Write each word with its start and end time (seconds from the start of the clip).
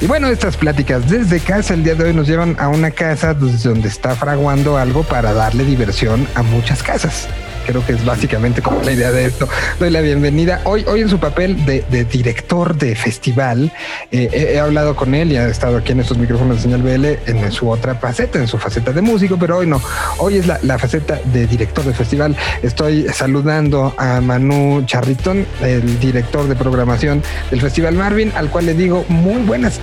Y 0.00 0.06
bueno, 0.06 0.28
estas 0.28 0.56
pláticas 0.56 1.10
desde 1.10 1.40
casa 1.40 1.74
el 1.74 1.82
día 1.82 1.96
de 1.96 2.04
hoy 2.04 2.14
nos 2.14 2.28
llevan 2.28 2.54
a 2.60 2.68
una 2.68 2.92
casa 2.92 3.34
donde 3.34 3.88
está 3.88 4.14
fraguando 4.14 4.76
algo 4.76 5.02
para 5.02 5.32
darle 5.32 5.64
diversión 5.64 6.26
a 6.36 6.42
muchas 6.42 6.82
casas 6.84 7.28
creo 7.68 7.84
que 7.84 7.92
es 7.92 8.04
básicamente 8.04 8.62
como 8.62 8.82
la 8.82 8.92
idea 8.92 9.12
de 9.12 9.26
esto. 9.26 9.46
Doy 9.78 9.90
la 9.90 10.00
bienvenida. 10.00 10.62
Hoy, 10.64 10.84
hoy 10.88 11.02
en 11.02 11.10
su 11.10 11.18
papel 11.18 11.66
de, 11.66 11.82
director 12.10 12.74
de 12.74 12.96
festival, 12.96 13.70
eh, 14.10 14.52
he, 14.54 14.58
hablado 14.58 14.96
con 14.96 15.14
él 15.14 15.32
y 15.32 15.36
ha 15.36 15.48
estado 15.48 15.76
aquí 15.76 15.92
en 15.92 16.00
estos 16.00 16.16
micrófonos 16.16 16.56
de 16.56 16.62
señal 16.62 16.82
BL 16.82 17.04
en, 17.26 17.52
su 17.52 17.68
otra 17.68 17.94
faceta, 17.94 18.38
en 18.38 18.48
su 18.48 18.56
faceta 18.56 18.92
de 18.92 19.02
músico, 19.02 19.36
pero 19.38 19.58
hoy 19.58 19.66
no. 19.66 19.82
Hoy 20.16 20.38
es 20.38 20.46
la, 20.46 20.78
faceta 20.78 21.20
de 21.26 21.46
director 21.46 21.84
de 21.84 21.92
festival. 21.92 22.34
Estoy 22.62 23.06
saludando 23.12 23.94
a 23.98 24.22
Manu 24.22 24.84
Charritón, 24.86 25.46
el 25.60 26.00
director 26.00 26.48
de 26.48 26.56
programación 26.56 27.22
del 27.50 27.60
Festival 27.60 27.94
Marvin, 27.94 28.32
al 28.34 28.48
cual 28.48 28.64
le 28.64 28.74
digo 28.74 29.04
muy 29.08 29.42
buenas, 29.42 29.78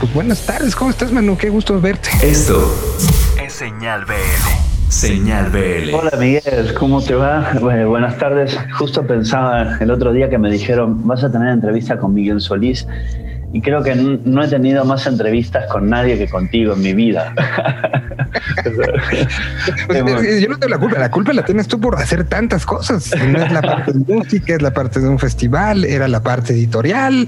pues 0.00 0.12
buenas 0.12 0.44
tardes. 0.44 0.76
¿Cómo 0.76 0.90
estás, 0.90 1.12
Manu? 1.12 1.38
Qué 1.38 1.48
gusto 1.48 1.80
verte. 1.80 2.10
Esto 2.22 2.74
es 3.42 3.54
señal 3.54 4.04
BL. 4.04 4.71
Señal 4.92 5.50
BL. 5.50 5.94
Hola 5.94 6.10
Miguel, 6.18 6.74
¿cómo 6.78 7.02
te 7.02 7.14
va? 7.14 7.54
buenas 7.60 8.18
tardes. 8.18 8.58
Justo 8.78 9.06
pensaba 9.06 9.78
el 9.80 9.90
otro 9.90 10.12
día 10.12 10.28
que 10.28 10.36
me 10.36 10.50
dijeron, 10.50 11.06
vas 11.06 11.24
a 11.24 11.32
tener 11.32 11.48
entrevista 11.48 11.98
con 11.98 12.12
Miguel 12.12 12.42
Solís 12.42 12.86
y 13.54 13.62
creo 13.62 13.82
que 13.82 13.94
no 13.94 14.44
he 14.44 14.48
tenido 14.48 14.84
más 14.84 15.06
entrevistas 15.06 15.64
con 15.72 15.88
nadie 15.88 16.18
que 16.18 16.28
contigo 16.28 16.74
en 16.74 16.82
mi 16.82 16.92
vida. 16.92 17.34
yo 20.40 20.48
no 20.50 20.58
tengo 20.58 20.68
la 20.68 20.78
culpa, 20.78 20.98
la 20.98 21.10
culpa 21.10 21.32
la 21.32 21.42
tienes 21.42 21.68
tú 21.68 21.80
por 21.80 21.96
hacer 21.96 22.24
tantas 22.24 22.66
cosas. 22.66 23.12
No 23.28 23.42
es 23.42 23.50
la 23.50 23.62
parte 23.62 23.94
de 23.94 24.14
música, 24.14 24.54
es 24.54 24.60
la 24.60 24.74
parte 24.74 25.00
de 25.00 25.08
un 25.08 25.18
festival, 25.18 25.86
era 25.86 26.06
la 26.06 26.22
parte 26.22 26.52
editorial. 26.52 27.26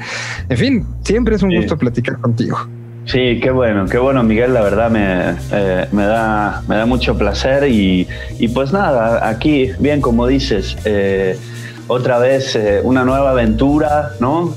En 0.50 0.58
fin, 0.58 0.86
siempre 1.02 1.36
es 1.36 1.42
un 1.42 1.56
gusto 1.56 1.78
platicar 1.78 2.18
contigo. 2.18 2.58
Sí, 3.06 3.38
qué 3.40 3.50
bueno, 3.50 3.86
qué 3.86 3.98
bueno, 3.98 4.22
Miguel. 4.22 4.54
La 4.54 4.62
verdad 4.62 4.90
me, 4.90 5.36
eh, 5.52 5.86
me, 5.92 6.04
da, 6.04 6.62
me 6.66 6.76
da 6.76 6.86
mucho 6.86 7.16
placer 7.16 7.68
y, 7.68 8.08
y, 8.38 8.48
pues 8.48 8.72
nada, 8.72 9.28
aquí, 9.28 9.70
bien 9.78 10.00
como 10.00 10.26
dices, 10.26 10.76
eh, 10.84 11.38
otra 11.86 12.18
vez 12.18 12.56
eh, 12.56 12.80
una 12.82 13.04
nueva 13.04 13.30
aventura, 13.30 14.12
¿no? 14.20 14.54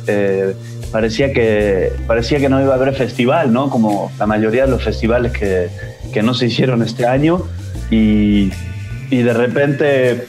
parecía, 0.92 1.34
que, 1.34 1.92
parecía 2.08 2.40
que 2.40 2.48
no 2.48 2.62
iba 2.62 2.72
a 2.74 2.76
haber 2.78 2.94
festival, 2.96 3.52
¿no? 3.52 3.70
Como 3.70 4.12
la 4.18 4.26
mayoría 4.26 4.66
de 4.66 4.72
los 4.72 4.84
festivales 4.84 5.34
que, 5.34 5.68
que 6.14 6.24
no 6.24 6.34
se 6.34 6.46
hicieron 6.46 6.82
este 6.82 7.06
año 7.06 7.44
y, 7.92 8.52
y 9.10 9.18
de 9.22 9.34
repente, 9.34 10.26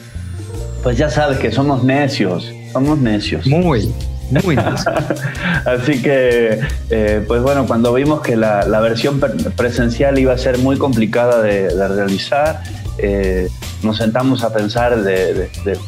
pues 0.83 0.97
ya 0.97 1.09
sabes 1.09 1.39
que 1.39 1.51
somos 1.51 1.83
necios, 1.83 2.51
somos 2.73 2.99
necios. 2.99 3.47
Muy, 3.47 3.89
muy 4.31 4.55
Así 5.65 6.01
que, 6.01 6.59
eh, 6.89 7.23
pues 7.27 7.41
bueno, 7.41 7.65
cuando 7.65 7.93
vimos 7.93 8.21
que 8.21 8.35
la, 8.35 8.79
versión 8.79 9.19
presencial 9.55 10.17
iba 10.19 10.33
a 10.33 10.37
ser 10.37 10.57
muy 10.59 10.77
complicada 10.77 11.41
de, 11.41 11.69
realizar, 11.87 12.63
eh, 12.97 13.49
nos 13.83 13.97
sentamos 13.97 14.43
a 14.43 14.53
pensar 14.53 14.97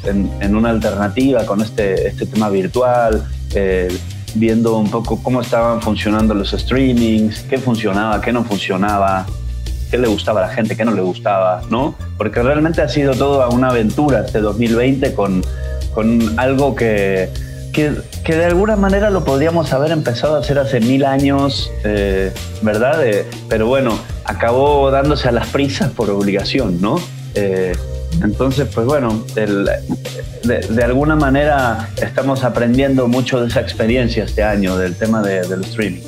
en, 0.05 0.55
una 0.55 0.69
alternativa 0.69 1.45
con 1.45 1.61
este, 1.61 2.07
este 2.07 2.25
tema 2.25 2.49
virtual, 2.49 3.23
eh, 3.53 3.95
viendo 4.35 4.77
un 4.77 4.89
poco 4.89 5.21
cómo 5.21 5.41
estaban 5.41 5.81
funcionando 5.81 6.33
los 6.33 6.51
streamings, 6.51 7.41
qué 7.49 7.57
funcionaba, 7.57 8.21
qué 8.21 8.31
no 8.31 8.43
funcionaba, 8.43 9.25
qué 9.89 9.97
le 9.97 10.07
gustaba 10.07 10.43
a 10.43 10.47
la 10.47 10.53
gente, 10.53 10.77
qué 10.77 10.85
no 10.85 10.93
le 10.93 11.01
gustaba, 11.01 11.61
¿no? 11.69 11.95
Porque 12.17 12.41
realmente 12.41 12.81
ha 12.81 12.87
sido 12.87 13.13
toda 13.13 13.49
una 13.49 13.69
aventura 13.69 14.21
este 14.25 14.39
2020 14.39 15.13
con, 15.13 15.43
con 15.93 16.39
algo 16.39 16.75
que 16.75 17.29
que, 17.71 17.91
de 18.25 18.45
alguna 18.45 18.75
manera 18.75 19.09
lo 19.09 19.23
podríamos 19.23 19.73
haber 19.73 19.91
empezado 19.91 20.35
a 20.35 20.39
hacer 20.39 20.59
hace 20.59 20.79
mil 20.79 21.05
años, 21.05 21.71
eh, 21.83 22.31
¿verdad? 22.61 23.05
Eh, 23.05 23.25
pero 23.49 23.67
bueno, 23.67 23.97
acabó 24.25 24.91
dándose 24.91 25.27
a 25.27 25.31
las 25.31 25.47
prisas 25.47 25.91
por 25.91 26.09
obligación, 26.09 26.81
¿no? 26.81 26.99
Eh, 27.35 27.73
entonces, 28.21 28.67
pues 28.73 28.85
bueno, 28.85 29.25
de, 29.33 30.83
alguna 30.83 31.15
manera 31.15 31.89
estamos 32.01 32.43
aprendiendo 32.43 33.07
mucho 33.07 33.41
de 33.41 33.47
esa 33.47 33.61
experiencia 33.61 34.25
este 34.25 34.43
año 34.43 34.77
del 34.77 34.95
tema 34.95 35.21
del 35.21 35.63
streaming. 35.63 36.01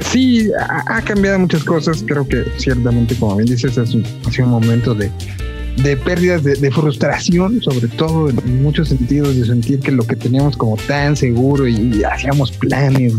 Sí, 0.00 0.50
ha, 0.58 1.02
cambiado 1.02 1.38
muchas 1.40 1.64
cosas. 1.64 2.02
Creo 2.06 2.26
que 2.26 2.44
ciertamente, 2.56 3.14
como 3.16 3.36
bien 3.36 3.48
dices, 3.48 3.76
es 3.76 3.94
un 3.94 4.48
momento 4.48 4.94
de, 4.94 5.10
de 5.82 5.96
pérdidas 5.96 6.42
de, 6.42 6.70
frustración, 6.70 7.62
sobre 7.62 7.88
todo 7.88 8.28
en, 8.30 8.62
muchos 8.62 8.88
sentidos, 8.88 9.36
de 9.36 9.46
sentir 9.46 9.80
que 9.80 9.92
lo 9.92 10.04
que 10.06 10.16
teníamos 10.16 10.56
como 10.56 10.76
tan 10.76 11.16
seguro 11.16 11.68
y, 11.68 12.02
hacíamos 12.04 12.52
planes 12.52 13.14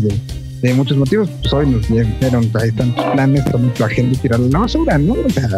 de, 0.60 0.74
muchos 0.74 0.96
motivos, 0.98 1.28
pues 1.40 1.52
hoy 1.54 1.66
nos 1.66 1.88
dijeron, 1.88 2.50
hay 2.54 2.70
tantos 2.72 3.04
planes, 3.12 3.44
toma 3.46 3.72
tu 3.72 3.84
agenda 3.84 4.18
a 4.34 4.38
la 4.38 4.58
basura, 4.58 4.98
¿no? 4.98 5.14
O 5.14 5.30
sea, 5.30 5.48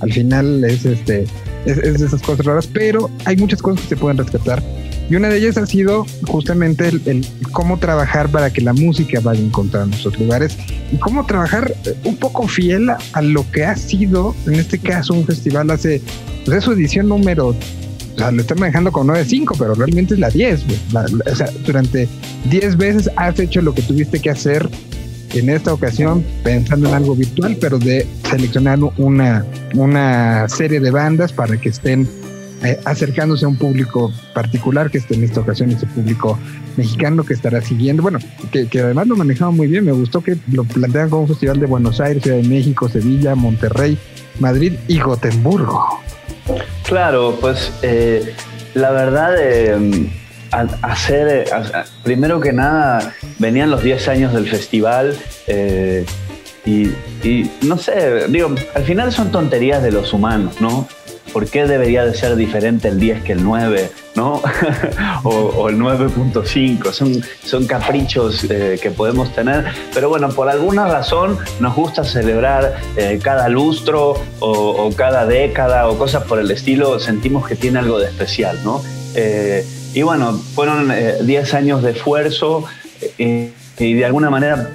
al 0.00 0.12
final 0.12 0.64
es 0.64 0.84
este 0.84 1.26
es, 1.66 1.76
de 1.82 2.06
esas 2.06 2.22
cosas 2.22 2.46
raras, 2.46 2.68
pero 2.72 3.10
hay 3.24 3.36
muchas 3.36 3.60
cosas 3.60 3.82
que 3.82 3.88
se 3.88 3.96
pueden 3.96 4.18
rescatar. 4.18 4.62
Y 5.08 5.14
una 5.14 5.28
de 5.28 5.38
ellas 5.38 5.56
ha 5.56 5.66
sido 5.66 6.04
justamente 6.26 6.88
el, 6.88 7.26
cómo 7.52 7.78
trabajar 7.78 8.28
para 8.28 8.52
que 8.52 8.60
la 8.60 8.72
música 8.72 9.20
vaya 9.20 9.40
encontrando 9.40 9.96
esos 9.96 10.18
lugares 10.18 10.56
y 10.92 10.96
cómo 10.96 11.24
trabajar 11.26 11.74
un 12.04 12.16
poco 12.16 12.48
fiel 12.48 12.90
a 12.90 13.22
lo 13.22 13.48
que 13.52 13.64
ha 13.64 13.76
sido, 13.76 14.34
en 14.46 14.54
este 14.54 14.78
caso, 14.78 15.14
un 15.14 15.24
festival 15.24 15.70
hace 15.70 16.00
pues 16.44 16.58
es 16.58 16.64
su 16.64 16.72
edición 16.72 17.08
número, 17.08 17.48
o 17.48 18.18
sea, 18.18 18.30
lo 18.30 18.40
están 18.40 18.60
manejando 18.60 18.92
con 18.92 19.08
9.5, 19.08 19.56
pero 19.58 19.74
realmente 19.74 20.14
es 20.14 20.20
la 20.20 20.30
10. 20.30 20.64
o 20.94 21.36
sea, 21.36 21.50
durante 21.64 22.08
10 22.50 22.76
veces 22.76 23.10
has 23.16 23.38
hecho 23.38 23.60
lo 23.62 23.74
que 23.74 23.82
tuviste 23.82 24.20
que 24.20 24.30
hacer 24.30 24.68
en 25.34 25.50
esta 25.50 25.72
ocasión 25.72 26.24
pensando 26.42 26.88
en 26.88 26.94
algo 26.94 27.14
virtual, 27.14 27.56
pero 27.60 27.78
de 27.78 28.06
seleccionar 28.30 28.78
una, 28.96 29.44
una 29.74 30.48
serie 30.48 30.80
de 30.80 30.90
bandas 30.90 31.32
para 31.32 31.56
que 31.60 31.68
estén 31.68 32.08
eh, 32.64 32.80
acercándose 32.84 33.44
a 33.44 33.48
un 33.48 33.56
público 33.56 34.12
particular, 34.34 34.90
que 34.90 34.98
esté 34.98 35.14
en 35.14 35.24
esta 35.24 35.40
ocasión 35.40 35.70
ese 35.70 35.86
público 35.86 36.38
mexicano 36.76 37.24
que 37.24 37.34
estará 37.34 37.60
siguiendo, 37.60 38.02
bueno, 38.02 38.18
que, 38.50 38.80
además 38.80 39.06
lo 39.06 39.16
manejaban 39.16 39.56
muy 39.56 39.66
bien, 39.66 39.84
me 39.84 39.92
gustó 39.92 40.22
que 40.22 40.36
lo 40.52 40.64
plantean 40.64 41.10
como 41.10 41.22
un 41.22 41.28
festival 41.28 41.58
de 41.60 41.66
Buenos 41.66 42.00
Aires, 42.00 42.22
Ciudad 42.22 42.38
de 42.38 42.48
México, 42.48 42.88
Sevilla, 42.88 43.34
Monterrey, 43.34 43.98
Madrid 44.38 44.74
y 44.88 44.98
Gotemburgo. 44.98 46.00
Claro, 46.84 47.36
pues 47.40 47.72
eh, 47.82 48.34
la 48.74 48.90
verdad, 48.90 49.34
eh, 49.38 50.10
hacer, 50.82 51.28
eh, 51.28 51.44
primero 52.04 52.40
que 52.40 52.52
nada, 52.52 53.14
venían 53.38 53.70
los 53.70 53.82
10 53.82 54.08
años 54.08 54.32
del 54.32 54.48
festival 54.48 55.16
y, 56.64 56.88
y, 57.26 57.50
no 57.62 57.78
sé, 57.78 58.28
digo, 58.28 58.54
al 58.74 58.84
final 58.84 59.12
son 59.12 59.30
tonterías 59.30 59.82
de 59.82 59.92
los 59.92 60.12
humanos, 60.12 60.60
¿no? 60.60 60.88
¿Por 61.32 61.46
qué 61.48 61.66
debería 61.66 62.04
de 62.04 62.14
ser 62.14 62.36
diferente 62.36 62.88
el 62.88 62.98
10 62.98 63.22
que 63.22 63.32
el 63.32 63.44
9? 63.44 63.90
¿no? 64.16 64.42
o, 65.22 65.68
el 65.68 65.78
9.5, 65.78 66.90
son, 66.92 67.22
son 67.44 67.66
caprichos 67.66 68.44
eh, 68.50 68.78
que 68.82 68.90
podemos 68.90 69.32
tener, 69.34 69.66
pero 69.94 70.08
bueno, 70.08 70.30
por 70.30 70.48
alguna 70.48 70.86
razón 70.88 71.38
nos 71.60 71.76
gusta 71.76 72.02
celebrar 72.02 72.76
eh, 72.96 73.20
cada 73.22 73.48
lustro 73.48 74.14
o, 74.40 74.90
cada 74.96 75.26
década 75.26 75.88
o 75.88 75.98
cosas 75.98 76.24
por 76.24 76.38
el 76.38 76.50
estilo, 76.50 76.98
sentimos 76.98 77.46
que 77.46 77.54
tiene 77.54 77.78
algo 77.78 77.98
de 77.98 78.06
especial, 78.06 78.58
¿no? 78.64 78.82
Eh, 79.14 79.64
y 79.92 80.02
bueno, 80.02 80.32
fueron 80.54 80.92
10 81.22 81.54
años 81.54 81.82
de 81.82 81.92
esfuerzo 81.92 82.64
y 83.18 83.50
de 83.78 84.04
alguna 84.04 84.30
manera 84.30 84.70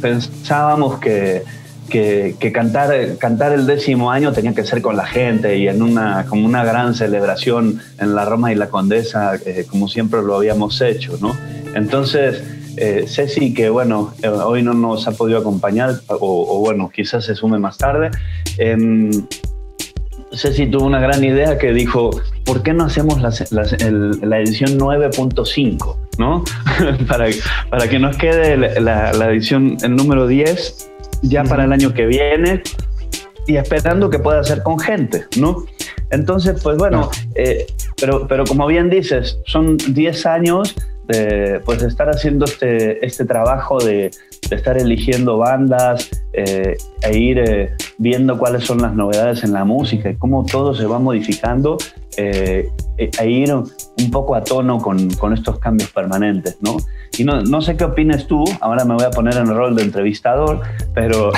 pensábamos 0.00 1.00
que 1.00 1.42
que, 1.88 2.52
cantar, 2.52 3.16
cantar 3.18 3.52
el 3.52 3.66
décimo 3.66 4.10
año 4.10 4.32
tenía 4.32 4.54
que 4.54 4.64
ser 4.64 4.82
con 4.82 4.96
la 4.96 5.06
gente 5.06 5.56
y 5.56 5.68
en 5.68 5.82
una, 5.82 6.26
como 6.26 6.46
una 6.46 6.64
gran 6.64 6.94
celebración 6.94 7.80
en 7.98 8.14
la 8.14 8.24
Roma 8.24 8.52
y 8.52 8.54
la 8.54 8.68
Condesa, 8.68 9.34
eh, 9.44 9.66
como 9.68 9.88
siempre 9.88 10.22
lo 10.22 10.36
habíamos 10.36 10.80
hecho, 10.80 11.18
¿no? 11.20 11.36
Entonces, 11.74 12.42
eh, 12.76 13.06
Ceci, 13.08 13.54
que 13.54 13.70
bueno, 13.70 14.14
eh, 14.22 14.28
hoy 14.28 14.62
no 14.62 14.74
nos 14.74 15.08
ha 15.08 15.12
podido 15.12 15.38
acompañar, 15.38 16.00
o, 16.08 16.60
bueno, 16.60 16.90
quizás 16.94 17.24
se 17.24 17.34
sume 17.34 17.58
más 17.58 17.78
tarde, 17.78 18.10
em, 18.58 19.10
Ceci 20.32 20.66
tuvo 20.66 20.84
una 20.84 21.00
gran 21.00 21.24
idea 21.24 21.56
que 21.56 21.72
dijo, 21.72 22.10
¿por 22.44 22.62
qué 22.62 22.74
no 22.74 22.84
hacemos 22.84 23.20
la, 23.22 23.32
la, 23.50 24.38
edición 24.40 24.78
9.5? 24.78 25.96
¿no? 26.18 26.44
para, 27.08 27.26
para 27.70 27.88
que 27.88 27.98
nos 27.98 28.16
quede 28.16 28.56
la, 28.80 29.12
la 29.12 29.30
edición, 29.30 29.78
el 29.82 29.96
número 29.96 30.26
10 30.26 30.88
ya 31.22 31.44
para 31.44 31.64
el 31.64 31.72
año 31.72 31.92
que 31.92 32.06
viene 32.06 32.62
y 33.46 33.56
esperando 33.56 34.10
que 34.10 34.18
pueda 34.18 34.44
ser 34.44 34.62
con 34.62 34.78
gente, 34.78 35.24
¿no? 35.38 35.64
Entonces, 36.10 36.60
pues 36.62 36.76
bueno, 36.76 37.10
eh, 37.34 37.66
pero, 38.00 38.26
pero 38.28 38.44
como 38.44 38.66
bien 38.66 38.90
dices, 38.90 39.38
son 39.46 39.76
10 39.76 40.26
años 40.26 40.74
de, 41.06 41.60
pues, 41.64 41.80
de 41.80 41.88
estar 41.88 42.08
haciendo 42.08 42.44
este, 42.44 43.04
este 43.04 43.24
trabajo 43.24 43.78
de, 43.78 44.10
de 44.48 44.56
estar 44.56 44.76
eligiendo 44.76 45.38
bandas 45.38 46.10
eh, 46.34 46.76
e 47.02 47.18
ir 47.18 47.38
eh, 47.38 47.74
viendo 47.96 48.38
cuáles 48.38 48.64
son 48.64 48.82
las 48.82 48.94
novedades 48.94 49.42
en 49.44 49.52
la 49.52 49.64
música 49.64 50.10
y 50.10 50.16
cómo 50.16 50.44
todo 50.44 50.74
se 50.74 50.86
va 50.86 50.98
modificando 50.98 51.78
e 52.16 52.68
ir 53.24 53.54
un 53.54 54.10
poco 54.10 54.34
a 54.34 54.42
tono 54.42 54.78
con, 54.78 55.08
con 55.10 55.32
estos 55.32 55.60
cambios 55.60 55.90
permanentes, 55.90 56.58
¿no? 56.60 56.78
Y 57.18 57.24
no, 57.24 57.42
no 57.42 57.60
sé 57.60 57.76
qué 57.76 57.84
opines 57.84 58.26
tú, 58.26 58.44
ahora 58.60 58.84
me 58.84 58.94
voy 58.94 59.04
a 59.04 59.10
poner 59.10 59.36
en 59.36 59.48
el 59.48 59.54
rol 59.54 59.74
de 59.74 59.82
entrevistador, 59.82 60.60
pero 60.94 61.32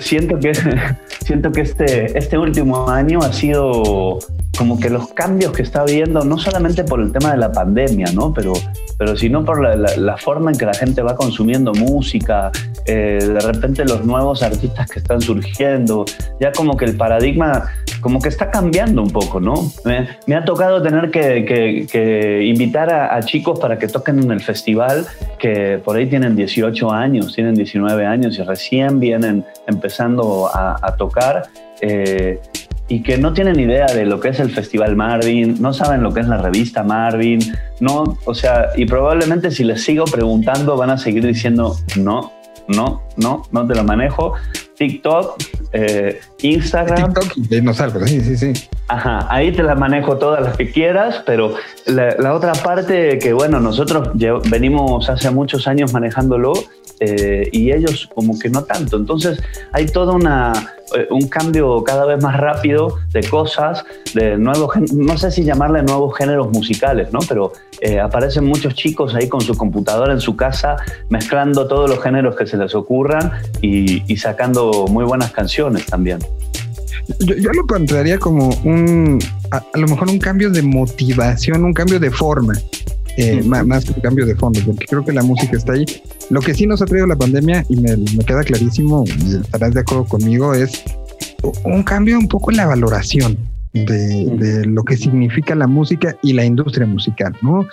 siento 0.00 0.38
que, 0.38 0.52
siento 1.24 1.52
que 1.52 1.62
este, 1.62 2.16
este 2.16 2.38
último 2.38 2.88
año 2.88 3.20
ha 3.20 3.32
sido 3.32 4.18
como 4.56 4.78
que 4.80 4.90
los 4.90 5.08
cambios 5.08 5.52
que 5.52 5.62
está 5.62 5.82
habiendo, 5.82 6.24
no 6.24 6.38
solamente 6.38 6.84
por 6.84 7.00
el 7.00 7.12
tema 7.12 7.32
de 7.32 7.38
la 7.38 7.52
pandemia, 7.52 8.06
¿no? 8.12 8.32
Pero, 8.32 8.52
pero 8.98 9.16
sino 9.16 9.44
por 9.44 9.60
la, 9.60 10.16
forma 10.16 10.50
en 10.50 10.58
que 10.58 10.66
la 10.66 10.74
gente 10.74 11.02
va 11.02 11.14
consumiendo 11.14 11.72
música, 11.72 12.50
eh, 12.86 13.18
de 13.20 13.40
repente 13.40 13.84
los 13.84 14.04
nuevos 14.04 14.42
artistas 14.42 14.90
que 14.90 14.98
están 14.98 15.20
surgiendo, 15.20 16.04
ya 16.40 16.52
como 16.52 16.76
que 16.76 16.86
el 16.86 16.96
paradigma 16.96 17.70
como 18.00 18.20
que 18.20 18.28
está 18.28 18.50
cambiando 18.50 19.02
un 19.02 19.10
poco, 19.10 19.40
¿no? 19.40 19.54
Me, 19.84 20.34
ha 20.36 20.44
tocado 20.44 20.80
tener 20.82 21.10
que, 21.10 22.44
invitar 22.44 22.92
a, 22.92 23.20
chicos 23.22 23.58
para 23.58 23.78
que 23.78 23.88
toquen 23.88 24.22
en 24.22 24.30
el 24.30 24.40
festival 24.40 25.06
que 25.38 25.80
por 25.84 25.96
ahí 25.96 26.06
tienen 26.06 26.36
18 26.36 26.92
años, 26.92 27.34
tienen 27.34 27.54
19 27.54 28.06
años 28.06 28.38
y 28.38 28.42
recién 28.42 29.00
vienen 29.00 29.44
empezando 29.66 30.48
a, 30.52 30.94
tocar. 30.96 31.48
Eh, 31.80 32.40
y 32.88 33.02
que 33.02 33.18
no 33.18 33.32
tienen 33.32 33.58
idea 33.58 33.86
de 33.86 34.04
lo 34.04 34.20
que 34.20 34.28
es 34.28 34.40
el 34.40 34.50
Festival 34.50 34.96
Marvin, 34.96 35.60
no 35.60 35.72
saben 35.72 36.02
lo 36.02 36.12
que 36.14 36.20
es 36.20 36.28
la 36.28 36.38
revista 36.38 36.82
Marvin, 36.82 37.40
no, 37.80 38.18
o 38.24 38.34
sea, 38.34 38.70
y 38.76 38.86
probablemente 38.86 39.50
si 39.50 39.64
les 39.64 39.82
sigo 39.82 40.04
preguntando 40.04 40.76
van 40.76 40.90
a 40.90 40.98
seguir 40.98 41.26
diciendo 41.26 41.76
no, 41.98 42.32
no, 42.68 43.02
no, 43.16 43.42
no 43.50 43.66
te 43.66 43.74
lo 43.74 43.84
manejo. 43.84 44.34
TikTok, 44.76 45.42
eh, 45.72 46.20
Instagram. 46.42 47.14
TikTok 47.14 47.62
no 47.62 47.72
salgo, 47.72 48.06
sí, 48.06 48.20
sí, 48.20 48.36
sí. 48.36 48.68
Ajá, 48.88 49.26
ahí 49.30 49.50
te 49.52 49.62
las 49.62 49.78
manejo 49.78 50.18
todas 50.18 50.42
las 50.42 50.56
que 50.56 50.70
quieras, 50.70 51.22
pero 51.24 51.54
la, 51.86 52.34
otra 52.34 52.52
parte 52.52 53.18
que, 53.18 53.32
bueno, 53.32 53.58
nosotros 53.58 54.10
venimos 54.50 55.08
hace 55.08 55.30
muchos 55.30 55.66
años 55.66 55.92
manejándolo 55.92 56.52
eh, 57.00 57.48
y 57.52 57.72
ellos 57.72 58.08
como 58.14 58.38
que 58.38 58.48
no 58.48 58.64
tanto. 58.64 58.96
Entonces 58.96 59.42
hay 59.72 59.86
todo 59.86 60.14
una, 60.14 60.52
eh, 60.94 61.08
un 61.10 61.28
cambio 61.28 61.82
cada 61.82 62.06
vez 62.06 62.22
más 62.22 62.36
rápido 62.36 62.98
de 63.12 63.22
cosas, 63.28 63.84
de 64.14 64.38
nuevos, 64.38 64.70
no 64.92 65.18
sé 65.18 65.30
si 65.30 65.42
llamarle 65.42 65.82
nuevos 65.82 66.16
géneros 66.16 66.50
musicales, 66.50 67.12
¿no? 67.12 67.18
Pero 67.28 67.52
eh, 67.80 68.00
aparecen 68.00 68.44
muchos 68.44 68.74
chicos 68.74 69.14
ahí 69.14 69.28
con 69.28 69.40
su 69.40 69.56
computadora 69.56 70.12
en 70.12 70.20
su 70.20 70.36
casa 70.36 70.76
mezclando 71.10 71.66
todos 71.66 71.90
los 71.90 72.02
géneros 72.02 72.36
que 72.36 72.46
se 72.46 72.56
les 72.56 72.74
ocurran 72.74 73.32
y, 73.60 74.16
sacando 74.16 74.86
muy 74.88 75.04
buenas 75.04 75.30
canciones 75.32 75.84
también. 75.86 76.18
Yo, 77.20 77.52
lo 77.52 77.66
plantearía 77.66 78.18
como 78.18 78.48
un, 78.64 79.18
a, 79.50 79.62
lo 79.74 79.86
mejor 79.86 80.08
un 80.08 80.18
cambio 80.18 80.50
de 80.50 80.62
motivación, 80.62 81.64
un 81.64 81.74
cambio 81.74 82.00
de 82.00 82.10
forma. 82.10 82.54
Eh, 83.16 83.42
más, 83.42 83.84
que 83.84 83.92
un 83.92 84.00
cambio 84.00 84.26
de 84.26 84.36
fondo, 84.36 84.60
porque 84.66 84.84
creo 84.84 85.04
que 85.04 85.12
la 85.12 85.22
música 85.22 85.56
está 85.56 85.72
ahí. 85.72 85.86
Lo 86.28 86.40
que 86.40 86.52
sí 86.52 86.66
nos 86.66 86.82
ha 86.82 86.84
traído 86.84 87.06
la 87.06 87.16
pandemia, 87.16 87.64
y 87.68 87.80
me, 87.80 87.96
queda 88.26 88.42
clarísimo, 88.42 89.04
y 89.06 89.36
estarás 89.36 89.72
de 89.72 89.80
acuerdo 89.80 90.04
conmigo, 90.04 90.52
es 90.52 90.84
un 91.64 91.82
cambio 91.82 92.18
un 92.18 92.28
poco 92.28 92.50
en 92.50 92.58
la 92.58 92.66
valoración 92.66 93.38
de, 93.72 94.64
lo 94.66 94.84
que 94.84 94.96
significa 94.96 95.54
la 95.54 95.66
música 95.66 96.16
y 96.22 96.34
la 96.34 96.44
industria 96.44 96.86
musical, 96.86 97.34
¿no? 97.40 97.66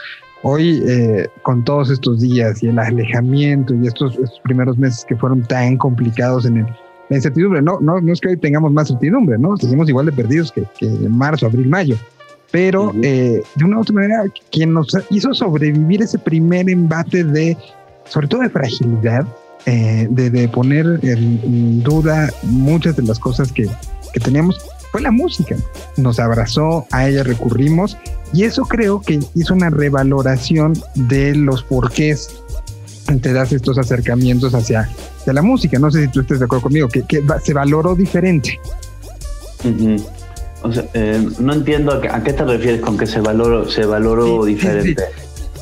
Hoy, 0.43 0.81
eh, 0.85 1.27
con 1.41 1.63
todos 1.63 1.89
estos 1.89 2.21
días 2.21 2.61
y 2.63 2.67
el 2.67 2.79
alejamiento 2.79 3.73
y 3.75 3.87
estos, 3.87 4.17
primeros 4.43 4.77
meses 4.77 5.05
que 5.07 5.15
fueron 5.15 5.41
tan 5.43 5.77
complicados 5.77 6.45
en 6.45 6.57
el, 6.57 6.65
la 7.09 7.17
incertidumbre, 7.17 7.61
no, 7.61 7.79
no, 7.81 7.99
no 7.99 8.13
es 8.13 8.19
que 8.19 8.29
hoy 8.29 8.37
tengamos 8.37 8.71
más 8.71 8.89
certidumbre, 8.89 9.37
¿no? 9.37 9.57
Seguimos 9.57 9.89
igual 9.89 10.05
de 10.05 10.11
perdidos 10.13 10.51
que, 10.51 10.63
que 10.77 10.85
en 10.85 11.17
marzo, 11.17 11.47
abril, 11.47 11.67
mayo 11.67 11.97
pero 12.53 12.93
eh, 13.01 13.41
de 13.55 13.65
una 13.65 13.79
u 13.79 13.81
otra 13.81 13.95
manera, 13.95 14.25
quien 14.51 14.73
nos 14.73 14.95
hizo 15.09 15.33
sobrevivir 15.33 16.03
ese 16.03 16.19
primer 16.19 16.69
embate 16.69 17.23
de, 17.23 17.57
sobre 18.05 18.27
todo 18.27 18.41
de 18.41 18.51
fragilidad, 18.51 19.25
eh, 19.65 20.07
de, 20.11 20.47
poner 20.49 20.99
en, 21.01 21.81
duda 21.81 22.31
muchas 22.43 22.95
de 22.95 23.01
las 23.01 23.17
cosas 23.17 23.51
que, 23.51 23.67
que 24.13 24.19
teníamos, 24.19 24.63
fue 24.91 25.01
la 25.01 25.09
música. 25.09 25.55
Nos 25.97 26.19
abrazó, 26.19 26.85
a 26.91 27.09
ella 27.09 27.23
recurrimos 27.23 27.97
y 28.33 28.43
eso 28.43 28.65
creo 28.65 29.01
que 29.01 29.19
hizo 29.33 29.55
una 29.55 29.71
revaloración 29.71 30.73
de 30.93 31.33
los 31.33 31.63
porqués 31.63 32.43
te 33.19 33.33
das 33.33 33.51
estos 33.51 33.77
acercamientos 33.79 34.53
hacia, 34.53 34.89
la 35.25 35.41
música. 35.41 35.79
No 35.79 35.89
sé 35.89 36.03
si 36.05 36.07
tú 36.09 36.21
estés 36.21 36.37
de 36.37 36.45
acuerdo 36.45 36.63
conmigo, 36.63 36.87
que, 36.87 37.01
que 37.03 37.23
se 37.43 37.53
valoró 37.53 37.95
diferente. 37.95 38.59
O 40.63 40.71
sea, 40.71 40.85
eh, 40.93 41.25
no 41.39 41.53
entiendo 41.53 41.91
a 41.93 42.23
qué, 42.23 42.33
te 42.33 42.43
refieres 42.43 42.81
con 42.81 42.97
que 42.97 43.05
se 43.05 43.19
valoró, 43.19 43.69
se 43.69 43.85
valoró 43.85 44.45
diferente. 44.45 45.03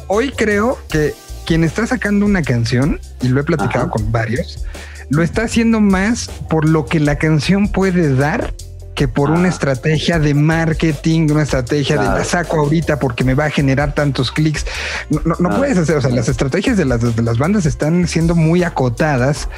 Hoy 0.08 0.32
creo 0.32 0.78
que 0.90 1.14
quien 1.46 1.64
está 1.64 1.88
sacando 1.88 2.26
una 2.26 2.44
canción, 2.44 3.00
y 3.22 3.28
lo 3.28 3.42
he 3.42 3.44
platicado 3.44 3.90
con 3.90 4.12
varios, 4.12 4.66
lo 5.10 5.24
está 5.24 5.44
haciendo 5.44 5.82
más 5.82 6.30
por 6.50 6.68
lo 6.68 6.86
que 6.86 7.00
la 7.00 7.18
canción 7.18 7.72
puede 7.72 8.16
dar 8.16 8.54
que 8.96 9.08
por 9.08 9.32
una 9.32 9.46
ah. 9.46 9.50
estrategia 9.50 10.20
de 10.20 10.34
marketing, 10.34 11.30
una 11.32 11.44
estrategia 11.44 11.98
de 11.98 12.06
la 12.06 12.24
saco 12.24 12.60
ahorita 12.60 13.00
porque 13.00 13.24
me 13.24 13.34
va 13.34 13.46
a 13.46 13.50
generar 13.50 13.94
tantos 13.94 14.32
clics. 14.32 14.66
No, 15.10 15.22
no, 15.40 15.50
puedes 15.58 15.78
hacer, 15.78 15.98
o 15.98 16.02
sea, 16.02 16.12
las 16.12 16.30
estrategias 16.30 16.78
de 16.78 16.86
las, 16.86 17.16
de 17.16 17.22
las 17.22 17.38
bandas 17.38 17.66
están 17.66 18.08
siendo 18.08 18.36
muy 18.36 18.64
acotadas 18.64 19.50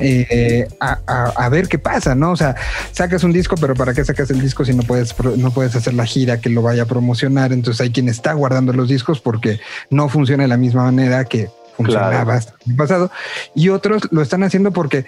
eh, 0.00 0.68
a, 0.80 0.98
a, 1.06 1.48
ver 1.48 1.68
qué 1.68 1.78
pasa, 1.78 2.14
¿no? 2.14 2.32
O 2.32 2.36
sea, 2.36 2.56
sacas 2.92 3.24
un 3.24 3.32
disco, 3.32 3.56
pero 3.60 3.74
¿para 3.74 3.94
qué 3.94 4.04
sacas 4.04 4.30
el 4.30 4.40
disco 4.40 4.64
si 4.64 4.74
no 4.74 4.82
puedes, 4.82 5.14
no 5.36 5.50
puedes 5.52 5.74
hacer 5.76 5.94
la 5.94 6.04
gira 6.04 6.40
que 6.40 6.50
lo 6.50 6.62
vaya 6.62 6.82
a 6.82 6.86
promocionar? 6.86 7.52
Entonces 7.52 7.80
hay 7.80 7.90
quien 7.90 8.08
está 8.08 8.32
guardando 8.32 8.72
los 8.72 8.88
discos 8.88 9.20
porque 9.20 9.60
no 9.90 10.08
funciona 10.08 10.44
de 10.44 10.48
la 10.48 10.56
misma 10.56 10.84
manera 10.84 11.24
que 11.24 11.48
funcionaba 11.76 12.36
en 12.36 12.70
el 12.70 12.76
pasado. 12.76 13.10
Y 13.54 13.68
otros 13.68 14.08
lo 14.10 14.22
están 14.22 14.42
haciendo 14.42 14.72
porque 14.72 15.06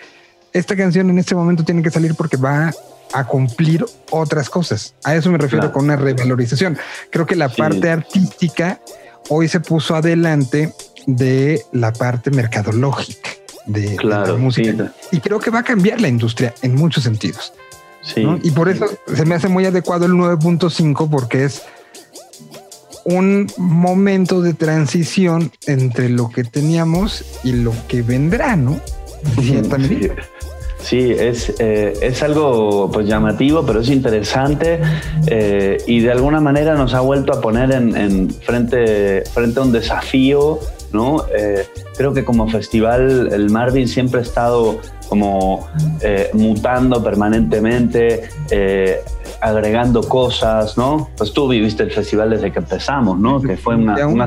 esta 0.52 0.76
canción 0.76 1.10
en 1.10 1.18
este 1.18 1.34
momento 1.34 1.64
tiene 1.64 1.82
que 1.82 1.90
salir 1.90 2.14
porque 2.14 2.36
va 2.36 2.72
a 3.12 3.24
cumplir 3.26 3.84
otras 4.10 4.48
cosas. 4.48 4.94
A 5.04 5.14
eso 5.14 5.30
me 5.30 5.38
refiero 5.38 5.72
con 5.72 5.84
una 5.84 5.96
revalorización. 5.96 6.78
Creo 7.10 7.26
que 7.26 7.36
la 7.36 7.48
parte 7.48 7.90
artística 7.90 8.80
hoy 9.28 9.48
se 9.48 9.60
puso 9.60 9.94
adelante 9.94 10.72
de 11.06 11.62
la 11.72 11.92
parte 11.92 12.30
mercadológica 12.30 13.30
de, 13.66 13.96
la 14.02 14.34
música. 14.34 14.92
Y 15.10 15.20
creo 15.20 15.38
que 15.38 15.50
va 15.50 15.60
a 15.60 15.64
cambiar 15.64 16.00
la 16.00 16.08
industria 16.08 16.54
en 16.62 16.74
muchos 16.74 17.04
sentidos. 17.04 17.52
Y 18.42 18.50
por 18.50 18.68
eso 18.68 18.86
se 19.14 19.24
me 19.24 19.36
hace 19.36 19.48
muy 19.48 19.64
adecuado 19.64 20.06
el 20.06 20.12
9.5 20.12 21.08
porque 21.08 21.44
es 21.44 21.62
un 23.04 23.46
momento 23.56 24.42
de 24.42 24.54
transición 24.54 25.52
entre 25.66 26.08
lo 26.08 26.28
que 26.30 26.44
teníamos 26.44 27.24
y 27.44 27.52
lo 27.52 27.72
que 27.88 28.02
vendrá, 28.02 28.56
¿no? 28.56 28.80
Sí, 30.82 31.12
es, 31.12 31.54
eh, 31.60 31.94
es 32.02 32.22
algo 32.22 32.90
pues 32.92 33.06
llamativo, 33.06 33.64
pero 33.64 33.80
es 33.80 33.88
interesante 33.88 34.80
eh, 35.28 35.78
y 35.86 36.00
de 36.00 36.10
alguna 36.10 36.40
manera 36.40 36.74
nos 36.74 36.92
ha 36.94 37.00
vuelto 37.00 37.32
a 37.32 37.40
poner 37.40 37.72
en, 37.72 38.28
frente, 38.30 39.22
frente 39.32 39.60
a 39.60 39.62
un 39.62 39.72
desafío, 39.72 40.58
¿no? 40.92 41.24
Eh, 41.34 41.66
creo 41.96 42.12
que 42.12 42.24
como 42.24 42.48
festival 42.48 43.32
el 43.32 43.48
Marvin 43.50 43.86
siempre 43.86 44.20
ha 44.20 44.22
estado 44.22 44.80
como 45.08 45.68
mutando 46.32 47.02
permanentemente, 47.04 48.28
agregando 49.40 50.02
cosas, 50.02 50.76
¿no? 50.76 51.10
Pues 51.16 51.32
tú 51.32 51.48
viviste 51.48 51.82
el 51.82 51.92
festival 51.92 52.30
desde 52.30 52.50
que 52.50 52.58
empezamos, 52.58 53.18
¿no? 53.18 53.40
Que 53.40 53.56
fue 53.56 53.76
una, 53.76 54.06
una, 54.06 54.26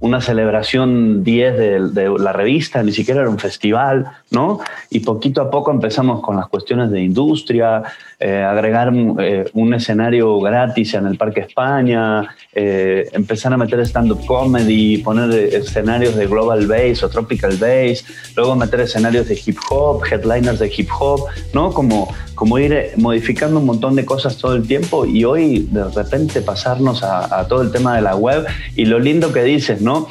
una 0.00 0.20
celebración 0.20 1.22
10 1.22 1.58
de, 1.94 2.14
la 2.18 2.32
revista, 2.32 2.82
ni 2.82 2.92
siquiera 2.92 3.20
era 3.20 3.30
un 3.30 3.38
festival, 3.38 4.10
¿no? 4.30 4.60
Y 4.88 5.00
poquito 5.00 5.42
a 5.42 5.50
poco 5.50 5.70
empezamos 5.70 6.20
con 6.20 6.36
las 6.36 6.48
cuestiones 6.48 6.90
de 6.90 7.02
industria, 7.02 7.82
eh, 8.22 8.42
agregar 8.42 8.92
eh, 9.18 9.46
un 9.54 9.72
escenario 9.72 10.38
gratis 10.40 10.92
en 10.92 11.06
el 11.06 11.16
Parque 11.16 11.40
España, 11.40 12.36
eh, 12.54 13.08
empezar 13.12 13.50
a 13.54 13.56
meter 13.56 13.80
stand-up 13.80 14.26
comedy, 14.26 14.98
poner 14.98 15.32
escenarios 15.54 16.14
de 16.16 16.26
global 16.26 16.66
bass 16.66 17.02
o 17.02 17.08
tropical 17.08 17.56
bass, 17.56 18.04
luego 18.36 18.54
meter 18.56 18.80
escenarios 18.80 19.26
de 19.26 19.40
hip 19.42 19.56
hop, 19.70 20.02
headliners 20.04 20.58
de 20.58 20.70
hip 20.76 20.90
hop, 20.98 21.28
¿no? 21.54 21.72
Como, 21.72 22.14
como 22.34 22.58
ir 22.58 22.92
modificando 22.96 23.58
un 23.58 23.64
montón 23.64 23.96
de 23.96 24.04
cosas 24.04 24.36
todo 24.36 24.54
el 24.54 24.68
tiempo 24.68 25.06
y 25.06 25.24
hoy 25.24 25.66
de 25.70 25.84
repente 25.84 26.42
pasarnos 26.42 27.02
a, 27.02 27.40
a 27.40 27.48
todo 27.48 27.62
el 27.62 27.72
tema 27.72 27.96
de 27.96 28.02
la 28.02 28.16
web 28.16 28.44
y 28.76 28.84
lo 28.84 28.98
lindo 28.98 29.32
que 29.32 29.42
dices, 29.44 29.80
¿no? 29.80 30.08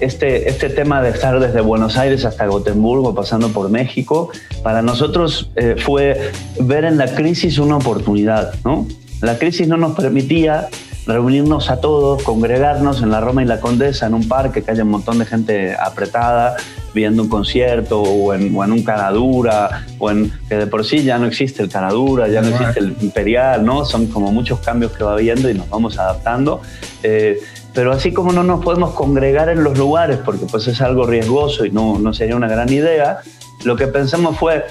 Este, 0.00 0.48
este 0.48 0.70
tema 0.70 1.02
de 1.02 1.10
estar 1.10 1.38
desde 1.40 1.60
Buenos 1.60 1.96
Aires 1.96 2.24
hasta 2.24 2.46
Gotemburgo, 2.46 3.14
pasando 3.14 3.48
por 3.50 3.68
México, 3.70 4.30
para 4.62 4.82
nosotros 4.82 5.50
eh, 5.56 5.76
fue 5.78 6.30
ver 6.60 6.84
en 6.84 6.96
la 6.96 7.14
crisis 7.14 7.58
una 7.58 7.76
oportunidad, 7.76 8.54
¿no? 8.64 8.86
La 9.20 9.38
crisis 9.38 9.68
no 9.68 9.76
nos 9.76 9.94
permitía 9.94 10.68
reunirnos 11.06 11.70
a 11.70 11.80
todos, 11.80 12.22
congregarnos 12.22 13.02
en 13.02 13.10
la 13.10 13.20
Roma 13.20 13.42
y 13.42 13.46
la 13.46 13.60
Condesa, 13.60 14.06
en 14.06 14.14
un 14.14 14.26
parque 14.26 14.62
que 14.62 14.70
haya 14.70 14.84
un 14.84 14.90
montón 14.90 15.18
de 15.18 15.26
gente 15.26 15.76
apretada, 15.78 16.56
viendo 16.94 17.22
un 17.22 17.28
concierto 17.28 18.00
o 18.00 18.32
en, 18.32 18.56
o 18.56 18.64
en 18.64 18.72
un 18.72 18.82
Caradura, 18.82 19.84
o 19.98 20.10
en 20.10 20.32
que 20.48 20.56
de 20.56 20.66
por 20.66 20.84
sí 20.84 21.02
ya 21.02 21.18
no 21.18 21.26
existe 21.26 21.62
el 21.62 21.68
Caradura, 21.68 22.28
ya 22.28 22.40
no 22.40 22.48
existe 22.48 22.80
el 22.80 22.96
Imperial, 23.02 23.64
¿no? 23.64 23.84
Son 23.84 24.06
como 24.06 24.32
muchos 24.32 24.60
cambios 24.60 24.92
que 24.92 25.04
va 25.04 25.12
habiendo 25.12 25.50
y 25.50 25.54
nos 25.54 25.68
vamos 25.68 25.98
adaptando. 25.98 26.62
Eh, 27.02 27.38
pero 27.74 27.92
así 27.92 28.12
como 28.12 28.32
no 28.32 28.44
nos 28.44 28.64
podemos 28.64 28.92
congregar 28.92 29.48
en 29.48 29.64
los 29.64 29.76
lugares, 29.76 30.18
porque 30.24 30.46
pues 30.46 30.68
es 30.68 30.80
algo 30.80 31.06
riesgoso 31.06 31.64
y 31.66 31.70
no, 31.70 31.98
no 31.98 32.14
sería 32.14 32.36
una 32.36 32.48
gran 32.48 32.72
idea, 32.72 33.18
lo 33.64 33.76
que 33.76 33.88
pensamos 33.88 34.38
fue, 34.38 34.64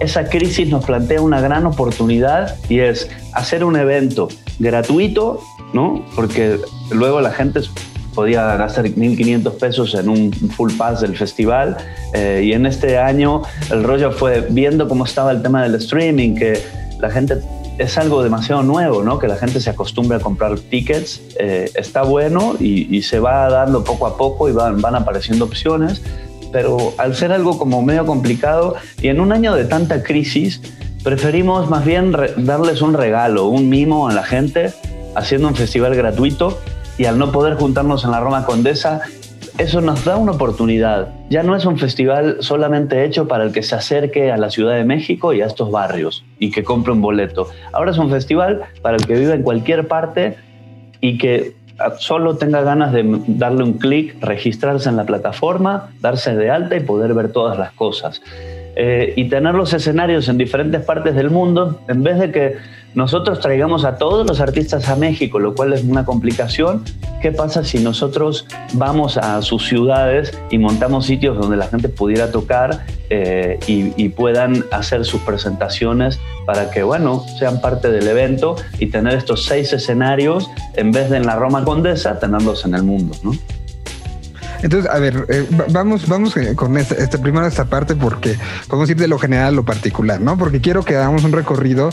esa 0.00 0.28
crisis 0.28 0.68
nos 0.68 0.84
plantea 0.84 1.20
una 1.20 1.40
gran 1.40 1.66
oportunidad 1.66 2.56
y 2.68 2.80
es 2.80 3.08
hacer 3.32 3.64
un 3.64 3.76
evento 3.76 4.28
gratuito, 4.58 5.40
¿no? 5.72 6.04
Porque 6.14 6.58
luego 6.90 7.20
la 7.20 7.30
gente 7.30 7.60
podía 8.14 8.56
gastar 8.56 8.86
1.500 8.86 9.52
pesos 9.58 9.94
en 9.94 10.08
un 10.08 10.32
full 10.32 10.72
pass 10.76 11.02
del 11.02 11.16
festival 11.16 11.76
eh, 12.14 12.42
y 12.44 12.52
en 12.52 12.66
este 12.66 12.98
año 12.98 13.42
el 13.70 13.84
rollo 13.84 14.10
fue 14.10 14.46
viendo 14.50 14.88
cómo 14.88 15.04
estaba 15.04 15.30
el 15.30 15.42
tema 15.42 15.62
del 15.62 15.76
streaming, 15.76 16.34
que 16.34 16.60
la 16.98 17.10
gente 17.10 17.36
es 17.78 17.96
algo 17.96 18.22
demasiado 18.22 18.62
nuevo, 18.62 19.02
¿no? 19.02 19.18
Que 19.18 19.28
la 19.28 19.36
gente 19.36 19.60
se 19.60 19.70
acostumbre 19.70 20.18
a 20.18 20.20
comprar 20.20 20.58
tickets, 20.58 21.22
eh, 21.38 21.70
está 21.74 22.02
bueno 22.02 22.56
y, 22.58 23.02
se 23.02 23.20
va 23.20 23.48
dando 23.48 23.84
poco 23.84 24.06
a 24.06 24.16
poco 24.16 24.48
y 24.48 24.52
van, 24.52 24.80
van 24.80 24.96
apareciendo 24.96 25.44
opciones, 25.44 26.02
pero 26.52 26.92
al 26.98 27.14
ser 27.14 27.32
algo 27.32 27.56
como 27.58 27.80
medio 27.82 28.04
complicado 28.04 28.74
y 29.00 29.08
en 29.08 29.20
un 29.20 29.32
año 29.32 29.54
de 29.54 29.64
tanta 29.64 30.02
crisis, 30.02 30.60
preferimos 31.04 31.70
más 31.70 31.84
bien 31.84 32.14
darles 32.36 32.82
un 32.82 32.94
regalo, 32.94 33.46
un 33.46 33.68
mimo 33.68 34.08
a 34.08 34.12
la 34.12 34.24
gente, 34.24 34.72
haciendo 35.14 35.48
un 35.48 35.54
festival 35.54 35.94
gratuito 35.94 36.58
y 36.98 37.04
al 37.04 37.18
no 37.18 37.30
poder 37.30 37.54
juntarnos 37.54 38.04
en 38.04 38.10
la 38.10 38.20
Roma 38.20 38.44
Condesa, 38.44 39.02
eso 39.58 39.80
nos 39.80 40.04
da 40.04 40.16
una 40.16 40.32
oportunidad. 40.32 41.08
Ya 41.30 41.42
no 41.42 41.56
es 41.56 41.64
un 41.66 41.78
festival 41.78 42.36
solamente 42.40 43.04
hecho 43.04 43.26
para 43.26 43.44
el 43.44 43.52
que 43.52 43.62
se 43.64 43.74
acerque 43.74 44.30
a 44.30 44.36
la 44.36 44.50
Ciudad 44.50 44.76
de 44.76 44.84
México 44.84 45.32
y 45.32 45.42
a 45.42 45.46
estos 45.46 45.70
barrios 45.70 46.24
y 46.38 46.52
que 46.52 46.62
compre 46.62 46.92
un 46.92 47.02
boleto. 47.02 47.48
Ahora 47.72 47.90
es 47.90 47.98
un 47.98 48.08
festival 48.08 48.62
para 48.82 48.96
el 48.96 49.04
que 49.04 49.14
vive 49.14 49.34
en 49.34 49.42
cualquier 49.42 49.88
parte 49.88 50.36
y 51.00 51.18
que 51.18 51.54
solo 51.98 52.36
tenga 52.36 52.62
ganas 52.62 52.92
de 52.92 53.04
darle 53.26 53.64
un 53.64 53.74
clic, 53.74 54.16
registrarse 54.22 54.88
en 54.88 54.96
la 54.96 55.04
plataforma, 55.04 55.90
darse 56.00 56.34
de 56.36 56.50
alta 56.50 56.76
y 56.76 56.80
poder 56.80 57.14
ver 57.14 57.32
todas 57.32 57.58
las 57.58 57.72
cosas. 57.72 58.22
Eh, 58.76 59.14
y 59.16 59.28
tener 59.28 59.54
los 59.56 59.72
escenarios 59.72 60.28
en 60.28 60.38
diferentes 60.38 60.82
partes 60.82 61.16
del 61.16 61.30
mundo, 61.30 61.80
en 61.88 62.04
vez 62.04 62.20
de 62.20 62.30
que 62.30 62.56
nosotros 62.94 63.40
traigamos 63.40 63.84
a 63.84 63.96
todos 63.96 64.26
los 64.26 64.40
artistas 64.40 64.88
a 64.88 64.96
México, 64.96 65.38
lo 65.38 65.54
cual 65.54 65.72
es 65.72 65.84
una 65.84 66.04
complicación, 66.04 66.84
¿qué 67.20 67.32
pasa 67.32 67.64
si 67.64 67.78
nosotros 67.78 68.46
vamos 68.72 69.16
a 69.16 69.40
sus 69.42 69.66
ciudades 69.66 70.36
y 70.50 70.58
montamos 70.58 71.06
sitios 71.06 71.38
donde 71.38 71.56
la 71.56 71.66
gente 71.68 71.88
pudiera 71.88 72.30
tocar 72.30 72.84
eh, 73.10 73.58
y, 73.66 74.08
puedan 74.10 74.64
hacer 74.70 75.04
sus 75.04 75.20
presentaciones 75.20 76.18
para 76.44 76.70
que, 76.70 76.82
bueno, 76.82 77.24
sean 77.38 77.60
parte 77.60 77.90
del 77.90 78.08
evento 78.08 78.56
y 78.78 78.86
tener 78.86 79.14
estos 79.14 79.44
seis 79.44 79.72
escenarios 79.72 80.50
en 80.74 80.90
vez 80.92 81.08
de 81.10 81.18
en 81.18 81.26
la 81.26 81.36
Roma 81.36 81.64
Condesa, 81.64 82.18
tenerlos 82.18 82.64
en 82.64 82.74
el 82.74 82.82
mundo, 82.82 83.16
¿no? 83.22 83.32
Entonces, 84.62 84.90
a 84.90 84.98
ver, 84.98 85.26
eh, 85.28 85.46
vamos, 85.70 86.08
vamos 86.08 86.36
eh, 86.36 86.54
con 86.54 86.76
esta, 86.76 86.94
esta, 86.96 87.18
primero 87.18 87.46
esta 87.46 87.64
parte 87.64 87.94
porque 87.94 88.36
podemos 88.66 88.90
ir 88.90 88.96
de 88.96 89.08
lo 89.08 89.18
general 89.18 89.48
a 89.48 89.50
lo 89.52 89.64
particular, 89.64 90.20
¿no? 90.20 90.36
Porque 90.36 90.60
quiero 90.60 90.84
que 90.84 90.96
hagamos 90.96 91.24
un 91.24 91.32
recorrido. 91.32 91.90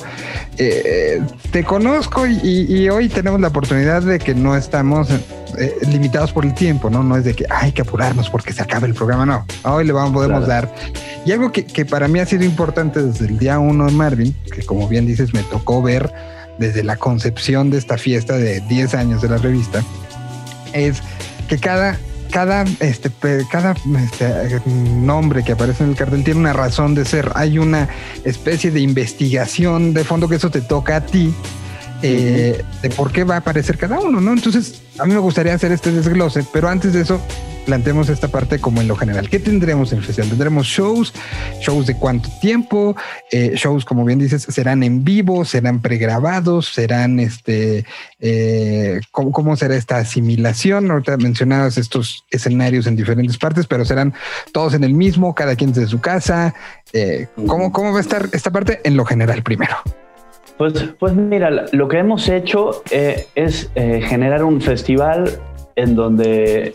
Eh, 0.58 1.22
te 1.52 1.64
conozco 1.64 2.26
y, 2.28 2.90
hoy 2.90 3.10
tenemos 3.10 3.40
la 3.42 3.48
oportunidad 3.48 4.02
de 4.02 4.20
que 4.20 4.36
no 4.36 4.56
estamos 4.56 5.10
limitados 5.88 6.34
por 6.34 6.46
el 6.46 6.54
tiempo, 6.54 6.90
¿no? 6.90 7.04
No 7.04 7.16
es 7.16 7.24
de 7.24 7.34
que 7.34 7.46
hay 7.50 7.72
que 7.72 7.82
apurarnos 7.82 8.30
porque 8.30 8.54
se 8.54 8.62
acaba 8.62 8.88
el 8.88 8.94
programa, 8.94 9.26
no. 9.26 9.46
Hoy 9.64 9.86
le 9.86 9.94
vamos, 9.94 10.14
podemos 10.14 10.46
dar. 10.48 10.74
Y 11.26 11.32
algo 11.32 11.52
que, 11.52 11.66
que 11.66 11.86
para 11.86 12.08
mí 12.08 12.20
ha 12.20 12.26
sido 12.26 12.44
importante 12.44 13.02
desde 13.02 13.26
el 13.26 13.38
día 13.38 13.60
uno 13.60 13.86
de 13.86 13.92
Marvin, 13.92 14.36
que 14.54 14.64
como 14.64 14.88
bien 14.88 15.06
dices, 15.06 15.34
me 15.34 15.44
tocó 15.44 15.82
ver 15.82 16.12
desde 16.58 16.84
la 16.84 16.98
concepción 16.98 17.70
de 17.70 17.78
esta 17.78 17.98
fiesta 17.98 18.38
de 18.38 18.62
10 18.62 18.94
años 18.96 19.22
de 19.22 19.30
la 19.30 19.38
revista, 19.38 19.84
es 20.74 21.02
que 21.48 21.58
cada 21.58 21.98
cada, 22.36 22.66
este, 22.82 23.10
cada 23.50 23.72
este, 23.72 24.62
nombre 24.68 25.42
que 25.46 25.54
aparece 25.54 25.86
en 25.86 25.92
el 25.92 25.96
cartel 25.96 26.22
tiene 26.26 26.42
una 26.42 26.52
razón 26.52 26.94
de 26.94 27.06
ser. 27.06 27.32
Hay 27.34 27.58
una 27.58 27.88
especie 28.26 28.72
de 28.72 28.82
investigación 28.82 29.94
de 29.94 30.04
fondo 30.04 30.28
que 30.28 30.36
eso 30.36 30.50
te 30.50 30.60
toca 30.60 30.98
a 30.98 31.06
ti. 31.06 31.34
Eh, 32.02 32.62
de 32.82 32.90
por 32.90 33.14
qué 33.14 33.24
va 33.24 33.36
a 33.36 33.38
aparecer 33.38 33.78
cada 33.78 34.02
uno, 34.02 34.20
¿no? 34.20 34.34
Entonces, 34.34 34.82
a 34.98 35.06
mí 35.06 35.14
me 35.14 35.20
gustaría 35.20 35.54
hacer 35.54 35.72
este 35.72 35.92
desglose, 35.92 36.46
pero 36.52 36.70
antes 36.70 36.94
de 36.94 37.02
eso, 37.02 37.20
planteemos 37.66 38.10
esta 38.10 38.28
parte 38.28 38.60
como 38.60 38.80
en 38.80 38.88
lo 38.88 38.96
general. 38.96 39.30
¿Qué 39.30 39.40
tendremos 39.40 39.92
en 39.92 39.98
el 39.98 40.06
festival? 40.06 40.30
Tendremos 40.30 40.68
shows, 40.68 41.14
shows 41.60 41.88
de 41.88 41.98
cuánto 41.98 42.30
tiempo, 42.40 42.96
eh, 43.32 43.54
shows, 43.56 43.84
como 43.84 44.06
bien 44.06 44.20
dices, 44.20 44.44
serán 44.44 44.84
en 44.84 45.04
vivo, 45.04 45.44
serán 45.44 45.82
pregrabados, 45.82 46.68
serán 46.68 47.20
este, 47.20 47.86
eh, 48.20 49.02
¿cómo, 49.12 49.56
será 49.56 49.76
esta 49.76 49.98
asimilación? 49.98 50.90
Ahorita 50.92 51.18
mencionabas 51.18 51.78
estos 51.78 52.26
escenarios 52.30 52.88
en 52.88 52.96
diferentes 52.96 53.38
partes, 53.38 53.68
pero 53.68 53.84
serán 53.84 54.14
todos 54.54 54.74
en 54.76 54.84
el 54.84 54.94
mismo, 54.94 55.36
cada 55.36 55.56
quien 55.56 55.74
desde 55.74 55.88
su 55.88 56.00
casa. 56.00 56.54
Eh, 56.94 57.28
¿cómo, 57.48 57.72
¿Cómo 57.72 57.92
va 57.92 57.98
a 57.98 58.02
estar 58.02 58.30
esta 58.32 58.52
parte 58.52 58.80
en 58.84 58.96
lo 58.96 59.06
general 59.06 59.44
primero? 59.44 59.76
Pues, 60.58 60.74
pues 61.00 61.14
mira, 61.14 61.50
lo 61.72 61.88
que 61.88 61.98
hemos 61.98 62.30
hecho 62.30 62.82
es 62.90 63.70
generar 63.76 64.44
un 64.44 64.62
festival 64.62 65.32
en 65.76 65.96
donde 65.96 66.74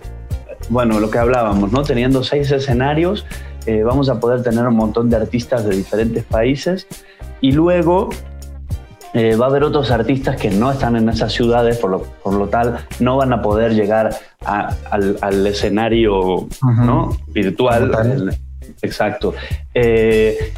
bueno, 0.71 1.01
lo 1.01 1.11
que 1.11 1.19
hablábamos, 1.19 1.73
¿no? 1.73 1.83
Teniendo 1.83 2.23
seis 2.23 2.51
escenarios, 2.51 3.27
eh, 3.67 3.83
vamos 3.83 4.09
a 4.09 4.21
poder 4.21 4.43
tener 4.43 4.67
un 4.67 4.77
montón 4.77 5.11
de 5.11 5.17
artistas 5.17 5.65
de 5.65 5.77
diferentes 5.77 6.25
países 6.25 6.87
y 7.41 7.53
luego 7.53 8.11
eh, 9.13 9.35
va 9.35 9.47
a 9.47 9.49
haber 9.49 9.65
otros 9.65 9.91
artistas 9.91 10.37
que 10.37 10.51
no 10.51 10.71
están 10.71 10.95
en 10.97 11.09
esas 11.09 11.33
ciudades, 11.33 11.79
por 11.79 11.91
lo, 11.91 12.03
por 12.23 12.35
lo 12.35 12.49
tal 12.49 12.79
no 13.01 13.17
van 13.17 13.33
a 13.33 13.43
poder 13.43 13.75
llegar 13.75 14.11
al, 14.45 15.47
escenario 15.47 16.47
¿no? 16.63 17.17
virtual. 17.29 18.39
exacto. 18.81 19.35
Eh, 19.75 20.53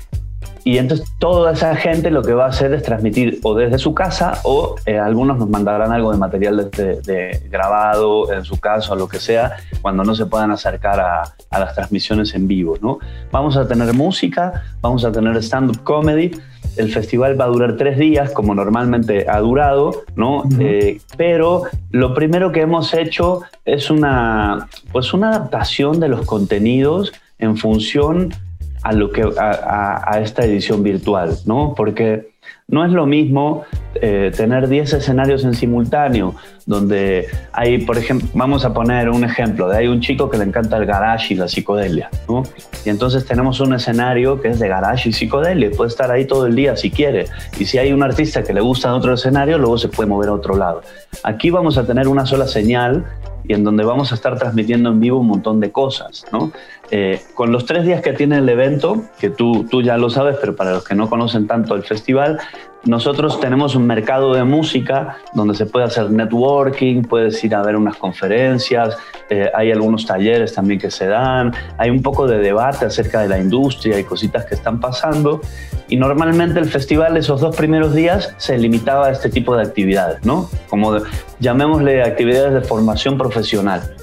y 0.64 0.78
entonces 0.78 1.11
toda 1.19 1.52
esa 1.52 1.75
gente 1.75 2.11
lo 2.11 2.23
que 2.23 2.35
va 2.35 2.47
a 2.47 2.49
hacer 2.49 2.73
es 2.73 2.83
transmitir 2.83 3.40
o 3.42 3.54
desde 3.54 3.78
su 3.78 3.95
casa 3.95 4.38
o 4.45 4.76
eh, 4.87 4.99
algunos 4.99 5.38
nos 5.38 5.49
mandarán 5.49 5.92
algo 5.92 6.12
de 6.12 6.19
material 6.19 6.71
de, 6.71 7.42
grabado 7.50 8.33
en 8.33 8.45
su 8.45 8.61
casa 8.61 8.92
o 8.92 8.97
lo 8.97 9.09
que 9.09 9.19
sea 9.19 9.57
cuando 9.81 10.04
no 10.04 10.14
se 10.14 10.26
puedan 10.26 10.52
acercar 10.52 11.00
a, 11.00 11.35
las 11.50 11.75
transmisiones 11.75 12.35
en 12.35 12.47
vivo. 12.47 12.76
¿no? 12.81 12.99
Vamos 13.31 13.57
a 13.57 13.66
tener 13.66 13.92
música, 13.92 14.62
vamos 14.81 15.04
a 15.04 15.11
tener 15.11 15.37
stand-up 15.42 15.83
comedy. 15.83 16.31
El 16.76 16.90
festival 16.90 17.38
va 17.38 17.45
a 17.45 17.49
durar 17.49 17.76
tres 17.76 17.99
días, 17.99 18.31
como 18.31 18.54
normalmente 18.54 19.26
ha 19.28 19.40
durado, 19.40 20.04
¿no? 20.16 20.45
Eh, 20.59 21.00
pero 21.19 21.64
lo 21.90 22.14
primero 22.14 22.50
que 22.50 22.62
hemos 22.62 22.95
hecho 22.95 23.42
es 23.66 23.90
una, 23.90 24.69
pues 24.90 25.12
una 25.12 25.28
adaptación 25.28 26.00
de 26.00 26.09
los 26.09 26.25
contenidos 26.25 27.12
en 27.38 27.59
función 27.59 28.33
a, 28.82 28.92
lo 28.92 29.10
que, 29.10 29.22
a, 29.38 30.18
esta 30.22 30.44
edición 30.44 30.82
virtual, 30.82 31.36
¿no? 31.46 31.74
Porque 31.76 32.32
no 32.68 32.84
es 32.84 32.92
lo 32.92 33.06
mismo 33.06 33.64
eh, 33.94 34.32
tener 34.34 34.68
10 34.68 34.94
escenarios 34.94 35.44
en 35.44 35.54
simultáneo, 35.54 36.34
donde 36.66 37.28
hay, 37.52 37.84
por 37.84 37.98
ejemplo, 37.98 38.28
vamos 38.34 38.64
a 38.64 38.72
poner 38.72 39.10
un 39.10 39.24
ejemplo, 39.24 39.68
de 39.68 39.76
hay 39.76 39.86
un 39.88 40.00
chico 40.00 40.30
que 40.30 40.38
le 40.38 40.44
encanta 40.44 40.76
el 40.78 40.86
garage 40.86 41.34
y 41.34 41.36
la 41.36 41.48
psicodelia, 41.48 42.10
¿no? 42.28 42.42
Y 42.84 42.88
entonces 42.88 43.26
tenemos 43.26 43.60
un 43.60 43.74
escenario 43.74 44.40
que 44.40 44.48
es 44.48 44.58
de 44.58 44.68
garage 44.68 45.10
y 45.10 45.12
psicodelia, 45.12 45.70
puede 45.76 45.88
estar 45.88 46.10
ahí 46.10 46.24
todo 46.24 46.46
el 46.46 46.56
día 46.56 46.76
si 46.76 46.90
quiere. 46.90 47.26
Y 47.58 47.66
si 47.66 47.78
hay 47.78 47.92
un 47.92 48.02
artista 48.02 48.42
que 48.42 48.52
le 48.52 48.60
gusta 48.60 48.94
otro 48.94 49.14
escenario, 49.14 49.58
luego 49.58 49.78
se 49.78 49.88
puede 49.88 50.08
mover 50.08 50.30
a 50.30 50.32
otro 50.32 50.56
lado. 50.56 50.82
Aquí 51.22 51.50
vamos 51.50 51.78
a 51.78 51.86
tener 51.86 52.08
una 52.08 52.26
sola 52.26 52.46
señal 52.46 53.04
y 53.46 53.54
en 53.54 53.64
donde 53.64 53.84
vamos 53.84 54.12
a 54.12 54.14
estar 54.14 54.38
transmitiendo 54.38 54.90
en 54.90 55.00
vivo 55.00 55.18
un 55.18 55.26
montón 55.26 55.61
de 55.61 55.70
cosas. 55.72 56.25
¿no? 56.32 56.52
Eh, 56.90 57.20
con 57.34 57.52
los 57.52 57.66
tres 57.66 57.84
días 57.84 58.02
que 58.02 58.12
tiene 58.12 58.38
el 58.38 58.49
evento, 58.49 59.02
que 59.18 59.30
tú, 59.30 59.66
tú 59.70 59.82
ya 59.82 59.96
lo 59.96 60.11
sabes, 60.11 60.37
pero 60.40 60.54
para 60.54 60.72
los 60.72 60.84
que 60.84 60.94
no 60.94 61.08
conocen 61.08 61.46
tanto 61.46 61.75
el 61.75 61.82
festival, 61.82 62.38
nosotros 62.84 63.38
tenemos 63.38 63.76
un 63.76 63.86
mercado 63.86 64.34
de 64.34 64.42
música 64.42 65.18
donde 65.34 65.54
se 65.54 65.66
puede 65.66 65.86
hacer 65.86 66.10
networking, 66.10 67.02
puedes 67.02 67.42
ir 67.44 67.54
a 67.54 67.62
ver 67.62 67.76
unas 67.76 67.96
conferencias, 67.96 68.96
eh, 69.30 69.50
hay 69.54 69.70
algunos 69.70 70.04
talleres 70.04 70.52
también 70.54 70.80
que 70.80 70.90
se 70.90 71.06
dan, 71.06 71.52
hay 71.78 71.90
un 71.90 72.02
poco 72.02 72.26
de 72.26 72.38
debate 72.38 72.86
acerca 72.86 73.20
de 73.20 73.28
la 73.28 73.38
industria 73.38 74.00
y 74.00 74.04
cositas 74.04 74.46
que 74.46 74.56
están 74.56 74.80
pasando. 74.80 75.40
Y 75.88 75.96
normalmente 75.96 76.58
el 76.58 76.66
festival 76.66 77.16
esos 77.16 77.40
dos 77.40 77.54
primeros 77.54 77.94
días 77.94 78.34
se 78.38 78.58
limitaba 78.58 79.06
a 79.06 79.10
este 79.12 79.28
tipo 79.28 79.54
de 79.54 79.62
actividades, 79.62 80.24
¿no? 80.24 80.48
Como 80.68 80.96
llamémosle 81.38 82.02
actividades 82.02 82.54
de 82.54 82.60
formación 82.62 83.16
profesional. 83.16 83.94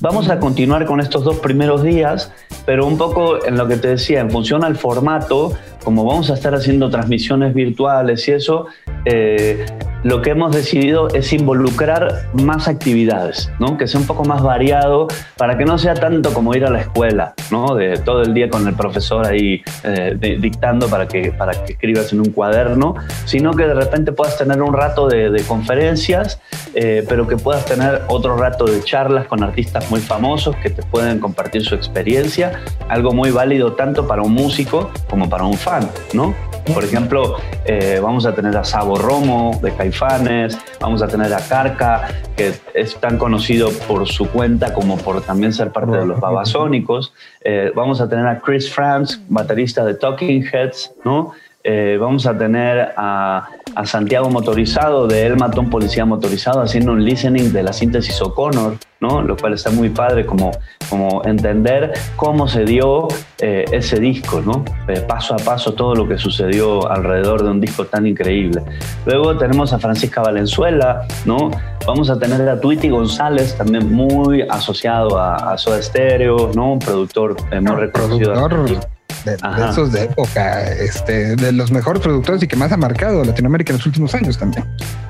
Vamos 0.00 0.30
a 0.30 0.40
continuar 0.40 0.86
con 0.86 0.98
estos 0.98 1.24
dos 1.24 1.38
primeros 1.40 1.82
días, 1.82 2.32
pero 2.64 2.86
un 2.86 2.96
poco 2.96 3.44
en 3.44 3.58
lo 3.58 3.68
que 3.68 3.76
te 3.76 3.88
decía, 3.88 4.20
en 4.20 4.30
función 4.30 4.64
al 4.64 4.76
formato, 4.76 5.52
como 5.84 6.04
vamos 6.04 6.30
a 6.30 6.34
estar 6.34 6.54
haciendo 6.54 6.90
transmisiones 6.90 7.54
virtuales 7.54 8.26
y 8.28 8.32
eso, 8.32 8.66
eh, 9.04 9.66
lo 10.02 10.22
que 10.22 10.30
hemos 10.30 10.54
decidido 10.54 11.08
es 11.08 11.32
involucrar 11.32 12.26
más 12.32 12.68
actividades, 12.68 13.50
¿no? 13.58 13.76
que 13.76 13.86
sea 13.86 14.00
un 14.00 14.06
poco 14.06 14.24
más 14.24 14.42
variado 14.42 15.08
para 15.36 15.58
que 15.58 15.66
no 15.66 15.76
sea 15.78 15.94
tanto 15.94 16.32
como 16.32 16.54
ir 16.54 16.64
a 16.64 16.70
la 16.70 16.80
escuela, 16.80 17.34
¿no? 17.50 17.74
de 17.74 17.98
todo 17.98 18.22
el 18.22 18.32
día 18.32 18.48
con 18.48 18.66
el 18.66 18.74
profesor 18.74 19.26
ahí 19.26 19.62
eh, 19.84 20.16
dictando 20.40 20.88
para 20.88 21.06
que, 21.06 21.32
para 21.32 21.52
que 21.64 21.72
escribas 21.72 22.12
en 22.12 22.20
un 22.20 22.30
cuaderno, 22.30 22.94
sino 23.26 23.52
que 23.52 23.66
de 23.66 23.74
repente 23.74 24.12
puedas 24.12 24.38
tener 24.38 24.62
un 24.62 24.72
rato 24.72 25.06
de, 25.06 25.30
conferencias, 25.46 26.40
eh, 26.74 27.04
pero 27.08 27.26
que 27.26 27.36
puedas 27.36 27.64
tener 27.64 28.02
otro 28.08 28.36
rato 28.36 28.64
de 28.64 28.82
charlas 28.82 29.26
con 29.26 29.42
artistas 29.42 29.90
muy 29.90 30.00
famosos 30.00 30.54
que 30.56 30.70
te 30.70 30.82
pueden 30.82 31.18
compartir 31.18 31.64
su 31.64 31.74
experiencia, 31.74 32.60
algo 32.88 33.12
muy 33.12 33.30
válido 33.30 33.72
tanto 33.72 34.06
para 34.06 34.22
un 34.22 34.32
músico 34.32 34.90
como 35.08 35.28
para 35.28 35.44
un 35.44 35.54
fan, 35.54 35.69
¿no? 36.12 36.34
Por 36.74 36.84
ejemplo, 36.84 37.36
eh, 37.64 38.00
vamos 38.02 38.26
a 38.26 38.34
tener 38.34 38.56
a 38.56 38.64
Sabo 38.64 38.96
Romo 38.96 39.58
de 39.62 39.72
Caifanes, 39.72 40.58
vamos 40.80 41.02
a 41.02 41.08
tener 41.08 41.32
a 41.32 41.40
Carca, 41.40 42.08
que 42.36 42.52
es 42.74 42.96
tan 42.96 43.18
conocido 43.18 43.70
por 43.86 44.06
su 44.08 44.28
cuenta 44.28 44.72
como 44.72 44.96
por 44.98 45.20
también 45.22 45.52
ser 45.52 45.72
parte 45.72 45.96
de 45.96 46.06
los 46.06 46.20
Babasónicos. 46.20 47.12
Eh, 47.42 47.72
vamos 47.74 48.00
a 48.00 48.08
tener 48.08 48.26
a 48.26 48.40
Chris 48.40 48.72
Franz, 48.72 49.20
baterista 49.28 49.84
de 49.84 49.94
Talking 49.94 50.44
Heads, 50.52 50.92
¿no? 51.04 51.32
Eh, 51.62 51.98
vamos 52.00 52.26
a 52.26 52.38
tener 52.38 52.94
a, 52.96 53.48
Santiago 53.84 54.30
Motorizado 54.30 55.06
de 55.06 55.26
El 55.26 55.36
Matón 55.36 55.70
Policía 55.70 56.04
Motorizado 56.04 56.60
haciendo 56.60 56.92
un 56.92 57.04
listening 57.04 57.52
de 57.52 57.62
la 57.62 57.72
síntesis 57.72 58.20
O'Connor, 58.20 58.76
¿no? 59.00 59.22
lo 59.22 59.36
cual 59.36 59.54
está 59.54 59.70
muy 59.70 59.90
padre 59.90 60.26
como, 60.26 60.50
como 60.88 61.22
entender 61.24 61.92
cómo 62.16 62.48
se 62.48 62.64
dio 62.64 63.08
eh, 63.38 63.64
ese 63.70 64.00
disco, 64.00 64.42
¿no? 64.44 64.64
Eh, 64.88 65.00
paso 65.06 65.34
a 65.34 65.36
paso 65.36 65.74
todo 65.74 65.94
lo 65.94 66.08
que 66.08 66.18
sucedió 66.18 66.90
alrededor 66.90 67.42
de 67.44 67.50
un 67.50 67.60
disco 67.60 67.86
tan 67.86 68.06
increíble. 68.06 68.62
Luego 69.06 69.36
tenemos 69.36 69.72
a 69.72 69.78
Francisca 69.78 70.20
Valenzuela, 70.22 71.06
¿no? 71.24 71.50
vamos 71.86 72.10
a 72.10 72.18
tener 72.18 72.46
a 72.48 72.60
Tweety 72.60 72.88
González, 72.88 73.56
también 73.56 73.92
muy 73.92 74.42
asociado 74.42 75.18
a, 75.18 75.52
a 75.52 75.58
Soda 75.58 75.80
Stereo, 75.80 76.50
¿no? 76.54 76.72
un 76.72 76.78
productor 76.78 77.36
muy 77.60 77.76
reconocido 77.76 78.32
de, 79.24 79.36
esos 79.70 79.92
de 79.92 80.04
época, 80.04 80.62
este, 80.70 81.36
de 81.36 81.52
los 81.52 81.70
mejores 81.70 82.02
productores 82.02 82.42
y 82.42 82.48
que 82.48 82.56
más 82.56 82.72
ha 82.72 82.76
marcado 82.76 83.24
Latinoamérica 83.24 83.72
en 83.72 83.78
los 83.78 83.86
últimos 83.86 84.14
años 84.14 84.38
también. 84.38 84.64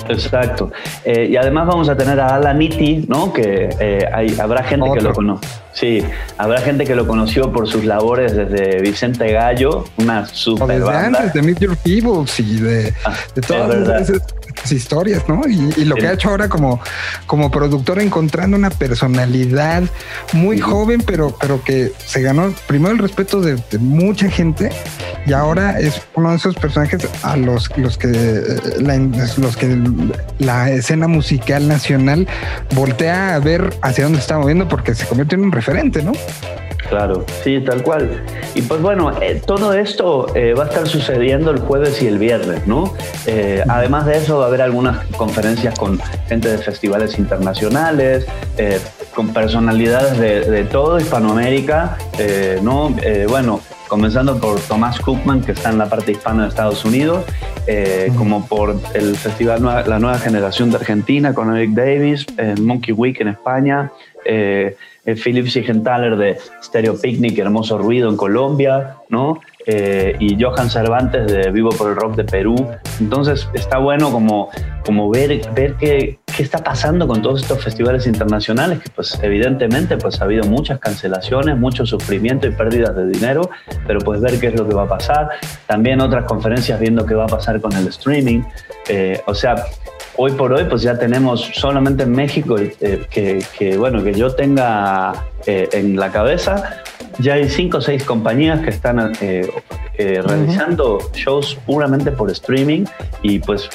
Exacto. 0.09 0.73
Eh, 1.05 1.29
y 1.31 1.37
además 1.37 1.67
vamos 1.69 1.89
a 1.89 1.97
tener 1.97 2.19
a 2.21 2.35
Alan 2.35 2.59
Nitti, 2.59 3.07
¿no? 3.09 3.33
Que 3.33 3.69
eh, 3.79 4.09
hay, 4.13 4.37
habrá 4.41 4.65
gente 4.65 4.89
que 4.95 5.01
lo 5.01 5.13
conoce. 5.13 5.47
Sí, 5.73 6.03
habrá 6.37 6.61
gente 6.61 6.85
que 6.85 6.95
lo 6.95 7.07
conoció 7.07 7.53
por 7.53 7.69
sus 7.69 7.85
labores 7.85 8.35
desde 8.35 8.81
Vicente 8.81 9.33
Gallo, 9.33 9.85
una 9.99 10.27
super 10.27 10.67
desde 10.67 10.85
banda. 10.85 11.21
antes 11.21 11.33
de 11.35 11.43
Meet 11.43 11.61
Your 11.61 11.77
y 11.87 12.61
de, 12.61 12.95
ah, 13.05 13.15
de 13.35 13.41
todas 13.41 14.11
esas 14.11 14.23
historias, 14.71 15.29
¿no? 15.29 15.43
Y, 15.49 15.85
lo 15.85 15.97
que 15.97 16.07
ha 16.07 16.13
hecho 16.13 16.31
ahora 16.31 16.49
como, 16.49 16.81
como 17.27 17.51
productor 17.51 18.01
encontrando 18.01 18.57
una 18.57 18.71
personalidad 18.71 19.83
muy 20.33 20.61
joven, 20.61 21.03
pero, 21.05 21.35
pero 21.41 21.63
que 21.63 21.93
se 21.99 22.23
ganó 22.23 22.53
primero 22.67 22.93
el 22.93 22.99
respeto 22.99 23.41
de, 23.41 23.61
mucha 23.79 24.29
gente 24.31 24.71
y 25.27 25.33
ahora 25.33 25.79
es 25.81 26.01
uno 26.15 26.31
de 26.31 26.37
esos 26.37 26.55
personajes 26.55 27.09
a 27.23 27.37
los, 27.37 27.77
los 27.77 27.99
que 27.99 28.09
la, 28.79 28.97
los 28.97 29.57
que 29.57 29.79
la 30.39 30.71
escena 30.71 31.09
musical 31.09 31.67
nacional 31.67 32.29
voltea 32.75 33.35
a 33.35 33.39
ver 33.39 33.75
hacia 33.83 34.05
dónde 34.05 34.19
está 34.19 34.39
moviendo 34.39 34.69
porque 34.69 34.95
se 34.95 35.07
convierte 35.07 35.35
en 35.35 35.45
un 35.45 35.53
referente, 35.53 36.03
¿no? 36.03 36.13
Claro, 36.91 37.25
sí, 37.45 37.61
tal 37.61 37.85
cual. 37.85 38.25
Y 38.57 38.63
pues 38.63 38.83
bueno, 38.83 39.13
eh, 39.23 39.41
todo 39.47 39.73
esto 39.75 40.27
eh, 40.35 40.55
va 40.55 40.65
a 40.65 40.67
estar 40.67 40.89
sucediendo 40.89 41.53
el 41.53 41.61
jueves 41.61 42.03
y 42.03 42.09
el 42.09 42.19
viernes, 42.19 42.67
¿no? 42.67 42.95
Eh, 43.27 43.63
además 43.69 44.07
de 44.07 44.17
eso 44.17 44.40
va 44.41 44.47
a 44.47 44.49
haber 44.49 44.63
algunas 44.63 45.05
conferencias 45.17 45.79
con 45.79 46.01
gente 46.29 46.49
de 46.49 46.59
festivales 46.59 47.19
internacionales, 47.19 48.27
con 49.15 49.33
personalidades 49.33 50.19
de, 50.19 50.41
de 50.51 50.65
todo 50.65 50.99
Hispanoamérica, 50.99 51.97
¿no? 52.63 52.95
bueno, 53.29 53.61
comenzando 53.89 54.39
por 54.39 54.61
Tomás 54.61 55.01
Cookman, 55.01 55.43
que 55.43 55.53
está 55.53 55.71
en 55.71 55.79
la 55.79 55.89
parte 55.89 56.13
hispana 56.13 56.43
de 56.45 56.49
Estados 56.49 56.85
Unidos, 56.85 57.25
como 58.17 58.47
por 58.47 58.77
el 58.95 59.17
festival 59.17 59.65
La 59.65 59.99
Nueva 59.99 60.19
Generación 60.19 60.71
de 60.71 60.77
Argentina 60.77 61.35
con 61.35 61.55
Eric 61.57 61.71
Davis, 61.71 62.27
Monkey 62.61 62.93
Week 62.93 63.21
en 63.21 63.29
España, 63.29 63.91
eh, 64.25 64.77
Philip 65.17 65.47
Sigenthaler 65.47 66.17
de 66.17 66.39
Stereo 66.63 67.01
Picnic, 67.01 67.39
Hermoso 67.39 67.79
Ruido 67.79 68.09
en 68.11 68.17
Colombia, 68.17 68.97
¿no? 69.09 69.41
Eh, 69.73 70.17
y 70.19 70.43
Johan 70.43 70.69
Cervantes 70.69 71.31
de 71.31 71.49
Vivo 71.53 71.71
por 71.71 71.91
el 71.91 71.97
Rock 71.97 72.17
de 72.17 72.25
Perú. 72.25 72.57
Entonces 72.99 73.49
está 73.55 73.79
bueno 73.79 74.11
como, 74.11 74.51
como 74.85 75.09
ver, 75.09 75.41
ver 75.55 75.75
qué, 75.75 76.19
qué 76.37 76.43
está 76.43 76.59
pasando 76.59 77.07
con 77.07 77.23
todos 77.23 77.43
estos 77.43 77.63
festivales 77.63 78.09
internacionales, 78.09 78.81
que 78.81 78.91
pues 78.91 79.17
evidentemente 79.23 79.97
pues 79.97 80.21
ha 80.21 80.25
habido 80.25 80.43
muchas 80.45 80.81
cancelaciones, 80.81 81.57
mucho 81.57 81.87
sufrimiento 81.87 82.49
y 82.49 82.51
pérdidas 82.51 82.97
de 82.97 83.07
dinero, 83.07 83.49
pero 83.87 84.01
pues 84.01 84.21
ver 84.21 84.41
qué 84.41 84.49
es 84.49 84.59
lo 84.59 84.67
que 84.69 84.75
va 84.75 84.83
a 84.83 84.89
pasar. 84.89 85.29
También 85.69 86.01
otras 86.01 86.25
conferencias 86.25 86.81
viendo 86.81 87.07
qué 87.07 87.15
va 87.15 87.27
a 87.27 87.29
pasar 87.29 87.61
con 87.61 87.73
el 87.77 87.87
streaming. 87.87 88.43
Eh, 88.89 89.21
o 89.27 89.35
sea, 89.35 89.55
hoy 90.17 90.33
por 90.33 90.53
hoy 90.53 90.65
pues 90.65 90.83
ya 90.83 90.99
tenemos 90.99 91.49
solamente 91.55 92.03
en 92.03 92.13
México 92.13 92.57
eh, 92.59 93.07
que, 93.09 93.77
bueno, 93.77 94.03
que 94.03 94.15
yo 94.15 94.35
tenga 94.35 95.13
eh, 95.47 95.69
en 95.73 95.95
la 95.97 96.11
cabeza, 96.11 96.83
ya 97.19 97.35
hay 97.35 97.49
cinco 97.49 97.79
o 97.79 97.81
seis 97.81 98.05
compañías 98.05 98.61
que 98.61 98.71
están 98.71 99.13
eh, 99.21 99.51
realizando 99.97 100.99
shows 101.15 101.59
puramente 101.67 102.11
por 102.13 102.31
streaming 102.31 102.85
y 103.23 103.39
pues 103.39 103.69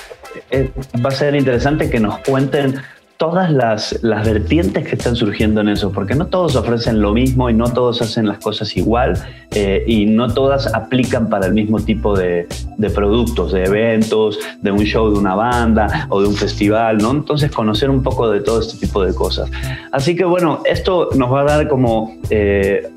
va 1.03 1.09
a 1.09 1.11
ser 1.11 1.35
interesante 1.35 1.89
que 1.89 1.99
nos 1.99 2.19
cuenten 2.19 2.75
todas 3.17 3.51
las, 3.51 3.99
las, 4.03 4.25
vertientes 4.25 4.87
que 4.87 4.95
están 4.95 5.15
surgiendo 5.15 5.61
en 5.61 5.69
eso, 5.69 5.91
porque 5.91 6.15
no 6.15 6.27
todos 6.27 6.55
ofrecen 6.55 7.01
lo 7.01 7.13
mismo 7.13 7.49
y 7.49 7.53
no 7.53 7.71
todos 7.71 8.01
hacen 8.01 8.27
las 8.27 8.39
cosas 8.39 8.75
igual 8.75 9.13
eh, 9.51 9.83
y 9.87 10.05
no 10.05 10.33
todas 10.33 10.73
aplican 10.73 11.29
para 11.29 11.45
el 11.47 11.53
mismo 11.53 11.79
tipo 11.79 12.17
de, 12.17 12.47
de, 12.77 12.89
productos, 12.89 13.53
de 13.53 13.65
eventos, 13.65 14.39
de 14.61 14.71
un 14.71 14.83
show 14.83 15.11
de 15.11 15.19
una 15.19 15.35
banda 15.35 16.07
o 16.09 16.21
de 16.21 16.27
un 16.27 16.35
festival, 16.35 16.97
¿no? 16.97 17.11
Entonces 17.11 17.51
conocer 17.51 17.89
un 17.89 18.03
poco 18.03 18.29
de 18.29 18.41
todo 18.41 18.59
este 18.59 18.77
tipo 18.85 19.03
de 19.03 19.13
cosas. 19.13 19.49
Así 19.91 20.15
que 20.15 20.25
bueno, 20.25 20.61
esto 20.65 21.09
nos 21.15 21.31
va 21.31 21.41
a 21.41 21.45
dar 21.45 21.67
como 21.67 22.17
eh, 22.29 22.91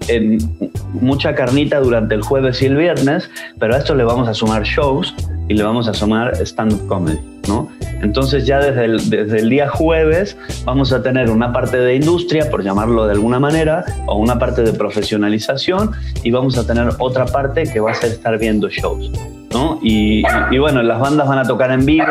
mucha 0.94 1.34
carnita 1.34 1.80
durante 1.80 2.14
el 2.14 2.22
jueves 2.22 2.60
y 2.62 2.66
el 2.66 2.76
viernes, 2.76 3.30
pero 3.58 3.74
a 3.74 3.78
esto 3.78 3.94
le 3.94 4.04
vamos 4.04 4.28
a 4.28 4.34
sumar 4.34 4.64
shows 4.64 5.14
y 5.48 5.54
le 5.54 5.62
vamos 5.62 5.88
a 5.88 5.94
sumar 5.94 6.34
stand-up 6.44 6.86
comedy, 6.86 7.18
¿no? 7.48 7.70
Entonces 8.02 8.46
ya 8.46 8.60
desde 8.60 8.84
el, 8.84 9.10
desde 9.10 9.38
el 9.38 9.48
día 9.48 9.68
jueves 9.68 10.36
vamos 10.64 10.92
a 10.92 11.02
tener 11.02 11.30
una 11.30 11.52
parte 11.52 11.78
de 11.78 11.96
industria, 11.96 12.50
por 12.50 12.62
llamarlo 12.62 13.06
de 13.06 13.12
alguna 13.12 13.40
manera, 13.40 13.84
o 14.06 14.16
una 14.16 14.38
parte 14.38 14.62
de 14.62 14.72
profesionalización 14.72 15.92
y 16.22 16.30
vamos 16.30 16.56
a 16.58 16.66
tener 16.66 16.88
otra 16.98 17.26
parte 17.26 17.64
que 17.64 17.80
va 17.80 17.92
a 17.92 17.94
ser 17.94 18.12
estar 18.12 18.38
viendo 18.38 18.68
shows. 18.68 19.10
¿no? 19.52 19.78
Y, 19.82 20.22
y, 20.50 20.58
bueno, 20.58 20.82
las 20.82 21.00
bandas 21.00 21.26
van 21.26 21.38
a 21.38 21.44
tocar 21.44 21.70
en 21.70 21.86
vivo. 21.86 22.04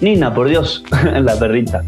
Nina, 0.00 0.32
por 0.32 0.48
Dios, 0.48 0.84
la 1.20 1.36
perrita. 1.36 1.82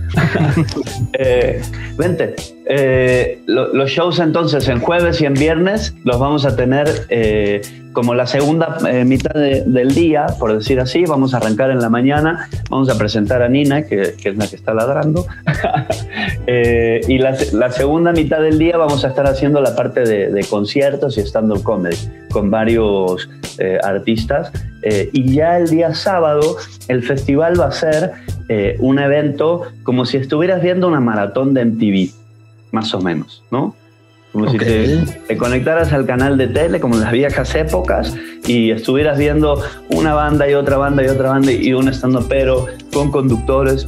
eh, 1.12 1.62
vente. 1.96 2.34
Eh, 2.66 3.42
los 3.46 3.90
shows 3.90 4.18
entonces 4.18 4.68
en 4.68 4.80
jueves 4.80 5.20
y 5.20 5.26
en 5.26 5.34
viernes 5.34 5.94
los 6.04 6.18
vamos 6.18 6.46
a 6.46 6.56
tener 6.56 7.06
eh, 7.08 7.60
como 7.92 8.14
la 8.14 8.26
segunda 8.26 8.78
eh, 8.88 9.04
mitad 9.04 9.34
del 9.34 9.94
día, 9.94 10.26
por 10.38 10.54
decir 10.54 10.80
así. 10.80 11.04
Vamos 11.04 11.34
a 11.34 11.38
arrancar 11.38 11.70
en 11.70 11.80
la 11.80 11.90
mañana, 11.90 12.48
vamos 12.72 12.88
a 12.88 12.96
presentar 12.96 13.42
a 13.42 13.48
Nina, 13.48 13.82
que, 13.82 14.14
es 14.24 14.36
la 14.36 14.48
que 14.48 14.56
está 14.56 14.72
ladrando. 14.72 15.26
y 16.46 17.18
la, 17.18 17.70
segunda 17.70 18.12
mitad 18.12 18.40
del 18.40 18.58
día 18.58 18.78
vamos 18.78 19.04
a 19.04 19.08
estar 19.08 19.26
haciendo 19.26 19.60
la 19.60 19.76
parte 19.76 20.00
de, 20.00 20.44
conciertos 20.48 21.18
y 21.18 21.20
stand-up 21.20 21.62
comedy 21.62 21.96
con 22.30 22.50
varios 22.50 23.28
artistas. 23.84 24.50
y 24.82 25.34
ya 25.34 25.58
el 25.58 25.68
día 25.68 25.94
sábado 25.94 26.56
el 26.88 27.02
festival 27.02 27.60
va 27.60 27.66
a 27.66 27.72
ser 27.72 28.12
un 28.80 28.98
evento 28.98 29.62
como 29.82 30.06
si 30.06 30.16
estuvieras 30.16 30.62
viendo 30.62 30.88
una 30.88 31.00
maratón 31.00 31.54
de 31.54 31.64
MTV 31.66 32.10
más 32.72 32.92
o 32.94 33.00
menos, 33.00 33.42
¿no? 33.50 33.76
Como 34.32 34.50
si 34.50 34.58
te, 34.58 35.36
conectaras 35.36 35.92
al 35.92 36.06
canal 36.06 36.38
de 36.38 36.48
tele, 36.48 36.80
como 36.80 36.94
en 36.94 37.02
las 37.02 37.12
viejas 37.12 37.54
épocas, 37.54 38.14
y 38.46 38.70
estuvieras 38.70 39.18
viendo 39.18 39.62
una 39.90 40.14
banda 40.14 40.48
y 40.48 40.54
otra 40.54 40.78
banda 40.78 41.04
y 41.04 41.08
otra 41.08 41.30
banda 41.30 41.52
y 41.52 41.72
un 41.74 41.88
estando 41.88 42.26
pero 42.28 42.66
con 42.92 43.10
conductores 43.10 43.86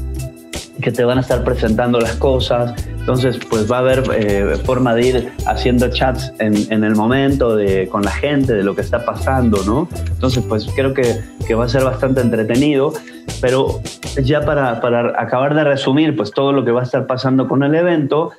que 0.81 0.93
te 0.93 1.05
van 1.05 1.19
a 1.19 1.21
estar 1.23 1.45
presentando 1.45 1.99
las 1.99 2.17
cosas. 2.17 2.75
Entonces, 2.99 3.39
pues 3.49 3.71
va 3.71 3.77
a 3.77 3.81
haber 3.81 4.03
eh, 4.15 4.57
forma 4.65 4.95
de 4.95 5.07
ir 5.07 5.33
haciendo 5.47 5.89
chats 5.89 6.33
en, 6.39 6.85
el 6.85 6.95
momento 6.95 7.57
de, 7.57 7.89
con 7.89 8.03
la 8.03 8.11
gente 8.11 8.55
de 8.55 8.63
lo 8.63 8.75
que 8.75 8.81
está 8.81 9.05
pasando, 9.05 9.63
¿no? 9.65 9.89
Entonces, 10.11 10.45
pues 10.49 10.67
creo 10.75 10.95
que, 10.95 11.21
que 11.47 11.55
va 11.55 11.65
a 11.65 11.69
ser 11.69 11.85
bastante 11.85 12.21
entretenido. 12.21 12.93
Pero 13.41 13.81
ya 14.23 14.43
para, 14.43 14.81
para 14.81 15.21
acabar 15.21 15.55
de 15.55 15.65
resumir, 15.65 16.17
pues 16.17 16.31
todo 16.31 16.53
lo 16.53 16.65
que 16.65 16.71
va 16.71 16.81
a 16.81 16.85
estar 16.85 17.07
pasando 17.07 17.47
con 17.47 17.63
el 17.63 17.75
evento, 17.75 18.33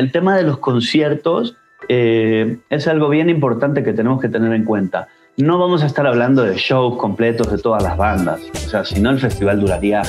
el 0.00 0.10
tema 0.12 0.34
de 0.34 0.44
los 0.44 0.58
conciertos 0.58 1.56
eh, 1.88 2.58
es 2.70 2.88
algo 2.88 3.10
bien 3.10 3.28
importante 3.28 3.84
que 3.84 3.92
tenemos 3.92 4.20
que 4.20 4.30
tener 4.30 4.52
en 4.54 4.64
cuenta. 4.64 5.08
no 5.36 5.58
vamos 5.58 5.82
a 5.82 5.86
estar 5.86 6.06
hablando 6.06 6.42
de 6.42 6.56
shows 6.56 6.96
completos 6.96 7.50
de 7.50 7.58
todas 7.58 7.82
las 7.82 7.96
bandas. 7.96 8.40
O 8.66 8.68
sea, 8.68 8.84
si 8.84 8.98
no 9.00 9.10
el 9.10 9.18
festival 9.18 9.60
duraría 9.60 10.02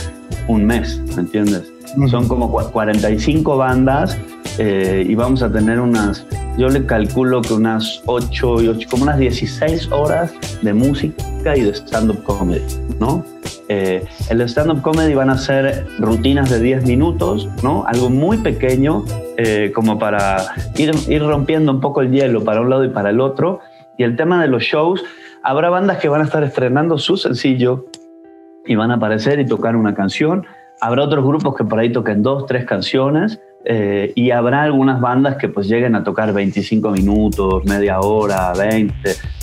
un 0.48 0.66
mes, 0.66 1.02
¿me 1.16 1.24
entiendes? 1.24 1.72
Son 2.10 2.28
como 2.30 2.50
45 2.50 3.58
bandas 3.58 4.18
eh, 4.58 5.06
y 5.08 5.14
vamos 5.16 5.44
a 5.44 5.52
tener 5.52 5.80
unas, 5.82 6.26
yo 6.58 6.70
le 6.70 6.86
calculo 6.86 7.42
que 7.42 7.54
unas 7.54 8.02
8 8.06 8.62
y 8.62 8.68
8, 8.70 8.88
como 8.90 9.04
unas 9.04 9.18
16 9.20 9.92
horas 9.92 10.34
de 10.62 10.74
música 10.74 11.58
y 11.58 11.62
de 11.62 11.72
stand-up 11.72 12.24
comedy, 12.24 12.62
¿no? 12.98 13.26
Eh, 13.74 14.04
el 14.30 14.42
stand-up 14.42 14.82
comedy 14.82 15.14
van 15.14 15.30
a 15.30 15.38
ser 15.38 15.88
rutinas 15.98 16.50
de 16.50 16.60
10 16.60 16.86
minutos, 16.86 17.48
¿no? 17.64 17.86
Algo 17.88 18.10
muy 18.10 18.36
pequeño, 18.38 19.06
eh, 19.38 19.72
como 19.74 19.98
para 19.98 20.56
ir, 20.76 20.92
ir 21.08 21.24
rompiendo 21.24 21.72
un 21.72 21.80
poco 21.80 22.02
el 22.02 22.12
hielo 22.12 22.44
para 22.44 22.60
un 22.60 22.70
lado 22.70 22.84
y 22.84 22.90
para 22.90 23.12
el 23.12 23.22
otro. 23.22 23.62
Y 23.98 24.04
el 24.04 24.18
tema 24.18 24.42
de 24.42 24.50
los 24.50 24.64
shows, 24.64 25.02
habrá 25.42 25.70
bandas 25.70 26.00
que 26.00 26.10
van 26.10 26.20
a 26.20 26.26
estar 26.26 26.44
estrenando 26.44 26.98
su 26.98 27.16
sencillo 27.16 27.86
y 28.66 28.76
van 28.76 28.92
a 28.92 28.96
aparecer 28.96 29.40
y 29.40 29.46
tocar 29.46 29.78
una 29.78 29.96
canción 29.96 30.46
Habrá 30.82 31.04
otros 31.04 31.24
grupos 31.24 31.56
que 31.56 31.64
por 31.64 31.78
ahí 31.78 31.92
toquen 31.92 32.24
dos, 32.24 32.48
tres 32.48 32.66
canciones 32.66 33.40
eh, 33.64 34.12
y 34.16 34.32
habrá 34.32 34.64
algunas 34.64 35.00
bandas 35.00 35.36
que 35.38 35.48
pues 35.48 35.68
lleguen 35.68 35.96
a 35.96 36.04
tocar 36.04 36.34
25 36.34 36.90
minutos, 36.92 37.64
media 37.66 38.00
hora, 38.00 38.54
20, 38.54 38.94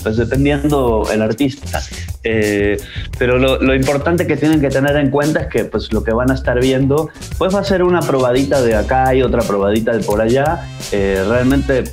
pues 0.03 0.17
dependiendo 0.17 1.07
el 1.11 1.21
artista. 1.21 1.81
Eh, 2.23 2.77
pero 3.17 3.37
lo, 3.37 3.73
importante 3.73 4.27
que 4.27 4.35
tienen 4.35 4.59
que 4.59 4.69
tener 4.69 4.97
en 4.97 5.09
cuenta 5.09 5.41
es 5.41 5.47
que 5.47 5.63
pues 5.63 5.93
lo 5.93 6.03
que 6.03 6.11
van 6.11 6.31
a 6.31 6.33
estar 6.33 6.59
viendo 6.59 7.09
pues 7.37 7.55
va 7.55 7.59
a 7.59 7.63
ser 7.63 7.81
una 7.81 8.01
probadita 8.01 8.61
de 8.61 8.75
acá 8.75 9.15
y 9.15 9.21
otra 9.21 9.41
probadita 9.41 9.93
de 9.93 10.03
por 10.03 10.21
allá. 10.21 10.67
Eh, 10.91 11.23
realmente 11.27 11.85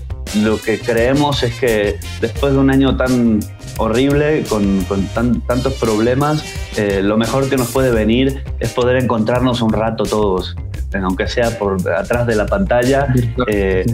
lo 0.43 0.61
que 0.61 0.81
creemos 0.81 1.45
es 1.45 1.55
que 1.55 1.97
después 2.21 2.53
de 2.53 2.59
un 2.59 2.71
año 2.71 2.97
tan 2.97 3.39
horrible, 3.79 4.45
con, 4.49 4.85
tantos 5.47 5.75
problemas, 5.75 6.45
eh, 6.77 7.01
lo 7.03 7.17
mejor 7.17 7.49
que 7.49 7.57
nos 7.57 7.71
puede 7.71 7.91
venir 7.91 8.45
es 8.61 8.73
poder 8.73 8.97
encontrarnos 8.97 9.63
un 9.63 9.73
rato 9.73 10.05
todos, 10.05 10.57
aunque 10.95 11.29
sea 11.29 11.59
por 11.59 11.77
atrás 11.91 12.27
de 12.27 12.37
la 12.37 12.47
pantalla. 12.47 13.09
Eh, 13.49 13.85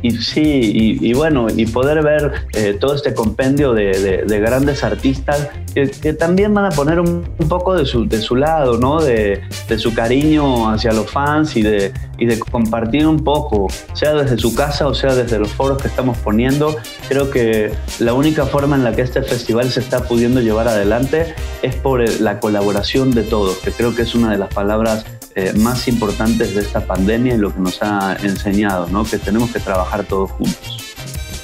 y 0.00 0.12
sí, 0.12 0.98
y, 1.00 1.12
bueno, 1.12 1.48
y 1.54 1.66
poder 1.66 2.02
ver 2.04 2.32
eh, 2.54 2.76
todo 2.78 2.94
este 2.94 3.14
compendio 3.14 3.74
de, 3.74 4.24
grandes 4.40 4.84
artistas 4.84 5.48
que, 5.74 6.12
también 6.12 6.54
van 6.54 6.66
a 6.66 6.70
poner 6.70 7.00
un, 7.00 7.24
poco 7.48 7.74
de 7.74 7.84
su, 7.84 8.06
de 8.06 8.20
su 8.20 8.36
lado, 8.36 8.78
¿no? 8.78 9.02
De, 9.02 9.42
su 9.76 9.94
cariño 9.94 10.70
hacia 10.70 10.92
los 10.92 11.10
fans 11.10 11.56
y 11.56 11.62
de, 11.62 11.92
y 12.16 12.26
de 12.26 12.38
compartir 12.38 13.06
un 13.06 13.22
poco, 13.22 13.68
sea 13.92 14.14
desde 14.14 14.38
su 14.38 14.54
casa 14.54 14.86
o 14.88 14.94
sea 14.94 15.14
desde 15.14 15.38
los 15.38 15.48
foros 15.48 15.80
que 15.82 15.88
estamos 15.88 16.16
poniendo. 16.18 16.76
Creo 17.08 17.30
que 17.30 17.72
la 17.98 18.14
única 18.14 18.46
forma 18.46 18.76
en 18.76 18.84
la 18.84 18.94
que 18.94 19.02
este 19.02 19.17
festival 19.24 19.70
se 19.70 19.80
está 19.80 20.04
pudiendo 20.04 20.40
llevar 20.40 20.68
adelante 20.68 21.34
es 21.62 21.74
por 21.74 22.00
la 22.20 22.40
colaboración 22.40 23.10
de 23.10 23.22
todos, 23.22 23.58
que 23.58 23.72
creo 23.72 23.94
que 23.94 24.02
es 24.02 24.14
una 24.14 24.30
de 24.30 24.38
las 24.38 24.52
palabras 24.52 25.04
eh, 25.34 25.52
más 25.54 25.86
importantes 25.88 26.54
de 26.54 26.62
esta 26.62 26.86
pandemia 26.86 27.34
y 27.34 27.38
lo 27.38 27.54
que 27.54 27.60
nos 27.60 27.82
ha 27.82 28.16
enseñado, 28.22 28.88
¿no? 28.88 29.04
Que 29.04 29.18
tenemos 29.18 29.50
que 29.50 29.60
trabajar 29.60 30.04
todos 30.04 30.30
juntos. 30.32 30.78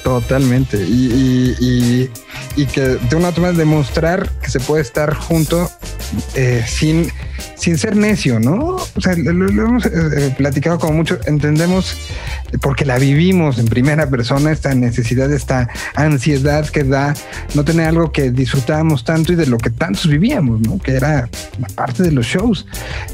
Totalmente. 0.03 0.85
Y, 0.87 2.09
que 2.73 2.81
de 2.81 3.15
una 3.15 3.31
forma 3.31 3.51
demostrar 3.51 4.29
que 4.41 4.49
se 4.49 4.59
puede 4.59 4.81
estar 4.81 5.15
junto 5.15 5.69
eh, 6.35 6.63
sin, 6.67 7.11
sin 7.55 7.77
ser 7.77 7.95
necio, 7.95 8.39
¿no? 8.39 8.75
O 8.75 9.01
sea, 9.01 9.15
lo, 9.15 9.47
hemos 9.47 9.85
eh, 9.85 10.33
platicado 10.37 10.79
como 10.79 10.93
mucho, 10.93 11.19
entendemos 11.25 11.97
porque 12.61 12.85
la 12.85 12.97
vivimos 12.97 13.57
en 13.57 13.65
primera 13.65 14.09
persona, 14.09 14.51
esta 14.51 14.73
necesidad, 14.75 15.31
esta 15.31 15.69
ansiedad 15.95 16.67
que 16.69 16.83
da 16.83 17.13
no 17.53 17.65
tener 17.65 17.87
algo 17.87 18.11
que 18.11 18.31
disfrutábamos 18.31 19.03
tanto 19.03 19.33
y 19.33 19.35
de 19.35 19.47
lo 19.47 19.57
que 19.57 19.69
tantos 19.69 20.07
vivíamos, 20.07 20.61
¿no? 20.61 20.79
Que 20.79 20.93
era 20.93 21.29
parte 21.75 22.03
de 22.03 22.11
los 22.11 22.25
shows. 22.25 22.65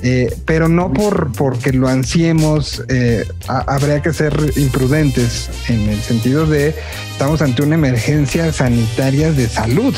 Eh, 0.04 0.36
pero 0.46 0.68
no 0.68 0.92
por 0.92 1.32
porque 1.34 1.72
lo 1.72 1.88
ansiemos, 1.88 2.84
eh, 2.88 3.26
habría 3.48 4.02
que 4.02 4.14
ser 4.14 4.34
imprudentes 4.56 5.50
en 5.68 5.90
el 5.90 6.02
sentido 6.02 6.46
de 6.46 6.76
estamos 7.12 7.42
ante 7.42 7.64
una 7.64 7.76
emergencia 7.76 8.52
sanitaria 8.52 9.32
de 9.32 9.48
salud. 9.48 9.96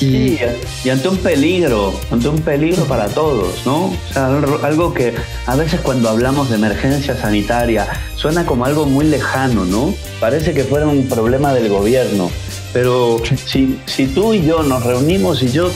Y, 0.00 0.38
y 0.84 0.90
ante 0.90 1.08
un 1.08 1.16
peligro, 1.16 1.92
ante 2.10 2.28
un 2.28 2.40
peligro 2.40 2.84
para 2.84 3.06
todos, 3.08 3.66
¿no? 3.66 3.86
O 3.86 4.12
sea, 4.12 4.26
algo 4.62 4.94
que 4.94 5.14
a 5.46 5.56
veces 5.56 5.80
cuando 5.80 6.08
hablamos 6.08 6.50
de 6.50 6.56
emergencia 6.56 7.16
sanitaria 7.16 7.86
suena 8.14 8.46
como 8.46 8.64
algo 8.64 8.86
muy 8.86 9.06
lejano, 9.06 9.64
¿no? 9.64 9.94
Parece 10.20 10.54
que 10.54 10.64
fuera 10.64 10.86
un 10.86 11.08
problema 11.08 11.52
del 11.52 11.68
gobierno. 11.68 12.30
Pero 12.72 13.20
si, 13.46 13.80
si 13.86 14.06
tú 14.06 14.34
y 14.34 14.44
yo 14.44 14.62
nos 14.62 14.84
reunimos 14.84 15.42
y 15.42 15.50
yo 15.50 15.70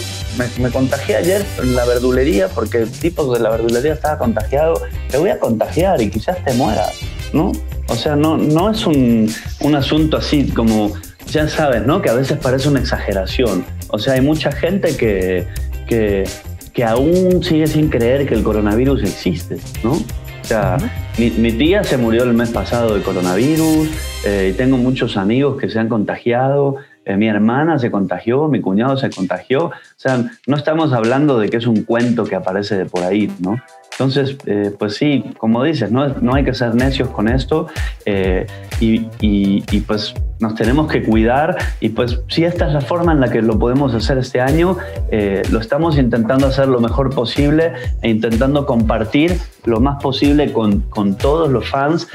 me, 0.58 0.70
contagié 0.70 1.16
ayer 1.16 1.44
en 1.58 1.74
la 1.74 1.84
verdulería 1.84 2.48
porque 2.48 2.78
el 2.78 2.90
tipo 2.90 3.32
de 3.32 3.40
la 3.40 3.50
verdulería 3.50 3.94
estaba 3.94 4.18
contagiado, 4.18 4.80
te 5.08 5.18
voy 5.18 5.30
a 5.30 5.38
contagiar 5.38 6.00
y 6.00 6.10
quizás 6.10 6.42
te 6.44 6.54
mueras, 6.54 6.92
¿no? 7.32 7.52
O 7.88 7.94
sea, 7.94 8.16
no, 8.16 8.36
no 8.36 8.70
es 8.70 8.86
un, 8.86 9.32
un 9.60 9.74
asunto 9.74 10.16
así 10.16 10.48
como, 10.48 10.92
ya 11.26 11.48
sabes, 11.48 11.84
¿no? 11.86 12.00
Que 12.00 12.10
a 12.10 12.14
veces 12.14 12.38
parece 12.38 12.68
una 12.68 12.80
exageración. 12.80 13.64
O 13.92 13.98
sea, 13.98 14.14
hay 14.14 14.22
mucha 14.22 14.50
gente 14.50 14.96
que, 14.96 15.46
que, 15.86 16.84
aún 16.84 17.44
sigue 17.44 17.66
sin 17.66 17.90
creer 17.90 18.26
que 18.26 18.34
el 18.34 18.42
coronavirus 18.42 19.02
existe, 19.02 19.58
¿no? 19.84 19.92
O 19.92 20.44
sea, 20.44 20.78
mi, 21.18 21.52
tía 21.52 21.84
se 21.84 21.98
murió 21.98 22.24
el 22.24 22.32
mes 22.32 22.50
pasado 22.50 22.94
de 22.96 23.02
coronavirus, 23.02 23.88
eh, 24.24 24.50
y 24.52 24.56
tengo 24.56 24.78
muchos 24.78 25.16
amigos 25.16 25.60
que 25.60 25.68
se 25.68 25.78
han 25.78 25.88
contagiado, 25.88 26.76
eh, 27.04 27.16
mi 27.16 27.28
hermana 27.28 27.78
se 27.78 27.90
contagió, 27.90 28.48
mi 28.48 28.60
cuñado 28.60 28.96
se 28.96 29.10
contagió. 29.10 29.66
O 29.66 29.72
sea, 29.96 30.24
no 30.46 30.56
estamos 30.56 30.92
hablando 30.92 31.38
de 31.38 31.50
que 31.50 31.58
es 31.58 31.66
un 31.66 31.82
cuento 31.84 32.24
que 32.24 32.34
aparece 32.34 32.76
de 32.76 32.86
por 32.86 33.02
ahí, 33.02 33.30
¿no? 33.40 33.60
Entonces, 33.92 34.36
eh, 34.46 34.72
pues 34.78 34.96
sí, 34.96 35.24
como 35.38 35.62
dices, 35.62 35.90
no, 35.90 36.08
no, 36.08 36.34
hay 36.34 36.44
que 36.44 36.54
ser 36.54 36.74
necios 36.74 37.08
con 37.10 37.28
esto 37.28 37.66
eh, 38.06 38.46
y, 38.80 39.06
y, 39.20 39.80
pues 39.80 40.14
nos 40.40 40.54
tenemos 40.56 40.90
que 40.90 41.04
cuidar 41.04 41.56
y 41.78 41.90
pues 41.90 42.20
si 42.28 42.44
esta 42.44 42.66
es 42.66 42.72
la 42.72 42.80
forma 42.80 43.12
en 43.12 43.20
la 43.20 43.30
que 43.30 43.42
lo 43.42 43.58
podemos 43.58 43.94
hacer 43.94 44.18
este 44.18 44.40
año, 44.40 44.76
eh, 45.10 45.42
lo 45.52 45.60
estamos 45.60 45.98
intentando 45.98 46.48
hacer 46.48 46.66
lo 46.66 46.80
mejor 46.80 47.14
posible 47.14 47.72
e 48.00 48.08
intentando 48.08 48.66
compartir 48.66 49.36
lo 49.66 49.78
más 49.78 50.02
posible 50.02 50.52
con, 50.52 50.80
con 50.80 51.16
todos 51.16 51.48
los 51.50 51.68
fans 51.68 52.08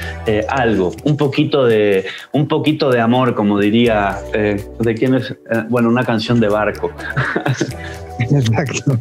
algo, 0.50 0.92
un 1.04 1.16
poquito, 1.16 1.64
de, 1.64 2.04
un 2.32 2.48
poquito 2.48 2.90
de 2.90 3.00
amor, 3.00 3.34
como 3.34 3.58
diría, 3.58 4.18
¿de 4.32 4.94
quién 4.94 5.14
es? 5.14 5.34
bueno, 5.70 5.88
una 5.88 6.04
canción 6.04 6.38
de 6.38 6.48
barco. 6.48 6.90
Exacto. 8.30 8.98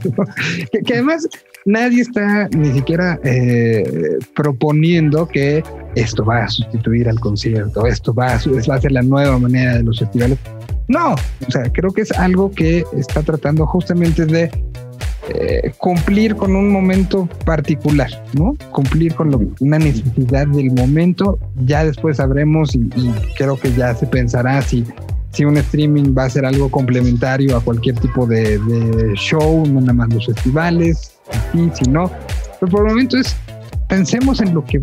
que, 0.86 0.94
además 0.94 1.28
nadie 1.66 2.02
está 2.02 2.48
ni 2.50 2.72
siquiera 2.74 3.20
eh, 3.24 4.20
proponiendo 4.36 5.28
que 5.28 5.64
esto 5.96 6.24
va 6.24 6.44
a 6.44 6.50
sustituir 6.50 7.10
al 7.10 7.20
concierto, 7.20 7.86
esto 7.86 8.14
va 8.14 8.34
a, 8.34 8.38
va 8.38 8.82
ser 8.82 8.92
la 8.92 9.02
nueva 9.02 9.40
manera 9.40 9.76
de 9.76 9.84
los 9.84 10.00
festivales. 10.00 10.38
No, 10.88 11.14
o 11.14 11.52
sea, 11.52 11.64
creo 11.72 11.92
que 11.92 12.02
es 12.02 12.12
algo 12.12 12.52
que 12.52 12.86
está 12.94 13.22
tratando 13.22 13.66
justamente 13.66 14.26
de 14.26 14.50
eh, 15.30 15.74
cumplir 15.78 16.36
con 16.36 16.56
un 16.56 16.72
momento 16.72 17.28
particular, 17.44 18.10
¿no? 18.34 18.56
Cumplir 18.72 19.14
con 19.14 19.54
una 19.60 19.80
necesidad 19.80 20.48
del 20.48 20.72
momento. 20.72 21.38
Ya 21.66 21.84
después 21.84 22.18
sabremos 22.18 22.74
y, 22.76 22.90
y 22.96 23.14
creo 23.38 23.58
que 23.60 23.74
ya 23.74 23.94
se 23.94 24.08
pensará 24.08 24.62
si 24.62 24.86
si 25.32 25.46
un 25.46 25.58
streaming 25.58 26.16
va 26.18 26.26
a 26.26 26.30
ser 26.30 26.46
algo 26.46 26.70
complementario 26.70 27.58
a 27.58 27.62
cualquier 27.62 28.00
tipo 28.00 28.26
de, 28.26 28.60
show, 29.16 29.66
no 29.68 29.82
nada 29.82 29.94
más 29.94 30.14
los 30.14 30.26
festivales, 30.26 31.14
y 31.54 31.70
si 31.74 31.90
no. 31.90 32.12
Pero 32.60 32.72
por 32.72 32.82
el 32.82 32.94
momento 32.94 33.18
es, 33.18 33.36
pensemos 33.88 34.42
en 34.42 34.54
lo 34.54 34.66
que 34.66 34.82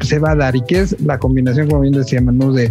se 0.00 0.18
va 0.18 0.32
a 0.32 0.36
dar 0.36 0.56
y 0.56 0.62
qué 0.62 0.80
es 0.80 1.00
la 1.00 1.18
combinación, 1.18 1.68
como 1.68 1.80
bien 1.80 1.94
decía 1.94 2.20
Manu, 2.20 2.52
de 2.52 2.70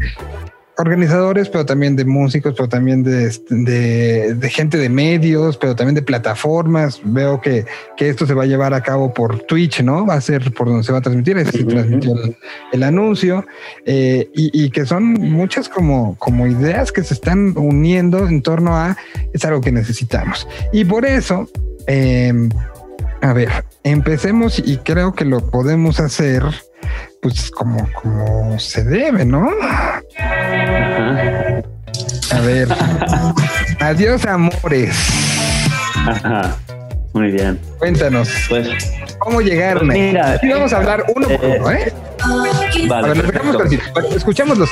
organizadores, 0.77 1.49
pero 1.49 1.65
también 1.65 1.95
de 1.95 2.05
músicos, 2.05 2.53
pero 2.55 2.69
también 2.69 3.03
de, 3.03 3.29
de, 3.49 4.49
gente 4.49 4.77
de 4.77 4.89
medios, 4.89 5.57
pero 5.57 5.75
también 5.75 5.95
de 5.95 6.01
plataformas. 6.01 7.01
Veo 7.03 7.41
que, 7.41 7.65
que, 7.95 8.09
esto 8.09 8.25
se 8.25 8.33
va 8.33 8.43
a 8.43 8.45
llevar 8.45 8.73
a 8.73 8.81
cabo 8.81 9.13
por 9.13 9.39
Twitch, 9.39 9.81
¿no? 9.81 10.05
Va 10.05 10.15
a 10.15 10.21
ser 10.21 10.53
por 10.53 10.67
donde 10.67 10.83
se 10.83 10.91
va 10.91 10.99
a 10.99 11.01
transmitir, 11.01 11.43
se 11.45 11.63
transmitió 11.63 12.13
el, 12.71 12.83
anuncio, 12.83 13.45
eh, 13.85 14.29
y, 14.33 14.65
y, 14.65 14.69
que 14.69 14.85
son 14.85 15.13
muchas 15.13 15.67
como, 15.67 16.15
como 16.17 16.47
ideas 16.47 16.91
que 16.91 17.03
se 17.03 17.13
están 17.13 17.57
uniendo 17.57 18.27
en 18.27 18.41
torno 18.41 18.75
a 18.75 18.97
es 19.33 19.45
algo 19.45 19.61
que 19.61 19.71
necesitamos. 19.71 20.47
Y 20.71 20.85
por 20.85 21.05
eso, 21.05 21.49
em, 21.87 22.49
a 23.21 23.33
ver, 23.33 23.49
empecemos 23.83 24.59
y 24.59 24.77
creo 24.77 25.13
que 25.13 25.25
lo 25.25 25.49
podemos 25.49 25.99
hacer 25.99 26.43
pues 27.21 27.51
como, 27.51 27.87
como 27.93 28.59
se 28.59 28.83
debe, 28.83 29.25
¿no? 29.25 29.49
A 32.31 32.39
ver. 32.41 32.67
Adiós, 33.79 34.25
amores. 34.25 34.95
Muy 37.13 37.31
bien. 37.31 37.59
Cuéntanos. 37.79 38.29
Pues, 38.49 38.67
¿Cómo 39.19 39.41
llegarme? 39.41 39.93
Pues 39.93 40.07
mira, 40.07 40.31
Aquí 40.33 40.49
vamos 40.49 40.71
a 40.73 40.77
hablar 40.77 41.05
uno 41.15 41.27
por 41.27 41.45
eh, 41.45 41.57
uno, 41.59 41.71
¿eh? 41.71 41.93
Vale, 42.87 43.07
a 43.09 43.13
ver, 43.13 43.31
dejamos 43.31 43.57
Escuchamos 44.15 44.57
los 44.57 44.69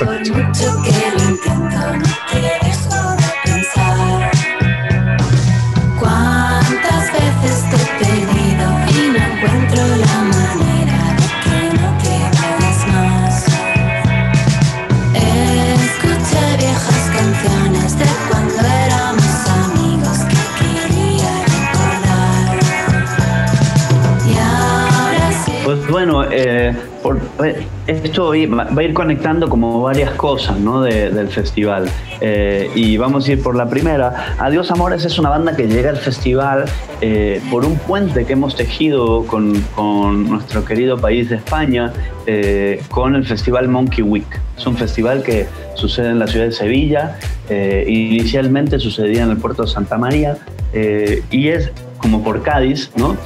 eh, 26.38 26.74
eh, 27.42 27.66
esto 27.86 28.28
va 28.28 28.80
a 28.80 28.82
ir 28.82 28.92
conectando 28.92 29.48
como 29.48 29.80
varias 29.80 30.10
cosas 30.12 30.58
¿no? 30.58 30.82
del 30.82 31.28
festival. 31.28 31.88
Eh, 32.20 32.70
y 32.74 32.96
vamos 32.98 33.26
a 33.26 33.32
ir 33.32 33.42
por 33.42 33.56
la 33.56 33.68
primera. 33.68 34.34
Adiós 34.38 34.70
Amores 34.70 35.04
es 35.06 35.18
una 35.18 35.30
banda 35.30 35.56
que 35.56 35.66
llega 35.66 35.90
al 35.90 35.96
festival 35.96 36.66
por 37.50 37.64
un 37.64 37.76
puente 37.78 38.24
que 38.24 38.34
hemos 38.34 38.54
tejido 38.54 39.24
con, 39.26 39.60
con 39.74 40.28
nuestro 40.28 40.64
querido 40.64 40.98
país 40.98 41.30
de 41.30 41.36
España, 41.36 41.92
con 42.90 43.14
el 43.14 43.24
festival 43.24 43.68
Monkey 43.68 44.02
Week. 44.02 44.40
Es 44.58 44.66
un 44.66 44.76
festival 44.76 45.22
que 45.22 45.46
sucede 45.74 46.10
en 46.10 46.18
la 46.18 46.26
ciudad 46.26 46.46
de 46.46 46.52
Sevilla. 46.52 47.18
inicialmente 47.86 48.78
sucedía 48.78 49.22
en 49.24 49.30
el 49.30 49.36
puerto 49.38 49.62
de 49.62 49.68
Santa 49.68 49.96
María. 49.96 50.36
y 51.30 51.48
es 51.48 51.70
como 51.98 52.22
por 52.22 52.42
Cádiz, 52.42 52.90
¿no? 52.96 53.16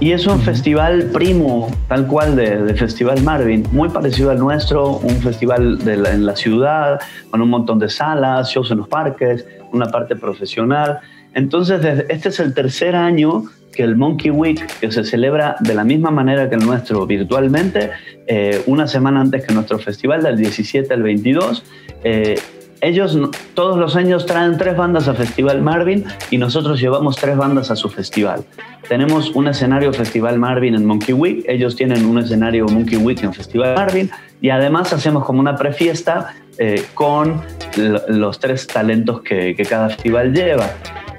Y 0.00 0.12
es 0.12 0.26
un 0.26 0.40
festival 0.40 1.10
primo, 1.12 1.70
tal 1.88 2.06
cual, 2.06 2.36
de, 2.36 2.74
Festival 2.74 3.22
Marvin, 3.22 3.66
muy 3.72 3.90
parecido 3.90 4.30
al 4.30 4.38
nuestro, 4.38 4.96
un 4.96 5.16
festival 5.20 5.78
en 5.86 6.24
la 6.24 6.34
ciudad, 6.34 7.00
con 7.30 7.42
un 7.42 7.50
montón 7.50 7.78
de 7.78 7.90
salas, 7.90 8.50
shows 8.50 8.70
en 8.70 8.78
los 8.78 8.88
parques, 8.88 9.46
una 9.72 9.86
parte 9.86 10.16
profesional. 10.16 11.00
Entonces, 11.34 12.04
este 12.08 12.30
es 12.30 12.40
el 12.40 12.54
tercer 12.54 12.96
año 12.96 13.44
que 13.72 13.82
el 13.82 13.96
Monkey 13.96 14.30
Week, 14.30 14.66
que 14.80 14.90
se 14.90 15.04
celebra 15.04 15.56
de 15.60 15.74
la 15.74 15.84
misma 15.84 16.10
manera 16.10 16.48
que 16.48 16.56
el 16.56 16.64
nuestro 16.64 17.06
virtualmente, 17.06 17.90
eh, 18.26 18.62
una 18.66 18.86
semana 18.86 19.20
antes 19.20 19.44
que 19.44 19.54
nuestro 19.54 19.78
festival, 19.78 20.22
del 20.22 20.36
17 20.36 20.92
al 20.92 21.02
22, 21.02 21.62
eh, 22.04 22.36
ellos 22.80 23.18
todos 23.54 23.78
los 23.78 23.96
años 23.96 24.26
traen 24.26 24.56
tres 24.56 24.76
bandas 24.76 25.08
a 25.08 25.14
Festival 25.14 25.62
Marvin 25.62 26.04
y 26.30 26.38
nosotros 26.38 26.80
llevamos 26.80 27.16
tres 27.16 27.36
bandas 27.36 27.70
a 27.70 27.76
su 27.76 27.88
festival. 27.88 28.44
Tenemos 28.88 29.30
un 29.30 29.48
escenario 29.48 29.92
Festival 29.92 30.38
Marvin 30.38 30.74
en 30.74 30.86
Monkey 30.86 31.14
Week, 31.14 31.44
ellos 31.46 31.76
tienen 31.76 32.04
un 32.06 32.18
escenario 32.18 32.66
Monkey 32.66 32.98
Week 32.98 33.22
en 33.22 33.34
Festival 33.34 33.74
Marvin 33.74 34.10
y 34.40 34.50
además 34.50 34.92
hacemos 34.92 35.24
como 35.24 35.40
una 35.40 35.56
prefiesta 35.56 36.34
eh, 36.58 36.84
con 36.94 37.40
los 37.76 38.38
tres 38.38 38.66
talentos 38.66 39.22
que, 39.22 39.54
que 39.54 39.64
cada 39.64 39.90
festival 39.90 40.32
lleva. 40.32 40.66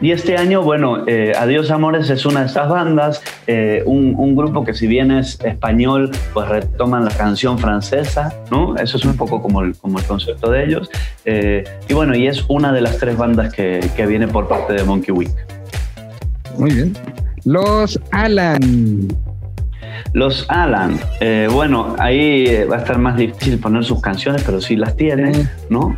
Y 0.02 0.12
este 0.12 0.36
año, 0.36 0.64
bueno, 0.64 1.04
eh, 1.06 1.32
Adiós 1.38 1.70
Amores 1.70 2.10
es 2.10 2.26
una 2.26 2.40
de 2.40 2.48
estas 2.48 2.68
bandas, 2.68 3.22
eh, 3.46 3.84
un, 3.86 4.36
grupo 4.36 4.64
que 4.66 4.74
si 4.74 4.88
bien 4.88 5.12
es 5.12 5.40
español, 5.42 6.10
pues 6.34 6.50
retoman 6.50 7.06
la 7.06 7.12
canción 7.12 7.60
francesa, 7.60 8.34
¿no? 8.50 8.76
Eso 8.78 8.98
es 8.98 9.06
un 9.06 9.16
poco 9.16 9.40
como 9.44 9.62
el, 9.62 9.76
como 9.76 10.00
el 10.00 10.06
concepto 10.06 10.50
de 10.50 10.66
ellos. 10.66 10.90
Eh, 11.26 11.64
y 11.88 11.94
bueno, 11.94 12.16
y 12.16 12.26
es 12.26 12.44
una 12.48 12.74
de 12.74 12.82
las 12.82 12.98
tres 12.98 13.16
bandas 13.16 13.54
que, 13.54 13.80
que 13.96 14.08
viene 14.08 14.28
por 14.28 14.48
parte 14.48 14.74
de 14.74 14.84
Monkey 14.84 15.14
Week. 15.14 15.32
Muy 16.58 16.74
bien. 16.74 16.98
Los 17.46 18.00
Alan. 18.12 19.08
Los 20.14 20.46
Alan, 20.50 21.00
bueno, 21.52 21.96
ahí 22.00 22.66
va 22.66 22.78
a 22.78 22.80
estar 22.80 22.98
más 22.98 23.16
difícil 23.18 23.60
poner 23.60 23.86
sus 23.86 24.02
canciones, 24.02 24.42
pero 24.44 24.60
sí 24.60 24.76
las 24.76 24.96
tiene, 24.98 25.48
¿no? 25.70 25.96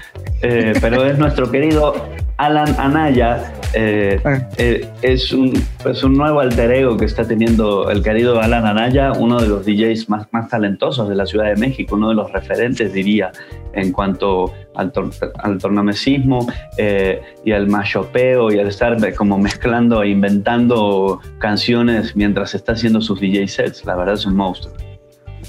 pero 0.40 1.04
es 1.04 1.18
nuestro 1.18 1.50
querido 1.50 1.94
Alan 2.40 2.74
Anaya 2.78 3.52
eh, 3.74 4.18
ah. 4.24 4.38
eh, 4.56 4.88
es, 5.02 5.30
un, 5.30 5.52
pues 5.82 6.02
un 6.02 6.14
nuevo 6.14 6.40
alter 6.40 6.72
ego 6.72 6.96
que 6.96 7.04
está 7.04 7.22
teniendo 7.28 7.90
el 7.90 8.02
querido 8.02 8.40
Alan 8.40 8.64
Anaya, 8.64 9.12
uno 9.12 9.38
de 9.38 9.46
los 9.46 9.66
DJs 9.66 10.08
más, 10.08 10.26
más 10.32 10.48
talentosos 10.48 11.06
de 11.10 11.14
la 11.14 11.26
Ciudad 11.26 11.44
de 11.46 11.56
México, 11.56 11.96
uno 11.96 12.08
de 12.08 12.14
los 12.14 12.32
referentes, 12.32 12.94
diría, 12.94 13.30
en 13.74 13.92
cuanto 13.92 14.54
al, 14.74 14.90
al 15.38 15.58
tornamesismo 15.58 16.46
eh, 16.78 17.20
y 17.44 17.52
al 17.52 17.68
mashopeo 17.68 18.50
y 18.50 18.58
al 18.58 18.68
estar 18.68 18.96
como 19.14 19.36
mezclando 19.36 20.02
e 20.02 20.08
inventando 20.08 21.20
canciones 21.38 22.16
mientras 22.16 22.54
está 22.54 22.72
haciendo 22.72 23.02
sus 23.02 23.20
DJ 23.20 23.48
sets. 23.48 23.84
La 23.84 23.96
verdad 23.96 24.14
es 24.14 24.24
un 24.24 24.36
monstruo. 24.36 24.74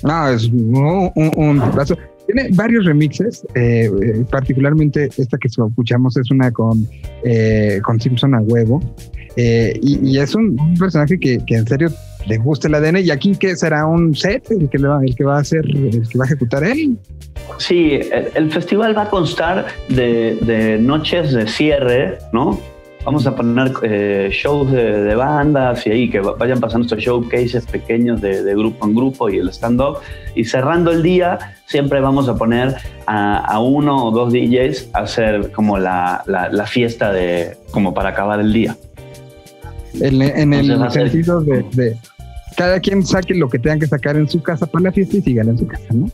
No, 0.04 0.28
es 0.28 0.46
un, 0.50 1.12
un, 1.16 1.32
un 1.36 1.62
tiene 2.32 2.50
varios 2.54 2.86
remixes, 2.86 3.46
eh, 3.56 3.90
eh, 4.02 4.26
particularmente 4.30 5.10
esta 5.18 5.38
que 5.38 5.48
escuchamos 5.48 6.18
es 6.18 6.30
una 6.32 6.52
con, 6.52 6.88
eh, 7.24 7.80
con 7.84 8.00
Simpson 8.00 8.36
a 8.36 8.42
huevo. 8.42 8.82
y, 9.36 10.18
es 10.18 10.36
un, 10.36 10.58
personaje 10.78 11.20
que, 11.20 11.40
en 11.48 11.68
serio 11.68 11.90
le 12.28 12.38
gusta 12.38 12.68
el 12.68 12.76
ADN. 12.76 12.98
¿Y 12.98 13.12
aquí 13.12 13.36
que 13.36 13.56
será 13.56 13.86
un 13.86 14.16
set 14.16 14.50
el 14.52 14.70
que, 14.70 14.78
va, 14.78 15.02
el 15.04 15.16
que 15.16 15.24
va 15.24 15.38
a 15.38 15.42
hacer, 15.42 15.66
el 15.66 16.08
que 16.08 16.18
va 16.18 16.26
a 16.26 16.28
ejecutar 16.28 16.64
él? 16.64 16.98
Sí, 17.58 18.00
el, 18.36 18.52
festival 18.52 18.98
va 18.98 19.04
a 19.04 19.10
constar 19.10 19.68
de, 19.90 20.36
de 20.42 20.78
noches 20.78 21.34
de 21.34 21.48
cierre, 21.48 22.18
¿no? 22.34 22.60
Vamos 23.06 23.26
a 23.26 23.36
poner 23.36 23.72
eh, 23.84 24.30
shows 24.32 24.72
de, 24.72 25.16
bandas 25.16 25.86
y 25.86 25.92
ahí 25.92 26.10
que 26.10 26.20
vayan 26.20 26.60
pasando 26.60 26.86
estos 26.86 27.00
showcases 27.00 27.66
pequeños 27.66 28.22
de, 28.22 28.44
grupo 28.56 28.86
en 28.86 28.96
grupo 28.96 29.30
y 29.30 29.38
el 29.38 29.50
stand-up. 29.50 29.98
Y 30.36 30.46
cerrando 30.46 30.92
el 30.92 31.04
día, 31.04 31.40
siempre 31.66 32.00
vamos 32.00 32.30
a 32.30 32.36
poner 32.36 32.76
a, 33.06 33.60
uno 33.60 34.06
o 34.06 34.12
dos 34.12 34.32
DJs 34.32 34.90
a 34.94 35.00
hacer 35.00 35.52
como 35.52 35.78
la, 35.78 36.24
la, 36.26 36.66
fiesta 36.66 37.12
de, 37.12 37.58
como 37.72 37.94
para 37.94 38.10
acabar 38.10 38.40
el 38.40 38.54
día. 38.54 38.78
En, 40.00 40.54
el 40.54 40.92
sentido 40.92 41.42
de, 41.42 41.66
de, 41.74 41.98
cada 42.56 42.80
quien 42.80 43.06
saque 43.06 43.34
lo 43.34 43.50
que 43.50 43.60
tengan 43.60 43.80
que 43.80 43.88
sacar 43.88 44.16
en 44.16 44.28
su 44.30 44.42
casa 44.42 44.66
para 44.66 44.84
la 44.84 44.92
fiesta 44.92 45.18
y 45.18 45.22
sigan 45.22 45.50
en 45.50 45.58
su 45.58 45.68
casa, 45.68 45.88
¿no? 45.94 46.10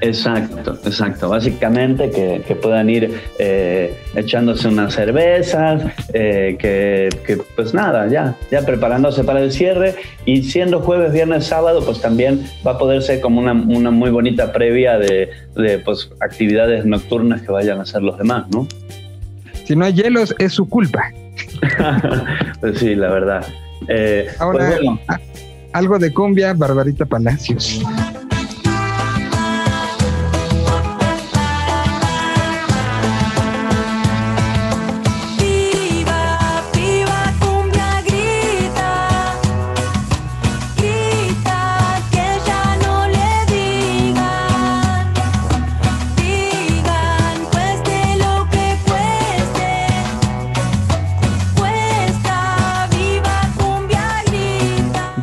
Exacto, 0.00 0.78
exacto. 0.84 1.28
Básicamente 1.28 2.10
que, 2.10 2.54
puedan 2.56 2.90
ir 2.90 3.18
eh, 3.38 3.98
echándose 4.14 4.68
unas 4.68 4.94
cervezas, 4.94 5.82
eh, 6.12 6.56
que, 6.58 7.38
pues 7.54 7.72
nada, 7.72 8.06
ya, 8.08 8.34
ya 8.50 8.62
preparándose 8.62 9.24
para 9.24 9.40
el 9.40 9.52
cierre 9.52 9.94
y 10.24 10.42
siendo 10.42 10.80
jueves, 10.80 11.12
viernes, 11.12 11.46
sábado, 11.46 11.82
pues 11.84 12.00
también 12.00 12.44
va 12.66 12.72
a 12.72 12.78
poder 12.78 13.02
ser 13.02 13.20
como 13.20 13.40
una, 13.40 13.54
muy 13.54 14.10
bonita 14.10 14.52
previa 14.52 14.98
de, 14.98 15.30
pues, 15.84 16.10
actividades 16.20 16.84
nocturnas 16.84 17.42
que 17.42 17.52
vayan 17.52 17.78
a 17.78 17.82
hacer 17.82 18.02
los 18.02 18.18
demás, 18.18 18.46
¿no? 18.50 18.66
Si 19.64 19.74
no 19.74 19.84
hay 19.84 19.94
hielos, 19.94 20.34
es 20.38 20.52
su 20.52 20.68
culpa. 20.68 21.10
pues 22.60 22.78
sí, 22.78 22.94
la 22.94 23.10
verdad. 23.10 23.46
Eh, 23.88 24.28
Ahora, 24.38 24.78
pues 24.78 25.20
algo 25.72 25.98
de 25.98 26.12
cumbia, 26.12 26.54
Barbarita 26.54 27.04
Palacios. 27.04 27.82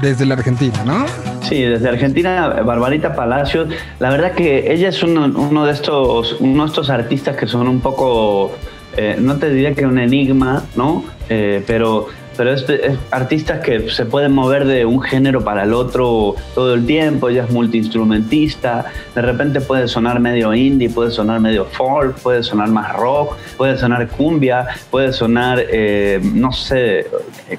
Desde 0.04 0.26
la 0.26 0.36
Argentina, 0.36 0.84
¿no? 0.86 1.06
Sí, 1.42 1.62
desde 1.62 1.90
Argentina, 1.90 2.62
Barbarita 2.64 3.16
Palacios. 3.16 3.70
La 4.00 4.10
verdad 4.10 4.34
que 4.34 4.72
ella 4.72 4.90
es 4.90 5.02
uno, 5.02 5.66
de 5.66 5.72
estos, 5.72 6.38
uno 6.40 6.64
de 6.64 6.68
estos 6.68 6.90
artistas 6.90 7.36
que 7.36 7.48
son 7.48 7.68
un 7.68 7.80
poco, 7.80 8.52
eh, 8.98 9.16
no 9.20 9.38
te 9.38 9.50
diría 9.50 9.74
que 9.74 9.86
un 9.86 9.98
enigma, 9.98 10.64
¿no? 10.76 11.06
Eh, 11.30 11.64
pero 11.66 12.08
pero 12.36 12.52
es, 12.52 12.66
artistas 13.12 13.60
que 13.60 13.92
se 13.92 14.06
pueden 14.06 14.34
mover 14.34 14.66
de 14.66 14.86
un 14.86 15.02
género 15.02 15.44
para 15.44 15.64
el 15.64 15.74
otro 15.74 16.36
todo 16.56 16.74
el 16.74 16.84
tiempo, 16.84 17.30
ella 17.30 17.44
es 17.44 17.52
multiinstrumentista, 17.52 18.86
de 19.14 19.22
repente 19.22 19.62
puede 19.62 19.88
sonar 19.88 20.20
medio 20.20 20.52
indie, 20.54 20.90
puede 20.90 21.12
sonar 21.12 21.40
medio 21.40 21.66
folk, 21.66 22.20
puede 22.22 22.42
sonar 22.42 22.70
más 22.70 22.92
rock, 22.94 23.36
puede 23.56 23.78
sonar 23.78 24.08
cumbia, 24.08 24.66
puede 24.90 25.14
sonar, 25.14 25.64
eh, 25.70 26.20
no 26.24 26.52
sé, 26.52 27.06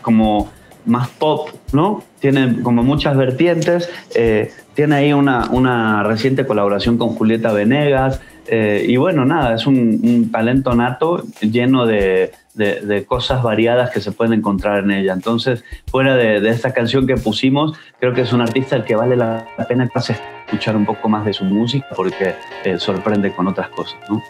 como 0.02 0.50
más 0.86 1.08
pop, 1.08 1.50
¿no? 1.72 2.02
Tiene 2.24 2.62
como 2.62 2.82
muchas 2.82 3.18
vertientes. 3.18 3.90
Eh, 4.14 4.50
tiene 4.72 4.94
ahí 4.94 5.12
una, 5.12 5.50
una, 5.50 6.02
reciente 6.04 6.46
colaboración 6.46 6.96
con 6.96 7.10
Julieta 7.10 7.52
Venegas. 7.52 8.18
Eh, 8.46 8.86
y 8.88 8.96
bueno, 8.96 9.26
nada, 9.26 9.54
es 9.54 9.66
un, 9.66 10.30
talento 10.32 10.74
nato 10.74 11.22
lleno 11.42 11.84
de, 11.84 12.32
de, 12.54 13.04
cosas 13.04 13.42
variadas 13.42 13.90
que 13.90 14.00
se 14.00 14.10
pueden 14.10 14.32
encontrar 14.32 14.84
en 14.84 14.92
ella. 14.92 15.12
Entonces, 15.12 15.64
fuera 15.88 16.16
de, 16.16 16.48
esta 16.48 16.72
canción 16.72 17.06
que 17.06 17.16
pusimos, 17.16 17.76
creo 18.00 18.14
que 18.14 18.22
es 18.22 18.32
un 18.32 18.40
artista 18.40 18.76
al 18.76 18.84
que 18.86 18.96
vale 18.96 19.16
la, 19.16 19.46
pena 19.68 19.86
escuchar 19.94 20.78
un 20.78 20.86
poco 20.86 21.10
más 21.10 21.26
de 21.26 21.34
su 21.34 21.44
música 21.44 21.88
porque 21.94 22.36
eh, 22.64 22.78
sorprende 22.78 23.34
con 23.34 23.48
otras 23.48 23.68
cosas, 23.68 24.00
¿no? 24.08 24.22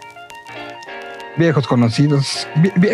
Viejos 1.37 1.67
conocidos, 1.67 2.47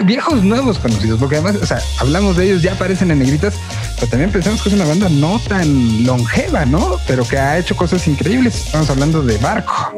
viejos 0.05 0.42
nuevos 0.42 0.79
conocidos, 0.79 1.18
porque 1.18 1.37
además, 1.37 1.57
o 1.62 1.66
sea, 1.66 1.81
hablamos 1.98 2.37
de 2.37 2.46
ellos, 2.46 2.62
ya 2.62 2.72
aparecen 2.72 3.11
en 3.11 3.18
negritas, 3.18 3.55
pero 3.96 4.09
también 4.09 4.31
pensamos 4.31 4.62
que 4.62 4.68
es 4.68 4.74
una 4.74 4.85
banda 4.85 5.09
no 5.09 5.38
tan 5.40 6.05
longeva, 6.05 6.64
¿no? 6.64 6.96
Pero 7.07 7.26
que 7.26 7.38
ha 7.38 7.59
hecho 7.59 7.76
cosas 7.76 8.07
increíbles. 8.09 8.66
Estamos 8.66 8.88
hablando 8.90 9.22
de 9.22 9.37
Barco. 9.38 9.92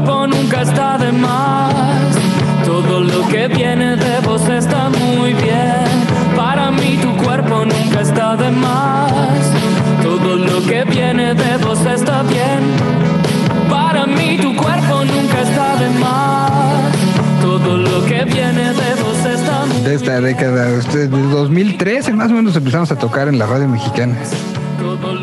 Nunca 0.00 0.62
está 0.62 0.96
de 0.98 1.12
más. 1.12 1.72
Todo 2.64 3.00
lo 3.00 3.26
que 3.28 3.48
viene 3.48 3.96
de 3.96 4.20
vos 4.20 4.48
está 4.48 4.88
muy 4.88 5.34
bien. 5.34 5.84
Para 6.36 6.70
mí 6.70 6.98
tu 7.00 7.14
cuerpo 7.22 7.64
nunca 7.64 8.00
está 8.00 8.36
de 8.36 8.50
más. 8.50 9.12
Todo 10.02 10.36
lo 10.36 10.62
que 10.64 10.84
viene 10.84 11.34
de 11.34 11.56
vos 11.58 11.84
está 11.84 12.22
bien. 12.22 12.60
Para 13.68 14.06
mí 14.06 14.38
tu 14.40 14.54
cuerpo 14.56 15.04
nunca 15.04 15.42
está 15.42 15.76
de 15.76 15.90
más. 15.98 16.92
Todo 17.40 17.76
lo 17.76 18.04
que 18.06 18.24
viene 18.24 18.72
de 18.72 18.94
vos 19.02 19.26
está 19.26 19.66
muy 19.66 19.82
De 19.82 19.94
esta 19.94 20.20
década, 20.20 20.70
desde 20.70 21.08
2013 21.08 22.12
más 22.12 22.30
o 22.30 22.34
menos 22.34 22.56
empezamos 22.56 22.90
a 22.92 22.96
tocar 22.96 23.28
en 23.28 23.38
la 23.38 23.46
radio 23.46 23.68
mexicana. 23.68 24.16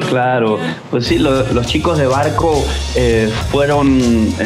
Claro, 0.10 0.58
pues 0.90 1.06
sí, 1.06 1.18
lo- 1.20 1.44
los 1.54 1.68
chicos 1.68 1.98
de 1.98 2.08
Barco 2.08 2.64
eh, 2.96 3.30
fueron 3.52 4.00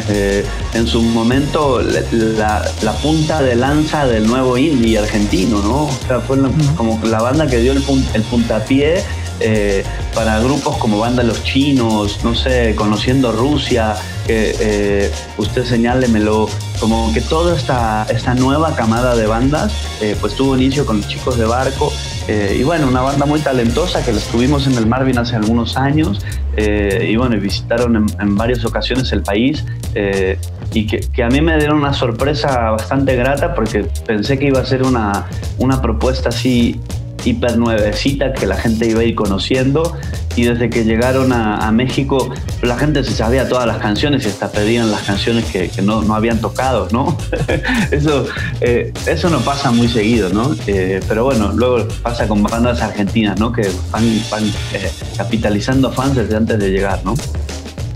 eh, 0.08 0.44
en 0.74 0.86
su 0.86 1.00
momento 1.02 1.80
la, 1.82 2.64
la 2.82 2.92
punta 2.92 3.40
de 3.42 3.54
lanza 3.56 4.06
del 4.06 4.26
nuevo 4.26 4.56
indie 4.58 4.98
argentino, 4.98 5.60
¿no? 5.62 5.84
O 5.84 5.98
sea, 6.06 6.20
fue 6.20 6.36
la- 6.36 6.50
como 6.76 7.00
la 7.04 7.20
banda 7.22 7.46
que 7.46 7.58
dio 7.58 7.72
el, 7.72 7.82
pun- 7.84 8.04
el 8.14 8.22
puntapié 8.22 9.02
eh, 9.40 9.82
para 10.14 10.38
grupos 10.40 10.76
como 10.76 10.98
Banda 11.00 11.22
Los 11.24 11.42
Chinos, 11.42 12.20
no 12.22 12.34
sé, 12.36 12.74
Conociendo 12.76 13.32
Rusia, 13.32 13.96
que 14.28 14.54
eh, 14.60 15.12
usted 15.38 15.64
señálemelo, 15.64 16.48
como 16.78 17.12
que 17.12 17.20
toda 17.20 17.56
esta, 17.56 18.06
esta 18.10 18.34
nueva 18.34 18.76
camada 18.76 19.16
de 19.16 19.26
bandas 19.26 19.72
eh, 20.00 20.16
pues 20.20 20.34
tuvo 20.34 20.54
inicio 20.56 20.86
con 20.86 20.98
los 20.98 21.08
chicos 21.08 21.36
de 21.36 21.46
Barco 21.46 21.92
eh, 22.26 22.56
y 22.58 22.62
bueno, 22.62 22.88
una 22.88 23.02
banda 23.02 23.26
muy 23.26 23.40
talentosa 23.40 24.02
que 24.04 24.12
la 24.12 24.18
estuvimos 24.18 24.66
en 24.66 24.74
el 24.74 24.86
Marvin 24.86 25.18
hace 25.18 25.36
algunos 25.36 25.76
años 25.76 26.24
eh, 26.56 27.08
y 27.10 27.16
bueno, 27.16 27.38
visitaron 27.38 27.96
en, 27.96 28.06
en 28.18 28.34
varias 28.34 28.64
ocasiones 28.64 29.12
el 29.12 29.22
país 29.22 29.64
eh, 29.94 30.38
y 30.72 30.86
que, 30.86 31.00
que 31.00 31.22
a 31.22 31.28
mí 31.28 31.42
me 31.42 31.56
dieron 31.58 31.78
una 31.78 31.92
sorpresa 31.92 32.70
bastante 32.70 33.14
grata 33.14 33.54
porque 33.54 33.86
pensé 34.06 34.38
que 34.38 34.46
iba 34.46 34.60
a 34.60 34.64
ser 34.64 34.84
una, 34.84 35.26
una 35.58 35.82
propuesta 35.82 36.30
así 36.30 36.80
hiper 37.24 37.58
nuevecita 37.58 38.32
que 38.32 38.46
la 38.46 38.56
gente 38.56 38.88
iba 38.88 39.00
a 39.00 39.04
ir 39.04 39.14
conociendo 39.14 39.96
y 40.36 40.44
desde 40.44 40.68
que 40.68 40.84
llegaron 40.84 41.32
a, 41.32 41.70
México 41.72 42.32
la 42.62 42.76
gente 42.76 43.02
se 43.02 43.12
sabía 43.12 43.48
todas 43.48 43.66
las 43.66 43.78
canciones 43.78 44.24
y 44.24 44.28
hasta 44.28 44.50
pedían 44.50 44.90
las 44.90 45.02
canciones 45.02 45.44
que, 45.46 45.70
no, 45.82 46.02
no 46.02 46.14
habían 46.14 46.40
tocado, 46.40 46.88
¿no? 46.92 47.16
eso, 47.90 48.26
eh, 48.60 48.92
eso 49.06 49.28
no 49.30 49.40
pasa 49.40 49.70
muy 49.70 49.88
seguido, 49.88 50.28
¿no? 50.30 50.54
Eh, 50.66 51.00
pero 51.08 51.24
bueno, 51.24 51.52
luego 51.52 51.88
pasa 52.02 52.28
con 52.28 52.42
bandas 52.42 52.80
argentinas, 52.80 53.38
¿no? 53.40 53.52
Que 53.52 53.68
van, 53.90 54.04
van 54.30 54.44
eh, 54.72 54.92
capitalizando 55.16 55.90
fans 55.90 56.16
desde 56.16 56.36
antes 56.36 56.58
de 56.58 56.70
llegar, 56.70 57.00
¿no? 57.04 57.14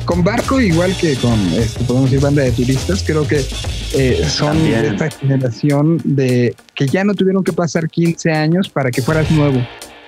Con 0.08 0.24
Barco, 0.24 0.58
igual 0.58 0.96
que 0.96 1.16
con, 1.16 1.38
este, 1.52 1.84
podemos 1.84 2.10
decir, 2.10 2.24
banda 2.24 2.42
de 2.42 2.50
turistas, 2.52 3.02
creo 3.06 3.28
que 3.28 3.44
eh, 3.92 4.24
son 4.26 4.56
También. 4.56 4.80
de 4.82 4.88
esta 4.88 5.10
generación 5.10 6.00
de 6.02 6.54
que 6.74 6.86
ya 6.86 7.04
no 7.04 7.12
tuvieron 7.12 7.44
que 7.44 7.52
pasar 7.52 7.90
15 7.90 8.32
años 8.32 8.70
para 8.70 8.90
que 8.90 9.02
fueras 9.02 9.30
nuevo, 9.30 9.60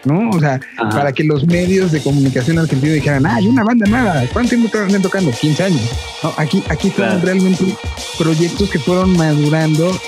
¿no? 0.07 0.31
O 0.31 0.41
sea, 0.41 0.59
Ajá. 0.79 0.89
para 0.89 1.13
que 1.13 1.23
los 1.23 1.47
medios 1.47 1.93
de 1.93 2.01
comunicación 2.01 2.59
argentinos 2.59 2.95
dijeran, 2.95 3.27
ah, 3.27 3.35
hay 3.37 3.47
una 3.47 3.63
banda 3.63 3.87
nueva, 3.91 4.23
¿cuánto 4.33 4.49
tiempo 4.57 4.75
están 4.75 5.03
tocando? 5.03 5.33
15 5.33 5.65
años. 5.65 5.83
No, 6.23 6.33
aquí, 6.39 6.65
aquí 6.71 6.89
fueron 6.89 7.21
Claro. 7.21 7.27
realmente 7.27 7.65
proyectos 8.17 8.71
que 8.71 8.79
fueron 8.79 9.15
madurando 9.19 10.01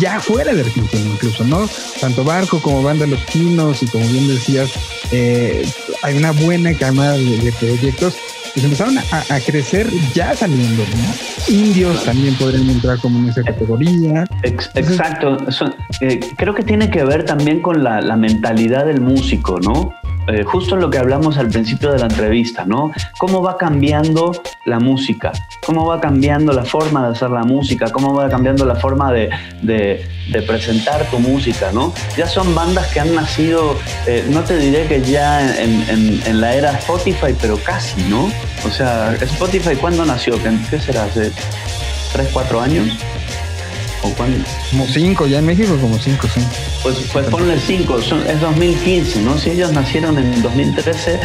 ya 0.00 0.20
fuera 0.20 0.54
de 0.54 0.60
Argentina 0.60 1.02
incluso, 1.14 1.42
¿no? 1.42 1.68
Tanto 2.00 2.22
Barco 2.22 2.62
como 2.62 2.80
Banda 2.84 3.08
Los 3.08 3.26
Chinos 3.26 3.82
y 3.82 3.86
como 3.86 4.06
bien 4.06 4.28
decías, 4.28 4.70
eh, 5.10 5.66
hay 6.02 6.16
una 6.16 6.30
buena 6.30 6.72
camada 6.74 7.14
de, 7.14 7.38
de 7.38 7.52
proyectos 7.58 8.14
que 8.54 8.60
se 8.60 8.66
empezaron 8.66 8.98
a, 8.98 9.02
a 9.34 9.40
crecer 9.40 9.88
ya 10.14 10.34
saliendo, 10.34 10.82
¿no? 10.82 11.54
Indios 11.54 12.04
también 12.04 12.34
podrían 12.36 12.68
entrar 12.68 12.98
como 12.98 13.18
en 13.18 13.28
esa 13.30 13.42
categoría. 13.42 14.24
Ex- 14.42 14.70
Exacto. 14.74 15.38
Eso, 15.48 15.74
eh, 16.00 16.20
creo 16.36 16.54
que 16.54 16.62
tiene 16.62 16.90
que 16.90 17.02
ver 17.04 17.24
también 17.24 17.60
con 17.62 17.82
la, 17.82 18.00
la 18.00 18.16
mentalidad 18.16 18.84
del 18.86 19.00
músico, 19.00 19.58
¿no? 19.60 19.92
Eh, 20.28 20.44
justo 20.44 20.76
lo 20.76 20.88
que 20.88 20.98
hablamos 20.98 21.36
al 21.36 21.48
principio 21.48 21.90
de 21.90 21.98
la 21.98 22.06
entrevista, 22.06 22.64
¿no? 22.64 22.92
Cómo 23.18 23.42
va 23.42 23.56
cambiando 23.58 24.30
la 24.64 24.78
música, 24.78 25.32
cómo 25.66 25.84
va 25.86 26.00
cambiando 26.00 26.52
la 26.52 26.64
forma 26.64 27.04
de 27.06 27.12
hacer 27.12 27.30
la 27.30 27.42
música, 27.42 27.90
cómo 27.90 28.14
va 28.14 28.28
cambiando 28.28 28.64
la 28.64 28.76
forma 28.76 29.12
de, 29.12 29.30
presentar 30.46 31.04
tu 31.10 31.18
música, 31.18 31.72
¿no? 31.72 31.92
Ya 32.16 32.28
son 32.28 32.54
bandas 32.54 32.86
que 32.92 33.00
han 33.00 33.14
nacido, 33.14 33.76
eh, 34.06 34.24
no 34.30 34.42
te 34.42 34.56
diré 34.58 34.86
que 34.86 35.02
ya 35.02 35.60
en, 35.60 35.82
en- 36.24 36.40
la 36.40 36.54
era 36.54 36.70
Spotify, 36.78 37.34
pero 37.40 37.56
casi, 37.58 38.02
¿no? 38.04 38.30
O 38.66 38.70
sea, 38.70 39.14
Spotify, 39.20 39.74
¿cuándo 39.74 40.04
nació? 40.06 40.40
¿Qué, 40.42 40.56
qué 40.70 40.78
será? 40.78 41.04
¿Hace 41.04 41.32
3, 42.12 42.28
4 42.32 42.60
años? 42.60 42.96
¿O 44.02 44.10
cuándo? 44.14 44.44
Como 44.70 44.86
cinco, 44.88 45.26
ya 45.26 45.38
en 45.38 45.46
México 45.46 45.76
como 45.80 45.96
cinco, 45.98 46.26
sí. 46.34 46.40
Pues, 46.82 46.96
pues 47.12 47.26
ponle 47.26 47.58
5, 47.58 47.98
es 48.26 48.40
2015, 48.40 49.20
¿no? 49.22 49.38
Si 49.38 49.50
ellos 49.50 49.70
nacieron 49.72 50.18
en 50.18 50.42
2013, 50.42 51.20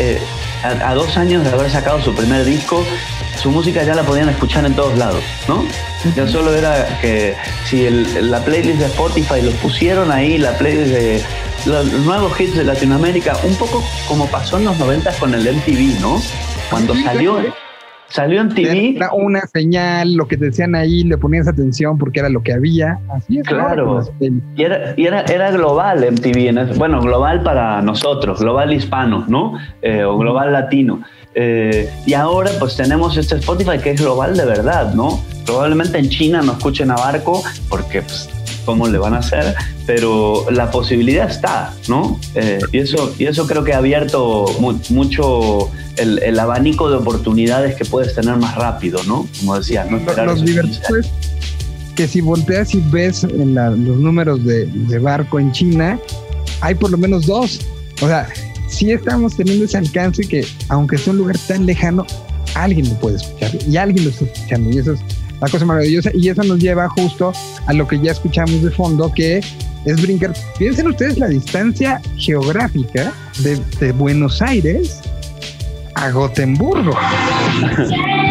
eh, 0.00 0.18
a, 0.62 0.90
a 0.90 0.94
dos 0.94 1.16
años 1.18 1.44
de 1.44 1.50
haber 1.50 1.70
sacado 1.70 2.00
su 2.02 2.14
primer 2.14 2.44
disco, 2.46 2.84
su 3.42 3.50
música 3.50 3.82
ya 3.84 3.94
la 3.94 4.02
podían 4.04 4.30
escuchar 4.30 4.64
en 4.64 4.74
todos 4.74 4.96
lados, 4.96 5.22
¿no? 5.46 5.64
Ya 6.16 6.26
solo 6.26 6.54
era 6.54 6.98
que 7.02 7.34
si 7.68 7.84
el- 7.84 8.30
la 8.30 8.42
playlist 8.44 8.78
de 8.78 8.86
Spotify 8.86 9.42
los 9.42 9.54
pusieron 9.56 10.10
ahí, 10.10 10.38
la 10.38 10.56
playlist 10.56 10.90
de 10.92 11.22
los 11.66 11.84
nuevos 11.92 12.40
hits 12.40 12.56
de 12.56 12.64
Latinoamérica, 12.64 13.36
un 13.44 13.54
poco 13.56 13.84
como 14.08 14.26
pasó 14.28 14.56
en 14.56 14.64
los 14.64 14.78
90 14.78 15.12
con 15.18 15.34
el 15.34 15.46
MTV, 15.46 16.00
¿no? 16.00 16.22
Cuando 16.70 16.94
salió. 17.04 17.36
Salió 18.12 18.40
en 18.40 18.48
TV. 18.50 18.94
Era 18.96 19.12
una 19.12 19.40
señal, 19.46 20.14
lo 20.14 20.26
que 20.28 20.36
te 20.36 20.46
decían 20.46 20.74
ahí, 20.74 21.02
le 21.04 21.16
ponías 21.18 21.48
atención 21.48 21.98
porque 21.98 22.20
era 22.20 22.28
lo 22.28 22.42
que 22.42 22.52
había. 22.52 22.98
Así 23.14 23.38
es. 23.38 23.46
Claro. 23.46 24.02
Pues, 24.18 24.30
Y 24.56 24.62
era, 24.62 24.94
y 24.96 25.06
era, 25.06 25.22
era 25.22 25.50
global 25.50 26.04
MTV, 26.04 26.48
en 26.48 26.58
ese- 26.58 26.78
bueno, 26.78 27.00
global 27.00 27.42
para 27.42 27.80
nosotros, 27.82 28.40
global 28.40 28.72
hispano, 28.72 29.24
¿no? 29.28 29.54
Eh, 29.82 30.04
o 30.04 30.16
global 30.18 30.52
latino. 30.52 31.00
Eh, 31.34 31.88
y 32.04 32.12
ahora 32.12 32.50
pues 32.58 32.76
tenemos 32.76 33.16
este 33.16 33.36
Spotify 33.36 33.78
que 33.82 33.92
es 33.92 34.00
global 34.02 34.36
de 34.36 34.44
verdad, 34.44 34.92
¿no? 34.94 35.18
Probablemente 35.46 35.98
en 35.98 36.08
China 36.10 36.42
no 36.42 36.52
escuchen 36.52 36.90
a 36.90 36.94
Barco 36.96 37.42
porque 37.70 38.02
pues, 38.02 38.28
cómo 38.64 38.88
le 38.88 38.98
van 38.98 39.14
a 39.14 39.18
hacer, 39.18 39.54
pero 39.86 40.46
la 40.50 40.70
posibilidad 40.70 41.30
está, 41.30 41.74
¿no? 41.88 42.18
Eh, 42.34 42.58
y, 42.72 42.78
eso, 42.78 43.14
y 43.18 43.26
eso 43.26 43.46
creo 43.46 43.64
que 43.64 43.72
ha 43.72 43.78
abierto 43.78 44.46
mu- 44.60 44.78
mucho 44.90 45.70
el, 45.96 46.18
el 46.22 46.38
abanico 46.38 46.90
de 46.90 46.96
oportunidades 46.96 47.74
que 47.76 47.84
puedes 47.84 48.14
tener 48.14 48.36
más 48.36 48.54
rápido, 48.56 49.00
¿no? 49.06 49.26
Como 49.40 49.56
decía, 49.58 49.84
no 49.84 49.98
esperar 49.98 50.26
los 50.26 50.36
esos 50.36 50.46
15 50.46 50.62
divertidos 50.62 51.06
que 51.96 52.08
si 52.08 52.22
volteas 52.22 52.74
y 52.74 52.82
ves 52.90 53.22
en 53.24 53.54
la- 53.54 53.70
los 53.70 53.98
números 53.98 54.42
de, 54.44 54.64
de 54.66 54.98
barco 54.98 55.38
en 55.38 55.52
China, 55.52 55.98
hay 56.62 56.74
por 56.74 56.90
lo 56.90 56.96
menos 56.96 57.26
dos. 57.26 57.60
O 58.00 58.06
sea, 58.06 58.28
sí 58.66 58.90
estamos 58.90 59.36
teniendo 59.36 59.66
ese 59.66 59.76
alcance 59.76 60.26
que, 60.26 60.46
aunque 60.70 60.96
sea 60.96 61.12
un 61.12 61.18
lugar 61.18 61.36
tan 61.46 61.66
lejano, 61.66 62.06
alguien 62.54 62.88
lo 62.88 62.94
puede 62.94 63.16
escuchar 63.16 63.50
y 63.68 63.76
alguien 63.76 64.04
lo 64.06 64.10
está 64.10 64.24
escuchando. 64.24 64.70
Y 64.70 64.78
eso 64.78 64.92
es 64.94 65.00
la 65.42 65.48
cosa 65.48 65.66
maravillosa. 65.66 66.10
Y 66.14 66.28
eso 66.28 66.42
nos 66.44 66.58
lleva 66.58 66.88
justo 66.88 67.32
a 67.66 67.72
lo 67.72 67.86
que 67.86 68.00
ya 68.00 68.12
escuchamos 68.12 68.62
de 68.62 68.70
fondo, 68.70 69.12
que 69.12 69.38
es 69.84 70.02
brincar. 70.02 70.32
Piensen 70.58 70.86
ustedes 70.86 71.18
la 71.18 71.28
distancia 71.28 72.00
geográfica 72.16 73.12
de, 73.40 73.58
de 73.80 73.92
Buenos 73.92 74.40
Aires 74.40 75.00
a 75.94 76.10
Gotemburgo. 76.10 76.96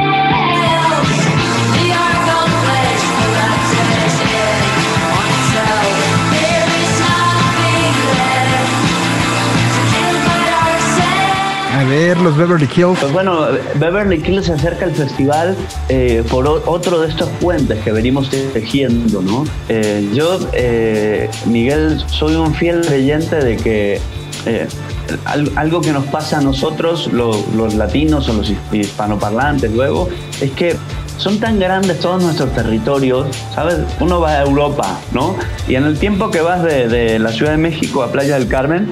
ver, 11.92 12.18
los 12.18 12.36
Beverly 12.38 12.68
Hills. 12.76 12.98
Pues 13.00 13.12
bueno, 13.14 13.46
Beverly 13.76 14.22
Hills 14.26 14.46
se 14.48 14.54
acerca 14.54 14.86
al 14.86 14.92
festival 14.94 15.56
eh, 15.90 16.24
por 16.30 16.48
otro 16.48 17.00
de 17.02 17.10
estos 17.10 17.30
puentes 17.40 17.80
que 17.84 17.92
venimos 17.92 18.30
tejiendo, 18.30 19.22
¿no? 19.22 19.44
Eh, 19.70 20.10
yo, 20.14 20.40
eh, 20.54 21.30
Miguel, 21.46 22.02
soy 22.08 22.36
un 22.36 22.54
fiel 22.56 22.82
creyente 22.86 23.36
de 23.38 23.58
que 23.58 24.00
eh, 24.46 24.68
al- 25.26 25.52
algo 25.56 25.82
que 25.82 25.92
nos 25.92 26.06
pasa 26.06 26.40
a 26.40 26.42
nosotros, 26.42 27.10
lo- 27.14 27.44
los 27.56 27.74
latinos 27.76 28.28
o 28.30 28.34
los 28.34 28.50
his- 28.50 28.58
hispanoparlantes 28.72 29.72
luego, 29.72 30.10
es 30.42 30.52
que 30.52 30.76
son 31.18 31.40
tan 31.40 31.60
grandes 31.60 32.00
todos 32.00 32.24
nuestros 32.24 32.52
territorios, 32.54 33.28
¿sabes? 33.54 33.76
Uno 34.00 34.20
va 34.22 34.32
a 34.32 34.42
Europa, 34.44 35.00
¿no? 35.14 35.36
Y 35.68 35.76
en 35.76 35.84
el 35.84 36.00
tiempo 36.00 36.32
que 36.32 36.42
vas 36.42 36.64
de 36.64 37.20
la 37.20 37.32
Ciudad 37.32 37.52
de 37.52 37.58
México 37.58 38.02
a 38.02 38.12
Playa 38.12 38.40
del 38.40 38.48
Carmen, 38.48 38.88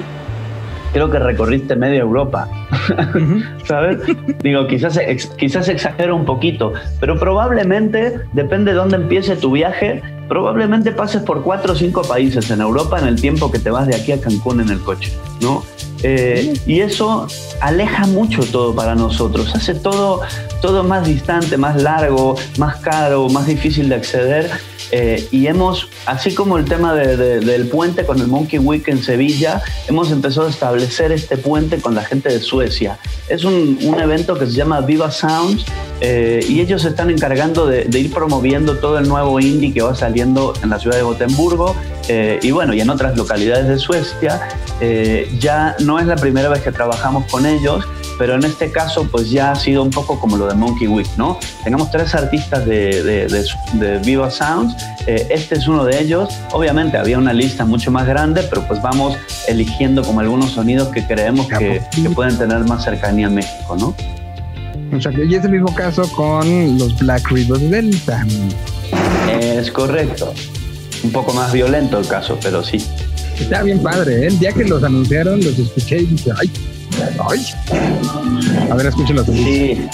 creo 0.92 1.10
que 1.10 1.18
recorriste 1.18 1.76
media 1.76 2.00
Europa. 2.00 2.48
¿Sabes? 3.64 3.98
Digo, 4.42 4.66
quizás, 4.66 4.96
ex- 4.96 5.26
quizás 5.36 5.68
exagero 5.68 6.16
un 6.16 6.24
poquito, 6.24 6.72
pero 6.98 7.18
probablemente, 7.18 8.20
depende 8.32 8.72
de 8.72 8.76
dónde 8.78 8.96
empiece 8.96 9.36
tu 9.36 9.52
viaje, 9.52 10.02
probablemente 10.28 10.92
pases 10.92 11.22
por 11.22 11.42
cuatro 11.42 11.72
o 11.72 11.76
cinco 11.76 12.02
países 12.02 12.50
en 12.50 12.60
Europa 12.60 12.98
en 12.98 13.06
el 13.06 13.20
tiempo 13.20 13.50
que 13.50 13.58
te 13.58 13.70
vas 13.70 13.86
de 13.86 13.96
aquí 13.96 14.12
a 14.12 14.20
Cancún 14.20 14.60
en 14.60 14.68
el 14.70 14.80
coche, 14.80 15.12
¿no? 15.40 15.62
Eh, 16.02 16.54
y 16.66 16.80
eso 16.80 17.26
aleja 17.60 18.06
mucho 18.06 18.42
todo 18.44 18.74
para 18.74 18.94
nosotros, 18.94 19.54
hace 19.54 19.74
todo, 19.74 20.22
todo 20.62 20.82
más 20.82 21.06
distante, 21.06 21.56
más 21.56 21.80
largo, 21.80 22.36
más 22.58 22.76
caro, 22.76 23.28
más 23.28 23.46
difícil 23.46 23.88
de 23.88 23.96
acceder. 23.96 24.50
Eh, 24.92 25.28
y 25.30 25.46
hemos, 25.46 25.88
así 26.06 26.34
como 26.34 26.58
el 26.58 26.64
tema 26.64 26.94
del 26.94 27.68
puente 27.68 28.04
con 28.04 28.20
el 28.20 28.26
Monkey 28.26 28.58
Week 28.58 28.86
en 28.88 29.02
Sevilla, 29.02 29.62
hemos 29.88 30.10
empezado 30.10 30.46
a 30.46 30.50
establecer 30.50 31.12
este 31.12 31.36
puente 31.36 31.80
con 31.80 31.94
la 31.94 32.02
gente 32.02 32.28
de 32.28 32.40
Suecia. 32.40 32.98
Es 33.28 33.44
un, 33.44 33.78
un 33.82 34.00
evento 34.00 34.36
que 34.38 34.46
se 34.46 34.52
llama 34.52 34.80
Viva 34.80 35.10
Sounds 35.10 35.64
eh, 36.00 36.44
y 36.48 36.60
ellos 36.60 36.82
se 36.82 36.88
están 36.88 37.10
encargando 37.10 37.66
de, 37.66 37.86
ir 37.92 38.10
promoviendo 38.10 38.78
todo 38.78 38.98
el 38.98 39.06
nuevo 39.06 39.38
indie 39.38 39.72
que 39.72 39.82
va 39.82 39.94
saliendo 39.94 40.54
en 40.62 40.70
la 40.70 40.78
ciudad 40.78 40.96
de 40.96 41.02
Gotemburgo 41.02 41.76
eh, 42.10 42.40
y 42.42 42.50
bueno, 42.50 42.74
y 42.74 42.80
en 42.80 42.90
otras 42.90 43.16
localidades 43.16 43.68
de 43.68 43.78
Suecia. 43.78 44.40
ya 45.38 45.76
no 45.80 45.98
es 45.98 46.06
la 46.06 46.16
primera 46.16 46.48
vez 46.48 46.62
que 46.62 46.72
trabajamos 46.72 47.30
con 47.30 47.46
ellos 47.46 47.86
pero 48.20 48.34
en 48.34 48.44
este 48.44 48.70
caso 48.70 49.08
pues 49.10 49.30
ya 49.30 49.52
ha 49.52 49.54
sido 49.54 49.82
un 49.82 49.88
poco 49.88 50.20
como 50.20 50.36
lo 50.36 50.46
de 50.46 50.54
Monkey 50.54 50.86
Week, 50.86 51.08
¿no? 51.16 51.38
Tenemos 51.64 51.90
tres 51.90 52.14
artistas 52.14 52.66
de, 52.66 53.02
de, 53.02 53.98
Viva 54.04 54.30
Sounds, 54.30 54.76
eh, 55.06 55.26
este 55.30 55.54
es 55.54 55.66
uno 55.66 55.86
de 55.86 55.98
ellos, 55.98 56.28
obviamente 56.52 56.98
había 56.98 57.16
una 57.16 57.32
lista 57.32 57.64
mucho 57.64 57.90
más 57.90 58.06
grande, 58.06 58.42
pero 58.42 58.62
pues 58.68 58.82
vamos 58.82 59.16
eligiendo 59.48 60.04
como 60.04 60.20
algunos 60.20 60.50
sonidos 60.50 60.88
que 60.88 61.06
creemos 61.06 61.48
que, 61.48 61.80
pueden 62.14 62.36
tener 62.36 62.58
más 62.64 62.84
cercanía 62.84 63.28
a 63.28 63.30
México, 63.30 63.74
¿no? 63.78 63.94
Y 64.92 65.34
es 65.34 65.44
el 65.44 65.50
mismo 65.50 65.74
caso 65.74 66.02
con 66.12 66.78
los 66.78 66.98
Black 66.98 67.26
Rivers 67.30 67.70
Delta. 67.70 68.26
Es 69.40 69.70
correcto. 69.70 70.34
Un 71.02 71.12
poco 71.12 71.32
más 71.32 71.52
violento 71.52 71.98
el 71.98 72.06
caso, 72.06 72.38
pero 72.42 72.62
sí. 72.62 72.78
Está 73.38 73.62
bien 73.62 73.82
padre, 73.82 74.24
¿eh? 74.24 74.26
El 74.26 74.38
día 74.38 74.52
que 74.52 74.64
los 74.64 74.82
anunciaron, 74.82 75.40
los 75.42 75.58
escuché 75.58 75.98
y 75.98 76.06
dije, 76.06 76.30
ay, 76.38 76.50
Ay. 77.28 77.46
A 78.70 78.74
ver, 78.74 78.86
escúchenlo. 78.86 79.24
Sí. 79.24 79.88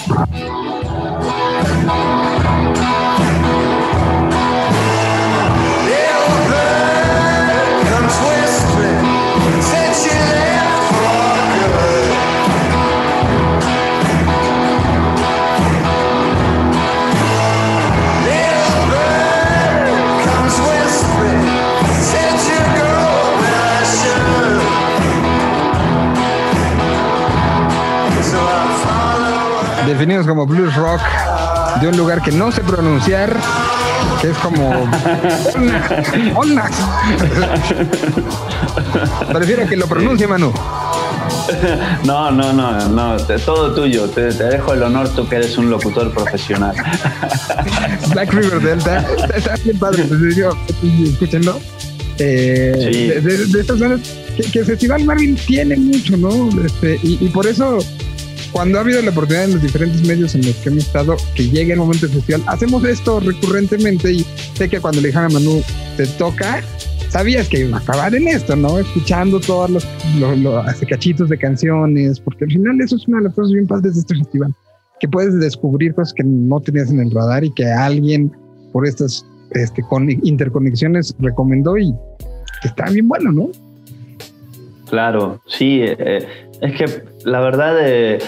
Definidos 29.97 30.27
como 30.27 30.45
blues 30.45 30.75
rock 30.75 31.01
de 31.81 31.87
un 31.87 31.97
lugar 31.97 32.21
que 32.21 32.31
no 32.31 32.51
sé 32.51 32.61
pronunciar, 32.61 33.35
que 34.21 34.29
es 34.29 34.37
como 34.37 34.87
Prefiero 39.33 39.67
que 39.67 39.75
lo 39.75 39.87
pronuncie, 39.87 40.27
Manu. 40.27 40.53
No, 42.03 42.29
no, 42.29 42.53
no, 42.53 42.87
no, 42.89 43.17
todo 43.17 43.73
tuyo. 43.73 44.07
Te, 44.09 44.31
dejo 44.31 44.73
el 44.73 44.83
honor 44.83 45.09
tú 45.09 45.27
que 45.27 45.37
eres 45.37 45.57
un 45.57 45.71
locutor 45.71 46.13
profesional. 46.13 46.75
Black 48.11 48.31
River 48.33 48.61
Delta, 48.61 49.03
está, 49.33 49.55
bien 49.63 49.79
padre, 49.79 50.05
escúchenlo. 51.09 51.59
Eh, 52.19 53.21
de, 53.23 53.59
estas 53.59 53.79
zonas 53.79 54.01
que, 54.35 54.59
el 54.59 54.65
Festival 54.65 55.05
Marvin 55.05 55.35
tiene 55.35 55.75
mucho, 55.77 56.17
¿no? 56.17 56.49
Este, 56.63 56.99
y 57.01 57.29
por 57.29 57.47
eso 57.47 57.79
cuando 58.57 58.79
ha 58.79 58.81
habido 58.81 59.03
la 59.03 59.11
oportunidad 59.11 59.45
en 59.45 59.53
los 59.53 59.61
diferentes 59.61 60.01
medios 60.01 60.33
en 60.33 60.43
los 60.43 60.55
que 60.55 60.69
hemos 60.69 60.87
estado, 60.87 61.15
que 61.35 61.47
llegue 61.47 61.73
el 61.73 61.77
momento 61.77 62.09
festival, 62.09 62.41
hacemos 62.47 62.83
esto 62.85 63.19
recurrentemente 63.19 64.11
y 64.11 64.25
sé 64.55 64.67
que 64.67 64.79
cuando 64.79 64.99
le 64.99 65.09
dijeron 65.09 65.27
a 65.27 65.33
Manu, 65.35 65.61
te 65.95 66.07
toca, 66.07 66.63
sabías 67.09 67.47
que 67.49 67.59
iba 67.59 67.77
a 67.77 67.81
acabar 67.81 68.15
en 68.15 68.27
esto, 68.27 68.55
¿no? 68.55 68.79
Escuchando 68.79 69.39
todos 69.39 69.69
los, 69.69 69.85
cachitos 70.89 71.29
de 71.29 71.37
canciones, 71.37 72.19
porque 72.19 72.45
al 72.45 72.51
final 72.51 72.81
eso 72.81 72.95
es 72.95 73.07
una 73.07 73.19
de 73.19 73.25
las 73.25 73.35
cosas 73.35 73.51
bien 73.51 73.67
padres 73.67 73.93
de 73.93 73.99
este 73.99 74.15
festival, 74.15 74.51
que 74.99 75.07
puedes 75.07 75.39
descubrir 75.39 75.93
cosas 75.93 76.15
que 76.15 76.23
no 76.23 76.59
tenías 76.59 76.89
en 76.89 76.99
el 76.99 77.11
radar 77.11 77.43
y 77.43 77.53
que 77.53 77.63
alguien 77.63 78.35
por 78.73 78.87
estas 78.87 79.23
este, 79.51 79.83
con 79.83 80.09
interconexiones 80.09 81.15
recomendó 81.19 81.77
y 81.77 81.93
está 82.63 82.89
bien 82.89 83.07
bueno, 83.07 83.31
¿no? 83.31 83.51
Claro, 84.89 85.41
sí. 85.45 85.81
Eh, 85.83 86.25
es 86.61 86.73
que 86.75 86.85
la 87.27 87.41
verdad 87.41 87.75
eh, 87.81 88.19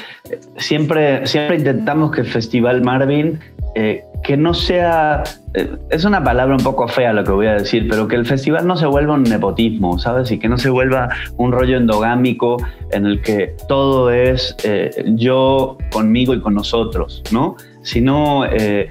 siempre, 0.57 1.25
siempre 1.25 1.55
intentamos 1.55 2.11
que 2.11 2.21
el 2.21 2.27
Festival 2.27 2.81
Marvin, 2.81 3.39
eh, 3.73 4.03
que 4.23 4.35
no 4.35 4.53
sea, 4.53 5.23
eh, 5.53 5.71
es 5.89 6.03
una 6.03 6.21
palabra 6.21 6.53
un 6.53 6.63
poco 6.63 6.85
fea 6.89 7.13
lo 7.13 7.23
que 7.23 7.31
voy 7.31 7.47
a 7.47 7.53
decir, 7.53 7.87
pero 7.89 8.09
que 8.09 8.17
el 8.17 8.25
festival 8.25 8.67
no 8.67 8.75
se 8.75 8.87
vuelva 8.87 9.13
un 9.13 9.23
nepotismo, 9.23 9.97
¿sabes? 9.99 10.31
Y 10.31 10.37
que 10.37 10.49
no 10.49 10.57
se 10.57 10.69
vuelva 10.69 11.07
un 11.37 11.53
rollo 11.53 11.77
endogámico 11.77 12.57
en 12.91 13.05
el 13.05 13.21
que 13.21 13.55
todo 13.69 14.11
es 14.11 14.57
yo 15.05 15.77
conmigo 15.91 16.33
y 16.33 16.41
con 16.41 16.53
nosotros, 16.53 17.23
¿no? 17.31 17.55
sino 17.81 18.43
que, 18.49 18.89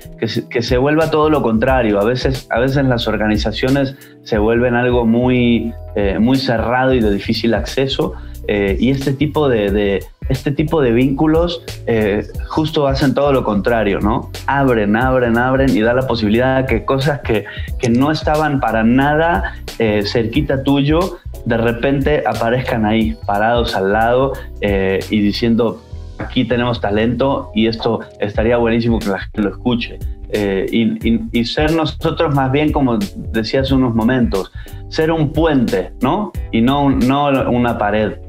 que, 0.48 0.62
se 0.62 0.78
vuelva 0.78 1.11
todo 1.11 1.28
lo 1.28 1.42
contrario. 1.42 2.00
A 2.00 2.04
veces, 2.04 2.48
a 2.50 2.59
veces 2.59 2.86
las 2.86 3.06
organizaciones 3.06 3.94
se 4.22 4.38
vuelven 4.38 4.74
algo 4.74 5.04
muy, 5.04 5.74
muy 6.18 6.38
cerrado 6.38 6.94
y 6.94 7.00
de 7.00 7.12
difícil 7.12 7.52
acceso, 7.52 8.14
eh, 8.51 8.78
y 8.80 8.90
este 8.90 9.12
tipo 9.12 9.46
de, 9.46 10.03
este 10.30 10.51
tipo 10.51 10.80
de 10.80 10.92
vínculos 10.92 11.62
eh, 11.86 12.26
justo 12.49 12.86
hacen 12.86 13.12
todo 13.12 13.30
lo 13.30 13.44
contrario, 13.44 14.01
¿no? 14.01 14.30
Abren, 14.46 14.96
abren, 14.96 15.36
abren 15.36 15.76
y 15.76 15.80
da 15.82 15.92
la 15.92 16.07
posibilidad 16.07 16.62
de 16.62 16.66
que 16.66 16.84
cosas 16.86 17.20
que, 17.20 17.44
que 17.78 17.90
no 17.90 18.11
estaban 18.11 18.59
para 18.59 18.84
nada 18.84 19.55
eh, 19.78 20.03
cerquita 20.07 20.62
tuyo, 20.62 21.18
de 21.44 21.59
repente 21.59 22.24
aparezcan 22.26 22.86
ahí, 22.86 23.18
parados 23.26 23.76
al 23.76 23.92
lado 23.92 24.32
y 24.61 25.20
diciendo, 25.20 25.82
aquí 26.18 26.44
tenemos 26.44 26.80
talento 26.80 27.51
y 27.55 27.66
esto 27.66 28.01
estaría 28.18 28.57
buenísimo 28.57 28.99
que 28.99 29.11
la 29.11 29.18
gente 29.20 29.42
lo 29.42 29.51
escuche. 29.51 29.99
y, 30.32 31.38
y, 31.38 31.44
ser 31.44 31.72
nosotros 31.72 32.34
más 32.34 32.51
bien, 32.51 32.72
como 32.72 32.99
decía 33.32 33.61
hace 33.61 33.74
unos 33.74 33.94
momentos, 33.94 34.51
ser 34.88 35.11
un 35.11 35.32
puente, 35.32 35.92
¿no? 36.01 36.32
Y 36.51 36.61
no, 36.61 36.90
no 36.90 37.51
una 37.51 37.76
pared. 37.78 38.28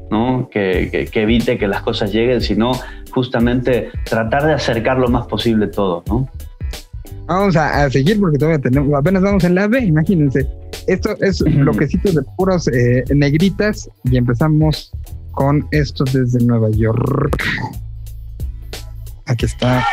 Que, 0.50 1.08
evite 1.14 1.58
que 1.58 1.68
las 1.68 1.82
cosas 1.82 2.12
lleguen, 2.12 2.40
sino 2.40 2.72
justamente 3.12 3.90
tratar 4.04 4.44
de 4.44 4.54
acercar 4.54 4.98
lo 4.98 5.08
más 5.08 5.26
posible 5.26 5.68
todo. 5.68 6.02
¿no? 6.08 6.28
Vamos 7.26 7.56
a, 7.56 7.88
seguir 7.90 8.18
porque 8.18 8.38
todavía 8.38 8.58
tenemos, 8.58 8.92
apenas 8.98 9.22
vamos 9.22 9.44
en 9.44 9.54
la 9.54 9.68
B, 9.68 9.80
imagínense. 9.84 10.48
Esto 10.86 11.14
es 11.20 11.40
bloquecitos 11.42 12.14
de 12.14 12.22
puros 12.36 12.66
eh, 12.68 13.04
negritas 13.14 13.88
y 14.04 14.16
empezamos 14.16 14.90
con 15.32 15.66
esto 15.70 16.04
desde 16.12 16.44
Nueva 16.44 16.70
York. 16.70 17.36
Aquí 19.26 19.46
está. 19.46 19.84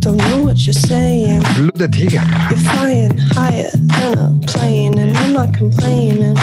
Don't 0.00 0.18
know 0.18 0.44
what 0.44 0.56
you're 0.56 0.72
saying. 0.72 1.40
Blue 1.54 1.70
the 1.76 1.86
Tiger. 1.86 2.20
You're 2.50 2.58
flying 2.58 3.16
higher 3.16 3.70
than 3.70 4.18
a 4.18 4.46
plane 4.48 4.98
and 4.98 5.16
I'm 5.16 5.32
not 5.32 5.56
complaining. 5.56 6.34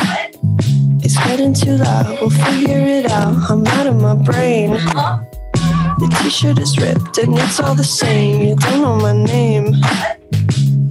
It's 1.01 1.17
getting 1.17 1.53
too 1.53 1.77
loud, 1.77 2.19
we'll 2.19 2.29
figure 2.29 2.79
it 2.79 3.09
out. 3.09 3.49
I'm 3.49 3.65
out 3.67 3.87
of 3.87 4.01
my 4.01 4.15
brain. 4.15 4.71
The 4.71 6.17
t 6.19 6.29
shirt 6.29 6.59
is 6.59 6.77
ripped 6.77 7.17
and 7.17 7.37
it's 7.37 7.59
all 7.59 7.75
the 7.75 7.83
same. 7.83 8.41
You 8.41 8.55
don't 8.55 8.81
know 8.81 8.95
my 8.97 9.13
name. 9.13 9.75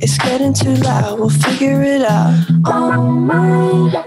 It's 0.01 0.19
getting 0.19 0.53
too 0.53 0.75
loud, 0.77 1.19
we'll 1.21 1.31
figure 1.31 1.83
it 1.83 2.03
out. 2.03 2.35
Oh 2.67 3.03
my. 3.03 4.05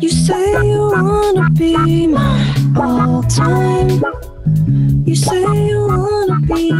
You 0.00 0.10
say 0.10 0.66
you 0.66 0.80
wanna 0.92 1.48
be 1.50 2.06
my 2.06 2.72
all 2.76 3.22
time. 3.22 4.35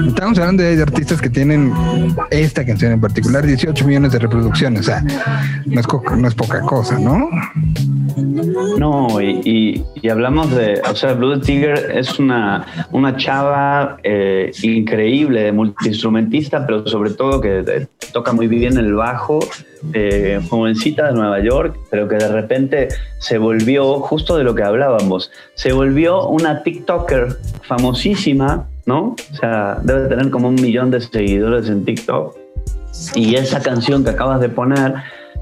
Estamos 0.07 0.39
hablando 0.39 0.63
de 0.63 0.83
artistas 0.83 1.21
que 1.21 1.31
tienen 1.31 1.73
esta 2.31 2.65
canción 2.65 2.93
en 2.93 3.01
particular, 3.01 3.47
18 3.47 3.85
millones 3.87 4.13
de 4.13 4.19
reproducciones, 4.19 4.81
o 4.81 4.85
sea, 4.85 5.05
no 5.67 5.81
es, 6.29 6.35
poca 6.35 6.61
cosa, 6.63 6.99
¿no? 6.99 7.29
No, 8.79 9.21
y, 9.21 9.85
hablamos 10.11 10.51
de, 10.55 10.81
o 10.89 10.95
sea, 10.95 11.15
Blue 11.15 11.41
Tiger 11.41 11.93
es 11.95 12.19
una, 12.19 12.67
una 12.93 13.17
chava 13.17 13.99
eh, 14.03 14.53
increíble, 14.63 15.43
de 15.43 15.53
multiinstrumentista, 15.53 16.67
pero 16.67 16.87
sobre 16.87 17.11
todo 17.11 17.41
que 17.41 17.65
eh, 17.67 17.87
toca 18.13 18.33
muy 18.33 18.47
bien 18.47 18.79
el 18.79 18.95
bajo, 18.95 19.41
eh, 19.93 20.41
jovencita 20.49 21.09
de 21.09 21.13
Nueva 21.13 21.41
York, 21.41 21.79
pero 21.91 22.09
que 22.09 22.17
de 22.17 22.29
repente 22.29 22.89
se 23.19 23.39
volvió, 23.39 24.01
justo 24.01 24.37
de 24.37 24.45
lo 24.45 24.55
que 24.55 24.63
hablábamos, 24.63 25.31
se 25.55 25.73
volvió 25.73 26.29
una 26.29 26.63
TikToker 26.63 27.37
famosísima, 27.63 28.67
¿no? 28.87 29.17
O 29.33 29.37
sea, 29.37 29.79
debe 29.83 30.09
tener 30.09 30.31
como 30.31 30.49
un 30.49 30.55
millón 30.57 30.91
de 30.91 31.01
seguidores 31.01 31.69
en 31.69 31.85
TikTok. 31.85 32.37
Y 33.15 33.35
esa 33.35 33.61
canción 33.61 34.05
que 34.05 34.11
acabas 34.11 34.41
de 34.41 34.49
poner 34.49 34.95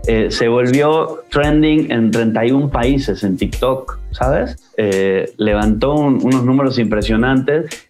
eh, 0.07 0.31
se 0.31 0.49
volvió 0.49 1.23
trending 1.31 1.91
en 1.91 2.11
31 2.11 2.71
países 2.71 3.23
en 3.23 3.37
TikTok, 3.37 3.99
¿sabes? 4.11 4.57
Eh, 4.77 5.33
levantó 5.39 5.95
unos 5.95 6.45
números 6.45 6.79
impresionantes, 6.79 7.89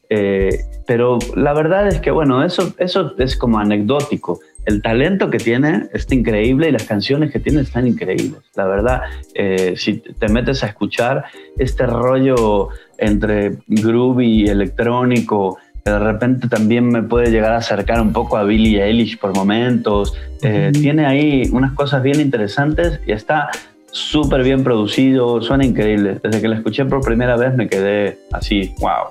pero 0.86 1.18
la 1.34 1.54
verdad 1.54 1.88
es 1.88 2.00
que, 2.00 2.10
bueno, 2.10 2.44
eso, 2.44 2.72
eso 2.78 3.14
es 3.18 3.36
como 3.36 3.58
anecdótico 3.58 4.38
el 4.66 4.82
talento 4.82 5.30
que 5.30 5.38
tiene 5.38 5.86
está 5.92 6.14
increíble 6.14 6.68
y 6.68 6.72
las 6.72 6.84
canciones 6.84 7.32
que 7.32 7.38
tiene 7.38 7.60
están 7.60 7.86
increíbles. 7.86 8.40
La 8.54 8.66
verdad, 8.66 9.02
eh, 9.34 9.74
si 9.76 9.94
te 9.94 10.28
metes 10.28 10.62
a 10.64 10.68
escuchar 10.68 11.24
este 11.58 11.86
rollo 11.86 12.68
entre 12.98 13.58
groovy 13.66 14.44
y 14.44 14.48
electrónico, 14.48 15.58
que 15.84 15.90
de 15.90 15.98
repente 15.98 16.48
también 16.48 16.88
me 16.88 17.02
puede 17.02 17.30
llegar 17.30 17.52
a 17.52 17.58
acercar 17.58 18.00
un 18.00 18.12
poco 18.12 18.36
a 18.36 18.44
Billie 18.44 18.82
Eilish 18.82 19.18
por 19.18 19.34
momentos, 19.34 20.16
eh, 20.42 20.70
tiene 20.72 21.04
ahí 21.04 21.48
unas 21.52 21.72
cosas 21.72 22.02
bien 22.02 22.20
interesantes 22.20 23.00
y 23.06 23.12
está 23.12 23.50
súper 23.90 24.42
bien 24.42 24.64
producido, 24.64 25.40
suena 25.42 25.64
increíble. 25.64 26.18
Desde 26.22 26.40
que 26.40 26.48
la 26.48 26.56
escuché 26.56 26.84
por 26.84 27.00
primera 27.00 27.36
vez 27.36 27.54
me 27.54 27.68
quedé 27.68 28.18
así, 28.32 28.74
wow. 28.80 29.08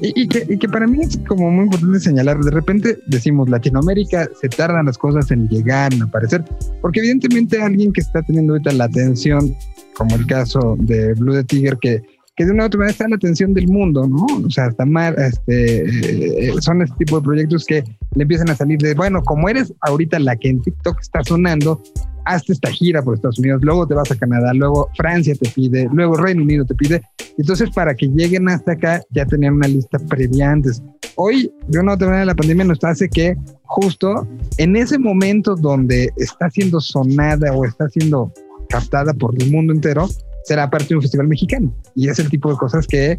Y, 0.00 0.28
que, 0.28 0.68
para 0.68 0.86
mí 0.86 1.00
es 1.02 1.18
como 1.28 1.50
muy 1.50 1.64
importante 1.64 2.00
señalar, 2.00 2.38
de 2.40 2.50
repente 2.50 2.98
decimos 3.06 3.48
Latinoamérica, 3.48 4.28
se 4.40 4.48
tardan 4.48 4.86
las 4.86 4.98
cosas 4.98 5.30
en 5.30 5.48
llegar, 5.48 5.92
en 5.92 6.02
aparecer, 6.02 6.44
porque 6.82 7.00
evidentemente 7.00 7.60
alguien 7.60 7.92
que 7.92 8.00
está 8.00 8.22
teniendo 8.22 8.54
ahorita 8.54 8.72
la 8.72 8.84
atención, 8.84 9.54
como 9.96 10.16
el 10.16 10.26
caso 10.26 10.76
de 10.80 11.14
Blue 11.14 11.34
the 11.34 11.44
Tiger, 11.44 11.78
que, 11.80 12.02
que 12.36 12.44
de 12.44 12.52
una 12.52 12.64
u 12.64 12.66
otra 12.66 12.78
manera 12.78 12.92
está 12.92 13.04
en 13.04 13.10
la 13.10 13.16
atención 13.16 13.54
del 13.54 13.66
mundo, 13.66 14.06
¿no? 14.06 14.26
O 14.46 14.50
sea, 14.50 14.66
hasta 14.66 14.84
más, 14.84 15.16
este, 15.16 16.48
eh, 16.48 16.54
son 16.60 16.82
este 16.82 16.94
tipo 16.98 17.16
de 17.16 17.24
proyectos 17.24 17.64
que 17.64 17.82
le 18.14 18.22
empiezan 18.22 18.50
a 18.50 18.54
salir 18.54 18.78
de, 18.78 18.94
bueno, 18.94 19.22
como 19.22 19.48
eres 19.48 19.72
ahorita 19.80 20.18
la 20.18 20.36
que 20.36 20.50
en 20.50 20.60
TikTok 20.60 21.00
está 21.00 21.24
sonando, 21.24 21.82
hazte 22.26 22.52
esta 22.52 22.70
gira 22.70 23.02
por 23.02 23.14
Estados 23.14 23.38
Unidos, 23.38 23.62
luego 23.62 23.86
te 23.86 23.94
vas 23.94 24.10
a 24.10 24.16
Canadá, 24.16 24.52
luego 24.52 24.90
Francia 24.96 25.34
te 25.34 25.48
pide, 25.48 25.88
luego 25.92 26.16
Reino 26.16 26.42
Unido 26.42 26.66
te 26.66 26.74
pide. 26.74 27.00
Entonces, 27.38 27.70
para 27.70 27.94
que 27.94 28.08
lleguen 28.08 28.48
hasta 28.48 28.72
acá, 28.72 29.02
ya 29.10 29.24
tenían 29.24 29.54
una 29.54 29.68
lista 29.68 29.98
previa 29.98 30.50
antes. 30.50 30.82
Hoy, 31.14 31.50
de 31.68 31.78
una 31.78 31.94
otra 31.94 32.08
manera, 32.08 32.26
la 32.26 32.34
pandemia 32.34 32.64
nos 32.66 32.84
hace 32.84 33.08
que 33.08 33.34
justo 33.64 34.28
en 34.58 34.76
ese 34.76 34.98
momento 34.98 35.54
donde 35.54 36.12
está 36.16 36.50
siendo 36.50 36.80
sonada 36.80 37.52
o 37.54 37.64
está 37.64 37.88
siendo 37.88 38.30
captada 38.68 39.14
por 39.14 39.34
el 39.40 39.50
mundo 39.50 39.72
entero, 39.72 40.08
será 40.46 40.70
parte 40.70 40.88
de 40.88 40.96
un 40.96 41.02
festival 41.02 41.26
mexicano. 41.26 41.74
Y 41.94 42.08
es 42.08 42.18
el 42.18 42.30
tipo 42.30 42.50
de 42.50 42.56
cosas 42.56 42.86
que 42.86 43.18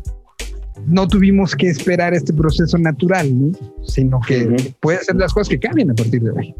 no 0.85 1.07
tuvimos 1.07 1.55
que 1.55 1.69
esperar 1.69 2.13
este 2.13 2.33
proceso 2.33 2.77
natural, 2.77 3.29
sino 3.83 4.19
que 4.21 4.73
puede 4.79 4.99
ser 5.03 5.15
las 5.15 5.33
cosas 5.33 5.49
que 5.49 5.59
cambien 5.59 5.91
a 5.91 5.93
partir 5.93 6.21
de 6.21 6.31
hoy. 6.31 6.55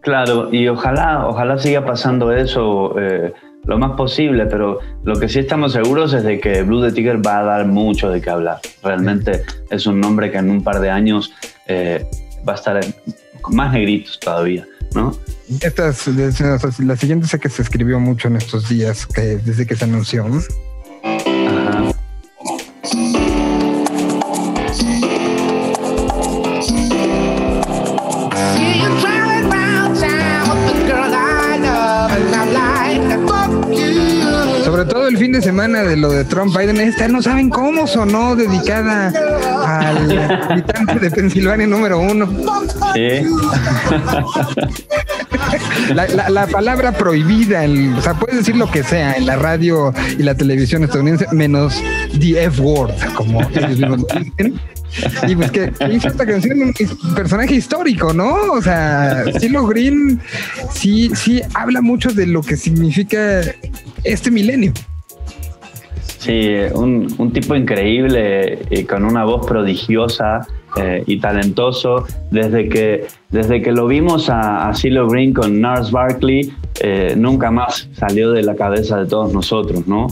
Claro, 0.00 0.52
y 0.52 0.68
ojalá, 0.68 1.26
ojalá 1.26 1.58
siga 1.58 1.84
pasando 1.84 2.32
eso 2.32 2.94
eh, 2.98 3.32
lo 3.64 3.76
más 3.76 3.92
posible, 3.96 4.46
pero 4.46 4.78
lo 5.04 5.18
que 5.18 5.28
sí 5.28 5.40
estamos 5.40 5.72
seguros 5.72 6.14
es 6.14 6.22
de 6.22 6.38
que 6.38 6.62
Blue 6.62 6.80
the 6.80 6.92
Tiger 6.92 7.26
va 7.26 7.40
a 7.40 7.42
dar 7.42 7.66
mucho 7.66 8.08
de 8.08 8.20
qué 8.20 8.30
hablar. 8.30 8.60
Realmente 8.82 9.42
es 9.70 9.86
un 9.86 10.00
nombre 10.00 10.30
que 10.30 10.38
en 10.38 10.48
un 10.48 10.62
par 10.62 10.80
de 10.80 10.90
años 10.90 11.32
eh, 11.66 12.06
va 12.48 12.52
a 12.52 12.56
estar 12.56 12.80
más 13.50 13.72
negritos 13.72 14.18
todavía, 14.20 14.66
¿no? 14.96 15.16
La 16.78 16.96
siguiente 16.96 17.28
sé 17.28 17.38
que 17.38 17.48
se 17.48 17.62
escribió 17.62 18.00
mucho 18.00 18.28
en 18.28 18.36
estos 18.36 18.68
días, 18.68 19.06
que, 19.06 19.36
desde 19.36 19.66
que 19.66 19.76
se 19.76 19.84
anunció. 19.84 20.26
De 35.36 35.42
semana 35.42 35.82
de 35.82 35.98
lo 35.98 36.10
de 36.10 36.24
Trump 36.24 36.56
Biden, 36.56 36.80
esta 36.80 37.08
no 37.08 37.20
saben 37.20 37.50
cómo 37.50 37.86
sonó 37.86 38.34
dedicada 38.36 39.12
al 39.66 40.18
habitante 40.50 40.98
de 40.98 41.10
Pensilvania 41.10 41.66
número 41.66 41.98
uno. 41.98 42.26
La, 45.94 46.46
palabra 46.46 46.92
prohibida, 46.92 47.66
o 47.98 48.00
sea, 48.00 48.14
puedes 48.14 48.38
decir 48.38 48.56
lo 48.56 48.70
que 48.70 48.82
sea 48.82 49.12
en 49.12 49.26
la 49.26 49.36
radio 49.36 49.92
y 50.18 50.22
la 50.22 50.34
televisión 50.34 50.84
estadounidense, 50.84 51.26
menos 51.32 51.82
the 52.18 52.42
F 52.44 52.62
word, 52.62 52.94
como 53.14 53.42
ellos 53.42 53.76
dicen. 53.76 54.58
Y 55.28 55.36
pues 55.36 55.50
que 55.50 55.70
hizo 55.92 56.08
esta 56.08 56.24
canción 56.24 56.62
un 56.62 57.14
personaje 57.14 57.56
histórico, 57.56 58.14
¿no? 58.14 58.52
O 58.52 58.62
sea, 58.62 59.22
Silo 59.38 59.66
Green 59.66 60.18
sí, 60.72 61.10
sí 61.14 61.42
habla 61.52 61.82
mucho 61.82 62.08
de 62.10 62.26
lo 62.26 62.40
que 62.40 62.56
significa 62.56 63.42
este 64.02 64.30
milenio. 64.30 64.72
Sí, 66.18 66.50
un, 66.74 67.30
tipo 67.32 67.54
increíble 67.54 68.58
y 68.70 68.84
con 68.84 69.04
una 69.04 69.24
voz 69.24 69.46
prodigiosa 69.46 70.46
eh, 70.76 71.04
y 71.06 71.20
talentoso. 71.20 72.04
Desde 72.30 72.68
que, 72.68 73.06
desde 73.30 73.62
que 73.62 73.72
lo 73.72 73.86
vimos 73.86 74.30
a, 74.30 74.68
a 74.68 74.74
CeeLo 74.74 75.08
Green 75.08 75.32
con 75.32 75.60
Nars 75.60 75.90
Barkley, 75.90 76.52
eh, 76.80 77.14
nunca 77.16 77.50
más 77.50 77.88
salió 77.92 78.32
de 78.32 78.42
la 78.42 78.54
cabeza 78.54 78.98
de 78.98 79.06
todos 79.06 79.32
nosotros, 79.32 79.86
¿no? 79.86 80.08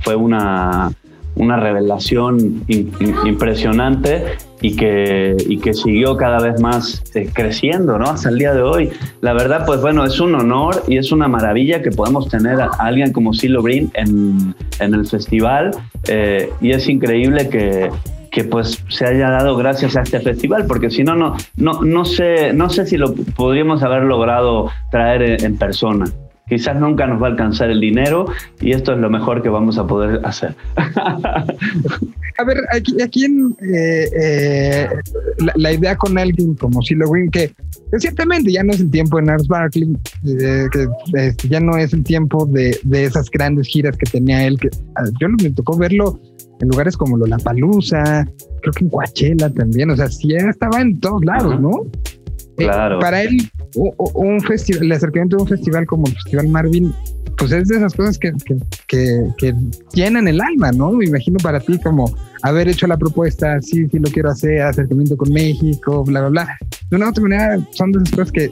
Fue 0.00 0.14
una, 0.14 0.90
una 1.36 1.56
revelación 1.56 2.64
impresionante 2.68 4.36
y 4.66 4.74
que, 4.74 5.36
y 5.48 5.58
que 5.58 5.72
siguió 5.74 6.16
cada 6.16 6.40
vez 6.40 6.60
más 6.60 7.00
eh, 7.14 7.30
creciendo, 7.32 8.00
¿no? 8.00 8.06
Hasta 8.06 8.30
el 8.30 8.38
día 8.38 8.52
de 8.52 8.62
hoy. 8.62 8.90
La 9.20 9.32
verdad, 9.32 9.64
pues 9.64 9.80
bueno, 9.80 10.04
es 10.04 10.18
un 10.18 10.34
honor 10.34 10.82
y 10.88 10.96
es 10.96 11.12
una 11.12 11.28
maravilla 11.28 11.82
que 11.82 11.92
podamos 11.92 12.28
tener 12.28 12.60
a 12.60 12.70
alguien 12.80 13.12
como 13.12 13.32
Silo 13.32 13.62
Green 13.62 13.92
en, 13.94 14.56
en 14.80 14.94
el 14.94 15.06
festival 15.06 15.70
eh, 16.08 16.50
y 16.60 16.72
es 16.72 16.88
increíble 16.88 17.48
que, 17.48 17.90
que 18.32 18.42
pues 18.42 18.82
se 18.88 19.06
haya 19.06 19.30
dado 19.30 19.56
gracias 19.56 19.96
a 19.96 20.02
este 20.02 20.18
festival, 20.18 20.66
porque 20.66 20.90
si 20.90 21.04
no, 21.04 21.14
no, 21.14 21.36
no, 21.56 21.82
no, 21.82 22.04
sé, 22.04 22.52
no 22.52 22.68
sé 22.68 22.86
si 22.86 22.96
lo 22.96 23.14
podríamos 23.14 23.84
haber 23.84 24.02
logrado 24.02 24.68
traer 24.90 25.44
en 25.44 25.56
persona 25.56 26.06
quizás 26.48 26.78
nunca 26.78 27.06
nos 27.06 27.20
va 27.20 27.26
a 27.26 27.30
alcanzar 27.30 27.70
el 27.70 27.80
dinero 27.80 28.26
y 28.60 28.72
esto 28.72 28.92
es 28.92 28.98
lo 28.98 29.10
mejor 29.10 29.42
que 29.42 29.48
vamos 29.48 29.78
a 29.78 29.86
poder 29.86 30.20
hacer. 30.24 30.54
a 30.96 32.44
ver, 32.44 32.58
aquí, 32.72 33.02
aquí 33.02 33.24
en, 33.24 33.56
eh, 33.62 34.08
eh, 34.20 34.88
la, 35.56 35.72
idea 35.72 35.96
con 35.96 36.16
alguien 36.16 36.54
como 36.54 36.82
Silo 36.82 37.10
Green, 37.10 37.30
que, 37.30 37.52
ciertamente 37.98 38.52
ya 38.52 38.62
no 38.62 38.72
es 38.72 38.80
el 38.80 38.90
tiempo 38.90 39.16
de 39.16 39.24
Nars 39.24 39.48
Barkley, 39.48 39.96
eh, 40.24 40.66
que 40.70 40.86
este, 41.14 41.48
ya 41.48 41.60
no 41.60 41.76
es 41.76 41.92
el 41.92 42.04
tiempo 42.04 42.46
de, 42.46 42.78
de, 42.84 43.04
esas 43.04 43.28
grandes 43.30 43.66
giras 43.66 43.96
que 43.96 44.08
tenía 44.10 44.46
él, 44.46 44.58
que 44.58 44.68
ah, 44.96 45.04
yo 45.20 45.28
me 45.28 45.50
tocó 45.50 45.76
verlo 45.76 46.20
en 46.60 46.68
lugares 46.68 46.96
como 46.96 47.16
Lollapalooza, 47.16 48.24
creo 48.62 48.72
que 48.72 48.84
en 48.84 48.90
Coachella 48.90 49.50
también, 49.50 49.90
o 49.90 49.96
sea, 49.96 50.08
sí 50.08 50.34
estaba 50.34 50.80
en 50.80 50.98
todos 51.00 51.24
lados, 51.24 51.60
¿no? 51.60 51.82
Claro. 52.56 52.98
para 52.98 53.22
él, 53.22 53.50
un 53.74 54.40
festival, 54.40 54.84
el 54.84 54.92
acercamiento 54.92 55.36
de 55.36 55.42
un 55.42 55.48
festival 55.48 55.86
como 55.86 56.06
el 56.06 56.14
Festival 56.14 56.48
Marvin, 56.48 56.92
pues 57.36 57.52
es 57.52 57.68
de 57.68 57.76
esas 57.76 57.94
cosas 57.94 58.18
que, 58.18 58.32
que, 58.88 59.54
llenan 59.92 60.26
el 60.26 60.40
alma, 60.40 60.72
¿no? 60.72 60.92
Me 60.92 61.04
imagino 61.04 61.38
para 61.42 61.60
ti 61.60 61.78
como 61.78 62.14
haber 62.42 62.68
hecho 62.68 62.86
la 62.86 62.96
propuesta, 62.96 63.60
sí, 63.60 63.86
sí 63.88 63.98
lo 63.98 64.10
quiero 64.10 64.30
hacer, 64.30 64.62
acercamiento 64.62 65.16
con 65.16 65.32
México, 65.32 66.04
bla, 66.04 66.20
bla, 66.20 66.28
bla. 66.28 66.58
De 66.90 66.96
una 66.96 67.06
u 67.06 67.10
otra 67.10 67.22
manera, 67.22 67.58
son 67.72 67.92
de 67.92 67.98
esas 67.98 68.10
cosas 68.10 68.32
que, 68.32 68.50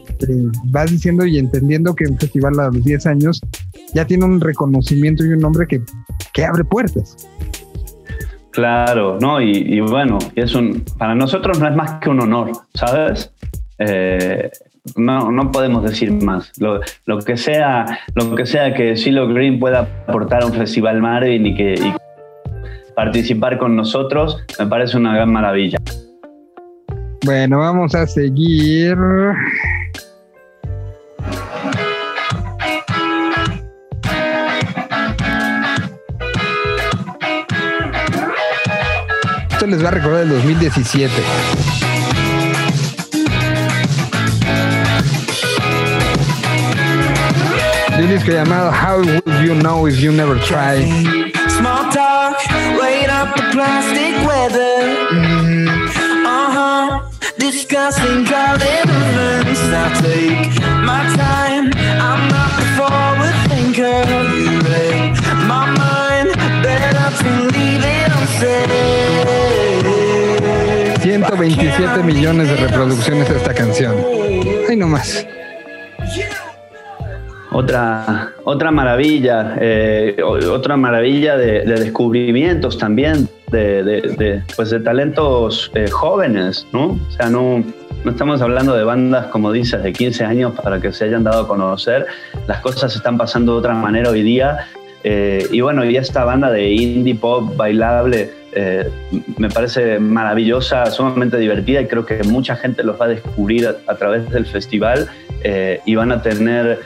vas 0.67 0.91
diciendo 0.91 1.25
y 1.25 1.39
entendiendo 1.39 1.95
que 1.95 2.05
un 2.05 2.19
festival 2.19 2.61
a 2.61 2.67
los 2.67 2.85
10 2.85 3.07
años 3.07 3.41
ya 3.95 4.05
tiene 4.07 4.25
un 4.25 4.41
reconocimiento 4.41 5.25
y 5.25 5.29
un 5.29 5.39
nombre 5.39 5.67
que, 5.67 5.81
que 6.33 6.45
abre 6.45 6.65
puertas. 6.65 7.17
Claro, 8.51 9.19
no, 9.21 9.41
y, 9.41 9.51
y, 9.51 9.81
bueno, 9.81 10.19
es 10.37 10.55
un, 10.55 10.85
para 10.99 11.15
nosotros 11.15 11.59
no 11.59 11.69
es 11.69 11.75
más 11.75 11.99
que 12.01 12.11
un 12.11 12.21
honor, 12.21 12.53
¿sabes? 12.75 13.33
Eh, 13.79 14.51
no, 14.97 15.31
no 15.31 15.51
podemos 15.51 15.83
decir 15.83 16.13
más. 16.13 16.53
Lo, 16.59 16.81
que 17.25 17.37
sea, 17.37 18.01
lo 18.15 18.35
que 18.35 18.47
sea 18.47 18.75
que 18.75 18.97
Silo 18.97 19.29
Green 19.29 19.59
pueda 19.59 19.89
aportar 20.07 20.43
a 20.43 20.47
un 20.47 20.53
festival 20.53 21.01
Marvin 21.01 21.47
y 21.47 21.55
que 21.55 21.95
participar 22.95 23.59
con 23.59 23.77
nosotros, 23.77 24.39
me 24.59 24.67
parece 24.67 24.97
una 24.97 25.15
gran 25.15 25.33
maravilla. 25.33 25.79
Bueno, 27.25 27.59
vamos 27.59 27.95
a 27.95 28.07
seguir. 28.07 28.97
Esto 39.51 39.67
les 39.67 39.83
va 39.83 39.89
a 39.89 39.93
recordar 39.93 40.23
el 40.25 40.29
2017. 40.29 41.11
de 47.97 48.05
un 48.05 48.11
disco 48.11 48.31
llamado 48.33 48.71
How 48.73 48.99
Will 48.99 49.23
You 49.47 49.55
Know 49.55 49.87
If 49.87 50.01
You 50.01 50.13
Never 50.13 50.39
Try. 50.41 50.85
Small 51.49 51.91
talk, 51.93 52.37
right 52.81 53.09
up 53.09 53.37
the 53.37 53.43
plastic 53.53 54.15
weather. 54.27 55.07
Mm 55.13 55.25
-hmm. 55.25 55.69
Uh 56.27 56.51
huh. 56.57 56.87
Discussing 57.39 58.25
garden 58.25 58.89
events. 58.89 59.61
I 59.61 59.87
take 60.03 60.51
my 60.83 61.03
time. 61.15 61.67
I'm 62.07 62.23
not 62.35 62.51
the 62.59 62.67
forward 62.77 63.37
thinker. 63.49 64.03
You 64.47 64.59
read 64.73 65.13
my 65.53 65.65
mind. 65.83 66.29
Better 66.63 67.11
to 67.21 67.31
leave 67.55 67.85
it 67.95 68.09
unsaid. 68.19 68.75
127 71.05 72.03
millones 72.03 72.49
de 72.49 72.57
reproducciones 72.57 73.31
a 73.31 73.37
esta 73.37 73.55
canción. 73.55 73.95
Ay, 74.69 74.77
no 74.77 74.89
más. 74.89 75.25
Otra, 77.55 78.33
otra 78.43 78.73
maravilla, 78.73 79.57
eh, 79.61 80.17
otra 80.25 80.77
maravilla 80.77 81.37
de, 81.37 81.63
descubrimientos 81.63 82.79
también, 82.79 83.29
de, 83.53 84.43
pues 84.57 84.71
de 84.71 84.81
talentos 84.81 85.71
eh, 85.77 85.89
jóvenes, 85.89 86.67
¿no? 86.73 86.99
O 87.09 87.11
sea, 87.13 87.31
no, 87.31 87.63
no 88.05 88.11
estamos 88.11 88.43
hablando 88.43 88.75
de 88.75 88.83
bandas, 88.83 89.27
como 89.27 89.53
dices, 89.53 89.81
de 89.85 89.93
15 89.93 90.25
años 90.25 90.53
para 90.61 90.81
que 90.81 90.93
se 90.93 91.05
hayan 91.05 91.23
dado 91.23 91.43
a 91.43 91.49
conocer. 91.49 92.07
Las 92.49 92.59
cosas 92.59 92.97
están 92.97 93.17
pasando 93.17 93.53
de 93.53 93.59
otra 93.61 93.75
manera 93.75 94.11
hoy 94.11 94.25
día. 94.25 94.67
Eh, 95.05 95.47
y 95.53 95.61
bueno, 95.61 95.85
y 95.85 95.97
esta 95.97 96.25
banda 96.25 96.51
de 96.51 96.73
indie 96.73 97.15
pop 97.15 97.57
bailable 97.57 98.33
me 99.37 99.49
parece 99.49 99.99
maravillosa, 99.99 100.87
sumamente 100.87 101.37
divertida 101.39 101.81
y 101.81 101.87
creo 101.87 102.07
que 102.07 102.23
mucha 102.23 102.55
gente 102.55 102.85
los 102.85 103.01
va 103.01 103.07
a 103.07 103.09
descubrir 103.09 103.67
a, 103.67 103.95
través 103.97 104.31
del 104.31 104.47
festival 104.47 105.09
y 105.85 105.95
van 105.97 106.13
a 106.13 106.23
tener 106.23 106.79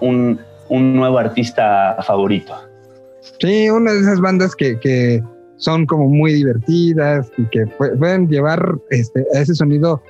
un, 0.00 0.38
nuevo 0.70 1.18
artista 1.18 1.96
favorito. 2.02 2.54
Sí, 3.40 3.70
una 3.70 3.92
de 3.92 4.00
esas 4.00 4.20
bandas 4.20 4.54
que, 4.54 5.22
son 5.56 5.86
como 5.86 6.08
muy 6.08 6.34
divertidas 6.34 7.32
y 7.36 7.44
que 7.46 7.66
pueden 7.66 8.28
llevar 8.28 8.76
este, 8.90 9.26
a 9.34 9.40
ese 9.40 9.56
sonido 9.56 10.00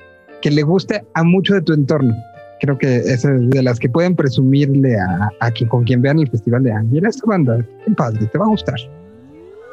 que 0.41 0.51
le 0.51 0.61
guste 0.61 1.03
a 1.15 1.23
mucho 1.23 1.55
de 1.55 1.61
tu 1.61 1.73
entorno. 1.73 2.13
Creo 2.59 2.77
que 2.77 2.97
es 2.97 3.23
de 3.23 3.63
las 3.63 3.79
que 3.79 3.89
pueden 3.89 4.15
presumirle 4.15 4.95
a, 5.39 5.51
quien, 5.51 5.69
con 5.69 5.85
quien 5.85 6.01
vean 6.01 6.19
el 6.19 6.29
festival 6.29 6.63
de, 6.63 6.71
ah, 6.71 6.83
mira 6.83 7.09
esta 7.09 7.25
banda, 7.25 7.65
qué 7.85 7.91
padre, 7.95 8.27
te 8.27 8.37
va 8.37 8.45
a 8.45 8.49
gustar. 8.49 8.79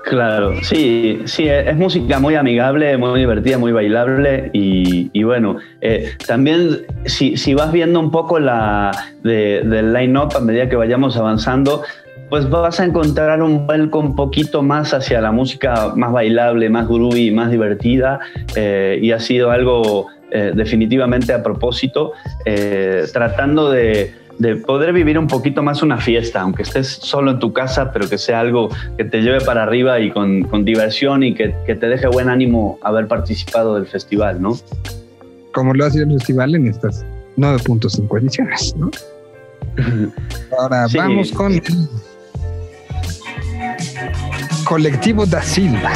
Claro, 0.07 0.55
sí, 0.63 1.23
sí, 1.25 1.49
es 1.49 1.77
música 1.77 2.21
muy 2.21 2.37
amigable, 2.37 2.97
muy 2.97 3.19
divertida, 3.19 3.59
muy 3.59 3.73
bailable 3.73 4.51
y, 4.53 5.23
bueno, 5.25 5.57
eh, 5.81 6.11
también 6.29 6.87
si, 7.07 7.37
si, 7.37 7.55
vas 7.55 7.73
viendo 7.73 7.99
un 7.99 8.13
poco 8.13 8.39
la 8.39 8.93
del 9.25 9.93
line-up 9.93 10.29
a 10.37 10.39
medida 10.39 10.69
que 10.69 10.77
vayamos 10.77 11.17
avanzando, 11.17 11.83
pues 12.31 12.49
vas 12.49 12.79
a 12.79 12.85
encontrar 12.85 13.43
un 13.43 13.67
vuelco 13.67 13.99
un 13.99 14.15
poquito 14.15 14.63
más 14.63 14.95
hacia 14.95 15.21
la 15.21 15.33
música 15.33 15.93
más 15.97 16.13
bailable, 16.13 16.71
más 16.71 16.87
groovy, 16.87 17.33
más 17.33 17.51
divertida 17.51 18.21
eh, 18.55 19.01
y 19.03 19.11
ha 19.11 19.19
sido 19.19 19.51
algo 19.51 20.07
eh, 20.31 20.53
definitivamente 20.55 21.33
a 21.33 21.43
propósito, 21.43 22.13
tratando 23.13 23.73
de 23.73 24.15
de 24.39 24.57
poder 24.57 24.93
vivir 24.93 25.19
un 25.19 25.27
poquito 25.27 25.63
más 25.63 25.83
una 25.83 25.99
fiesta, 25.99 26.41
aunque 26.41 26.63
estés 26.63 26.89
solo 26.89 27.33
en 27.33 27.39
tu 27.39 27.53
casa, 27.53 27.93
pero 27.93 28.09
que 28.09 28.19
sea 28.19 28.41
algo 28.41 28.69
que 28.97 29.05
te 29.05 29.23
lleve 29.23 29.41
para 29.41 29.63
arriba 29.63 30.01
y 30.01 30.11
con, 30.11 30.45
con 30.45 30.65
diversión 30.65 31.23
y 31.23 31.35
que, 31.35 31.55
que, 31.67 31.75
te 31.75 31.87
deje 31.87 32.07
buen 32.09 32.29
ánimo 32.29 32.79
haber 32.83 33.09
participado 33.09 33.75
del 33.75 33.87
festival, 33.87 34.41
¿no? 34.41 34.57
Como 35.53 35.73
lo 35.73 35.87
ha 35.87 35.91
sido 35.91 36.05
el 36.05 36.13
festival 36.13 36.55
en 36.55 36.67
estas 36.69 37.05
9.5 37.37 38.21
ediciones, 38.21 38.75
¿no? 38.77 38.91
Ahora 40.59 40.87
vamos 40.95 41.33
con 41.33 41.53
el 41.53 41.63
colectivo 44.65 45.25
da 45.27 45.43
Silva. 45.43 45.93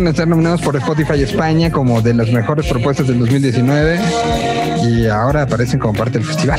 Llegaron 0.00 0.22
a 0.22 0.26
nominados 0.26 0.62
por 0.62 0.76
Spotify 0.76 1.22
España 1.22 1.70
como 1.70 2.00
de 2.00 2.14
las 2.14 2.30
mejores 2.30 2.66
propuestas 2.66 3.06
del 3.06 3.18
2019 3.18 4.00
y 4.82 5.06
ahora 5.08 5.42
aparecen 5.42 5.78
como 5.78 5.92
parte 5.92 6.18
del 6.18 6.26
festival. 6.26 6.58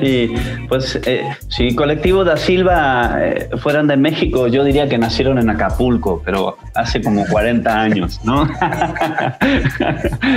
Sí, 0.00 0.32
pues 0.68 0.98
eh, 1.04 1.24
si 1.48 1.74
Colectivo 1.74 2.24
da 2.24 2.38
Silva 2.38 3.18
eh, 3.20 3.50
fueran 3.58 3.86
de 3.86 3.98
México, 3.98 4.48
yo 4.48 4.64
diría 4.64 4.88
que 4.88 4.96
nacieron 4.96 5.38
en 5.38 5.50
Acapulco, 5.50 6.22
pero 6.24 6.56
hace 6.74 7.02
como 7.02 7.26
40 7.26 7.80
años, 7.80 8.20
¿no? 8.24 8.46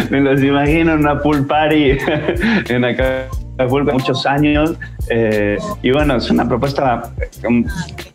Me 0.10 0.20
los 0.20 0.44
imagino 0.44 0.94
en 0.94 1.00
una 1.00 1.22
pool 1.22 1.48
party 1.48 1.98
en 2.70 2.84
Acapulco 2.84 3.43
muchos 3.94 4.26
años. 4.26 4.76
Eh, 5.10 5.58
y 5.82 5.92
bueno, 5.92 6.16
es 6.16 6.30
una 6.30 6.48
propuesta 6.48 7.14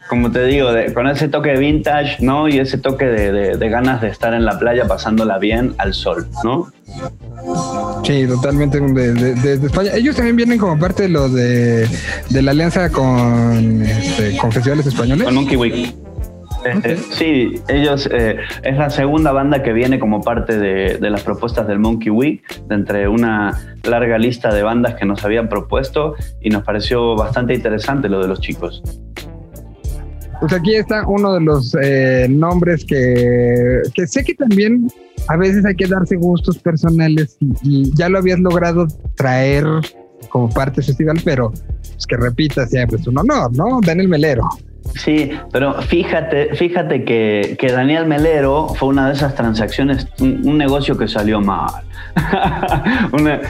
como 0.08 0.30
te 0.32 0.44
digo, 0.46 0.70
con 0.94 1.06
ese 1.06 1.28
toque 1.28 1.50
de 1.50 1.58
vintage, 1.58 2.16
¿no? 2.20 2.48
Y 2.48 2.58
ese 2.58 2.78
toque 2.78 3.04
de, 3.04 3.68
ganas 3.68 4.00
de 4.00 4.08
estar 4.08 4.32
en 4.32 4.44
la 4.44 4.58
playa 4.58 4.86
pasándola 4.86 5.38
bien 5.38 5.74
al 5.78 5.94
sol, 5.94 6.26
¿no? 6.42 6.72
Sí, 8.04 8.26
totalmente 8.26 8.80
de, 8.80 9.66
España. 9.66 9.92
Ellos 9.94 10.16
también 10.16 10.36
vienen 10.36 10.58
como 10.58 10.78
parte 10.78 11.04
de 11.04 11.08
lo 11.10 11.28
de, 11.28 11.86
la 12.30 12.50
alianza 12.50 12.90
con, 12.90 13.82
este, 13.82 14.36
con 14.38 14.50
festivales 14.50 14.86
españoles. 14.86 15.24
Con 15.24 15.34
Monkey 15.34 15.56
Week. 15.56 15.94
Eh, 16.64 16.96
sí, 17.10 17.60
ellos 17.68 18.08
eh, 18.12 18.38
es 18.62 18.76
la 18.76 18.90
segunda 18.90 19.32
banda 19.32 19.62
que 19.62 19.72
viene 19.72 19.98
como 19.98 20.22
parte 20.22 20.58
de, 20.58 20.98
de, 20.98 21.10
las 21.10 21.22
propuestas 21.22 21.68
del 21.68 21.78
Monkey 21.78 22.10
Week, 22.10 22.42
de 22.66 22.74
entre 22.74 23.08
una 23.08 23.56
larga 23.84 24.18
lista 24.18 24.52
de 24.52 24.62
bandas 24.62 24.94
que 24.96 25.04
nos 25.04 25.24
habían 25.24 25.48
propuesto 25.48 26.14
y 26.40 26.50
nos 26.50 26.64
pareció 26.64 27.14
bastante 27.16 27.54
interesante 27.54 28.08
lo 28.08 28.20
de 28.20 28.28
los 28.28 28.40
chicos. 28.40 28.82
Pues 30.40 30.52
aquí 30.52 30.76
está 30.76 31.06
uno 31.06 31.34
de 31.34 31.40
los 31.40 31.76
eh, 31.82 32.26
nombres 32.30 32.84
que, 32.84 33.82
que, 33.92 34.06
sé 34.06 34.22
que 34.22 34.34
también 34.34 34.88
a 35.26 35.36
veces 35.36 35.64
hay 35.64 35.74
que 35.74 35.86
darse 35.86 36.14
gustos 36.16 36.58
personales 36.58 37.36
y, 37.40 37.92
ya 37.96 38.08
lo 38.08 38.18
habías 38.18 38.38
logrado 38.38 38.86
traer 39.16 39.64
como 40.28 40.48
parte 40.48 40.76
del 40.76 40.84
festival, 40.84 41.20
pero 41.24 41.52
es 41.96 42.06
que 42.06 42.16
repita 42.16 42.66
siempre, 42.66 42.98
es 42.98 43.06
un 43.08 43.18
honor, 43.18 43.50
¿no? 43.56 43.80
Daniel 43.84 44.08
Melero. 44.08 44.48
Sí, 44.94 45.30
pero 45.52 45.80
fíjate, 45.82 46.54
fíjate 46.54 47.04
que, 47.04 47.56
que, 47.58 47.72
Daniel 47.72 48.06
Melero 48.06 48.68
fue 48.68 48.88
una 48.88 49.08
de 49.08 49.14
esas 49.14 49.34
transacciones, 49.34 50.08
un, 50.20 50.58
negocio 50.58 50.96
que 50.96 51.08
salió 51.08 51.40
mal. 51.40 51.84
una, 53.12 53.40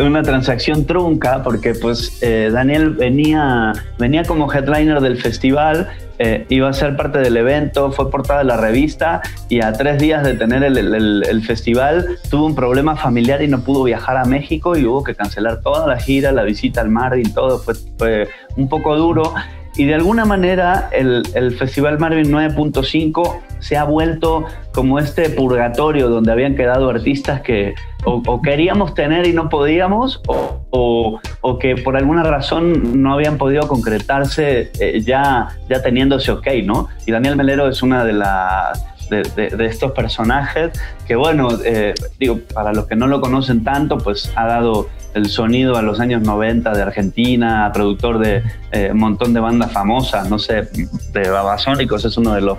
una, 0.00 0.22
transacción 0.22 0.86
trunca, 0.86 1.42
porque 1.42 1.74
pues 1.74 2.18
eh, 2.22 2.50
Daniel 2.52 2.90
venía, 2.90 3.72
venía 3.98 4.24
como 4.24 4.50
headliner 4.52 5.00
del 5.00 5.18
festival 5.18 5.88
eh, 6.18 6.46
iba 6.48 6.68
a 6.68 6.72
ser 6.72 6.96
parte 6.96 7.18
del 7.18 7.36
evento, 7.36 7.90
fue 7.90 8.08
portada 8.08 8.38
de 8.38 8.44
la 8.44 8.56
revista 8.56 9.20
y 9.48 9.62
a 9.62 9.72
tres 9.72 9.98
días 9.98 10.22
de 10.22 10.34
tener 10.34 10.62
el, 10.62 11.42
festival 11.44 12.18
tuvo 12.30 12.46
un 12.46 12.54
problema 12.54 12.94
familiar 12.94 13.42
y 13.42 13.48
no 13.48 13.60
pudo 13.62 13.82
viajar 13.82 14.16
a 14.16 14.24
México 14.24 14.76
y 14.76 14.86
hubo 14.86 15.02
que 15.02 15.16
cancelar 15.16 15.60
toda 15.60 15.88
la 15.88 15.98
gira, 15.98 16.30
la 16.30 16.44
visita 16.44 16.80
al 16.80 16.88
Marvin, 16.88 17.34
todo 17.34 17.58
fue, 17.58 17.74
fue 17.98 18.28
un 18.56 18.68
poco 18.68 18.96
duro. 18.96 19.34
Y 19.76 19.86
de 19.86 19.94
alguna 19.94 20.24
manera 20.24 20.88
el, 20.92 21.22
el 21.34 21.56
Festival 21.56 21.98
Marvin 21.98 22.30
9.5 22.30 23.40
se 23.58 23.76
ha 23.76 23.84
vuelto 23.84 24.44
como 24.72 24.98
este 24.98 25.30
purgatorio 25.30 26.08
donde 26.08 26.30
habían 26.30 26.54
quedado 26.54 26.90
artistas 26.90 27.40
que 27.40 27.74
o, 28.04 28.42
queríamos 28.42 28.94
tener 28.94 29.26
y 29.26 29.32
no 29.32 29.48
podíamos, 29.48 30.20
o, 30.26 31.20
o, 31.40 31.58
que 31.58 31.76
por 31.76 31.96
alguna 31.96 32.22
razón 32.22 33.02
no 33.02 33.14
habían 33.14 33.38
podido 33.38 33.66
concretarse 33.66 34.70
eh, 34.78 35.00
ya, 35.00 35.48
ya 35.70 35.82
teniéndose 35.82 36.30
ok, 36.30 36.46
¿no? 36.64 36.88
Y 37.06 37.12
Daniel 37.12 37.36
Melero 37.36 37.66
es 37.68 37.82
una 37.82 38.04
de 38.04 38.12
las 38.12 38.93
de, 39.22 39.66
estos 39.66 39.92
personajes 39.92 40.72
que 41.06 41.16
bueno, 41.16 41.48
eh, 41.64 41.94
digo, 42.18 42.40
para 42.52 42.72
los 42.72 42.86
que 42.86 42.96
no 42.96 43.06
lo 43.06 43.20
conocen 43.20 43.62
tanto, 43.62 43.98
pues 43.98 44.32
ha 44.36 44.46
dado 44.46 44.88
el 45.14 45.26
sonido 45.26 45.76
a 45.76 45.82
los 45.82 46.00
años 46.00 46.22
90 46.22 46.72
de 46.72 46.82
Argentina, 46.82 47.70
productor 47.72 48.18
de 48.18 48.42
eh, 48.72 48.90
un 48.92 48.98
montón 48.98 49.32
de 49.32 49.40
bandas 49.40 49.72
famosas, 49.72 50.28
no 50.28 50.38
sé, 50.38 50.68
de 51.12 51.30
Babasónicos 51.30 52.04
es 52.04 52.16
uno 52.16 52.34
de 52.34 52.40
los, 52.40 52.58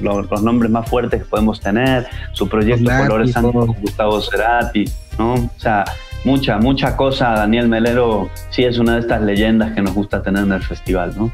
los, 0.00 0.42
nombres 0.42 0.70
más 0.70 0.88
fuertes 0.88 1.22
que 1.22 1.28
podemos 1.28 1.60
tener, 1.60 2.06
su 2.32 2.48
proyecto 2.48 2.90
Colores 2.90 3.32
Santos 3.32 3.66
con 3.66 3.74
Gustavo 3.80 4.20
Cerati, 4.20 4.84
¿no? 5.18 5.34
O 5.34 5.50
sea, 5.58 5.84
mucha, 6.24 6.58
mucha 6.58 6.96
cosa, 6.96 7.30
Daniel 7.30 7.68
Melero 7.68 8.30
sí 8.50 8.64
es 8.64 8.78
una 8.78 8.94
de 8.94 9.00
estas 9.00 9.20
leyendas 9.22 9.72
que 9.72 9.82
nos 9.82 9.94
gusta 9.94 10.22
tener 10.22 10.44
en 10.44 10.52
el 10.52 10.62
festival, 10.62 11.12
¿no? 11.16 11.30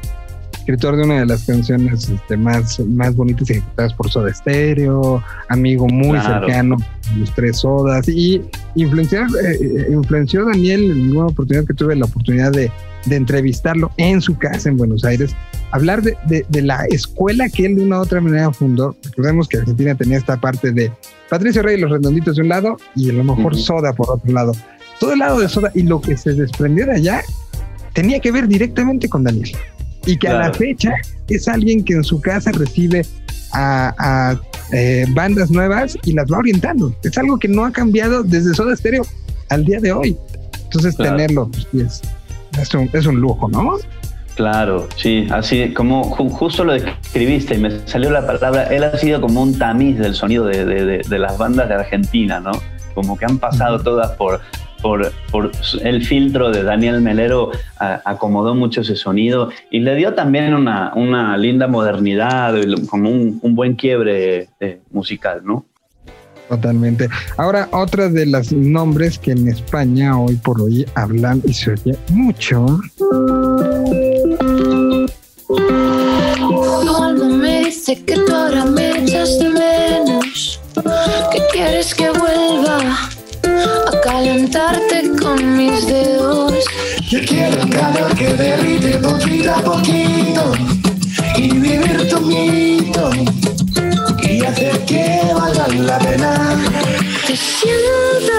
Escritor 0.63 0.95
de 0.95 1.03
una 1.03 1.19
de 1.19 1.25
las 1.25 1.43
canciones 1.43 2.07
este, 2.07 2.37
más, 2.37 2.79
más 2.79 3.13
bonitas 3.15 3.49
ejecutadas 3.49 3.93
por 3.93 4.09
Soda 4.09 4.33
Stereo, 4.33 5.21
amigo 5.49 5.87
muy 5.89 6.17
cercano 6.21 6.77
los 7.17 7.35
tres 7.35 7.57
Sodas 7.57 8.07
y 8.07 8.41
influenció, 8.75 9.23
eh, 9.43 9.87
influenció 9.91 10.45
Daniel 10.45 10.89
en 10.89 11.17
una 11.17 11.27
oportunidad 11.27 11.65
que 11.65 11.73
tuve 11.73 11.97
la 11.97 12.05
oportunidad 12.05 12.53
de, 12.53 12.71
de 13.05 13.15
entrevistarlo 13.17 13.91
en 13.97 14.21
su 14.21 14.37
casa 14.37 14.69
en 14.69 14.77
Buenos 14.77 15.03
Aires, 15.03 15.35
hablar 15.71 16.01
de, 16.01 16.15
de, 16.27 16.45
de, 16.47 16.61
la 16.61 16.85
escuela 16.85 17.49
que 17.49 17.65
él 17.65 17.75
de 17.75 17.83
una 17.83 17.99
u 17.99 18.01
otra 18.03 18.21
manera 18.21 18.53
fundó. 18.53 18.95
Recordemos 19.03 19.49
que 19.49 19.57
Argentina 19.57 19.95
tenía 19.95 20.17
esta 20.17 20.39
parte 20.39 20.71
de 20.71 20.93
Patricio 21.29 21.61
Rey 21.61 21.77
y 21.77 21.81
los 21.81 21.91
redonditos 21.91 22.37
de 22.37 22.41
un 22.41 22.47
lado 22.47 22.77
y 22.95 23.09
a 23.09 23.13
lo 23.13 23.25
mejor 23.25 23.57
Soda 23.57 23.91
por 23.91 24.09
otro 24.09 24.31
lado. 24.31 24.53
Todo 24.97 25.11
el 25.11 25.19
lado 25.19 25.39
de 25.39 25.49
Soda 25.49 25.71
y 25.75 25.83
lo 25.83 25.99
que 25.99 26.15
se 26.15 26.31
desprendió 26.31 26.85
de 26.85 26.93
allá 26.93 27.21
tenía 27.91 28.19
que 28.19 28.31
ver 28.31 28.47
directamente 28.47 29.09
con 29.09 29.25
Daniel. 29.25 29.51
Y 30.05 30.17
que 30.17 30.27
claro. 30.27 30.39
a 30.39 30.47
la 30.49 30.53
fecha 30.53 30.93
es 31.29 31.47
alguien 31.47 31.83
que 31.83 31.93
en 31.93 32.03
su 32.03 32.19
casa 32.21 32.51
recibe 32.51 33.05
a, 33.53 33.93
a 33.97 34.39
eh, 34.71 35.05
bandas 35.09 35.51
nuevas 35.51 35.97
y 36.03 36.13
las 36.13 36.31
va 36.31 36.39
orientando. 36.39 36.93
Es 37.03 37.17
algo 37.17 37.37
que 37.37 37.47
no 37.47 37.65
ha 37.65 37.71
cambiado 37.71 38.23
desde 38.23 38.53
Soda 38.53 38.75
Stereo 38.75 39.05
al 39.49 39.65
día 39.65 39.79
de 39.79 39.91
hoy. 39.91 40.17
Entonces, 40.63 40.95
claro. 40.95 41.17
tenerlo 41.17 41.49
pues, 41.49 41.67
es, 41.73 42.01
es, 42.59 42.73
un, 42.73 42.89
es 42.93 43.05
un 43.05 43.19
lujo, 43.19 43.47
¿no? 43.49 43.77
Claro, 44.35 44.87
sí, 44.95 45.27
así 45.29 45.73
como 45.73 46.03
ju 46.05 46.27
justo 46.29 46.63
lo 46.63 46.73
describiste 46.73 47.53
y 47.53 47.59
me 47.59 47.87
salió 47.87 48.09
la 48.09 48.25
palabra, 48.25 48.63
él 48.63 48.83
ha 48.83 48.97
sido 48.97 49.21
como 49.21 49.43
un 49.43 49.59
tamiz 49.59 49.99
del 49.99 50.15
sonido 50.15 50.45
de, 50.45 50.65
de, 50.65 50.85
de, 50.85 51.01
de 51.07 51.19
las 51.19 51.37
bandas 51.37 51.69
de 51.69 51.75
Argentina, 51.75 52.39
¿no? 52.39 52.51
Como 52.95 53.15
que 53.15 53.25
han 53.25 53.37
pasado 53.37 53.79
todas 53.79 54.09
por, 54.13 54.41
por, 54.83 55.11
por, 55.31 55.49
el 55.81 56.05
filtro 56.05 56.51
de 56.51 56.61
Daniel 56.61 57.01
Melero, 57.01 57.51
a, 57.79 58.01
acomodó 58.05 58.53
mucho 58.53 58.81
ese 58.81 58.97
sonido 58.97 59.49
y 59.71 59.79
le 59.79 59.95
dio 59.95 60.13
también 60.13 60.53
una, 60.53 60.93
una 60.93 61.35
linda 61.37 61.67
modernidad, 61.67 62.53
como 62.89 63.09
un, 63.09 63.39
un 63.41 63.55
buen 63.55 63.75
quiebre 63.75 64.49
eh, 64.59 64.81
musical, 64.91 65.41
¿no? 65.43 65.65
Totalmente. 66.49 67.07
Ahora, 67.37 67.69
otra 67.71 68.09
de 68.09 68.25
los 68.25 68.51
nombres 68.51 69.17
que 69.17 69.31
en 69.31 69.47
España 69.47 70.19
hoy 70.19 70.35
por 70.35 70.61
hoy 70.61 70.85
hablan 70.93 71.41
y 71.45 71.53
se 71.53 71.71
oye 71.71 71.97
mucho. 72.09 72.79
Cuando 76.37 77.29
me 77.29 77.65
dice 77.65 78.03
que 78.03 78.15
tú 78.15 78.35
ahora 78.35 78.65
me 78.65 78.99
echas 78.99 79.39
de 79.39 79.49
menos, 79.49 80.59
que 81.31 81.39
quieres 81.53 81.95
que 81.95 82.09
vuelva 82.09 83.12
a 83.87 84.01
calentarte 84.01 85.11
con 85.21 85.57
mis 85.57 85.85
dedos. 85.87 86.53
Yo 87.09 87.19
quiero 87.25 87.57
calor 87.69 88.15
que 88.15 88.33
derrite 88.33 88.97
poquito 88.97 89.53
a 89.53 89.61
poquito 89.61 90.51
y 91.37 91.49
vivir 91.49 92.09
tu 92.09 92.21
mito 92.21 93.09
y 94.21 94.43
hacer 94.43 94.79
que 94.85 95.21
valga 95.33 95.67
la 95.67 95.99
pena. 95.99 96.57
Te 97.27 97.35
siento 97.35 98.33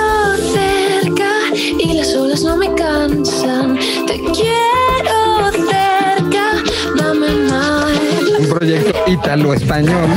cerca 0.52 1.30
y 1.78 1.94
las 1.94 2.14
olas 2.14 2.42
no 2.42 2.56
me 2.56 2.74
cansan. 2.74 3.78
Te 4.06 4.18
quiero 4.32 5.52
cerca, 5.52 6.62
dame 6.96 7.30
más. 7.48 7.98
Un 8.38 8.48
proyecto 8.48 9.10
italo-español 9.10 10.10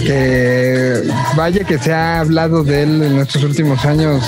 que 0.00 1.02
vaya 1.36 1.64
que 1.64 1.78
se 1.78 1.92
ha 1.92 2.20
hablado 2.20 2.62
de 2.62 2.82
él 2.82 3.02
en 3.02 3.18
estos 3.18 3.42
últimos 3.44 3.84
años 3.84 4.22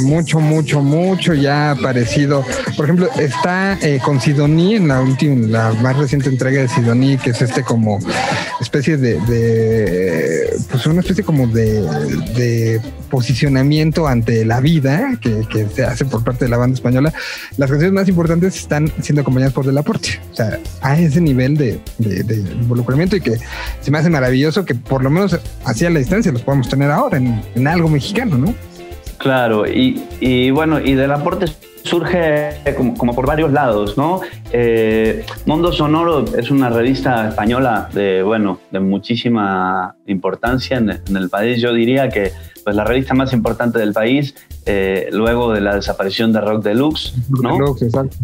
mucho, 0.00 0.40
mucho, 0.40 0.82
mucho, 0.82 1.34
ya 1.34 1.68
ha 1.68 1.70
aparecido. 1.72 2.44
Por 2.76 2.86
ejemplo, 2.86 3.08
está 3.18 3.78
eh, 3.82 4.00
con 4.04 4.20
Sidoní 4.20 4.76
en 4.76 4.88
la 4.88 5.00
última, 5.00 5.46
la 5.46 5.72
más 5.74 5.96
reciente 5.96 6.28
entrega 6.28 6.62
de 6.62 6.68
Sidoní, 6.68 7.18
que 7.18 7.30
es 7.30 7.42
este 7.42 7.62
como 7.62 7.98
especie 8.60 8.96
de, 8.96 9.20
de 9.20 10.56
pues 10.70 10.86
una 10.86 11.00
especie 11.00 11.24
como 11.24 11.46
de, 11.46 11.82
de, 12.34 12.80
posicionamiento 13.10 14.06
ante 14.06 14.44
la 14.46 14.60
vida 14.60 15.18
que, 15.20 15.44
se 15.74 15.84
hace 15.84 16.06
por 16.06 16.24
parte 16.24 16.46
de 16.46 16.50
la 16.50 16.56
banda 16.56 16.74
española. 16.74 17.12
Las 17.58 17.68
canciones 17.68 17.92
más 17.92 18.08
importantes 18.08 18.56
están 18.56 18.90
siendo 19.02 19.20
acompañadas 19.20 19.52
por 19.52 19.66
Del 19.66 19.76
Aporte, 19.76 20.18
o 20.32 20.34
sea, 20.34 20.58
a 20.80 20.98
ese 20.98 21.20
nivel 21.20 21.56
de, 21.56 21.78
involucramiento 21.98 23.16
y 23.16 23.20
que 23.20 23.38
se 23.80 23.90
me 23.90 23.98
hace 23.98 24.08
maravilloso 24.08 24.64
que 24.64 24.74
por 24.74 25.02
lo 25.02 25.10
menos 25.10 25.38
hacia 25.64 25.90
la 25.90 25.98
distancia 25.98 26.32
los 26.32 26.42
podemos 26.42 26.68
tener 26.68 26.90
ahora 26.90 27.18
en 27.18 27.68
algo 27.68 27.88
mexicano, 27.88 28.38
¿no? 28.38 28.54
Claro, 29.22 29.66
y, 29.68 30.02
y, 30.20 30.50
bueno, 30.50 30.80
y 30.80 30.94
del 30.94 31.12
aporte 31.12 31.46
surge 31.84 32.56
como, 32.76 32.96
como 32.96 33.14
por 33.14 33.24
varios 33.24 33.52
lados, 33.52 33.96
¿no? 33.96 34.20
Eh, 34.52 35.24
Mundo 35.46 35.72
Sonoro 35.72 36.24
es 36.36 36.50
una 36.50 36.70
revista 36.70 37.28
española 37.28 37.88
de, 37.92 38.24
bueno, 38.24 38.58
de 38.72 38.80
muchísima 38.80 39.94
importancia 40.06 40.78
en, 40.78 40.90
en 40.90 41.16
el 41.16 41.28
país. 41.30 41.60
Yo 41.60 41.72
diría 41.72 42.08
que 42.08 42.32
pues, 42.64 42.74
la 42.74 42.82
revista 42.82 43.14
más 43.14 43.32
importante 43.32 43.78
del 43.78 43.92
país, 43.92 44.34
eh, 44.66 45.08
luego 45.12 45.52
de 45.52 45.60
la 45.60 45.76
desaparición 45.76 46.32
de 46.32 46.40
Rock 46.40 46.64
Deluxe, 46.64 47.14
¿no? 47.30 47.52
Deluxe, 47.52 47.82
exacto 47.82 48.16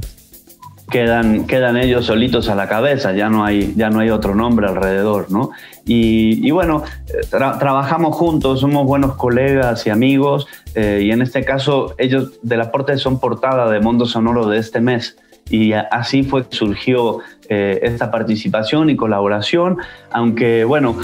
quedan, 0.90 1.46
quedan 1.46 1.76
ellos 1.76 2.06
solitos 2.06 2.48
a 2.48 2.54
la 2.54 2.68
cabeza, 2.68 3.12
ya 3.12 3.28
no 3.28 3.44
hay, 3.44 3.74
ya 3.76 3.90
no 3.90 4.00
hay 4.00 4.10
otro 4.10 4.34
nombre 4.34 4.66
alrededor, 4.66 5.30
¿no? 5.30 5.50
Y, 5.88 6.46
y 6.46 6.50
bueno, 6.50 6.84
tra 7.30 7.58
trabajamos 7.58 8.14
juntos, 8.14 8.60
somos 8.60 8.86
buenos 8.86 9.16
colegas 9.16 9.86
y 9.86 9.90
amigos, 9.90 10.46
eh, 10.74 11.00
y 11.02 11.10
en 11.10 11.22
este 11.22 11.44
caso 11.44 11.94
ellos 11.98 12.38
del 12.42 12.60
aporte 12.60 12.96
son 12.98 13.18
portada 13.18 13.70
de 13.70 13.80
Mundo 13.80 14.06
Sonoro 14.06 14.46
de 14.46 14.58
este 14.58 14.80
mes. 14.80 15.16
Y 15.50 15.72
así 15.72 16.24
fue 16.24 16.46
que 16.46 16.54
surgió 16.54 17.20
eh, 17.48 17.80
esta 17.82 18.10
participación 18.10 18.90
y 18.90 18.96
colaboración, 18.96 19.78
aunque 20.12 20.64
bueno, 20.64 20.98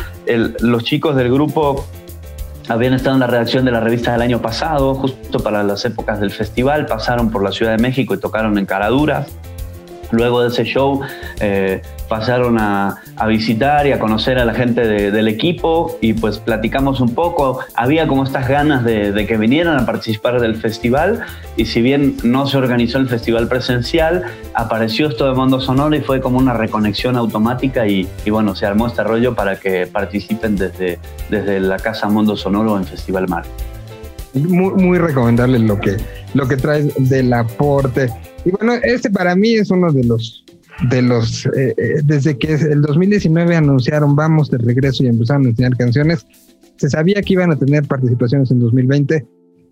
los 0.61 0.85
chicos 0.85 1.17
del 1.17 1.33
grupo 1.33 1.87
habían 2.69 2.93
estado 2.93 3.17
en 3.17 3.21
la 3.21 3.27
redacción 3.27 3.65
de 3.65 3.71
la 3.71 3.81
revista 3.81 4.13
del 4.13 4.21
año 4.21 4.43
pasado, 4.43 4.95
justo 4.95 5.41
para 5.41 5.63
las 5.63 5.85
épocas 5.87 6.21
del 6.21 6.31
festival, 6.31 6.85
pasaron 6.85 7.31
por 7.31 7.43
la 7.43 7.53
Ciudad 7.53 7.73
de 7.73 7.83
México 7.83 8.15
y 8.15 8.21
tocaron 8.21 8.59
en 8.59 8.67
Caraduras. 8.67 9.29
Luego 10.11 10.43
de 10.43 10.49
ese 10.49 10.65
show 10.65 11.01
eh, 11.41 11.81
pasaron 12.15 12.59
a, 12.61 13.03
visitar 13.27 13.89
y 13.89 13.93
a 13.93 13.99
conocer 13.99 14.39
a 14.39 14.45
la 14.45 14.55
gente 14.55 14.87
de, 14.87 15.11
del 15.11 15.27
equipo 15.27 15.99
y 16.01 16.13
pues 16.13 16.39
platicamos 16.39 17.01
un 17.01 17.13
poco. 17.13 17.59
Había 17.75 18.07
como 18.07 18.23
estas 18.23 18.47
ganas 18.49 18.85
de, 18.85 19.27
que 19.27 19.37
vinieran 19.37 19.81
a 19.81 19.85
participar 19.85 20.41
del 20.41 20.55
festival 20.55 21.23
y 21.57 21.65
si 21.65 21.83
bien 21.83 22.17
no 22.23 22.47
se 22.47 22.57
organizó 22.57 22.99
el 22.99 23.09
festival 23.09 23.49
presencial, 23.49 24.23
apareció 24.55 25.09
esto 25.09 25.27
de 25.27 25.35
Mundo 25.35 25.61
Sonoro 25.61 25.97
y 25.97 26.03
fue 26.03 26.21
como 26.21 26.39
una 26.39 26.53
reconexión 26.53 27.17
automática 27.17 27.85
y, 27.89 28.07
y 28.25 28.31
bueno, 28.31 28.55
se 28.55 28.65
armó 28.65 28.87
este 28.87 29.03
rollo 29.03 29.35
para 29.35 29.59
que 29.59 29.89
participen 29.89 30.55
desde, 30.55 31.01
desde 31.31 31.59
la 31.59 31.81
Casa 31.81 32.09
Mundo 32.09 32.37
Sonoro 32.37 32.77
en 32.79 32.85
Festival 32.85 33.27
Mar. 33.27 33.43
Muy, 34.35 34.73
muy 34.75 34.99
recomendable 34.99 35.59
lo 35.59 35.81
que, 35.81 35.97
lo 36.33 36.47
que 36.47 36.57
traes 36.57 36.93
del 36.97 37.33
aporte. 37.33 38.09
Y 38.45 38.51
bueno, 38.51 38.75
este 38.85 39.11
para 39.11 39.35
mí 39.35 39.55
es 39.55 39.71
uno 39.73 39.91
de 39.91 40.05
los, 40.05 40.45
de 40.83 41.03
los, 41.03 41.47
eh, 41.47 41.75
eh, 41.77 42.01
desde 42.05 42.37
que 42.37 42.55
el 42.55 42.83
2019 42.83 43.57
anunciaron 43.57 44.17
vamos 44.17 44.51
de 44.51 44.59
regreso 44.59 45.05
y 45.05 45.09
empezaron 45.09 45.47
a 45.47 45.49
enseñar 45.51 45.77
canciones, 45.77 46.27
se 46.77 46.91
sabía 46.91 47.23
que 47.23 47.35
iban 47.35 47.53
a 47.53 47.57
tener 47.57 47.87
participaciones 47.87 48.51
en 48.51 48.61
2020. 48.61 49.27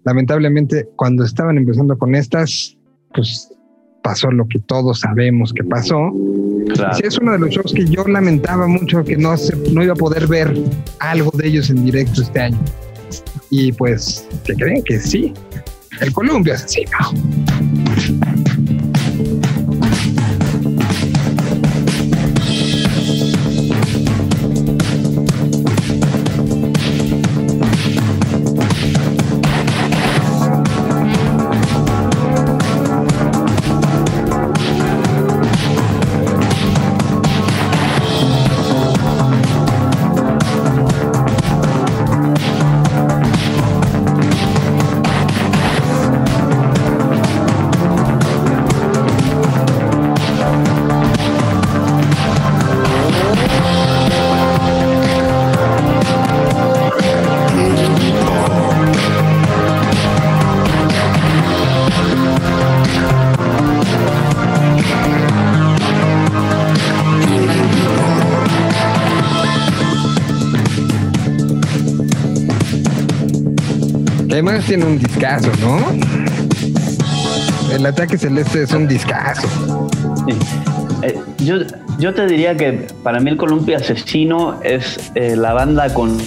Lamentablemente, 0.05 0.89
cuando 0.97 1.25
estaban 1.25 1.59
empezando 1.59 1.97
con 1.99 2.15
estas, 2.15 2.77
pues 3.15 3.51
pasó 4.03 4.31
lo 4.31 4.47
que 4.49 4.59
todos 4.61 5.01
sabemos 5.01 5.53
que 5.53 5.65
pasó. 5.65 6.13
Claro. 6.75 6.95
Sí, 6.95 7.03
es 7.05 7.19
uno 7.19 7.33
de 7.33 7.39
los 7.39 7.51
shows 7.51 7.73
que 7.73 7.85
yo 7.87 8.05
lamentaba 8.05 8.67
mucho 8.67 9.05
que 9.05 9.17
no, 9.17 9.37
se, 9.37 9.57
no 9.73 9.83
iba 9.83 9.93
a 9.93 9.97
poder 9.97 10.27
ver 10.27 10.53
algo 11.01 11.31
de 11.37 11.49
ellos 11.49 11.71
en 11.71 11.85
directo 11.85 12.23
este 12.23 12.41
año. 12.41 12.59
Y 13.51 13.73
pues, 13.73 14.29
¿qué 14.45 14.55
creen? 14.55 14.83
Que 14.83 14.99
sí. 14.99 15.33
El 16.01 16.13
Columbia 16.13 16.55
asesino. 16.55 16.91
Tiene 74.61 74.85
un 74.85 74.99
discazo, 74.99 75.51
¿no? 75.61 75.79
El 77.75 77.87
ataque 77.87 78.19
celeste 78.19 78.63
es 78.65 78.73
un 78.73 78.87
discazo. 78.87 79.49
Sí. 80.29 80.37
Eh, 81.03 81.19
yo, 81.39 81.57
yo 81.99 82.15
te 82.15 82.27
diría 82.27 82.57
que 82.57 82.87
para 83.03 83.19
mí 83.19 83.31
el 83.31 83.37
Columpio 83.37 83.77
Asesino 83.77 84.61
es 84.63 85.11
eh, 85.15 85.35
la 85.37 85.53
banda 85.53 85.93
con, 85.95 86.19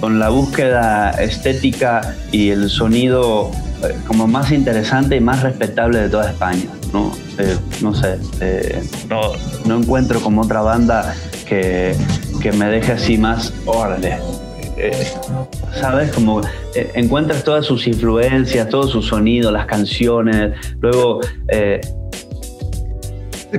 con 0.00 0.18
la 0.18 0.28
búsqueda 0.30 1.10
estética 1.10 2.14
y 2.32 2.50
el 2.50 2.70
sonido 2.70 3.50
eh, 3.82 3.94
como 4.06 4.26
más 4.26 4.52
interesante 4.52 5.16
y 5.16 5.20
más 5.20 5.42
respetable 5.42 6.00
de 6.00 6.08
toda 6.08 6.30
España. 6.30 6.64
No, 6.92 7.12
Eh, 7.38 7.56
no 7.82 7.92
sé, 7.94 8.16
eh, 8.40 8.82
no, 9.10 9.20
no 9.66 9.78
encuentro 9.78 10.20
como 10.20 10.40
otra 10.42 10.62
banda 10.62 11.14
que, 11.46 11.94
que 12.40 12.50
me 12.52 12.64
deje 12.66 12.92
así 12.92 13.18
más, 13.18 13.52
órale. 13.66 14.18
Eh, 14.78 15.06
¿Sabes? 15.78 16.10
Como 16.12 16.40
eh, 16.76 16.90
encuentras 16.94 17.42
todas 17.44 17.64
sus 17.66 17.86
influencias, 17.86 18.68
todo 18.68 18.86
su 18.88 19.02
sonido, 19.02 19.50
las 19.50 19.66
canciones. 19.66 20.52
Luego, 20.80 21.20
eh, 21.48 21.80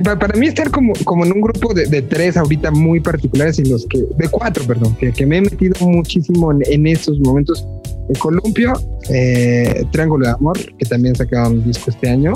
Pa- 0.04 0.18
Para 0.18 0.38
mí 0.38 0.46
estar 0.46 0.70
como, 0.70 0.92
como 1.04 1.24
en 1.24 1.32
un 1.32 1.40
grupo 1.40 1.72
de, 1.74 1.86
de 1.86 2.02
tres 2.02 2.36
ahorita 2.36 2.70
muy 2.70 3.00
particulares 3.00 3.58
en 3.58 3.70
los 3.70 3.86
que, 3.86 3.98
de 3.98 4.28
cuatro, 4.28 4.62
perdón, 4.64 4.94
que, 4.96 5.10
que 5.12 5.24
me 5.26 5.38
he 5.38 5.40
metido 5.40 5.74
muchísimo 5.86 6.52
en, 6.52 6.58
en 6.66 6.86
estos 6.86 7.18
momentos. 7.20 7.66
El 8.08 8.18
Columpio, 8.18 8.74
eh, 9.10 9.84
Triángulo 9.90 10.26
de 10.26 10.32
Amor, 10.32 10.58
que 10.78 10.84
también 10.86 11.14
sacaron 11.16 11.54
un 11.58 11.64
disco 11.64 11.90
este 11.90 12.08
año. 12.08 12.34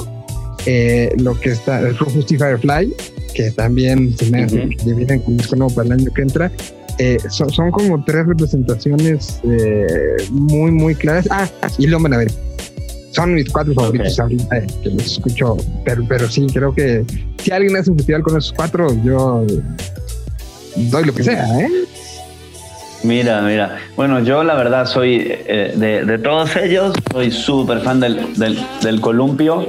eh, 0.66 1.12
lo 1.18 1.39
que 1.39 1.51
está, 1.51 1.80
el 1.80 1.97
Rufus. 1.99 2.26
Firefly, 2.26 2.95
que 3.35 3.51
también 3.51 4.16
se 4.16 4.30
me 4.30 4.45
hace 4.45 4.68
que 4.68 4.95
vienen 4.95 5.20
con 5.20 5.37
disco 5.37 5.55
nuevo 5.57 5.74
para 5.74 5.87
el 5.87 5.93
año 5.93 6.11
que 6.14 6.22
entra. 6.22 6.51
Eh, 6.99 7.18
son, 7.28 7.51
son 7.51 7.70
como 7.70 8.05
tres 8.05 8.26
representaciones 8.26 9.40
eh, 9.45 10.16
muy, 10.30 10.70
muy 10.70 10.95
claras. 10.95 11.26
Ah, 11.30 11.49
y 11.78 11.86
Loma 11.86 12.09
Navel. 12.09 12.30
Son 13.12 13.34
mis 13.34 13.51
cuatro 13.51 13.74
favoritos 13.74 14.18
ahorita 14.18 14.57
eh, 14.57 14.66
que 14.82 14.88
los 14.88 15.05
escucho, 15.05 15.57
pero, 15.84 16.03
pero 16.09 16.28
sí, 16.28 16.47
creo 16.53 16.74
que 16.74 17.05
si 17.43 17.51
alguien 17.51 17.76
hace 17.76 17.90
un 17.90 17.97
festival 17.99 18.22
con 18.22 18.38
esos 18.38 18.53
cuatro, 18.55 18.88
yo 19.05 19.45
doy 20.76 21.05
lo 21.05 21.14
que 21.14 21.22
sea, 21.22 21.61
¿eh? 21.61 21.68
Mira, 23.03 23.43
mira. 23.43 23.78
Bueno, 23.97 24.20
yo 24.20 24.43
la 24.45 24.55
verdad 24.55 24.86
soy 24.86 25.26
eh, 25.26 25.74
de, 25.76 26.05
de 26.05 26.18
todos 26.18 26.57
ellos, 26.57 26.95
soy 27.11 27.30
súper 27.30 27.80
fan 27.80 28.01
del, 28.01 28.32
del, 28.38 28.59
del 28.82 29.01
columpio, 29.01 29.66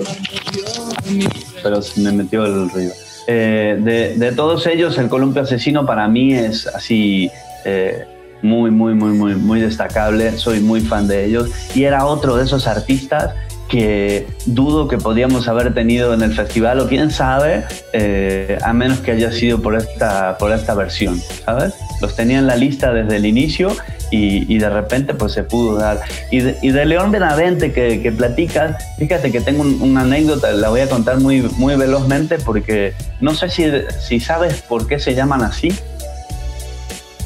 pero 1.64 1.82
se 1.82 2.00
me 2.00 2.12
metió 2.12 2.46
el 2.46 2.70
ruido. 2.70 2.94
Eh, 3.28 3.78
de, 3.80 4.16
de 4.18 4.32
todos 4.34 4.68
ellos, 4.68 4.98
el 4.98 5.10
columpio 5.10 5.44
asesino 5.44 5.86
para 5.86 6.08
mí 6.08 6.34
es 6.34 6.68
así 6.68 7.32
eh, 7.66 8.06
muy, 8.42 8.72
muy, 8.72 8.94
muy, 8.94 9.14
muy, 9.14 9.36
muy 9.36 9.62
destacable. 9.62 10.38
Soy 10.38 10.60
muy 10.60 10.82
fan 10.82 11.08
de 11.08 11.26
ellos 11.26 11.50
y 11.74 11.84
era 11.86 12.06
otro 12.06 12.36
de 12.36 12.44
esos 12.44 12.68
artistas 12.68 13.34
que 13.70 14.28
dudo 14.46 14.88
que 14.88 14.98
podíamos 14.98 15.48
haber 15.48 15.74
tenido 15.74 16.14
en 16.14 16.22
el 16.22 16.34
festival 16.34 16.80
o 16.80 16.88
quién 16.88 17.10
sabe, 17.10 17.64
eh, 17.94 18.60
a 18.62 18.72
menos 18.72 19.00
que 19.00 19.12
haya 19.12 19.32
sido 19.32 19.64
por 19.64 19.76
esta, 19.76 20.38
por 20.38 20.52
esta 20.52 20.76
versión, 20.76 21.20
¿sabes? 21.46 21.74
Los 22.00 22.16
tenía 22.16 22.38
en 22.38 22.46
la 22.46 22.56
lista 22.56 22.94
desde 22.94 23.16
el 23.16 23.26
inicio 23.26 23.76
y, 24.16 24.46
y 24.54 24.60
de 24.60 24.70
repente 24.70 25.14
pues 25.16 25.32
se 25.34 25.44
pudo 25.44 25.76
dar. 25.78 26.02
Y 26.32 26.40
de, 26.42 26.58
y 26.62 26.70
de 26.72 26.86
León 26.86 27.12
Benavente 27.12 27.72
que, 27.74 28.02
que 28.02 28.12
platicas, 28.12 28.76
fíjate 29.00 29.32
que 29.32 29.42
tengo 29.42 29.62
un- 29.62 29.82
una 29.82 30.02
anécdota, 30.02 30.52
la 30.52 30.70
voy 30.70 30.82
a 30.82 30.88
contar 30.90 31.20
muy, 31.20 31.42
muy 31.58 31.76
velozmente 31.76 32.38
porque 32.38 32.94
no 33.22 33.34
sé 33.34 33.50
si, 33.50 33.66
si 34.08 34.20
sabes 34.20 34.62
por 34.62 34.86
qué 34.88 35.00
se 35.00 35.16
llaman 35.16 35.42
así. 35.42 35.74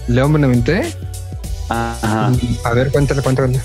León 0.07 0.31
Benavente. 0.33 0.83
Ajá. 1.69 2.31
A 2.63 2.73
ver, 2.73 2.91
cuéntale, 2.91 3.21
cuéntale. 3.21 3.59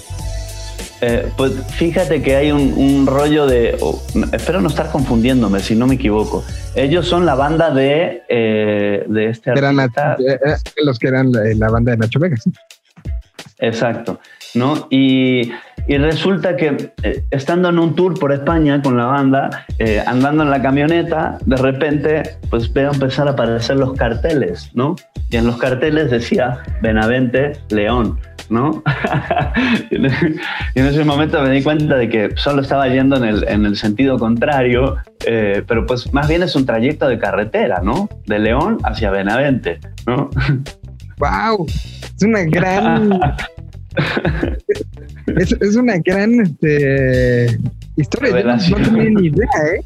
Eh, 1.05 1.29
pues 1.37 1.53
fíjate 1.77 2.23
que 2.23 2.37
hay 2.37 2.53
un, 2.53 2.73
un 2.77 3.07
rollo 3.07 3.47
de. 3.47 3.77
oh, 3.81 4.01
espero 4.33 4.61
no 4.61 4.68
estar 4.68 4.91
confundiéndome, 4.91 5.61
si 5.61 5.75
no 5.75 5.87
me 5.87 5.97
equivoco. 5.97 6.45
Ellos 6.77 7.07
son 7.09 7.27
la 7.27 7.35
banda 7.35 7.70
de, 7.70 8.23
eh, 8.29 9.05
de 9.09 9.29
este 9.31 9.51
Eran 9.51 9.77
la- 9.77 9.83
artista. 9.85 10.16
eh, 10.20 10.39
eh, 10.47 10.55
los 10.85 10.99
que 10.99 11.09
eran 11.09 11.31
la, 11.33 11.41
la 11.57 11.68
banda 11.70 11.91
de 11.93 11.99
Nacho 11.99 12.18
Vegas. 12.20 12.43
Exacto, 13.63 14.19
¿no? 14.57 14.89
Y, 14.91 15.53
y 15.87 15.97
resulta 15.97 16.57
que 16.57 16.93
eh, 17.05 17.25
estando 17.31 17.69
en 17.69 17.79
un 17.79 17.95
tour 17.95 18.19
por 18.19 18.33
España 18.33 18.83
con 18.83 18.97
la 18.97 19.07
banda, 19.07 19.67
eh, 19.79 20.03
andando 20.05 20.43
en 20.43 20.51
la 20.51 20.61
camioneta, 20.61 21.39
de 21.47 21.57
repente, 21.57 22.23
pues 22.51 22.73
veo 22.73 22.93
empezar 22.93 23.29
a 23.29 23.31
aparecer 23.31 23.77
los 23.77 23.93
carteles, 23.93 24.69
¿no? 24.75 24.97
Y 25.31 25.37
en 25.37 25.47
los 25.47 25.59
carteles 25.59 26.11
decía 26.11 26.59
Benavente 26.83 27.53
León, 27.71 28.19
¿no? 28.51 28.83
y 29.93 29.95
en 29.95 30.07
y 30.75 30.81
en 30.81 30.87
ese 30.87 31.05
momento 31.05 31.41
me 31.41 31.51
di 31.51 31.63
cuenta 31.63 31.95
de 31.95 32.09
que 32.09 32.31
solo 32.35 32.63
estaba 32.63 32.89
yendo 32.89 33.17
en 33.17 33.25
el, 33.25 33.49
en 33.49 33.65
el 33.65 33.77
sentido 33.77 34.19
contrario, 34.19 34.97
eh, 35.25 35.63
pero 35.69 35.87
pues 35.87 36.13
más 36.13 36.27
bien 36.27 36.43
es 36.43 36.57
un 36.57 36.67
trayecto 36.67 37.07
de 37.07 37.17
carretera, 37.17 37.81
¿no? 37.81 38.09
De 38.27 38.41
León 38.41 38.79
hacia 38.83 39.13
Benavente, 39.13 39.79
¿no? 40.05 40.31
¡Wow! 41.19 41.67
Es 42.17 42.23
una 42.23 42.43
gran. 42.45 43.21
es, 45.39 45.53
es 45.61 45.77
una 45.77 45.99
gran 45.99 46.41
este, 46.41 47.59
historia. 47.97 48.57
Yo 48.59 48.79
no, 48.79 48.85
tenía 48.85 49.11
ni 49.11 49.27
idea, 49.29 49.49
¿eh? 49.75 49.83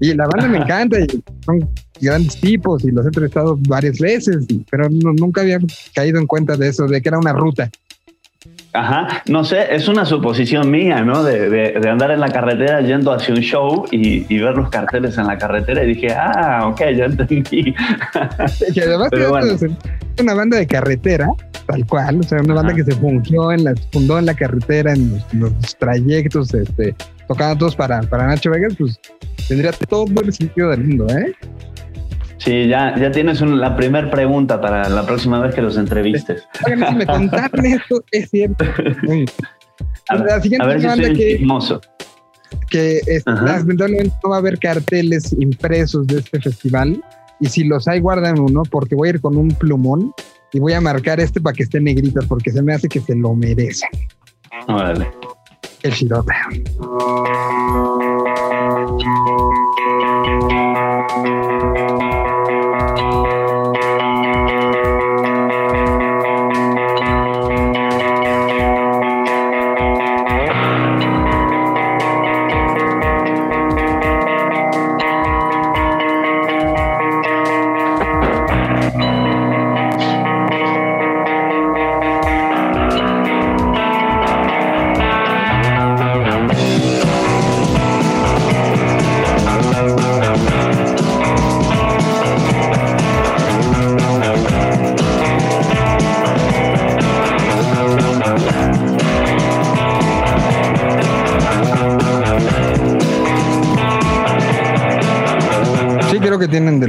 Y 0.00 0.14
la 0.14 0.26
banda 0.26 0.48
me 0.48 0.58
encanta. 0.58 0.98
Y 1.00 1.06
son 1.44 1.68
grandes 2.00 2.40
tipos 2.40 2.84
y 2.84 2.90
los 2.90 3.04
he 3.04 3.08
entrevistado 3.08 3.56
varias 3.68 3.98
veces, 3.98 4.46
pero 4.70 4.88
no- 4.90 5.12
nunca 5.12 5.42
había 5.42 5.58
caído 5.94 6.18
en 6.18 6.26
cuenta 6.26 6.56
de 6.56 6.68
eso, 6.68 6.86
de 6.86 7.00
que 7.00 7.08
era 7.08 7.18
una 7.18 7.32
ruta. 7.32 7.70
Ajá, 8.76 9.22
no 9.28 9.44
sé, 9.44 9.72
es 9.72 9.86
una 9.86 10.04
suposición 10.04 10.68
mía, 10.68 11.02
¿no? 11.04 11.22
De, 11.22 11.48
de- 11.48 11.78
de 11.80 11.88
andar 11.88 12.10
en 12.10 12.18
la 12.18 12.28
carretera 12.30 12.80
yendo 12.80 13.12
hacia 13.12 13.32
un 13.32 13.40
show 13.40 13.84
y, 13.92 14.26
y 14.28 14.38
ver 14.40 14.56
los 14.56 14.68
carteles 14.68 15.16
en 15.16 15.28
la 15.28 15.38
carretera 15.38 15.84
y 15.84 15.94
dije, 15.94 16.08
ah, 16.12 16.66
ok, 16.66 16.80
ya 16.96 17.04
entendí. 17.04 17.72
Que 18.74 18.80
además 18.82 19.08
Pero 19.12 19.30
bueno. 19.30 19.56
una 20.20 20.34
banda 20.34 20.56
de 20.56 20.66
carretera, 20.66 21.28
tal 21.66 21.86
cual, 21.86 22.18
o 22.18 22.22
sea, 22.24 22.40
una 22.40 22.54
banda 22.54 22.74
que 22.74 22.82
se 22.82 22.92
fungió 22.96 23.52
en 23.52 23.62
la, 23.62 23.74
fundó 23.92 24.18
en 24.18 24.26
la 24.26 24.34
carretera, 24.34 24.92
en 24.92 25.12
los, 25.12 25.34
los 25.34 25.76
trayectos, 25.78 26.52
este, 26.52 26.96
tocando 27.28 27.56
todos 27.58 27.76
para, 27.76 28.00
para 28.02 28.26
Nacho 28.26 28.50
Vegas, 28.50 28.74
pues 28.76 28.98
tendría 29.46 29.70
todo 29.70 30.04
el 30.20 30.32
sentido 30.32 30.70
del 30.70 30.82
mundo, 30.82 31.06
¿eh? 31.16 31.32
Sí, 32.38 32.68
ya, 32.68 32.94
ya 32.98 33.10
tienes 33.10 33.40
un- 33.40 33.60
la 33.60 33.76
primera 33.76 34.10
pregunta 34.10 34.60
para 34.60 34.88
la 34.88 35.06
próxima 35.06 35.40
vez 35.40 35.54
que 35.54 35.62
los 35.62 35.76
entrevistes. 35.76 36.46
Oigan, 36.66 36.88
si 36.90 36.94
me 36.96 37.06
contaron 37.06 37.64
esto, 37.66 38.04
es 38.10 38.30
cierto. 38.30 38.64
A, 40.08 40.16
La 40.16 40.40
siguiente 40.40 40.64
a 40.64 40.68
ver 40.68 40.80
si 40.80 40.88
soy 40.88 41.14
que- 41.16 41.36
chismoso. 41.38 41.80
que 42.70 43.00
es- 43.06 43.24
lamentablemente 43.26 44.14
no 44.22 44.30
va 44.30 44.36
a 44.36 44.38
haber 44.40 44.58
carteles 44.58 45.32
impresos 45.38 46.06
de 46.06 46.18
este 46.18 46.40
festival 46.40 47.02
y 47.40 47.46
si 47.46 47.64
los 47.64 47.88
hay 47.88 48.00
guardan 48.00 48.38
uno 48.38 48.62
porque 48.70 48.94
voy 48.94 49.08
a 49.08 49.10
ir 49.12 49.20
con 49.20 49.36
un 49.36 49.48
plumón 49.48 50.12
y 50.52 50.60
voy 50.60 50.72
a 50.74 50.80
marcar 50.80 51.20
este 51.20 51.40
para 51.40 51.54
que 51.54 51.62
esté 51.64 51.80
negrito 51.80 52.20
porque 52.28 52.50
se 52.52 52.62
me 52.62 52.74
hace 52.74 52.88
que 52.88 53.00
se 53.00 53.14
lo 53.16 53.34
merecen. 53.34 53.88
Órale. 54.68 55.08
El 55.84 55.92
Shirota. 55.92 56.34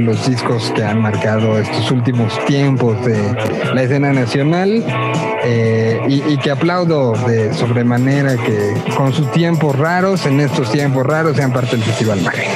Los 0.06 0.28
discos 0.30 0.72
que 0.76 0.84
han 0.84 1.02
marcado 1.02 1.58
estos 1.58 1.90
últimos 1.90 2.32
tiempos 2.46 3.04
de 3.04 3.34
la 3.74 3.82
escena 3.82 4.12
nacional 4.12 4.84
eh, 5.44 6.00
y, 6.08 6.36
que 6.36 6.52
aplaudo 6.52 7.12
de 7.26 7.52
sobremanera 7.52 8.36
que 8.36 8.74
con 8.96 9.12
sus 9.12 9.30
tiempos 9.32 9.76
raros, 9.76 10.24
en 10.26 10.38
estos 10.38 10.70
tiempos 10.70 11.04
raros, 11.04 11.36
sean 11.36 11.52
parte 11.52 11.76
del 11.76 11.84
Festival 11.84 12.22
Magre. 12.22 12.46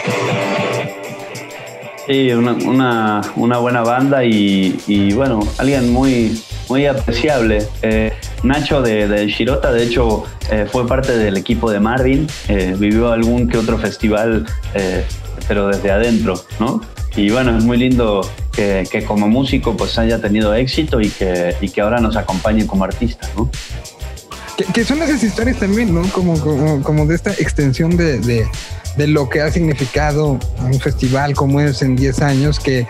Sí, 2.07 2.31
una, 2.33 3.21
una, 3.37 3.59
buena 3.59 3.83
banda 3.83 4.25
y, 4.25 5.13
bueno, 5.13 5.41
alguien 5.59 5.93
muy, 5.93 6.41
muy 6.69 6.87
apreciable. 6.87 7.67
Eh, 7.83 8.13
Nacho 8.45 8.81
de, 8.81 9.09
de, 9.09 9.27
Shirota, 9.27 9.73
de 9.73 9.83
hecho, 9.83 10.25
eh, 10.51 10.67
fue 10.71 10.87
parte 10.87 11.17
del 11.17 11.37
equipo 11.37 11.71
de 11.71 11.81
Marvin, 11.81 12.29
vivió 12.79 13.11
algún 13.11 13.49
que 13.49 13.59
otro 13.59 13.77
festival, 13.77 14.47
pero 15.49 15.67
desde 15.67 15.91
adentro, 15.91 16.35
¿no? 16.61 16.81
Y 17.17 17.31
bueno, 17.31 17.57
es 17.57 17.65
muy 17.65 17.77
lindo 17.77 18.29
que, 18.53 19.05
como 19.07 19.29
músico 19.29 19.77
pues 19.77 19.99
haya 19.99 20.21
tenido 20.21 20.55
éxito 20.55 21.01
y 21.01 21.09
que, 21.09 21.55
y 21.61 21.69
que 21.69 21.81
ahora 21.81 22.01
nos 22.01 22.17
acompañe 22.17 22.67
como 22.67 22.85
artista, 22.85 23.29
¿no? 23.37 23.51
Que, 24.75 24.85
son 24.85 25.03
esas 25.03 25.23
historias 25.23 25.59
también, 25.59 25.95
¿no? 25.95 26.03
Como, 26.13 26.39
como, 26.39 26.83
como 26.83 27.07
de 27.07 27.15
esta 27.15 27.33
extensión 27.33 27.97
de, 27.97 28.21
de, 28.21 28.47
de, 28.97 29.07
lo 29.07 29.29
que 29.29 29.41
ha 29.41 29.51
significado 29.51 30.39
un 30.61 30.81
festival 30.81 31.35
como 31.35 31.61
es 31.61 31.81
en 31.81 31.97
10 31.97 32.21
años, 32.21 32.61
que 32.61 32.87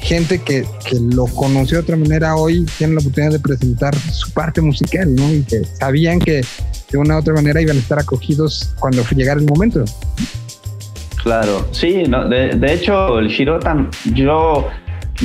gente 0.00 0.40
que, 0.40 0.66
que, 0.84 1.00
lo 1.00 1.26
conoció 1.26 1.78
de 1.78 1.82
otra 1.82 1.96
manera 1.96 2.36
hoy 2.36 2.66
tiene 2.76 2.94
la 2.94 3.00
oportunidad 3.00 3.32
de 3.32 3.40
presentar 3.40 3.96
su 4.12 4.30
parte 4.32 4.60
musical, 4.60 5.14
¿no? 5.14 5.32
Y 5.32 5.42
que 5.42 5.64
sabían 5.64 6.18
que 6.18 6.42
de 6.90 6.98
una 6.98 7.16
u 7.16 7.20
otra 7.20 7.32
manera 7.32 7.60
iban 7.60 7.78
a 7.78 7.80
estar 7.80 7.98
acogidos 7.98 8.74
cuando 8.78 9.02
llegara 9.16 9.40
el 9.40 9.46
momento. 9.46 9.84
Claro, 11.24 11.66
sí, 11.72 12.04
no, 12.06 12.28
de, 12.28 12.50
de 12.50 12.72
hecho 12.72 13.18
el 13.18 13.28
Shirota, 13.28 13.88
yo 14.12 14.68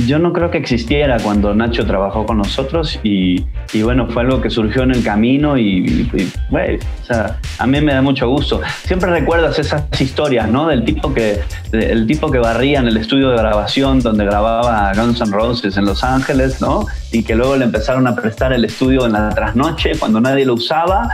yo 0.06 0.18
no 0.18 0.32
creo 0.32 0.50
que 0.50 0.58
existiera 0.58 1.18
cuando 1.18 1.54
Nacho 1.54 1.84
trabajó 1.84 2.24
con 2.24 2.38
nosotros 2.38 2.98
y, 3.02 3.44
y 3.72 3.82
bueno, 3.82 4.08
fue 4.08 4.22
algo 4.22 4.40
que 4.40 4.48
surgió 4.48 4.82
en 4.82 4.92
el 4.92 5.02
camino 5.02 5.58
y, 5.58 6.08
bueno, 6.48 6.78
o 7.02 7.04
sea, 7.04 7.38
a 7.58 7.66
mí 7.66 7.80
me 7.80 7.92
da 7.92 8.02
mucho 8.02 8.28
gusto. 8.28 8.60
Siempre 8.84 9.10
recuerdas 9.10 9.58
esas 9.58 9.84
historias, 10.00 10.48
¿no? 10.48 10.68
Del 10.68 10.84
tipo 10.84 11.12
que, 11.12 11.40
el 11.72 12.06
tipo 12.06 12.30
que 12.30 12.38
barría 12.38 12.80
en 12.80 12.88
el 12.88 12.96
estudio 12.96 13.30
de 13.30 13.38
grabación 13.38 14.00
donde 14.00 14.24
grababa 14.24 14.92
Guns 14.94 15.20
N' 15.20 15.32
Roses 15.32 15.76
en 15.76 15.84
Los 15.84 16.04
Ángeles, 16.04 16.60
¿no? 16.60 16.86
Y 17.12 17.22
que 17.24 17.34
luego 17.34 17.56
le 17.56 17.64
empezaron 17.64 18.06
a 18.06 18.14
prestar 18.14 18.52
el 18.52 18.64
estudio 18.64 19.04
en 19.04 19.12
la 19.12 19.30
trasnoche 19.30 19.92
cuando 19.98 20.20
nadie 20.20 20.44
lo 20.44 20.54
usaba 20.54 21.08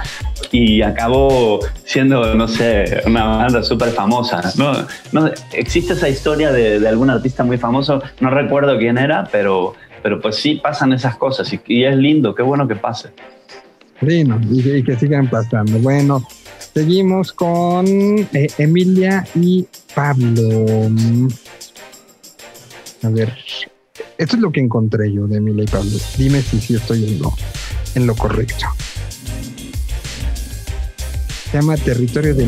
y 0.53 0.83
acabó 0.83 1.61
siendo, 1.85 2.35
no 2.35 2.49
sé, 2.49 3.03
una 3.07 3.25
banda 3.25 3.63
súper 3.63 3.91
famosa. 3.91 4.43
¿no? 4.57 4.73
No, 5.13 5.31
existe 5.53 5.95
esa 5.95 6.09
historia 6.09 6.53
de, 6.53 6.81
de 6.81 6.89
algún 6.89 7.11
artista 7.11 7.45
muy 7.45 7.59
famoso, 7.59 8.03
no 8.21 8.31
recuerdo 8.31 8.77
quién 8.79 8.99
era, 8.99 9.29
pero, 9.33 9.75
pero 10.03 10.21
pues 10.21 10.37
sí 10.37 10.55
pasan 10.63 10.93
esas 10.93 11.17
cosas 11.17 11.53
y, 11.67 11.85
es 11.85 11.97
lindo, 11.97 12.35
qué 12.35 12.43
bueno 12.43 12.69
que 12.69 12.77
pase. 12.77 13.11
Lindo, 14.01 14.39
y, 14.51 14.85
que 14.85 14.97
sigan 14.97 15.29
pasando. 15.29 15.79
Bueno, 15.79 16.25
seguimos 16.75 17.33
con 17.33 17.87
eh, 17.87 18.47
Emilia 18.59 19.27
y 19.35 19.67
Pablo. 19.95 20.91
A 23.03 23.09
ver, 23.09 23.33
esto 24.19 24.37
es 24.37 24.43
lo 24.43 24.51
que 24.51 24.61
encontré 24.61 25.13
yo 25.13 25.27
de 25.27 25.37
Emilia 25.37 25.65
y 25.65 25.67
Pablo. 25.67 25.91
Dime 26.17 26.41
si 26.41 26.61
sí 26.61 26.75
estoy 26.75 27.05
en 27.05 27.21
lo, 27.21 27.35
en 27.95 28.07
lo 28.07 28.15
correcto. 28.15 28.67
Se 31.51 31.59
llama 31.59 31.77
Territorio 31.77 32.35
de, 32.35 32.45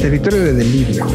Territorio 0.00 0.40
de 0.40 0.52
Delirio. 0.54 1.06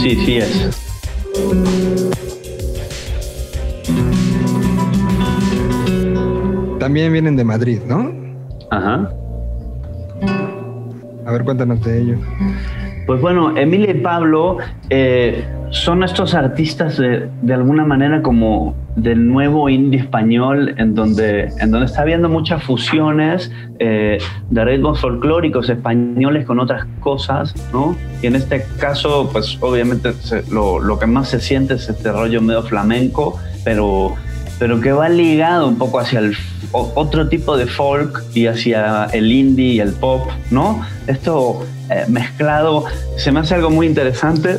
Sí, 0.00 0.16
sí 0.24 0.36
es. 0.36 0.68
También 6.78 7.12
vienen 7.12 7.36
de 7.36 7.44
Madrid, 7.44 7.80
¿no? 7.86 8.12
Ajá. 8.70 9.12
A 11.24 11.32
ver, 11.32 11.44
cuéntanos 11.44 11.80
de 11.84 12.00
ellos. 12.00 12.20
Pues 13.06 13.20
bueno, 13.20 13.56
Emilia 13.56 13.90
y 13.90 14.00
Pablo 14.00 14.58
eh, 14.90 15.44
son 15.70 16.04
estos 16.04 16.34
artistas 16.34 16.98
de, 16.98 17.28
de, 17.42 17.54
alguna 17.54 17.84
manera 17.84 18.22
como 18.22 18.76
del 18.96 19.26
nuevo 19.26 19.68
indie 19.68 20.00
español, 20.00 20.74
en 20.76 20.94
donde, 20.94 21.48
en 21.58 21.70
donde 21.70 21.86
está 21.86 22.02
habiendo 22.02 22.28
muchas 22.28 22.62
fusiones 22.62 23.50
eh, 23.78 24.18
de 24.50 24.64
ritmos 24.64 25.00
folclóricos 25.00 25.68
españoles 25.68 26.44
con 26.44 26.60
otras 26.60 26.86
cosas, 27.00 27.54
¿no? 27.72 27.96
Y 28.22 28.26
en 28.26 28.36
este 28.36 28.64
caso, 28.78 29.28
pues 29.32 29.58
obviamente 29.60 30.12
se, 30.12 30.42
lo, 30.52 30.78
lo, 30.78 30.98
que 30.98 31.06
más 31.06 31.28
se 31.28 31.40
siente 31.40 31.74
es 31.74 31.88
este 31.88 32.12
rollo 32.12 32.40
medio 32.42 32.62
flamenco, 32.62 33.38
pero, 33.64 34.14
pero 34.58 34.80
que 34.80 34.92
va 34.92 35.08
ligado 35.08 35.68
un 35.68 35.76
poco 35.76 36.00
hacia 36.00 36.20
el 36.20 36.36
otro 36.72 37.28
tipo 37.28 37.56
de 37.56 37.66
folk 37.66 38.22
y 38.34 38.46
hacia 38.46 39.06
el 39.12 39.30
indie 39.30 39.74
y 39.74 39.80
el 39.80 39.92
pop, 39.92 40.28
¿no? 40.50 40.86
Esto 41.06 41.64
eh, 41.90 42.04
mezclado 42.08 42.84
se 43.16 43.32
me 43.32 43.40
hace 43.40 43.54
algo 43.54 43.70
muy 43.70 43.86
interesante 43.86 44.58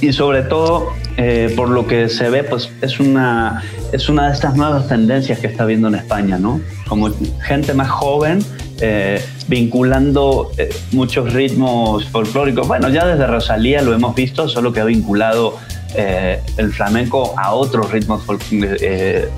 y 0.00 0.12
sobre 0.12 0.42
todo 0.42 0.90
eh, 1.16 1.52
por 1.56 1.68
lo 1.68 1.86
que 1.86 2.08
se 2.08 2.30
ve, 2.30 2.42
pues 2.42 2.70
es 2.80 2.98
una, 2.98 3.62
es 3.92 4.08
una 4.08 4.28
de 4.28 4.32
estas 4.32 4.56
nuevas 4.56 4.88
tendencias 4.88 5.38
que 5.38 5.46
está 5.46 5.64
viendo 5.64 5.88
en 5.88 5.94
España, 5.94 6.38
¿no? 6.38 6.60
Como 6.88 7.10
gente 7.40 7.74
más 7.74 7.90
joven 7.90 8.40
eh, 8.80 9.24
vinculando 9.46 10.50
eh, 10.58 10.70
muchos 10.90 11.32
ritmos 11.32 12.04
folclóricos. 12.08 12.66
Bueno, 12.66 12.88
ya 12.88 13.06
desde 13.06 13.26
Rosalía 13.28 13.80
lo 13.82 13.94
hemos 13.94 14.14
visto, 14.14 14.48
solo 14.48 14.72
que 14.72 14.80
ha 14.80 14.84
vinculado 14.84 15.56
eh, 15.96 16.40
el 16.56 16.72
flamenco 16.72 17.34
a 17.36 17.52
otros 17.54 17.90
ritmos 17.90 18.22
eh, 18.50 19.28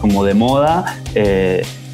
como 0.00 0.24
de 0.24 0.34
moda 0.34 0.96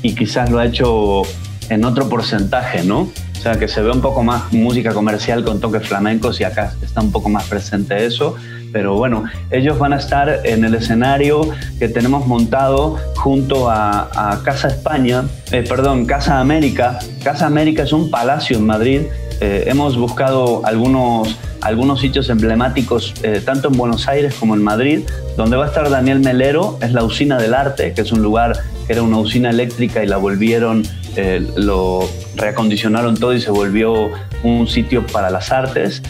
y 0.02 0.14
quizás 0.14 0.50
lo 0.50 0.58
ha 0.58 0.66
hecho 0.66 1.22
en 1.70 1.84
otro 1.84 2.08
porcentaje, 2.08 2.84
¿no? 2.84 3.00
O 3.36 3.40
sea, 3.40 3.58
que 3.58 3.68
se 3.68 3.82
ve 3.82 3.90
un 3.90 4.00
poco 4.00 4.22
más 4.22 4.52
música 4.52 4.94
comercial 4.94 5.44
con 5.44 5.60
toques 5.60 5.86
flamencos 5.86 6.40
y 6.40 6.44
acá 6.44 6.72
está 6.82 7.00
un 7.00 7.12
poco 7.12 7.28
más 7.28 7.44
presente 7.44 8.04
eso. 8.06 8.36
Pero 8.72 8.94
bueno, 8.96 9.24
ellos 9.50 9.78
van 9.78 9.92
a 9.92 9.98
estar 9.98 10.40
en 10.44 10.64
el 10.64 10.74
escenario 10.74 11.48
que 11.78 11.88
tenemos 11.88 12.26
montado 12.26 12.96
junto 13.16 13.70
a, 13.70 14.08
a 14.14 14.42
Casa 14.42 14.68
España, 14.68 15.24
eh, 15.52 15.64
perdón, 15.68 16.06
Casa 16.06 16.40
América. 16.40 16.98
Casa 17.22 17.46
América 17.46 17.84
es 17.84 17.92
un 17.92 18.10
palacio 18.10 18.56
en 18.56 18.66
Madrid. 18.66 19.02
Eh, 19.40 19.64
hemos 19.66 19.96
buscado 19.96 20.62
algunos, 20.64 21.36
algunos 21.60 22.00
sitios 22.00 22.28
emblemáticos, 22.30 23.14
eh, 23.22 23.40
tanto 23.44 23.68
en 23.68 23.76
Buenos 23.76 24.08
Aires 24.08 24.34
como 24.34 24.54
en 24.54 24.62
Madrid, 24.62 25.00
donde 25.36 25.56
va 25.56 25.64
a 25.64 25.68
estar 25.68 25.88
Daniel 25.90 26.20
Melero, 26.20 26.78
es 26.80 26.92
la 26.92 27.04
usina 27.04 27.38
del 27.38 27.54
arte, 27.54 27.92
que 27.92 28.02
es 28.02 28.12
un 28.12 28.22
lugar 28.22 28.58
que 28.86 28.92
era 28.92 29.02
una 29.02 29.18
usina 29.18 29.50
eléctrica 29.50 30.02
y 30.04 30.06
la 30.06 30.16
volvieron 30.16 30.82
eh, 31.16 31.46
lo 31.56 32.08
reacondicionaron 32.34 33.16
todo 33.16 33.34
y 33.34 33.40
se 33.40 33.50
volvió 33.50 34.10
un 34.42 34.66
sitio 34.66 35.06
para 35.06 35.30
las 35.30 35.52
artes. 35.52 36.02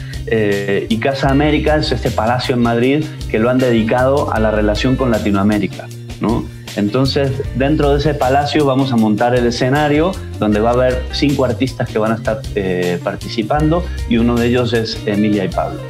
Y 0.89 0.97
Casa 1.01 1.29
América 1.29 1.77
es 1.77 1.93
este 1.93 2.11
palacio 2.11 2.55
en 2.55 2.63
Madrid 2.63 3.05
que 3.31 3.39
lo 3.39 3.51
han 3.51 3.59
dedicado 3.59 4.33
a 4.33 4.41
la 4.41 4.51
relación 4.51 4.97
con 4.97 5.11
Latinoamérica. 5.11 5.87
¿no? 6.21 6.47
Entonces, 6.77 7.33
dentro 7.57 7.93
de 7.93 7.99
ese 7.99 8.15
palacio 8.15 8.65
vamos 8.65 8.93
a 8.93 8.97
montar 8.97 9.35
el 9.35 9.47
escenario 9.47 10.13
donde 10.39 10.61
va 10.61 10.71
a 10.71 10.73
haber 10.73 11.03
cinco 11.13 11.45
artistas 11.45 11.89
que 11.89 11.99
van 11.99 12.13
a 12.13 12.15
estar 12.17 12.41
eh, 12.55 12.99
participando 13.03 13.85
y 14.09 14.17
uno 14.17 14.35
de 14.35 14.47
ellos 14.49 14.73
es 14.73 14.99
Emilia 15.07 15.45
y 15.45 15.49
Pablo. 15.49 15.81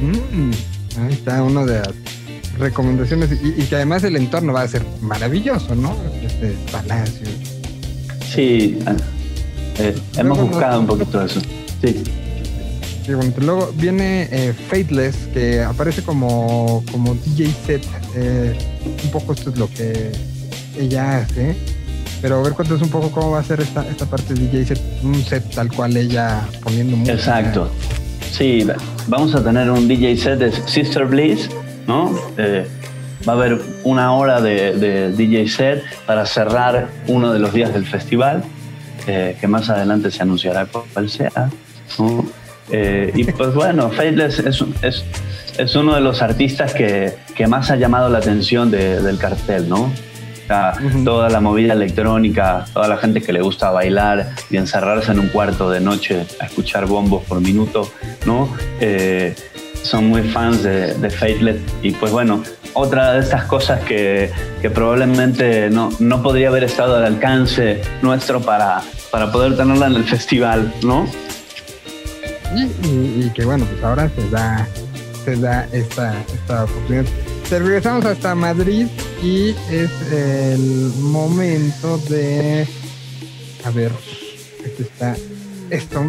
Mm, 0.00 0.50
ahí 1.04 1.12
está 1.12 1.42
uno 1.42 1.66
de 1.66 1.78
las 1.78 1.92
recomendaciones 2.58 3.30
y, 3.32 3.60
y, 3.62 3.64
que 3.66 3.76
además 3.76 4.04
el 4.04 4.16
entorno 4.16 4.52
va 4.52 4.62
a 4.62 4.68
ser 4.68 4.82
maravilloso, 5.00 5.74
¿no? 5.74 5.96
Este 6.24 6.54
palacio, 6.70 7.26
Sí, 8.32 8.78
eh, 9.78 9.94
hemos 10.16 10.38
buscado 10.38 10.80
un 10.80 10.86
poquito 10.86 11.22
eso. 11.22 11.40
Sí. 11.82 12.02
Luego 13.06 13.72
viene 13.74 14.28
eh, 14.30 14.52
Fateless, 14.52 15.16
que 15.32 15.62
aparece 15.62 16.02
como, 16.02 16.84
como 16.90 17.14
DJ 17.14 17.52
set. 17.66 17.84
Eh, 18.14 18.56
un 19.04 19.10
poco 19.10 19.32
esto 19.32 19.50
es 19.50 19.58
lo 19.58 19.68
que 19.68 20.12
ella 20.78 21.18
hace. 21.18 21.56
Pero 22.20 22.38
a 22.38 22.42
ver, 22.42 22.52
cuéntanos 22.52 22.82
un 22.82 22.90
poco 22.90 23.10
cómo 23.10 23.32
va 23.32 23.40
a 23.40 23.44
ser 23.44 23.60
esta, 23.60 23.86
esta 23.88 24.06
parte 24.06 24.34
de 24.34 24.46
DJ 24.46 24.66
set. 24.66 24.80
Un 25.02 25.22
set 25.24 25.54
tal 25.54 25.72
cual 25.72 25.96
ella 25.96 26.46
poniendo 26.62 26.96
música. 26.96 27.16
Exacto. 27.16 27.70
Sí, 28.30 28.66
vamos 29.08 29.34
a 29.34 29.42
tener 29.42 29.70
un 29.70 29.88
DJ 29.88 30.16
set 30.16 30.38
de 30.38 30.52
Sister 30.66 31.04
Bliss, 31.04 31.50
¿no? 31.86 32.16
Eh, 32.38 32.66
Va 33.28 33.34
a 33.34 33.36
haber 33.36 33.62
una 33.84 34.14
hora 34.14 34.40
de, 34.40 34.72
de, 34.72 35.12
DJ 35.12 35.48
set 35.48 35.84
para 36.06 36.26
cerrar 36.26 36.88
uno 37.06 37.32
de 37.32 37.38
los 37.38 37.52
días 37.52 37.72
del 37.72 37.86
festival, 37.86 38.42
eh, 39.06 39.36
que 39.40 39.46
más 39.46 39.70
adelante 39.70 40.10
se 40.10 40.22
anunciará 40.22 40.66
cuál 40.66 41.08
sea. 41.08 41.50
¿no? 41.98 42.24
Eh, 42.70 43.12
y 43.14 43.24
pues 43.24 43.54
bueno, 43.54 43.90
Faithless 43.90 44.38
es, 44.38 44.64
es, 44.82 45.04
es, 45.58 45.74
uno 45.74 45.94
de 45.94 46.00
los 46.00 46.22
artistas 46.22 46.72
que, 46.72 47.14
que 47.34 47.46
más 47.46 47.70
ha 47.70 47.76
llamado 47.76 48.08
la 48.08 48.18
atención 48.18 48.70
de, 48.70 49.02
del 49.02 49.18
cartel, 49.18 49.68
¿no? 49.68 49.92
Uh 50.52 50.54
-huh. 50.54 51.04
Toda 51.04 51.30
la 51.30 51.40
movida 51.40 51.72
electrónica, 51.72 52.66
toda 52.74 52.86
la 52.86 52.96
gente 52.98 53.22
que 53.22 53.32
le 53.32 53.40
gusta 53.40 53.70
bailar 53.70 54.30
y 54.50 54.56
encerrarse 54.58 55.12
en 55.12 55.20
un 55.20 55.28
cuarto 55.28 55.70
de 55.70 55.80
noche 55.80 56.26
a 56.40 56.46
escuchar 56.46 56.86
bombos 56.86 57.24
por 57.24 57.40
minuto, 57.40 57.90
¿no? 58.26 58.48
Eh, 58.80 59.34
son 59.82 60.08
muy 60.08 60.22
fans 60.22 60.62
de, 60.62 60.94
de 60.94 61.10
Faithless 61.10 61.56
y 61.82 61.90
pues 61.92 62.12
bueno, 62.12 62.42
otra 62.74 63.12
de 63.12 63.20
estas 63.20 63.44
cosas 63.44 63.80
que, 63.80 64.30
que 64.60 64.70
probablemente 64.70 65.68
no, 65.70 65.90
no, 65.98 66.22
podría 66.22 66.48
haber 66.48 66.64
estado 66.64 66.96
al 66.96 67.04
alcance 67.04 67.80
nuestro 68.00 68.40
para, 68.40 68.82
para 69.10 69.30
poder 69.32 69.56
tenerla 69.56 69.86
en 69.86 69.96
el 69.96 70.04
festival, 70.04 70.72
¿no? 70.82 71.06
Y, 72.54 73.30
que 73.30 73.44
bueno, 73.44 73.64
pues 73.64 73.82
ahora 73.82 74.10
se 74.14 74.28
da 74.30 74.68
se 75.24 75.36
da 75.36 75.68
esta, 75.72 76.20
esta 76.34 76.64
oportunidad. 76.64 77.04
Te 77.48 77.58
regresamos 77.58 78.04
hasta 78.04 78.34
Madrid 78.34 78.86
y 79.22 79.50
es 79.70 79.90
el 80.10 80.92
momento 80.98 81.98
de. 81.98 82.66
A 83.64 83.70
ver, 83.70 83.92
este 84.64 84.82
está. 84.82 85.16
Esto. 85.70 86.02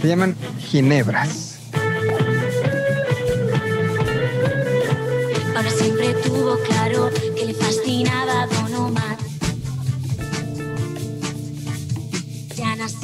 Se 0.00 0.08
llaman 0.08 0.34
ginebras. 0.58 1.58
Ahora 5.54 5.70
siempre 5.70 6.14
tuvo 6.24 6.58
claro 6.60 7.10
que 7.36 7.46
le 7.46 7.54
fascinaba 7.54 8.46
Don 8.46 8.69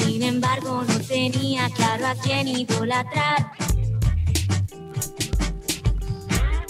sin 0.07 0.22
embargo, 0.22 0.84
no 0.86 1.00
tenía 1.00 1.68
claro 1.70 2.07
a 2.07 2.14
quién 2.14 2.46
idolatrar. 2.46 3.50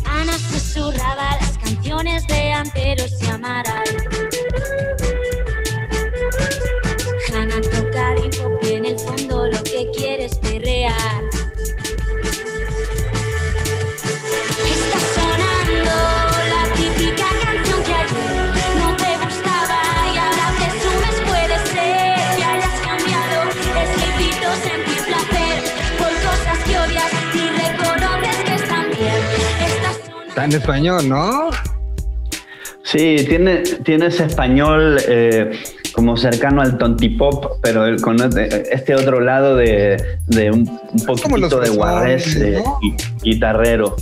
Ana 0.04 0.38
susurraba 0.38 1.36
las 1.40 1.58
canciones 1.58 2.26
de 2.28 2.52
Amperos 2.52 3.12
y 3.22 3.26
Amaral. 3.26 3.84
En 30.46 30.52
español, 30.52 31.08
¿no? 31.08 31.50
Sí, 32.82 33.16
tiene, 33.28 33.58
tiene 33.84 34.06
ese 34.06 34.24
español 34.24 34.98
eh, 35.08 35.58
como 35.92 36.16
cercano 36.16 36.62
al 36.62 36.78
tontipop, 36.78 37.58
pero 37.62 37.84
el- 37.84 38.00
con 38.00 38.16
este 38.22 38.94
otro 38.94 39.20
lado 39.20 39.56
de, 39.56 39.96
de 40.26 40.50
un, 40.52 40.64
poquito 41.04 41.58
de 41.60 41.70
guarrés 41.70 42.36
eh, 42.36 42.62
¿no? 42.64 42.78
guitarrero. 43.22 43.96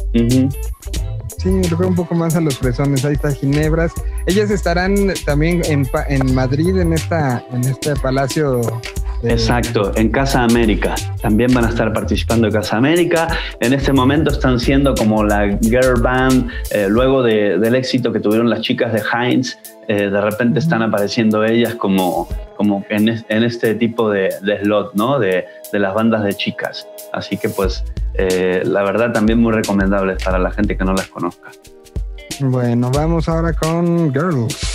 Sí, 1.39 1.49
me 1.51 1.63
recuerda 1.63 1.89
un 1.89 1.95
poco 1.97 2.15
más 2.15 2.37
a 2.37 2.41
los 2.41 2.59
fresones. 2.59 3.05
Ahí 3.05 3.15
está 3.15 3.31
Ginebras. 3.33 3.93
Ellas 4.27 4.51
estarán 4.51 4.95
también 5.27 5.63
en, 5.67 5.87
en 6.09 6.35
Madrid, 6.35 6.77
en 6.79 6.93
esta, 6.93 7.43
en 7.53 7.65
este 7.65 7.95
palacio. 7.97 8.61
Exacto, 9.27 9.93
en 9.97 10.11
Casa 10.11 10.43
América. 10.43 10.95
También 11.22 11.53
van 11.55 11.64
a 11.64 11.68
estar 11.70 11.93
participando 11.93 12.47
de 12.47 12.53
Casa 12.53 12.77
América. 12.77 13.29
En 13.61 13.72
este 13.72 13.93
momento 13.93 14.31
están 14.31 14.61
siendo 14.61 14.95
como 14.95 15.25
la 15.25 15.57
girl 15.61 16.01
band, 16.03 16.51
eh, 16.70 16.87
luego 16.89 17.22
de- 17.22 17.59
del 17.59 17.75
éxito 17.75 18.12
que 18.12 18.20
tuvieron 18.20 18.51
las 18.51 18.61
chicas 18.61 18.93
de 18.93 19.01
Heinz, 19.12 19.57
eh, 19.89 20.09
de 20.11 20.20
repente 20.20 20.59
están 20.59 20.83
apareciendo 20.83 21.45
ellas 21.45 21.75
como, 21.75 22.29
como 22.57 22.85
en, 22.89 23.09
es- 23.09 23.25
en 23.29 23.43
este 23.45 23.75
tipo 23.75 24.11
de, 24.11 24.31
de 24.43 24.61
slot, 24.62 24.95
¿no? 24.95 25.18
De, 25.18 25.45
de 25.72 25.79
las 25.79 25.95
bandas 25.95 26.22
de 26.25 26.35
chicas. 26.35 26.87
Así 27.12 27.37
que 27.37 27.49
pues 27.49 27.85
eh, 28.14 28.62
la 28.64 28.83
verdad 28.83 29.12
también 29.12 29.41
muy 29.41 29.53
recomendables 29.53 30.22
para 30.22 30.39
la 30.39 30.51
gente 30.51 30.77
que 30.77 30.85
no 30.85 30.93
las 30.95 31.09
conozca. 31.09 31.51
Bueno, 32.41 32.91
vamos 32.93 33.29
ahora 33.29 33.53
con 33.53 34.12
Girls. 34.12 34.74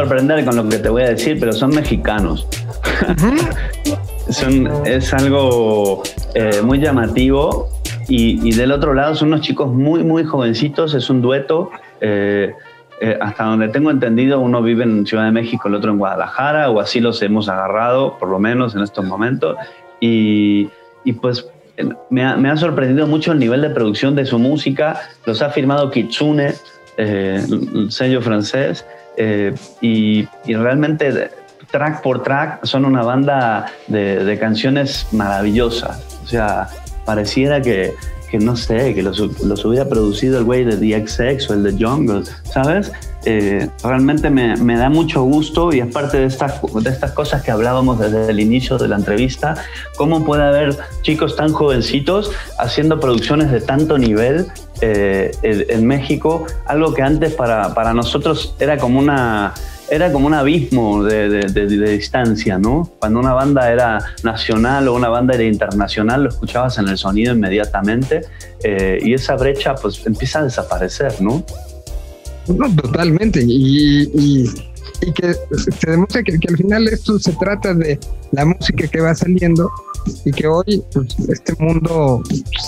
Sorprender 0.00 0.44
con 0.44 0.56
lo 0.56 0.68
que 0.68 0.78
te 0.78 0.90
voy 0.90 1.02
a 1.04 1.08
decir, 1.08 1.38
pero 1.40 1.52
son 1.54 1.70
mexicanos. 1.70 2.46
Son- 4.28 4.68
es 4.84 5.14
algo 5.14 6.02
eh, 6.34 6.60
muy 6.62 6.78
llamativo 6.80 7.68
y, 8.08 8.46
y 8.46 8.52
del 8.54 8.72
otro 8.72 8.92
lado 8.92 9.14
son 9.14 9.28
unos 9.28 9.40
chicos 9.40 9.72
muy, 9.72 10.04
muy 10.04 10.24
jovencitos, 10.24 10.92
es 10.94 11.08
un 11.08 11.22
dueto. 11.22 11.70
eh, 12.00 12.52
eh, 13.00 13.18
hasta 13.20 13.44
donde 13.44 13.68
tengo 13.68 13.90
entendido, 13.90 14.40
uno 14.40 14.62
vive 14.62 14.82
en 14.84 15.04
Ciudad 15.06 15.24
de 15.26 15.30
México, 15.30 15.68
el 15.68 15.74
otro 15.74 15.90
en 15.92 15.98
Guadalajara, 15.98 16.70
o 16.70 16.80
así 16.80 16.98
los 17.00 17.20
hemos 17.20 17.46
agarrado, 17.48 18.16
por 18.18 18.28
lo 18.30 18.38
menos 18.38 18.74
en 18.74 18.80
estos 18.82 19.04
momentos. 19.04 19.56
Y, 20.00 20.70
y 21.04 21.12
pues 21.12 21.46
me 22.08 22.24
ha, 22.24 22.36
me 22.36 22.48
ha 22.50 22.56
sorprendido 22.56 23.06
mucho 23.06 23.32
el 23.32 23.38
nivel 23.38 23.60
de 23.60 23.68
producción 23.68 24.14
de 24.14 24.24
su 24.24 24.38
música. 24.38 24.98
Los 25.26 25.42
ha 25.42 25.50
firmado 25.50 25.90
Kitsune, 25.90 26.54
eh, 26.96 27.42
el 27.74 27.90
sello 27.92 28.22
francés, 28.22 28.86
eh, 29.16 29.54
y, 29.80 30.28
y 30.44 30.54
realmente 30.54 31.30
track 31.70 32.02
por 32.02 32.22
track 32.22 32.64
son 32.64 32.84
una 32.84 33.02
banda 33.02 33.66
de, 33.88 34.24
de 34.24 34.38
canciones 34.38 35.06
maravillosas. 35.12 36.02
O 36.24 36.26
sea, 36.26 36.68
pareciera 37.04 37.60
que, 37.60 37.94
que 38.30 38.38
no 38.38 38.56
sé, 38.56 38.94
que 38.94 39.02
los, 39.02 39.18
los 39.42 39.64
hubiera 39.64 39.88
producido 39.88 40.38
el 40.38 40.44
güey 40.44 40.64
de 40.64 40.76
The 40.76 41.06
XX 41.06 41.50
o 41.50 41.54
el 41.54 41.62
de 41.62 41.84
Jungle, 41.84 42.22
¿sabes? 42.44 42.92
Eh, 43.24 43.68
realmente 43.82 44.30
me, 44.30 44.56
me 44.56 44.76
da 44.76 44.88
mucho 44.88 45.22
gusto 45.24 45.72
y 45.72 45.80
es 45.80 45.92
parte 45.92 46.18
de 46.18 46.26
estas, 46.26 46.60
de 46.62 46.90
estas 46.90 47.10
cosas 47.12 47.42
que 47.42 47.50
hablábamos 47.50 47.98
desde 47.98 48.30
el 48.30 48.38
inicio 48.38 48.78
de 48.78 48.86
la 48.88 48.96
entrevista, 48.96 49.56
cómo 49.96 50.24
puede 50.24 50.44
haber 50.44 50.76
chicos 51.02 51.34
tan 51.34 51.52
jovencitos 51.52 52.30
haciendo 52.58 53.00
producciones 53.00 53.50
de 53.50 53.60
tanto 53.60 53.98
nivel 53.98 54.46
eh, 54.80 55.30
en, 55.42 55.86
México, 55.86 56.46
algo 56.66 56.92
que 56.94 57.02
antes 57.02 57.32
para, 57.34 57.74
para 57.74 57.92
nosotros 57.94 58.54
era 58.60 58.76
como 58.78 58.98
una 58.98 59.52
era 59.88 60.10
como 60.10 60.26
un 60.26 60.34
abismo 60.34 61.04
de, 61.04 61.28
de- 61.28 61.46
de- 61.52 61.66
de 61.68 61.90
distancia, 61.92 62.58
¿no? 62.58 62.90
Cuando 62.98 63.20
una 63.20 63.34
banda 63.34 63.70
era 63.70 63.98
nacional 64.24 64.88
o 64.88 64.94
una 64.94 65.08
banda 65.08 65.34
era 65.34 65.44
internacional, 65.44 66.24
lo 66.24 66.28
escuchabas 66.30 66.76
en 66.78 66.88
el 66.88 66.98
sonido 66.98 67.32
inmediatamente 67.34 68.22
eh, 68.64 68.98
y 69.00 69.14
esa 69.14 69.36
brecha 69.36 69.76
pues 69.76 70.04
empieza 70.04 70.40
a 70.40 70.42
desaparecer, 70.42 71.14
¿no? 71.22 71.44
No, 72.48 72.74
totalmente. 72.74 73.44
Y, 73.46 74.10
y- 74.12 74.50
y 75.02 75.12
que 75.12 75.34
se 75.78 75.90
demuestra 75.90 76.22
que, 76.24 76.38
que 76.38 76.48
al 76.48 76.56
final 76.56 76.88
esto 76.88 77.18
se 77.20 77.32
trata 77.34 77.72
de 77.74 78.00
la 78.32 78.44
música 78.44 78.88
que 78.88 79.00
va 79.00 79.14
saliendo 79.14 79.70
y 80.24 80.32
que 80.32 80.46
hoy 80.46 80.82
pues, 80.92 81.16
este 81.28 81.54
mundo 81.58 82.22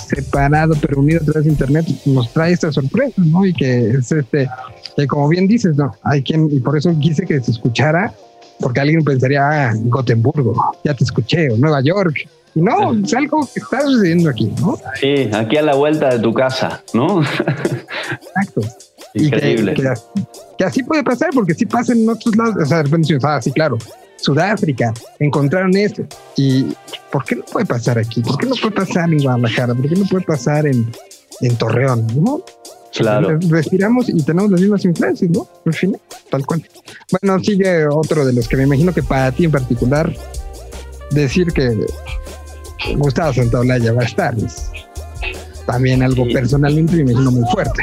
separado 0.08 0.74
pero 0.80 1.00
unido 1.00 1.20
a 1.22 1.24
través 1.24 1.44
de 1.44 1.50
internet 1.50 1.86
nos 2.06 2.32
trae 2.32 2.52
esta 2.52 2.72
sorpresa, 2.72 3.22
¿no? 3.24 3.44
Y 3.44 3.52
que 3.52 3.90
es 3.90 4.12
este, 4.12 4.48
que 4.96 5.06
como 5.06 5.28
bien 5.28 5.46
dices, 5.46 5.76
¿no? 5.76 5.92
Hay 6.02 6.22
quien, 6.22 6.48
y 6.50 6.60
por 6.60 6.76
eso 6.76 6.94
quise 6.98 7.26
que 7.26 7.40
se 7.40 7.50
escuchara, 7.50 8.12
porque 8.60 8.80
alguien 8.80 9.04
pensaría, 9.04 9.68
ah, 9.68 9.72
Gotemburgo, 9.76 10.54
ya 10.84 10.94
te 10.94 11.04
escuché, 11.04 11.50
o 11.50 11.56
Nueva 11.56 11.80
York. 11.82 12.28
Y 12.54 12.60
no, 12.60 12.92
es 12.92 13.14
algo 13.14 13.40
que 13.52 13.60
está 13.60 13.82
sucediendo 13.82 14.30
aquí, 14.30 14.52
¿no? 14.60 14.76
Sí, 14.94 15.30
aquí 15.32 15.56
a 15.56 15.62
la 15.62 15.74
vuelta 15.74 16.08
de 16.08 16.18
tu 16.18 16.32
casa, 16.32 16.82
¿no? 16.92 17.22
Exacto. 17.22 18.62
Y 19.14 19.30
que, 19.30 19.36
Increíble. 19.36 19.74
que, 19.74 19.82
que 20.58 20.64
así 20.64 20.82
puede 20.82 21.02
pasar, 21.02 21.30
porque 21.32 21.54
sí 21.54 21.66
pasa 21.66 21.92
en 21.92 22.08
otros 22.08 22.36
lados. 22.36 22.56
O 22.62 22.66
sea, 22.66 22.78
de 22.78 22.82
repente 22.84 23.18
ah, 23.22 23.40
sí, 23.42 23.52
claro. 23.52 23.78
Sudáfrica, 24.16 24.92
encontraron 25.20 25.76
esto. 25.76 26.02
¿Y 26.36 26.66
por 27.12 27.24
qué 27.24 27.36
no 27.36 27.44
puede 27.44 27.66
pasar 27.66 27.98
aquí? 27.98 28.20
¿Por 28.20 28.36
qué 28.38 28.46
no 28.46 28.54
puede 28.56 28.74
pasar 28.74 29.10
en 29.12 29.18
Guadalajara? 29.22 29.74
¿Por 29.74 29.88
qué 29.88 29.94
no 29.94 30.04
puede 30.06 30.24
pasar 30.24 30.66
en, 30.66 30.90
en 31.40 31.56
Torreón? 31.56 32.06
¿no? 32.16 32.42
Claro. 32.92 33.38
Respiramos 33.48 34.08
y 34.08 34.20
tenemos 34.22 34.50
las 34.50 34.60
mismas 34.60 34.84
influencias, 34.84 35.30
¿no? 35.30 35.46
Al 35.64 35.72
final, 35.74 36.00
tal 36.30 36.44
cual. 36.46 36.64
Bueno, 37.12 37.38
sigue 37.44 37.86
otro 37.86 38.26
de 38.26 38.32
los 38.32 38.48
que 38.48 38.56
me 38.56 38.64
imagino 38.64 38.92
que 38.92 39.02
para 39.04 39.30
ti 39.30 39.44
en 39.44 39.52
particular, 39.52 40.12
decir 41.12 41.52
que 41.52 41.86
Gustavo 42.96 43.32
Santaolalla 43.32 43.92
va 43.92 44.02
a 44.02 44.06
estar. 44.06 44.34
es 44.38 44.70
también 45.66 46.02
algo 46.02 46.24
Sí. 46.24 46.32
personalmente 46.32 46.96
me 46.96 47.12
imagino 47.12 47.30
muy 47.30 47.44
fuerte. 47.52 47.82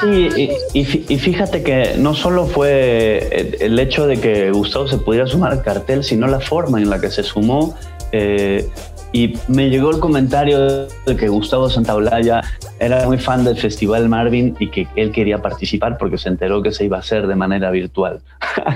Sí, 0.00 0.28
y, 0.36 0.78
y 0.80 0.84
fí- 0.84 1.04
y 1.08 1.18
fíjate 1.18 1.62
que 1.62 1.94
no 1.98 2.14
solo 2.14 2.46
fue 2.46 3.28
el, 3.32 3.56
el 3.60 3.78
hecho 3.78 4.06
de 4.06 4.18
que 4.20 4.50
Gustavo 4.50 4.88
se 4.88 4.98
pudiera 4.98 5.26
sumar 5.26 5.52
al 5.52 5.62
cartel, 5.62 6.04
sino 6.04 6.26
la 6.26 6.40
forma 6.40 6.80
en 6.80 6.88
la 6.90 7.00
que 7.00 7.10
se 7.10 7.22
sumó. 7.22 7.74
Eh, 8.12 8.66
y 9.12 9.34
me 9.48 9.68
llegó 9.68 9.90
el 9.90 9.98
comentario 9.98 10.86
de 10.86 11.16
que 11.18 11.26
Gustavo 11.28 11.68
Santaolalla 11.68 12.42
era 12.78 13.04
muy 13.06 13.18
fan 13.18 13.44
del 13.44 13.56
Festival 13.56 14.08
Marvin 14.08 14.56
y 14.60 14.68
que 14.68 14.86
él 14.94 15.10
quería 15.10 15.42
participar 15.42 15.98
porque 15.98 16.16
se 16.16 16.28
enteró 16.28 16.62
que 16.62 16.70
se 16.70 16.84
iba 16.84 16.96
a 16.96 17.00
hacer 17.00 17.26
de 17.26 17.34
manera 17.34 17.70
virtual. 17.72 18.20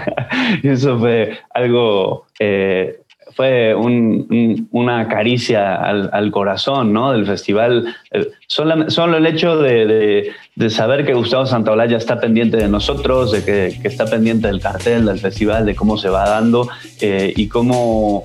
y 0.62 0.68
eso 0.68 0.98
fue 0.98 1.38
algo 1.55 2.26
eh, 2.40 3.01
fue 3.35 3.74
un- 3.74 4.27
un- 4.31 4.69
una 4.73 5.09
caricia 5.09 5.74
al, 5.77 6.09
al 6.12 6.31
corazón 6.31 6.93
¿no? 6.93 7.12
del 7.12 7.27
festival. 7.27 7.94
Eh, 8.11 8.28
Solo, 8.47 9.16
el 9.16 9.27
hecho 9.27 9.56
de, 9.56 10.31
saber 10.70 11.05
que 11.05 11.15
Gustavo 11.15 11.47
Santaolalla 11.47 11.97
está 11.97 12.20
pendiente 12.20 12.56
de 12.56 12.69
nosotros, 12.69 13.32
de 13.32 13.44
que, 13.44 13.78
que 13.81 13.89
está 13.89 14.05
pendiente 14.06 14.47
del 14.47 14.61
cartel, 14.61 15.06
del 15.06 15.19
festival, 15.19 15.66
de 15.66 15.74
cómo 15.74 15.97
se 15.97 16.09
va 16.09 16.28
dando 16.28 16.69
eh, 17.01 17.32
y 17.35 17.48
cómo, 17.48 18.24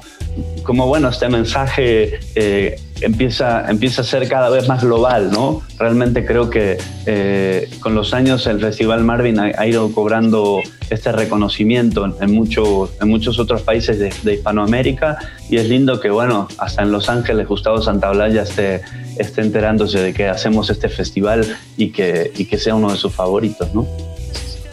cómo, 0.63 0.87
bueno, 0.87 1.09
este 1.09 1.29
mensaje 1.29 2.19
eh, 2.35 2.75
empieza, 3.01 3.69
empieza 3.69 4.01
a 4.01 4.05
ser 4.05 4.27
cada 4.27 4.49
vez 4.49 4.67
más 4.67 4.83
global. 4.83 5.31
¿no? 5.31 5.61
Realmente 5.77 6.25
creo 6.25 6.49
que 6.49 6.77
eh, 7.05 7.69
con 7.79 7.95
los 7.95 8.13
años 8.13 8.47
el 8.47 8.59
Festival 8.59 9.03
Marvin 9.03 9.39
ha, 9.39 9.51
ha 9.57 9.67
ido 9.67 9.91
cobrando 9.91 10.61
este 10.89 11.11
reconocimiento 11.11 12.05
en, 12.05 12.13
en 12.21 12.33
muchos, 12.33 12.91
en 13.01 13.09
muchos 13.09 13.39
otros 13.39 13.61
países 13.61 13.99
de, 13.99 14.13
de 14.23 14.33
Hispanoamérica 14.35 15.17
y 15.49 15.57
es 15.57 15.67
lindo 15.67 15.99
que, 15.99 16.09
bueno, 16.09 16.47
hasta 16.57 16.83
en 16.83 16.91
Los 16.91 17.09
Ángeles 17.09 17.47
Gustavo 17.47 17.81
Santaolalla 17.81 18.43
esté, 18.43 18.81
esté 19.17 19.41
enterándose 19.41 19.99
de 19.99 20.13
que 20.13 20.27
hacemos 20.27 20.69
este 20.69 20.89
festival 20.89 21.45
y 21.77 21.91
que, 21.91 22.31
y 22.35 22.45
que 22.45 22.57
sea 22.57 22.75
uno 22.75 22.91
de 22.91 22.97
sus 22.97 23.13
favoritos, 23.13 23.73
¿no? 23.73 23.85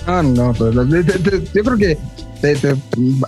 No, 0.06 0.22
no, 0.22 0.52
pues, 0.54 0.74
yo 0.74 1.64
creo 1.64 1.76
que 1.76 1.98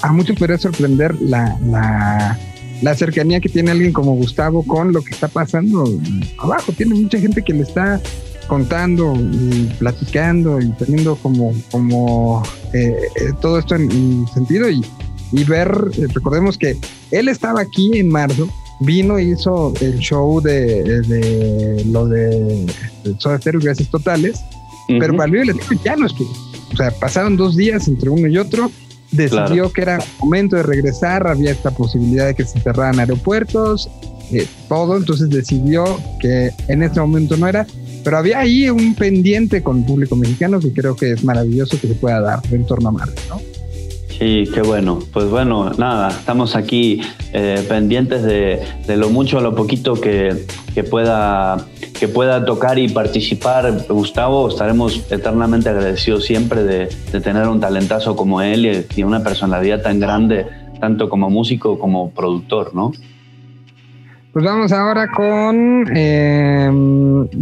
a 0.03 0.13
muchos 0.13 0.37
podría 0.37 0.59
sorprender 0.59 1.15
la, 1.21 1.59
la, 1.67 2.39
la 2.83 2.95
cercanía 2.95 3.41
que 3.41 3.49
tiene 3.49 3.71
alguien 3.71 3.93
como 3.93 4.15
Gustavo 4.15 4.63
con 4.65 4.93
lo 4.93 5.03
que 5.03 5.11
está 5.11 5.29
pasando 5.29 5.85
abajo. 6.39 6.73
Tiene 6.73 6.95
mucha 6.95 7.19
gente 7.19 7.43
que 7.43 7.53
le 7.53 7.63
está 7.63 8.01
contando 8.47 9.15
y 9.15 9.69
platicando 9.79 10.61
y 10.61 10.71
teniendo 10.73 11.17
como, 11.17 11.53
como 11.71 12.43
eh, 12.73 12.97
eh, 13.17 13.33
todo 13.41 13.59
esto 13.59 13.75
en, 13.75 13.91
en 13.91 14.27
sentido 14.29 14.71
y, 14.71 14.83
y 15.33 15.45
ver, 15.45 15.69
eh, 15.99 16.07
recordemos 16.13 16.57
que 16.57 16.77
él 17.11 17.29
estaba 17.29 17.61
aquí 17.61 17.99
en 17.99 18.09
marzo, 18.09 18.49
vino, 18.81 19.19
hizo 19.19 19.75
el 19.81 19.99
show 19.99 20.41
de, 20.41 20.83
de 21.03 21.85
lo 21.87 22.07
de, 22.07 22.67
de 23.05 23.15
Soda 23.19 23.39
Stereo, 23.39 23.61
Gracias 23.61 23.91
Totales, 23.91 24.41
pero 24.87 25.09
Ujú. 25.09 25.17
Balbío 25.19 25.43
Eléctrico 25.43 25.83
ya 25.85 25.97
no 25.97 26.07
estuvo. 26.07 26.31
O 26.73 26.77
sea, 26.77 26.91
pasaron 26.91 27.37
dos 27.37 27.57
días 27.57 27.89
entre 27.89 28.09
uno 28.09 28.29
y 28.29 28.39
otro. 28.39 28.71
Decidió 29.11 29.47
Claro. 29.47 29.73
que 29.73 29.83
era 29.83 29.99
momento 30.21 30.57
de 30.57 30.63
regresar. 30.63 31.27
Había 31.27 31.51
esta 31.51 31.71
posibilidad 31.71 32.27
de 32.27 32.35
que 32.35 32.45
se 32.45 32.61
cerraran 32.61 32.99
aeropuertos, 33.01 33.89
eh, 34.33 34.47
todo. 34.69 34.97
Entonces 34.97 35.31
decidió 35.31 35.85
que 36.21 36.51
en 36.69 36.83
este 36.83 37.01
momento 37.01 37.37
no 37.37 37.47
era. 37.49 37.67
Pero 38.05 38.19
había 38.19 38.39
ahí 38.39 38.69
un 38.71 38.95
pendiente 38.95 39.63
con 39.63 39.79
el 39.79 39.85
público 39.85 40.15
mexicano 40.17 40.61
que 40.61 40.73
creo 40.73 40.95
que 40.97 41.13
es 41.13 41.25
maravilloso 41.25 41.79
que 41.81 41.89
se 41.89 41.95
pueda 41.95 42.21
dar 42.21 42.41
en 42.51 42.65
torno 42.65 42.89
a 42.91 42.93
Marvel, 42.93 43.17
¿no? 43.29 43.41
Sí, 44.19 44.51
qué 44.53 44.63
bueno. 44.63 44.99
Pues 45.13 45.31
bueno, 45.31 45.71
nada, 45.79 46.09
estamos 46.09 46.57
aquí 46.57 47.01
eh, 47.33 47.65
pendientes 47.69 48.25
de, 48.25 48.61
de 48.85 48.97
lo 48.97 49.11
mucho 49.11 49.39
o 49.39 49.41
lo 49.41 49.55
poquito 49.55 49.95
que, 49.95 50.45
que 50.75 50.83
pueda, 50.83 51.57
que 51.99 52.09
pueda 52.09 52.45
tocar 52.45 52.81
y 52.81 52.89
participar 52.89 53.87
Gustavo. 53.89 54.49
Estaremos 54.49 55.07
eternamente 55.13 55.69
agradecidos 55.69 56.25
siempre 56.25 56.65
de, 56.65 56.89
de 57.13 57.21
tener 57.21 57.47
un 57.47 57.61
talentazo 57.61 58.17
como 58.17 58.43
él 58.43 58.87
y, 58.97 59.03
una 59.05 59.23
personalidad 59.23 59.83
tan 59.83 60.01
grande, 60.01 60.47
tanto 60.81 61.09
como 61.09 61.31
músico 61.31 61.79
como 61.79 62.11
productor, 62.11 62.75
¿no? 62.75 62.91
Pues 64.33 64.45
vamos 64.45 64.73
ahora 64.73 65.09
con 65.13 65.85
eh, 65.95 66.69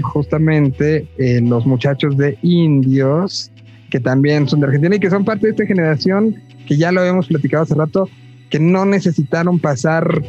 justamente 0.03 1.09
eh, 1.17 1.41
los 1.41 1.65
muchachos 1.65 2.19
de 2.19 2.39
Indios, 2.43 3.51
que 3.91 3.99
también 3.99 4.47
son 4.47 4.61
de 4.61 4.67
Argentina 4.67 4.97
y 4.97 5.01
que 5.01 5.09
son 5.09 5.25
parte 5.25 5.47
de 5.47 5.53
esta 5.53 5.65
generación 5.65 6.37
que 6.67 6.77
ya 6.77 6.93
lo 6.93 7.01
habíamos 7.01 7.27
platicado 7.27 7.63
hace 7.63 7.75
rato, 7.75 8.09
que 8.51 8.59
no 8.59 8.85
necesitaron 8.85 9.59
pasar 9.59 10.23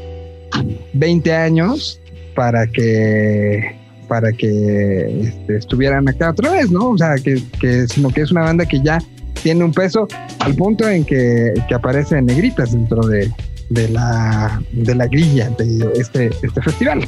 20 0.94 1.34
años 1.34 2.00
para 2.36 2.68
que 2.68 3.76
para 4.08 4.32
que 4.32 5.22
este, 5.22 5.58
estuvieran 5.58 6.08
acá 6.08 6.30
otra 6.30 6.52
vez, 6.52 6.72
¿no? 6.72 6.92
O 6.92 6.98
sea, 6.98 7.16
que, 7.16 7.42
que 7.60 7.88
sino 7.90 8.10
que 8.10 8.22
es 8.22 8.32
una 8.32 8.42
banda 8.42 8.66
que 8.66 8.80
ya 8.82 9.00
tiene 9.44 9.66
un 9.66 9.74
peso 9.74 10.08
al 10.40 10.56
punto 10.56 10.88
en 10.88 11.04
que, 11.04 11.54
que 11.68 11.76
aparece 11.76 12.18
en 12.18 12.28
negritas 12.28 12.72
dentro 12.72 13.06
de, 13.06 13.30
de 13.70 13.90
la 13.90 14.62
de 14.72 14.96
la 14.96 15.08
grilla 15.08 15.50
de 15.52 15.92
este, 15.96 16.30
este 16.42 16.62
festival. 16.62 17.00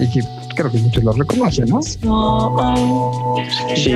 Y 0.00 0.10
que 0.10 0.20
creo 0.54 0.70
que 0.70 0.78
muchos 0.78 1.04
lo 1.04 1.12
reconocen, 1.12 1.68
¿no? 1.68 1.82
Sí. 3.74 3.92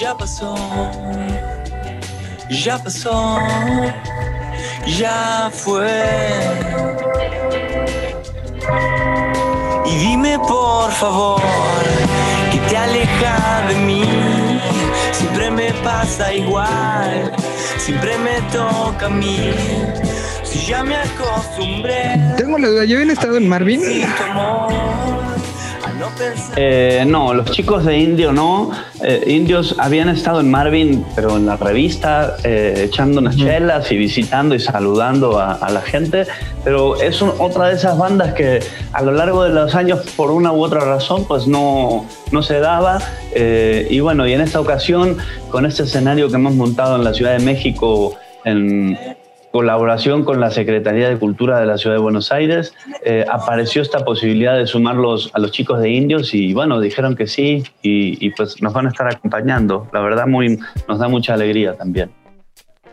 Ya 0.00 0.16
pasó, 0.16 0.54
ya 2.50 2.78
pasó, 2.78 3.38
ya 4.86 5.50
fue. 5.52 6.00
Y 9.86 9.96
dime 9.96 10.38
por 10.38 10.90
favor 10.92 11.40
que 12.50 12.58
te 12.68 12.76
aleja 12.76 13.66
de 13.68 13.74
mí. 13.76 14.04
Siempre 15.12 15.50
me 15.50 15.72
pasa 15.84 16.32
igual, 16.34 17.32
siempre 17.78 18.18
me 18.18 18.40
toca 18.52 19.06
a 19.06 19.10
mí. 19.10 19.52
Si 20.42 20.66
ya 20.66 20.84
me 20.84 20.94
acostumbré 20.96 22.16
Tengo 22.36 22.58
la 22.58 22.68
duda, 22.68 22.84
¿ya 22.84 22.94
habían 22.94 23.10
estado 23.10 23.36
en 23.36 23.48
Marvin? 23.48 23.82
Eh, 26.56 27.04
no, 27.06 27.34
los 27.34 27.50
chicos 27.50 27.84
de 27.84 27.98
Indio 27.98 28.32
no. 28.32 28.70
Eh, 29.02 29.24
indios 29.26 29.76
habían 29.78 30.08
estado 30.08 30.40
en 30.40 30.50
Marvin, 30.50 31.04
pero 31.14 31.36
en 31.36 31.46
la 31.46 31.56
revista, 31.56 32.36
eh, 32.44 32.84
echando 32.86 33.20
unas 33.20 33.36
chelas 33.36 33.90
y 33.92 33.96
visitando 33.96 34.54
y 34.54 34.60
saludando 34.60 35.38
a, 35.38 35.52
a 35.52 35.70
la 35.70 35.80
gente. 35.80 36.26
Pero 36.64 37.00
es 37.00 37.20
un- 37.22 37.32
otra 37.38 37.68
de 37.68 37.74
esas 37.74 37.96
bandas 37.98 38.34
que 38.34 38.60
a 38.92 39.02
lo 39.02 39.12
largo 39.12 39.44
de 39.44 39.50
los 39.50 39.74
años, 39.74 40.00
por 40.16 40.30
una 40.30 40.52
u 40.52 40.62
otra 40.64 40.80
razón, 40.80 41.24
pues 41.26 41.46
no, 41.46 42.06
no 42.32 42.42
se 42.42 42.60
daba. 42.60 43.00
Y 43.90 44.00
bueno, 44.00 44.26
y 44.26 44.32
en 44.32 44.40
esta 44.40 44.60
ocasión, 44.60 45.18
con 45.50 45.66
este 45.66 45.82
escenario 45.84 46.28
que 46.28 46.34
hemos 46.36 46.54
montado 46.54 46.96
en 46.96 47.04
la 47.04 47.12
Ciudad 47.12 47.36
de 47.36 47.44
México, 47.44 48.14
en 48.44 48.96
colaboración 49.54 50.24
con 50.24 50.40
la 50.40 50.50
Secretaría 50.50 51.08
de 51.08 51.16
Cultura 51.16 51.60
de 51.60 51.66
la 51.66 51.78
Ciudad 51.78 51.94
de 51.94 52.02
Buenos 52.02 52.32
Aires, 52.32 52.74
eh, 53.04 53.24
apareció 53.30 53.82
esta 53.82 54.04
posibilidad 54.04 54.58
de 54.58 54.66
sumarlos 54.66 55.30
a 55.32 55.38
los 55.38 55.52
chicos 55.52 55.80
de 55.80 55.90
indios 55.90 56.34
y 56.34 56.52
bueno, 56.52 56.80
dijeron 56.80 57.14
que 57.14 57.28
sí 57.28 57.62
y, 57.80 58.30
pues 58.30 58.60
nos 58.60 58.72
van 58.72 58.86
a 58.86 58.88
estar 58.88 59.06
acompañando. 59.06 59.86
La 59.92 60.00
verdad 60.00 60.26
muy, 60.26 60.58
nos 60.88 60.98
da 60.98 61.06
mucha 61.06 61.34
alegría 61.34 61.74
también. 61.74 62.10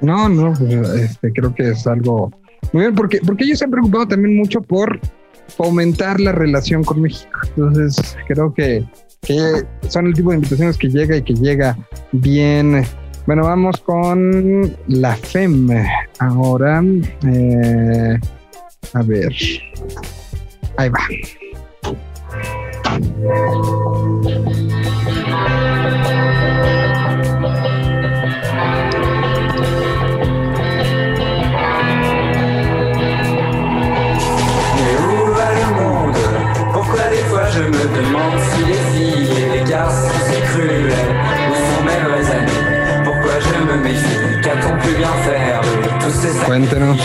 No, 0.02 0.30
no, 0.30 0.54
este, 0.54 1.34
creo 1.34 1.52
que 1.56 1.70
es 1.70 1.88
algo 1.88 2.32
muy 2.74 2.84
bien, 2.84 2.94
porque, 2.94 3.22
porque 3.26 3.46
ellos 3.46 3.58
se 3.58 3.66
han 3.66 3.72
preocupado 3.72 4.10
también 4.10 4.38
mucho 4.38 4.62
por 4.62 5.00
fomentar 5.48 6.20
la 6.20 6.32
relación 6.32 6.84
con 6.84 7.02
México. 7.02 7.40
Entonces, 7.58 8.16
creo 8.28 8.54
que, 8.54 8.86
que 9.24 9.64
son 9.88 10.06
el 10.06 10.14
tipo 10.14 10.30
de 10.30 10.36
invitaciones 10.36 10.78
que 10.78 10.90
llega 10.90 11.18
y 11.18 11.24
que 11.24 11.34
llega 11.34 11.76
bien. 12.12 12.84
Bueno, 13.32 13.46
vamos 13.46 13.80
con 13.80 14.76
la 14.88 15.16
FEM 15.16 15.70
ahora. 16.20 16.84
Eh, 17.26 18.20
a 18.92 19.02
ver. 19.04 19.34
Ahí 20.76 20.90
va. 20.90 21.00
Cuéntenos. 46.46 46.98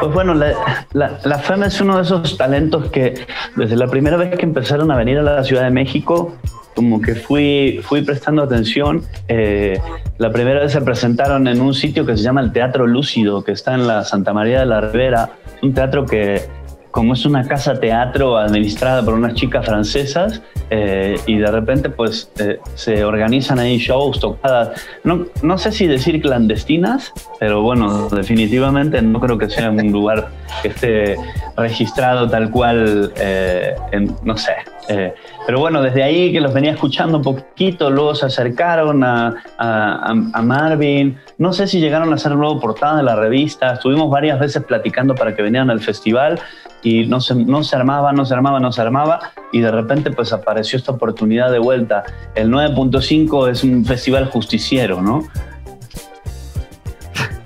Pues 0.00 0.12
bueno, 0.12 0.34
la, 0.34 0.52
la, 0.92 1.18
la 1.24 1.38
FEM 1.38 1.64
es 1.64 1.80
uno 1.80 1.96
de 1.96 2.02
esos 2.02 2.36
talentos 2.36 2.90
que 2.90 3.26
desde 3.56 3.76
la 3.76 3.86
primera 3.86 4.16
vez 4.16 4.36
que 4.36 4.44
empezaron 4.44 4.90
a 4.90 4.96
venir 4.96 5.18
a 5.18 5.22
la 5.22 5.44
Ciudad 5.44 5.64
de 5.64 5.70
México, 5.70 6.36
como 6.74 7.00
que 7.00 7.14
fui, 7.14 7.80
fui 7.82 8.02
prestando 8.02 8.42
atención. 8.42 9.02
Eh, 9.28 9.80
la 10.18 10.30
primera 10.30 10.60
vez 10.60 10.72
se 10.72 10.80
presentaron 10.80 11.46
en 11.48 11.60
un 11.60 11.74
sitio 11.74 12.04
que 12.04 12.16
se 12.16 12.22
llama 12.22 12.40
el 12.40 12.52
Teatro 12.52 12.86
Lúcido, 12.86 13.44
que 13.44 13.52
está 13.52 13.74
en 13.74 13.86
la 13.86 14.04
Santa 14.04 14.32
María 14.32 14.60
de 14.60 14.66
la 14.66 14.80
Ribera. 14.80 15.30
Un 15.62 15.72
teatro 15.72 16.04
que, 16.04 16.42
como 16.90 17.14
es 17.14 17.24
una 17.24 17.46
casa 17.46 17.78
teatro 17.78 18.36
administrada 18.36 19.04
por 19.04 19.14
unas 19.14 19.34
chicas 19.34 19.64
francesas, 19.64 20.42
eh, 20.70 21.16
y 21.26 21.36
de 21.36 21.46
repente 21.46 21.90
pues 21.90 22.30
eh, 22.38 22.58
se 22.74 23.04
organizan 23.04 23.58
ahí 23.58 23.78
shows, 23.78 24.20
tocadas, 24.20 24.80
no, 25.04 25.26
no 25.42 25.58
sé 25.58 25.72
si 25.72 25.86
decir 25.86 26.20
clandestinas, 26.20 27.12
pero 27.38 27.62
bueno, 27.62 28.08
definitivamente 28.08 29.00
no 29.02 29.20
creo 29.20 29.38
que 29.38 29.48
sea 29.50 29.70
un 29.70 29.92
lugar 29.92 30.28
que 30.62 30.68
esté 30.68 31.16
registrado 31.56 32.28
tal 32.28 32.50
cual, 32.50 33.12
eh, 33.16 33.74
en, 33.92 34.16
no 34.24 34.36
sé. 34.36 34.52
Eh, 34.88 35.14
pero 35.46 35.60
bueno, 35.60 35.80
desde 35.82 36.02
ahí 36.02 36.32
que 36.32 36.40
los 36.40 36.52
venía 36.52 36.72
escuchando 36.72 37.18
un 37.18 37.24
poquito, 37.24 37.90
luego 37.90 38.14
se 38.14 38.26
acercaron 38.26 39.02
a, 39.04 39.34
a- 39.58 40.42
Marvin, 40.42 41.18
no 41.38 41.52
sé 41.52 41.66
si 41.66 41.80
llegaron 41.80 42.12
a 42.12 42.16
hacer 42.16 42.32
luego 42.32 42.60
portada 42.60 42.96
de 42.98 43.02
la 43.02 43.16
revista, 43.16 43.72
estuvimos 43.74 44.10
varias 44.10 44.38
veces 44.38 44.62
platicando 44.64 45.14
para 45.14 45.34
que 45.34 45.42
vinieran 45.42 45.70
al 45.70 45.80
festival 45.80 46.38
y 46.82 47.06
no 47.06 47.20
se, 47.20 47.34
no 47.34 47.62
se 47.64 47.76
armaba, 47.76 48.12
no 48.12 48.26
se 48.26 48.34
armaba, 48.34 48.60
no 48.60 48.70
se 48.72 48.82
armaba 48.82 49.32
y 49.52 49.60
de 49.60 49.70
repente 49.70 50.10
pues 50.10 50.32
apareció 50.34 50.78
esta 50.78 50.92
oportunidad 50.92 51.50
de 51.50 51.58
vuelta. 51.58 52.04
El 52.34 52.50
9.5 52.50 53.50
es 53.50 53.64
un 53.64 53.84
festival 53.86 54.26
justiciero, 54.26 55.00
¿no? 55.00 55.26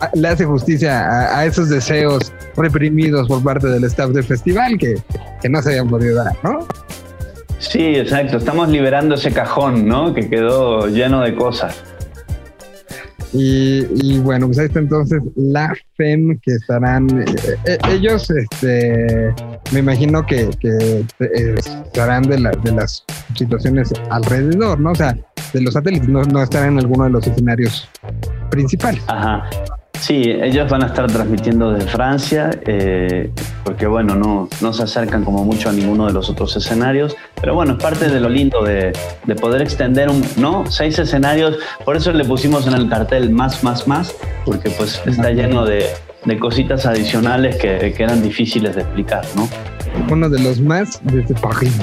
Ah, 0.01 0.10
Le 0.15 0.28
hace 0.28 0.44
justicia 0.44 1.06
a, 1.09 1.39
a 1.40 1.44
esos 1.47 1.69
deseos 1.69 2.32
reprimidos 2.56 3.27
por 3.28 3.43
parte 3.43 3.69
del 3.69 3.85
staff 3.85 4.10
del 4.10 4.24
festival 4.24 4.78
que, 4.78 4.97
que 5.40 5.48
no 5.48 5.60
se 5.62 5.70
habían 5.70 5.89
podido 5.89 6.16
dar, 6.23 6.32
¿no? 6.43 6.66
Sí, 7.59 7.97
exacto, 7.97 8.36
estamos 8.39 8.68
liberando 8.68 9.14
ese 9.16 9.32
cajón, 9.32 9.86
¿no? 9.86 10.14
Que 10.14 10.28
quedó 10.28 10.86
lleno 10.86 11.20
de 11.22 11.35
cosas. 11.35 11.82
Y, 13.32 13.85
y 13.94 14.18
bueno, 14.20 14.47
pues 14.47 14.59
ahí 14.59 14.66
está 14.66 14.78
entonces 14.78 15.20
la 15.36 15.74
FEM 15.97 16.39
que 16.40 16.52
estarán, 16.52 17.06
eh, 17.20 17.24
eh, 17.66 17.78
ellos, 17.90 18.30
este, 18.30 19.35
me 19.70 19.80
imagino 19.80 20.24
que, 20.24 20.48
que 20.59 21.05
eh, 21.20 21.55
estarán 21.59 22.22
de, 22.22 22.39
la- 22.39 22.52
de 22.52 22.72
las 22.72 23.05
situaciones 23.36 23.93
alrededor, 24.10 24.80
¿no? 24.80 24.93
O 24.93 24.94
sea, 24.94 25.14
de 25.52 25.60
los 25.60 25.74
satélites, 25.74 26.09
no, 26.09 26.22
no 26.22 26.43
estarán 26.43 26.72
en 26.74 26.78
alguno 26.78 27.05
de 27.05 27.10
los 27.10 27.26
escenarios 27.26 27.86
principales. 28.51 29.02
Ajá. 29.09 29.43
Sí, 30.00 30.22
ellos 30.30 30.70
van 30.70 30.84
a 30.84 30.86
estar 30.86 31.06
transmitiendo 31.08 31.72
desde 31.72 31.88
Francia, 31.88 32.50
eh, 32.66 33.30
porque 33.64 33.86
bueno, 33.86 34.14
no, 34.14 34.48
no 34.60 34.72
se 34.72 34.84
acercan 34.84 35.24
como 35.24 35.44
mucho 35.44 35.68
a 35.68 35.72
ninguno 35.72 36.06
de 36.06 36.12
los 36.12 36.30
otros 36.30 36.56
escenarios, 36.56 37.16
pero 37.40 37.54
bueno, 37.54 37.72
es 37.72 37.82
parte 37.82 38.08
de 38.08 38.20
lo 38.20 38.28
lindo 38.28 38.62
de, 38.62 38.92
de 39.24 39.34
poder 39.34 39.60
extender 39.60 40.08
un, 40.08 40.24
¿no? 40.36 40.64
Seis 40.70 40.98
escenarios, 40.98 41.58
por 41.84 41.96
eso 41.96 42.12
le 42.12 42.24
pusimos 42.24 42.66
en 42.66 42.74
el 42.74 42.88
cartel 42.88 43.30
más, 43.30 43.62
más, 43.64 43.88
más, 43.88 44.14
porque 44.44 44.70
pues 44.70 45.02
está 45.04 45.30
lleno 45.30 45.64
de, 45.64 45.86
de 46.24 46.38
cositas 46.38 46.86
adicionales 46.86 47.56
que, 47.56 47.92
que 47.92 48.02
eran 48.02 48.22
difíciles 48.22 48.76
de 48.76 48.82
explicar, 48.82 49.24
¿no? 49.34 49.48
Uno 50.10 50.30
de 50.30 50.40
los 50.40 50.60
más 50.60 51.00
desde 51.02 51.34
París. 51.34 51.76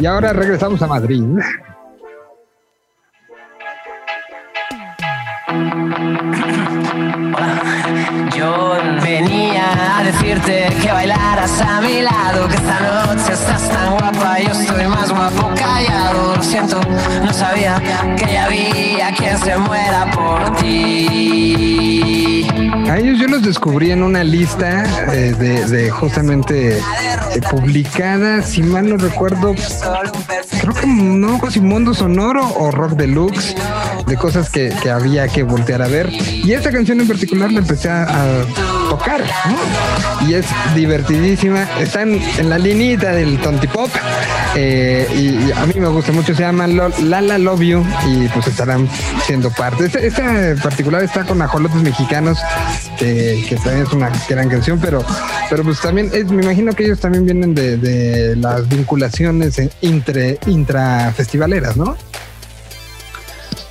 Y 0.00 0.06
ahora 0.06 0.32
regresamos 0.32 0.80
a 0.82 0.86
Madrid. 0.86 1.22
Voilà. 7.32 7.79
Yo 8.36 8.76
venía 9.02 9.98
a 9.98 10.04
decirte 10.04 10.68
que 10.80 10.92
bailaras 10.92 11.60
a 11.60 11.80
mi 11.80 12.02
lado, 12.02 12.48
que 12.48 12.56
esta 12.56 12.80
noche 12.80 13.32
estás 13.32 13.68
tan 13.68 13.96
guapa, 13.98 14.38
yo 14.38 14.52
estoy 14.52 14.86
más 14.86 15.10
guapo 15.10 15.50
callado. 15.56 16.36
Lo 16.36 16.42
siento, 16.42 16.80
no 17.24 17.32
sabía 17.32 17.80
que 18.16 18.32
ya 18.32 18.44
había 18.44 19.12
quien 19.14 19.38
se 19.38 19.56
muera 19.58 20.10
por 20.10 20.56
ti. 20.56 22.46
A 22.88 22.98
ellos 22.98 23.18
yo 23.20 23.28
los 23.28 23.42
descubrí 23.42 23.92
en 23.92 24.02
una 24.02 24.24
lista 24.24 24.84
eh, 25.12 25.32
de, 25.38 25.64
de 25.66 25.90
justamente 25.90 26.78
eh, 26.78 27.40
publicada, 27.48 28.42
si 28.42 28.64
mal 28.64 28.88
no 28.88 28.96
recuerdo, 28.96 29.54
creo 30.60 30.74
que 30.74 30.86
no, 30.88 31.40
si 31.50 31.60
Mundo 31.60 31.94
Sonoro 31.94 32.48
o 32.58 32.72
Rock 32.72 32.92
Deluxe, 32.92 33.54
de 34.06 34.16
cosas 34.16 34.50
que, 34.50 34.74
que 34.82 34.90
había 34.90 35.28
que 35.28 35.44
voltear 35.44 35.82
a 35.82 35.86
ver. 35.86 36.10
Y 36.10 36.52
esta 36.52 36.72
canción 36.72 37.00
en 37.00 37.06
particular 37.06 37.52
la 37.52 37.60
empecé 37.60 37.79
a, 37.86 38.44
tocar. 38.88 39.22
Y 40.26 40.34
es 40.34 40.46
divertidísima. 40.74 41.62
Están 41.80 42.14
en 42.38 42.48
la 42.50 42.58
linita 42.58 43.12
del 43.12 43.38
tontipop. 43.40 43.88
eh, 44.56 45.06
y, 45.14 45.52
a 45.52 45.64
mí 45.66 45.74
me 45.76 45.86
gusta 45.88 46.12
mucho, 46.12 46.34
se 46.34 46.42
llama 46.42 46.66
Lala 46.66 47.38
Love 47.38 47.60
You 47.60 47.84
y 48.08 48.28
pues 48.28 48.48
estarán 48.48 48.88
siendo 49.24 49.50
parte. 49.50 49.84
Esta, 50.06 50.50
en 50.50 50.58
particular 50.58 51.02
está 51.04 51.24
con 51.24 51.40
ajolotes 51.40 51.80
mexicanos, 51.82 52.38
que, 52.98 53.44
que 53.48 53.56
también 53.56 53.86
es 53.86 53.92
una 53.92 54.10
gran 54.28 54.48
canción, 54.48 54.78
pero, 54.80 55.04
pero 55.48 55.62
pues 55.62 55.80
también 55.80 56.10
es- 56.12 56.26
me 56.30 56.42
imagino 56.42 56.72
que 56.72 56.84
ellos 56.84 56.98
también 57.00 57.24
vienen 57.24 57.54
de, 57.54 57.76
de 57.76 58.36
las 58.36 58.68
vinculaciones 58.68 59.58
eh, 59.58 59.70
intre, 59.82 60.38
intrafestivaleras, 60.46 61.76
¿no? 61.76 61.96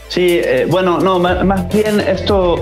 Sí, 0.10 0.41
eh, 0.44 0.65
bueno, 0.68 0.99
no, 0.99 1.19
ma- 1.19 1.44
más 1.44 1.69
bien 1.72 1.99
esto 1.99 2.56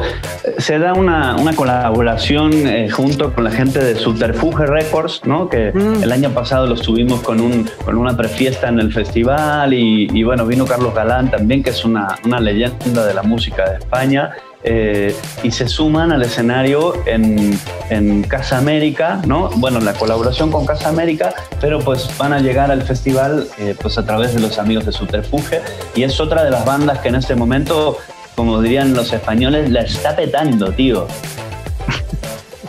se 0.58 0.80
da 0.80 0.94
una, 0.94 1.38
una 1.38 1.54
colaboración 1.56 2.52
eh, 2.68 2.90
junto 2.90 3.34
con 3.34 3.46
la 3.46 3.52
gente 3.52 3.80
de 3.84 3.96
Subterfuge 3.96 4.66
Records, 4.66 5.22
¿no? 5.26 5.48
Que 5.50 5.72
Mm. 5.74 6.04
el 6.04 6.12
año 6.12 6.30
pasado 6.32 6.68
los 6.68 6.82
tuvimos 6.82 7.22
con, 7.22 7.40
un, 7.40 7.66
con 7.86 7.98
una 7.98 8.16
prefiesta 8.18 8.68
en 8.68 8.80
el 8.80 8.92
festival 8.92 9.74
y, 9.74 10.10
y, 10.14 10.24
bueno, 10.24 10.46
vino 10.46 10.66
Carlos 10.66 10.94
Galán 10.94 11.32
también, 11.32 11.64
que 11.64 11.70
es 11.70 11.86
una, 11.86 12.18
una 12.26 12.40
leyenda 12.42 13.06
de 13.06 13.14
la 13.14 13.24
música 13.24 13.70
de 13.70 13.78
España. 13.78 14.32
Eh, 14.64 15.16
y 15.44 15.52
se 15.52 15.68
suman 15.68 16.12
al 16.12 16.24
escenario 16.24 16.94
en, 17.06 17.58
en 17.90 18.24
Casa 18.24 18.58
América, 18.58 19.22
¿no? 19.26 19.50
Bueno, 19.58 19.80
la 19.80 19.94
colaboración 19.94 20.52
con 20.52 20.66
Casa 20.66 20.90
América, 20.90 21.34
pero 21.62 21.80
pues 21.80 22.10
van 22.18 22.34
a 22.34 22.40
llegar 22.40 22.72
al 22.72 22.82
festival 22.82 23.48
eh, 23.60 23.76
pues 23.80 23.98
a 23.98 24.06
través 24.06 24.34
de 24.34 24.42
los 24.42 24.58
amigos 24.58 24.86
de 24.86 24.92
Subterfuge 24.92 25.62
y 25.96 26.04
es 26.04 26.20
otra 26.20 26.44
de 26.44 26.52
las 26.52 26.66
bandas 26.66 27.00
que 27.00 27.10
en 27.10 27.16
este 27.16 27.36
momento, 27.36 27.98
como 28.36 28.62
dirían 28.62 28.94
los 28.94 29.14
españoles, 29.14 29.70
la 29.70 29.82
está 29.82 30.16
petando, 30.16 30.72
tío. 30.72 31.08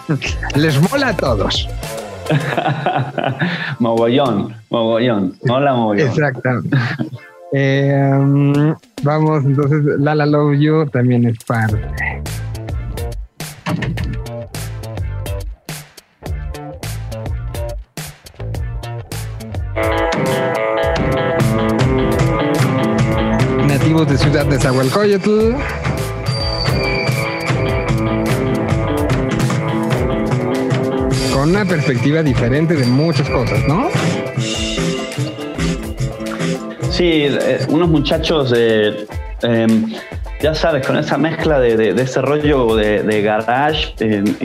Les 0.54 0.80
mola 0.90 1.08
a 1.08 1.16
todos. 1.16 1.68
mogollón, 3.78 4.54
mogollón, 4.68 5.38
hola 5.48 5.74
mogollón. 5.74 6.08
Exactamente. 6.08 6.76
Eh, 7.52 7.98
um, 8.12 8.74
vamos, 9.02 9.44
entonces, 9.44 9.82
Lala 9.98 10.26
Love 10.26 10.58
You 10.58 10.86
también 10.90 11.24
es 11.26 11.38
parte. 11.44 11.80
Nativos 23.66 24.08
de 24.08 24.18
Ciudad 24.18 24.44
de 24.44 24.58
Zahualcoyotl. 24.58 25.54
Con 31.32 31.50
una 31.50 31.64
perspectiva 31.64 32.22
diferente 32.22 32.74
de 32.74 32.84
muchas 32.84 33.28
cosas, 33.30 33.66
¿no? 33.66 33.88
Sí, 36.98 37.26
eh, 37.28 37.60
unos 37.68 37.88
muchachos 37.88 38.50
de, 38.50 39.06
em, 39.42 39.92
ya 40.42 40.52
sabes, 40.52 40.84
con 40.84 40.98
esa 40.98 41.16
mezcla 41.16 41.60
de, 41.60 41.76
de- 41.76 41.94
de 41.94 42.02
ese 42.02 42.20
rollo 42.20 42.74
de, 42.74 43.22
garage, 43.22 43.94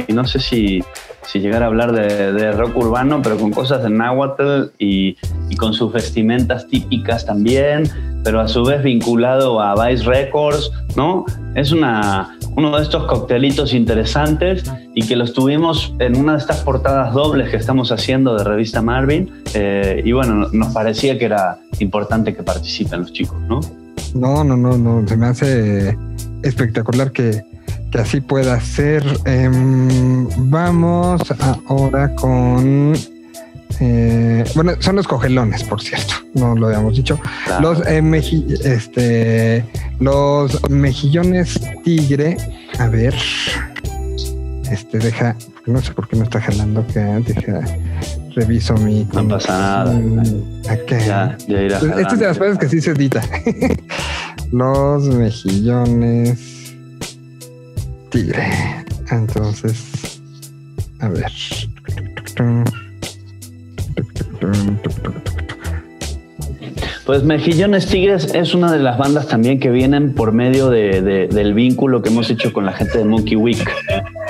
y 0.08 0.14
no 0.14 0.24
sé 0.26 0.40
si, 0.40 0.84
si 1.26 1.40
llegar 1.40 1.64
a 1.64 1.66
hablar 1.66 1.92
de, 1.94 2.52
rock 2.52 2.78
urbano, 2.78 3.22
pero 3.24 3.38
con 3.38 3.50
cosas 3.50 3.82
de 3.82 3.90
náhuatl 3.90 4.66
y 4.78 5.16
con 5.58 5.74
sus 5.74 5.92
vestimentas 5.92 6.68
típicas 6.68 7.26
también, 7.26 7.90
pero 8.24 8.40
a 8.40 8.48
su 8.48 8.64
vez 8.64 8.84
vinculado 8.84 9.60
a 9.60 9.74
Vice 9.88 10.04
Records, 10.06 10.72
¿no? 10.96 11.26
Es 11.56 11.72
una, 11.72 12.38
uno 12.56 12.78
de 12.78 12.84
estos 12.84 13.06
coctelitos 13.06 13.74
interesantes 13.74 14.64
y 14.94 15.06
que 15.08 15.16
los 15.16 15.34
tuvimos 15.34 15.94
en 16.00 16.16
una 16.16 16.34
de 16.34 16.38
estas 16.40 16.62
portadas 16.62 17.14
dobles 17.14 17.50
que 17.50 17.58
estamos 17.58 17.92
haciendo 17.92 18.36
de 18.36 18.44
revista 18.44 18.82
Marvin. 18.82 19.32
eh, 19.54 20.02
y 20.04 20.12
bueno, 20.12 20.48
nos 20.52 20.74
parecía 20.74 21.18
que 21.18 21.26
era 21.26 21.58
importante 21.80 22.34
que 22.36 22.44
participen 22.44 23.02
los 23.02 23.14
chicos, 23.14 23.40
¿no? 23.48 23.60
No, 24.14 24.44
no, 24.44 24.56
no, 24.56 24.78
no. 24.78 25.08
Se 25.08 25.18
me 25.18 25.28
hace 25.28 25.98
espectacular 26.44 27.12
que, 27.12 27.44
que 27.92 27.98
así 27.98 28.22
pueda 28.22 28.60
ser. 28.60 29.04
Em, 29.26 30.28
vamos 30.50 31.22
ahora 31.68 32.14
con. 32.16 32.94
Eh, 33.86 34.44
bueno, 34.56 34.74
son 34.80 34.96
los 34.96 35.08
cogelones, 35.08 35.64
por 35.66 35.82
cierto. 35.82 36.14
No 36.34 36.56
lo 36.56 36.68
habíamos 36.68 36.96
dicho. 36.96 37.20
Claro. 37.46 37.62
Los, 37.74 37.86
eh, 37.88 38.02
meji- 38.02 38.46
este, 38.64 39.66
los 40.00 40.70
mejillones 40.70 41.60
tigre. 41.84 42.38
A 42.80 42.88
ver. 42.88 43.14
Este 44.72 45.00
deja. 45.00 45.36
No 45.66 45.82
sé 45.82 45.92
por 45.94 46.08
qué 46.08 46.16
no 46.16 46.24
está 46.24 46.40
jalando. 46.42 46.84
Deja. 46.94 47.62
Reviso 48.36 48.74
mi. 48.76 49.06
No 49.14 49.28
pasa 49.28 49.58
nada. 49.60 49.94
Mm, 49.94 50.52
Acá. 50.70 50.98
Ya, 51.06 51.38
ya 51.48 51.62
irá 51.62 51.78
Este 51.78 52.14
es 52.14 52.20
de 52.20 52.26
las 52.28 52.38
cosas 52.38 52.58
que 52.58 52.70
sí 52.70 52.80
se 52.82 52.92
edita. 52.92 53.22
Los 54.52 55.04
mejillones 55.08 56.74
tigre. 58.10 58.48
Entonces, 59.12 60.20
a 61.00 61.10
ver. 61.10 61.32
Pues 67.06 67.24
Mejillones 67.24 67.88
Tigres 67.88 68.34
es 68.34 68.54
una 68.56 68.72
de 68.72 68.80
las 68.80 68.98
bandas 68.98 69.28
también 69.28 69.60
que 69.60 69.70
vienen 69.70 70.14
por 70.14 70.32
medio 70.32 70.70
de- 70.70 71.02
de- 71.02 71.28
del 71.28 71.54
vínculo 71.54 72.02
que 72.02 72.10
hemos 72.10 72.30
hecho 72.30 72.54
con 72.54 72.66
la 72.66 72.72
gente 72.72 72.98
de 72.98 73.04
Monkey 73.06 73.36
Week. 73.36 73.70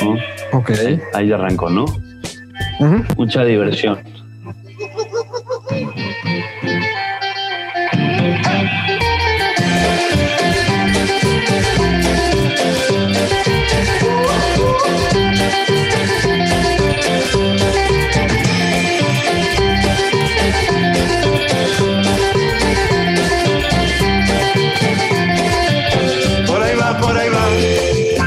¿no? 0.04 0.16
Ok. 0.58 0.72
Ahí 1.14 1.32
arrancó, 1.32 1.70
¿no? 1.70 1.86
Mucha 3.18 3.46
diversión. 3.46 4.00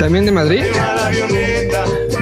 ¿También 0.06 0.24
de 0.24 0.30
Madrid? 0.30 0.62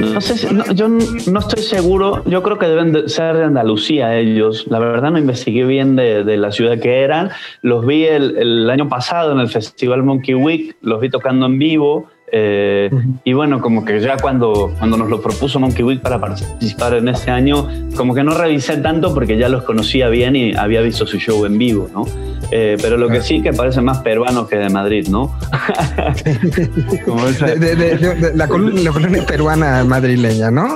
No 0.01 0.19
sé, 0.23 0.39
si- 0.39 0.47
no, 0.47 0.65
yo 0.73 0.89
no 0.89 1.39
estoy 1.39 1.63
seguro. 1.63 2.25
Yo 2.25 2.43
creo 2.43 2.59
que 2.59 2.65
deben 2.65 2.95
de 2.95 3.11
ser 3.11 3.37
de 3.37 3.45
Andalucía 3.45 4.17
ellos. 4.17 4.67
La 4.69 4.79
verdad 4.79 5.11
no 5.11 5.19
investigué 5.19 5.67
bien 5.67 5.95
de, 5.95 6.25
la 6.39 6.51
ciudad 6.51 6.79
que 6.79 7.03
eran. 7.03 7.29
Los 7.61 7.85
vi 7.85 8.07
el 8.07 8.71
año 8.71 8.89
pasado 8.89 9.33
en 9.33 9.39
el 9.39 9.51
Festival 9.51 10.03
Monkey 10.03 10.35
Week. 10.35 10.77
Los 10.81 10.99
vi 10.99 11.11
tocando 11.11 11.45
en 11.45 11.59
vivo. 11.59 12.09
Eh, 12.37 12.91
Y 13.23 13.33
bueno, 13.33 13.61
como 13.61 13.85
que 13.85 14.01
ya 14.01 14.17
cuando, 14.17 14.73
cuando 14.77 14.97
nos 14.97 15.09
lo 15.09 15.21
propuso 15.23 15.61
Monkey 15.61 15.85
Week 15.85 16.01
para 16.01 16.21
participar 16.21 16.95
en 16.95 17.07
este 17.09 17.31
año, 17.31 17.69
como 17.97 18.13
que 18.13 18.25
no 18.25 18.35
revisé 18.37 18.79
tanto 18.79 19.15
porque 19.15 19.39
ya 19.39 19.49
los 19.49 19.63
conocía 19.63 20.09
bien 20.09 20.35
y 20.35 20.53
había 20.57 20.81
visto 20.81 21.07
su 21.07 21.19
show 21.19 21.45
en 21.47 21.57
vivo, 21.59 21.89
¿no? 21.95 22.05
Eh, 22.51 22.77
pero 22.83 22.97
lo 22.97 23.09
que 23.09 23.23
sí 23.23 23.41
que 23.41 23.53
parece 23.53 23.81
más 23.81 23.99
peruano 23.99 24.47
que 24.49 24.57
de 24.57 24.69
Madrid, 24.69 25.07
¿no? 25.09 25.33
Como 27.05 27.27
esa- 27.29 27.47
De, 27.47 27.75
de- 27.77 27.97
de- 27.97 28.15
de- 28.15 28.35
la, 28.37 28.49
colonia, 28.49 28.91
la 28.93 29.27
peruana 29.27 29.85
madrileña, 29.85 30.51
¿no? 30.51 30.69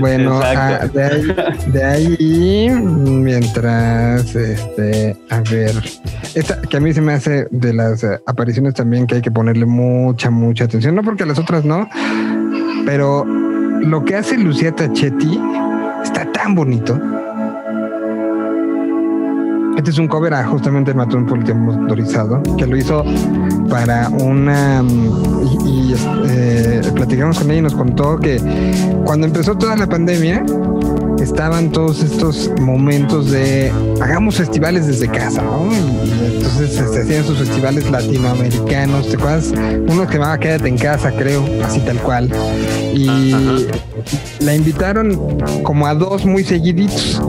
Bueno, 0.00 0.40
ah, 0.42 0.86
de, 0.92 1.02
ahí, 1.04 1.22
de 1.72 1.84
ahí, 1.84 2.70
mientras, 2.70 4.34
este, 4.34 5.16
a 5.30 5.40
ver, 5.50 5.72
esta 6.34 6.60
que 6.62 6.76
a 6.76 6.80
mí 6.80 6.92
se 6.92 7.00
me 7.00 7.12
hace 7.14 7.46
de 7.50 7.72
las 7.72 8.04
eh, 8.04 8.20
apariciones 8.26 8.74
también 8.74 9.06
que 9.06 9.16
hay 9.16 9.22
que 9.22 9.30
ponerle 9.30 9.64
mucha, 9.66 10.30
mucha 10.30 10.64
atención, 10.64 10.87
no 10.92 11.02
porque 11.02 11.26
las 11.26 11.38
otras 11.38 11.64
no, 11.64 11.88
pero 12.84 13.24
lo 13.24 14.04
que 14.04 14.16
hace 14.16 14.36
Lucía 14.38 14.72
Tachetti 14.74 15.40
está 16.02 16.30
tan 16.32 16.54
bonito. 16.54 16.98
Este 19.76 19.90
es 19.90 19.98
un 19.98 20.08
cover 20.08 20.34
a 20.34 20.44
justamente 20.44 20.90
el 20.90 20.96
matón 20.96 21.24
motorizado, 21.26 22.42
que 22.56 22.66
lo 22.66 22.76
hizo 22.76 23.04
para 23.70 24.08
una... 24.08 24.82
mm, 24.82 25.38
Y, 25.64 25.92
y, 25.92 25.94
eh, 26.28 26.82
platicamos 26.94 27.38
con 27.38 27.48
ella 27.50 27.60
y 27.60 27.62
nos 27.62 27.74
contó 27.74 28.18
que 28.18 28.40
cuando 29.04 29.26
empezó 29.26 29.56
toda 29.56 29.76
la 29.76 29.86
pandemia, 29.86 30.44
estaban 31.20 31.70
todos 31.72 32.02
estos 32.02 32.50
momentos 32.60 33.30
de 33.30 33.72
hagamos 34.00 34.36
festivales 34.36 34.86
desde 34.86 35.08
casa, 35.08 35.42
¿no? 35.42 35.68
Y 36.04 36.36
entonces 36.36 36.72
se 36.72 37.00
hacían 37.02 37.24
sus 37.24 37.38
festivales 37.38 37.90
latinoamericanos, 37.90 39.08
¿te 39.08 39.16
acuerdas? 39.16 39.52
Uno 39.88 40.06
que 40.06 40.14
llamaba 40.14 40.38
Quédate 40.38 40.68
en 40.68 40.78
casa, 40.78 41.12
creo, 41.12 41.44
así 41.64 41.80
tal 41.80 41.98
cual. 41.98 42.30
Y 42.94 43.32
la 44.40 44.54
invitaron 44.54 45.38
como 45.62 45.86
a 45.86 45.94
dos 45.94 46.24
muy 46.24 46.44
seguiditos. 46.44 47.20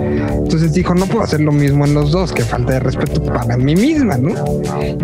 Entonces 0.44 0.74
dijo, 0.74 0.96
no 0.96 1.06
puedo 1.06 1.24
hacer 1.24 1.42
lo 1.42 1.52
mismo 1.52 1.86
en 1.86 1.94
los 1.94 2.12
dos, 2.12 2.32
que 2.32 2.44
falta 2.44 2.74
de 2.74 2.80
respeto 2.80 3.22
para 3.24 3.56
mí 3.58 3.76
misma, 3.76 4.18
¿no? 4.18 4.32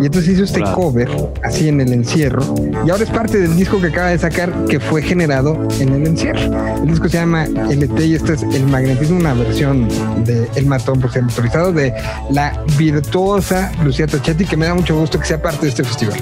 Y 0.00 0.06
entonces 0.06 0.34
hizo 0.34 0.44
este 0.44 0.60
Claro. 0.60 0.74
cover, 0.76 1.08
así 1.44 1.68
en 1.68 1.80
el 1.80 1.92
encierro, 1.92 2.42
y 2.84 2.90
ahora 2.90 3.04
es 3.04 3.10
parte 3.10 3.38
del 3.38 3.54
disco 3.56 3.80
que 3.80 3.88
acaba 3.88 4.08
de 4.08 4.18
sacar, 4.18 4.64
que 4.68 4.80
fue 4.80 5.02
generado 5.02 5.68
en 5.78 5.90
el 5.90 6.06
encierro. 6.06 6.40
El 6.82 6.88
disco 6.88 7.08
se 7.08 7.18
llama 7.18 7.44
LT 7.44 8.00
y 8.06 8.14
este 8.14 8.32
es 8.34 8.42
El 8.42 8.66
Magnetismo, 8.76 9.18
una 9.18 9.32
versión 9.32 9.88
de 10.26 10.50
El 10.54 10.66
Matón, 10.66 11.00
por 11.00 11.10
ser 11.10 11.22
autorizado, 11.22 11.72
de 11.72 11.94
la 12.30 12.62
virtuosa 12.76 13.72
Lucía 13.82 14.06
Tochetti, 14.06 14.44
que 14.44 14.54
me 14.54 14.66
da 14.66 14.74
mucho 14.74 14.94
gusto 14.94 15.18
que 15.18 15.24
sea 15.24 15.40
parte 15.40 15.62
de 15.62 15.70
este 15.70 15.82
festival. 15.82 16.20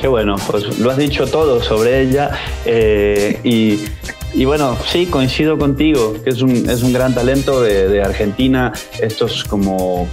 Qué 0.00 0.06
bueno, 0.06 0.36
pues 0.48 0.78
lo 0.78 0.88
has 0.92 0.96
dicho 0.96 1.26
todo 1.26 1.60
sobre 1.60 2.02
ella 2.02 2.30
eh, 2.64 3.40
y, 3.42 3.80
y 4.40 4.44
bueno, 4.44 4.76
sí, 4.86 5.06
coincido 5.06 5.58
contigo, 5.58 6.14
que 6.22 6.30
es 6.30 6.40
un, 6.40 6.70
es 6.70 6.84
un 6.84 6.92
gran 6.92 7.12
talento 7.16 7.60
de, 7.62 8.00
Argentina, 8.00 8.72
estos 9.00 9.42
como, 9.42 10.06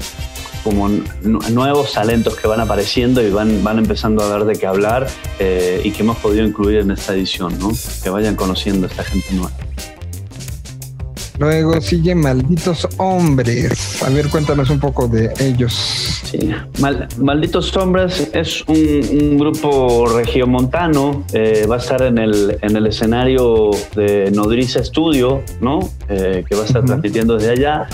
como 0.63 0.89
nu- 0.89 1.39
nuevos 1.51 1.93
talentos 1.93 2.35
que 2.35 2.47
van 2.47 2.61
apareciendo 2.61 3.21
y 3.21 3.29
van, 3.29 3.63
van 3.63 3.77
empezando 3.77 4.23
a 4.23 4.27
dar 4.27 4.45
de 4.45 4.55
qué 4.55 4.65
hablar 4.65 5.05
eh, 5.37 5.81
y 5.83 5.91
que 5.91 6.01
hemos 6.01 6.17
podido 6.17 6.43
incluir 6.43 6.79
en 6.79 6.89
esta 6.89 7.13
edición, 7.13 7.59
¿no? 7.59 7.69
Que 8.01 8.09
vayan 8.09 8.35
conociendo 8.35 8.87
a 8.87 8.89
esta 8.89 9.03
gente 9.03 9.27
nueva. 9.33 9.51
Luego 11.39 11.81
sigue 11.81 12.13
Malditos 12.13 12.87
Hombres. 12.97 14.03
A 14.03 14.09
ver, 14.09 14.29
cuéntanos 14.29 14.69
un 14.69 14.79
poco 14.79 15.07
de 15.07 15.33
ellos. 15.39 15.73
Sí. 16.29 16.51
Mal- 16.79 17.07
Malditos 17.17 17.75
Hombres 17.75 18.29
es 18.33 18.63
un, 18.67 18.77
un 18.77 19.37
grupo 19.39 20.05
regiomontano, 20.15 21.23
eh, 21.33 21.65
va 21.69 21.75
a 21.75 21.79
estar 21.79 22.01
en 22.03 22.19
el, 22.19 22.57
en 22.61 22.75
el 22.75 22.85
escenario 22.87 23.71
de 23.95 24.29
Nodriza 24.31 24.83
Studio, 24.83 25.41
¿no? 25.59 25.79
Eh, 26.07 26.43
que 26.47 26.55
va 26.55 26.61
a 26.61 26.65
estar 26.65 26.81
Ujú. 26.81 26.87
transmitiendo 26.87 27.35
desde 27.37 27.51
allá. 27.51 27.87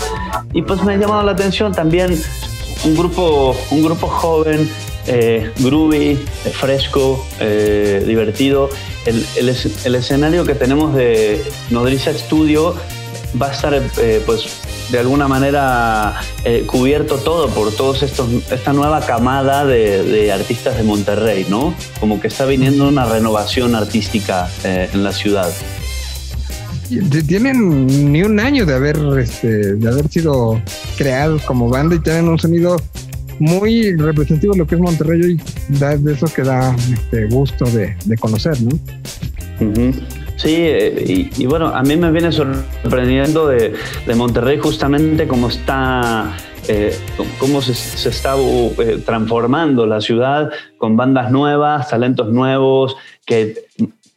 Y 0.52 0.62
pues 0.62 0.82
me 0.84 0.94
ha 0.94 0.96
llamado 0.96 1.22
la 1.22 1.32
atención 1.32 1.72
también 1.72 2.20
un 2.84 2.94
grupo, 2.96 3.56
un 3.70 3.82
grupo 3.82 4.06
joven, 4.06 4.68
eh, 5.06 5.50
groovy, 5.58 6.10
eh, 6.10 6.18
fresco, 6.52 7.24
eh, 7.40 8.04
divertido. 8.06 8.68
El, 9.06 9.24
el 9.36 9.48
es- 9.48 9.86
el 9.86 9.94
escenario 9.94 10.44
que 10.44 10.54
tenemos 10.54 10.94
de 10.94 11.42
Nodriza 11.70 12.12
Studio 12.12 12.74
va 13.40 13.48
a 13.48 13.52
estar 13.52 13.74
eh, 13.74 14.22
pues 14.26 14.44
de 14.90 14.98
alguna 14.98 15.28
manera 15.28 16.20
eh, 16.44 16.64
cubierto 16.66 17.16
todo 17.16 17.48
por 17.48 17.72
todos 17.72 18.02
estos 18.02 18.28
esta 18.50 18.72
nueva 18.72 19.00
camada 19.06 19.64
de, 19.64 20.02
de 20.02 20.32
artistas 20.32 20.76
de 20.76 20.82
Monterrey, 20.82 21.46
¿no? 21.48 21.74
Como 22.00 22.20
que 22.20 22.28
está 22.28 22.44
viniendo 22.44 22.88
una 22.88 23.06
renovación 23.06 23.74
artística 23.74 24.48
eh, 24.64 24.88
en 24.92 25.04
la 25.04 25.12
ciudad. 25.12 25.50
Tienen 27.28 28.12
ni 28.12 28.22
un 28.24 28.40
año 28.40 28.66
de 28.66 28.74
haber, 28.74 28.98
este, 29.20 29.76
de 29.76 29.88
haber 29.88 30.08
sido 30.08 30.60
creados 30.96 31.42
como 31.42 31.68
banda 31.68 31.94
y 31.94 32.00
tienen 32.00 32.28
un 32.28 32.36
sonido 32.36 32.82
muy 33.38 33.94
representativo 33.96 34.54
de 34.54 34.58
lo 34.58 34.66
que 34.66 34.74
es 34.74 34.80
Monterrey 34.80 35.38
y 35.68 35.78
da 35.78 35.96
de 35.96 36.12
eso 36.12 36.26
que 36.26 36.42
da 36.42 36.74
este, 36.92 37.26
gusto 37.26 37.64
de, 37.66 37.96
de 38.04 38.16
conocer, 38.16 38.60
¿no? 38.60 38.70
Ujú. 39.60 39.92
Sí, 40.40 40.54
eh, 40.56 41.04
y, 41.06 41.42
y 41.42 41.44
bueno, 41.44 41.66
a 41.66 41.82
mí 41.82 41.98
me 41.98 42.10
viene 42.10 42.32
sorprendiendo 42.32 43.46
de, 43.46 43.74
de 44.06 44.14
Monterrey 44.14 44.58
justamente 44.58 45.28
cómo 45.28 45.48
está, 45.48 46.34
eh, 46.66 46.96
cómo 47.38 47.60
se, 47.60 47.74
se 47.74 48.08
está 48.08 48.36
uh, 48.36 48.74
eh, 48.78 49.02
transformando 49.04 49.84
la 49.84 50.00
ciudad 50.00 50.50
con 50.78 50.96
bandas 50.96 51.30
nuevas, 51.30 51.90
talentos 51.90 52.30
nuevos, 52.30 52.96
que 53.26 53.66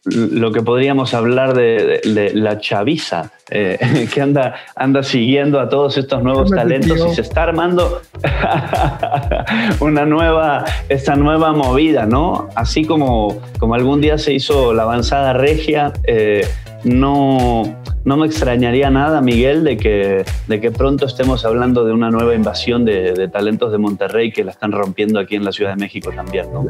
lo 0.06 0.52
que 0.52 0.60
podríamos 0.62 1.14
hablar 1.14 1.54
de, 1.54 2.00
de- 2.04 2.12
de 2.14 2.34
la 2.34 2.58
chaviza, 2.58 3.30
eh, 3.50 3.78
que 4.12 4.20
anda, 4.20 4.54
anda 4.76 5.02
siguiendo 5.02 5.58
a 5.60 5.68
todos 5.68 5.96
estos 5.96 6.22
nuevos 6.22 6.50
talentos 6.50 6.98
y 7.10 7.14
se 7.14 7.22
está 7.22 7.44
armando 7.44 8.02
una 9.80 10.04
nueva, 10.04 10.64
esta 10.88 11.16
nueva 11.16 11.52
movida, 11.52 12.06
¿no? 12.06 12.48
Así 12.54 12.84
como, 12.84 13.40
como 13.58 13.74
algún 13.74 14.00
día 14.00 14.18
se 14.18 14.32
hizo 14.32 14.74
la 14.74 14.82
avanzada 14.82 15.32
regia, 15.32 15.92
eh, 16.04 16.46
no, 16.84 17.62
no 18.04 18.16
me 18.16 18.26
extrañaría 18.26 18.90
nada, 18.90 19.20
Miguel, 19.20 19.64
de 19.64 19.76
que, 19.76 20.24
de 20.48 20.60
que 20.60 20.70
pronto 20.70 21.06
estemos 21.06 21.44
hablando 21.44 21.84
de 21.84 21.92
una 21.92 22.10
nueva 22.10 22.34
invasión 22.34 22.84
de, 22.84 23.12
de 23.14 23.28
talentos 23.28 23.72
de 23.72 23.78
Monterrey 23.78 24.30
que 24.32 24.44
la 24.44 24.50
están 24.50 24.72
rompiendo 24.72 25.18
aquí 25.18 25.34
en 25.36 25.44
la 25.44 25.52
Ciudad 25.52 25.70
de 25.70 25.76
México 25.76 26.10
también, 26.14 26.46
¿no? 26.52 26.64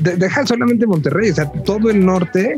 De- 0.00 0.16
deja 0.16 0.46
solamente 0.46 0.86
Monterrey, 0.86 1.30
o 1.30 1.34
sea, 1.34 1.50
todo 1.64 1.90
el 1.90 2.04
norte, 2.04 2.56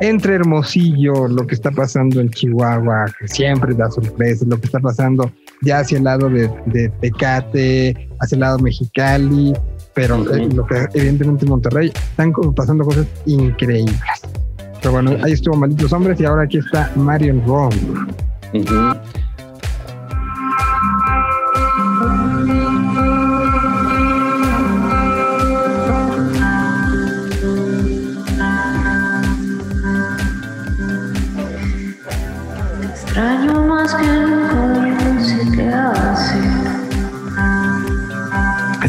entre 0.00 0.34
Hermosillo, 0.34 1.28
lo 1.28 1.46
que 1.46 1.54
está 1.54 1.70
pasando 1.70 2.20
en 2.20 2.28
Chihuahua, 2.30 3.06
que 3.18 3.28
siempre 3.28 3.74
da 3.74 3.90
sorpresas, 3.90 4.46
lo 4.48 4.58
que 4.58 4.66
está 4.66 4.80
pasando 4.80 5.30
ya 5.62 5.78
hacia 5.78 5.98
el 5.98 6.04
lado 6.04 6.28
de, 6.28 6.50
de 6.66 6.90
Tecate, 7.00 8.08
hacia 8.20 8.36
el 8.36 8.40
lado 8.40 8.58
Mexicali, 8.58 9.54
pero 9.94 10.16
eh, 10.34 10.48
lo 10.52 10.66
que 10.66 10.86
evidentemente 10.94 11.44
en 11.44 11.50
Monterrey 11.50 11.92
están 11.94 12.32
pasando 12.54 12.84
cosas 12.84 13.06
increíbles. 13.26 13.96
Pero 14.84 14.92
bueno, 14.92 15.16
ahí 15.22 15.32
estuvo 15.32 15.56
Malditos 15.56 15.90
Hombres 15.94 16.20
y 16.20 16.26
ahora 16.26 16.42
aquí 16.42 16.58
está 16.58 16.92
Marion 16.94 17.42
Rom. 17.46 17.72
Ujú. 18.52 18.64
Extraño 18.68 19.23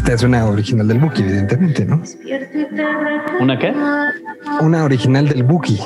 Esta 0.06 0.14
es 0.14 0.22
una 0.22 0.46
original 0.46 0.86
del 0.86 1.00
Buki, 1.00 1.22
evidentemente, 1.22 1.84
¿no? 1.84 2.00
¿Una 3.40 3.58
qué? 3.58 3.74
Una 4.60 4.84
original 4.84 5.28
del 5.28 5.42
Buki. 5.42 5.80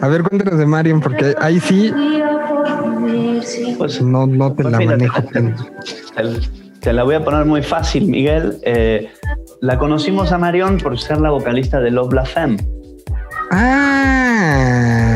A 0.00 0.06
ver, 0.06 0.22
cuéntanos 0.22 0.60
de 0.60 0.64
Marion, 0.66 1.00
porque 1.00 1.34
ahí 1.40 1.58
sí 1.58 1.92
Pues 3.76 4.00
no, 4.02 4.28
no 4.28 4.52
te 4.52 4.62
Pues 4.62 4.70
la 4.72 4.78
mira, 4.78 4.92
manejo 4.92 5.20
te- 5.24 5.52
te 6.78 6.92
la 6.92 7.02
voy 7.02 7.16
a 7.16 7.24
poner 7.24 7.44
muy 7.44 7.64
fácil, 7.64 8.06
Miguel. 8.06 8.58
Eh, 8.62 9.10
la 9.62 9.76
conocimos 9.80 10.30
a 10.30 10.38
Marion 10.38 10.78
por 10.78 10.96
ser 10.96 11.20
la 11.20 11.30
vocalista 11.30 11.80
de 11.80 11.90
Love 11.90 12.12
La 12.12 12.24
Femme. 12.24 12.56
Ah, 13.50 15.11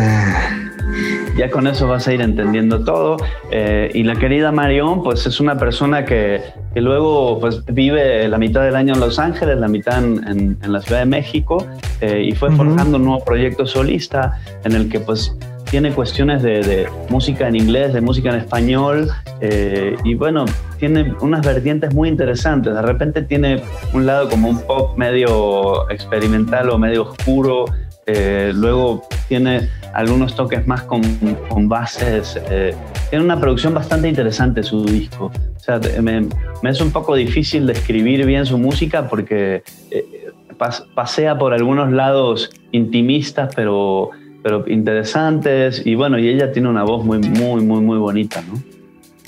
Ya 1.36 1.50
con 1.50 1.66
eso 1.66 1.86
vas 1.86 2.08
a 2.08 2.14
ir 2.14 2.20
entendiendo 2.22 2.82
todo. 2.82 3.18
Eh, 3.50 3.90
y 3.92 4.04
la 4.04 4.14
querida 4.16 4.52
Marion, 4.52 5.02
pues 5.02 5.26
es 5.26 5.38
una 5.38 5.58
persona 5.58 6.04
que, 6.04 6.40
que 6.72 6.80
luego 6.80 7.38
pues, 7.40 7.62
vive 7.66 8.26
la 8.28 8.38
mitad 8.38 8.62
del 8.62 8.74
año 8.74 8.94
en 8.94 9.00
Los 9.00 9.18
Ángeles, 9.18 9.58
la 9.58 9.68
mitad 9.68 10.02
en, 10.02 10.26
en- 10.26 10.58
en 10.62 10.72
la 10.72 10.80
Ciudad 10.80 11.00
de 11.00 11.06
México, 11.06 11.66
eh, 12.00 12.22
y 12.26 12.32
fue 12.32 12.50
forjando 12.52 12.96
un 12.96 13.04
nuevo 13.04 13.22
proyecto 13.24 13.66
solista 13.66 14.40
en 14.64 14.72
el 14.72 14.88
que 14.88 14.98
pues 15.00 15.36
tiene 15.70 15.90
cuestiones 15.90 16.42
de, 16.42 16.60
de 16.62 16.88
música 17.10 17.48
en 17.48 17.56
inglés, 17.56 17.92
de 17.92 18.00
música 18.00 18.30
en 18.30 18.36
español, 18.36 19.08
eh, 19.40 19.96
y 20.04 20.14
bueno, 20.14 20.44
tiene 20.78 21.12
unas 21.20 21.44
vertientes 21.44 21.92
muy 21.92 22.08
interesantes. 22.08 22.72
De 22.72 22.82
repente 22.82 23.22
tiene 23.22 23.60
un 23.92 24.06
lado 24.06 24.28
como 24.30 24.48
un 24.48 24.60
pop 24.62 24.96
medio 24.96 25.90
experimental 25.90 26.70
o 26.70 26.78
medio 26.78 27.02
oscuro, 27.02 27.64
eh, 28.06 28.52
luego 28.54 29.02
tiene 29.28 29.68
algunos 29.96 30.34
toques 30.36 30.66
más 30.66 30.82
con, 30.82 31.00
con 31.48 31.68
bases. 31.68 32.38
eh, 32.50 32.74
tiene 33.10 33.24
una 33.24 33.40
producción 33.40 33.72
bastante 33.74 34.08
interesante 34.08 34.62
su 34.62 34.84
disco. 34.84 35.32
O 35.56 35.60
sea, 35.60 35.80
me, 36.02 36.26
me 36.62 36.70
es 36.70 36.80
un 36.80 36.90
poco 36.92 37.14
difícil 37.14 37.66
describir 37.66 38.24
bien 38.26 38.44
su 38.46 38.58
música 38.58 39.08
porque 39.08 39.62
eh, 39.90 40.30
pas- 40.58 40.84
pasea 40.94 41.38
por 41.38 41.54
algunos 41.54 41.90
lados 41.92 42.50
intimistas, 42.72 43.52
pero, 43.56 44.10
pero 44.42 44.64
interesantes. 44.68 45.80
Y 45.84 45.94
bueno, 45.94 46.18
y 46.18 46.28
ella 46.28 46.52
tiene 46.52 46.68
una 46.68 46.82
voz 46.84 47.04
muy, 47.04 47.18
muy, 47.18 47.62
muy, 47.62 47.80
muy 47.80 47.98
bonita, 47.98 48.42
¿no? 48.46 48.62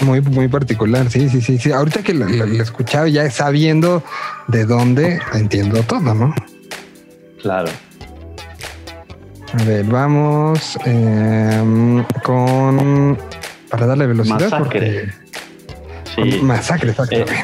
muy, 0.06 0.20
muy 0.20 0.46
particular, 0.46 1.10
sí, 1.10 1.28
sí, 1.28 1.40
sí, 1.40 1.58
sí. 1.58 1.72
Ahorita 1.72 2.02
que 2.04 2.14
la, 2.14 2.26
la- 2.28 2.46
la 2.46 2.62
escuchaba 2.62 3.08
ya 3.08 3.28
sabiendo 3.30 4.02
de 4.46 4.64
dónde, 4.64 5.18
entiendo 5.34 5.82
todo, 5.82 6.14
¿no? 6.14 6.32
Claro. 7.42 7.68
A 9.54 9.64
ver, 9.64 9.84
vamos 9.84 10.78
em, 10.84 12.04
con 12.22 13.18
para 13.70 13.86
darle 13.86 14.06
velocidad. 14.06 14.40
Masacre. 14.40 14.58
porque- 14.58 15.28
Sí. 16.14 16.40
Masacre, 16.42 16.90
exactamente. 16.90 17.34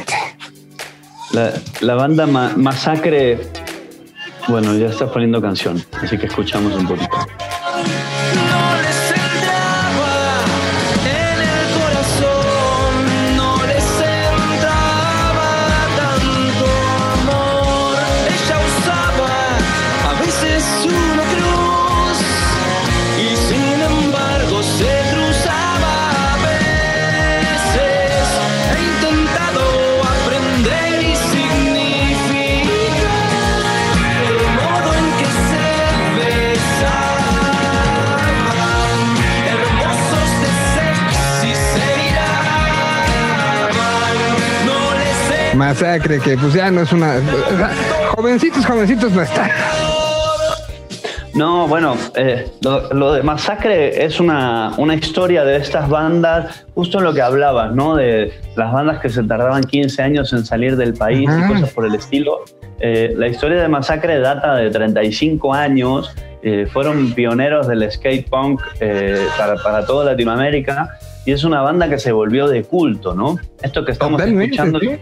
La, 1.32 1.52
la 1.80 1.94
banda 1.94 2.26
Ma- 2.26 2.52
Masacre, 2.56 3.38
bueno, 4.48 4.74
ya 4.76 4.86
está 4.86 5.10
poniendo 5.12 5.40
canción, 5.40 5.82
así 6.02 6.16
que 6.18 6.26
escuchamos 6.26 6.74
un 6.74 6.86
poquito. 6.88 7.16
Masacre, 45.74 46.20
que 46.20 46.36
pues 46.36 46.52
ya 46.52 46.70
no 46.70 46.82
es 46.82 46.92
una. 46.92 47.16
o 47.16 47.56
sea, 47.56 47.70
jovencitos, 48.14 48.64
jovencitos 48.64 49.10
no 49.10 49.22
están. 49.22 49.50
No, 51.34 51.66
bueno, 51.66 51.96
eh, 52.14 52.48
lo, 52.62 52.92
lo 52.92 53.12
de 53.12 53.24
Masacre 53.24 54.04
es 54.04 54.20
una, 54.20 54.72
una 54.78 54.94
historia 54.94 55.44
de 55.44 55.56
estas 55.56 55.88
bandas, 55.88 56.64
justo 56.76 57.00
lo 57.00 57.12
que 57.12 57.22
hablabas, 57.22 57.74
¿no? 57.74 57.96
De 57.96 58.32
las 58.54 58.72
bandas 58.72 59.00
que 59.00 59.08
se 59.08 59.24
tardaban 59.24 59.64
15 59.64 60.00
años 60.00 60.32
en 60.32 60.46
salir 60.46 60.76
del 60.76 60.94
país 60.94 61.28
Ajá. 61.28 61.44
y 61.44 61.54
cosas 61.54 61.70
por 61.70 61.86
el 61.86 61.96
estilo. 61.96 62.44
Eh, 62.78 63.12
la 63.16 63.26
historia 63.26 63.60
de 63.60 63.66
Masacre 63.66 64.20
data 64.20 64.54
de 64.54 64.70
35 64.70 65.52
años, 65.52 66.14
eh, 66.44 66.66
fueron 66.72 67.14
pioneros 67.14 67.66
del 67.66 67.90
skate 67.90 68.30
punk 68.30 68.60
eh, 68.78 69.26
para, 69.36 69.56
para 69.56 69.84
toda 69.84 70.04
Latinoamérica 70.04 70.96
y 71.26 71.32
es 71.32 71.44
una 71.44 71.62
banda 71.62 71.88
que 71.88 71.98
se 71.98 72.12
volvió 72.12 72.48
de 72.48 72.64
culto, 72.64 73.14
¿no? 73.14 73.38
Esto 73.62 73.84
que 73.84 73.92
estamos 73.92 74.18
Totalmente, 74.18 74.56
escuchando. 74.56 74.80
sí. 74.80 74.98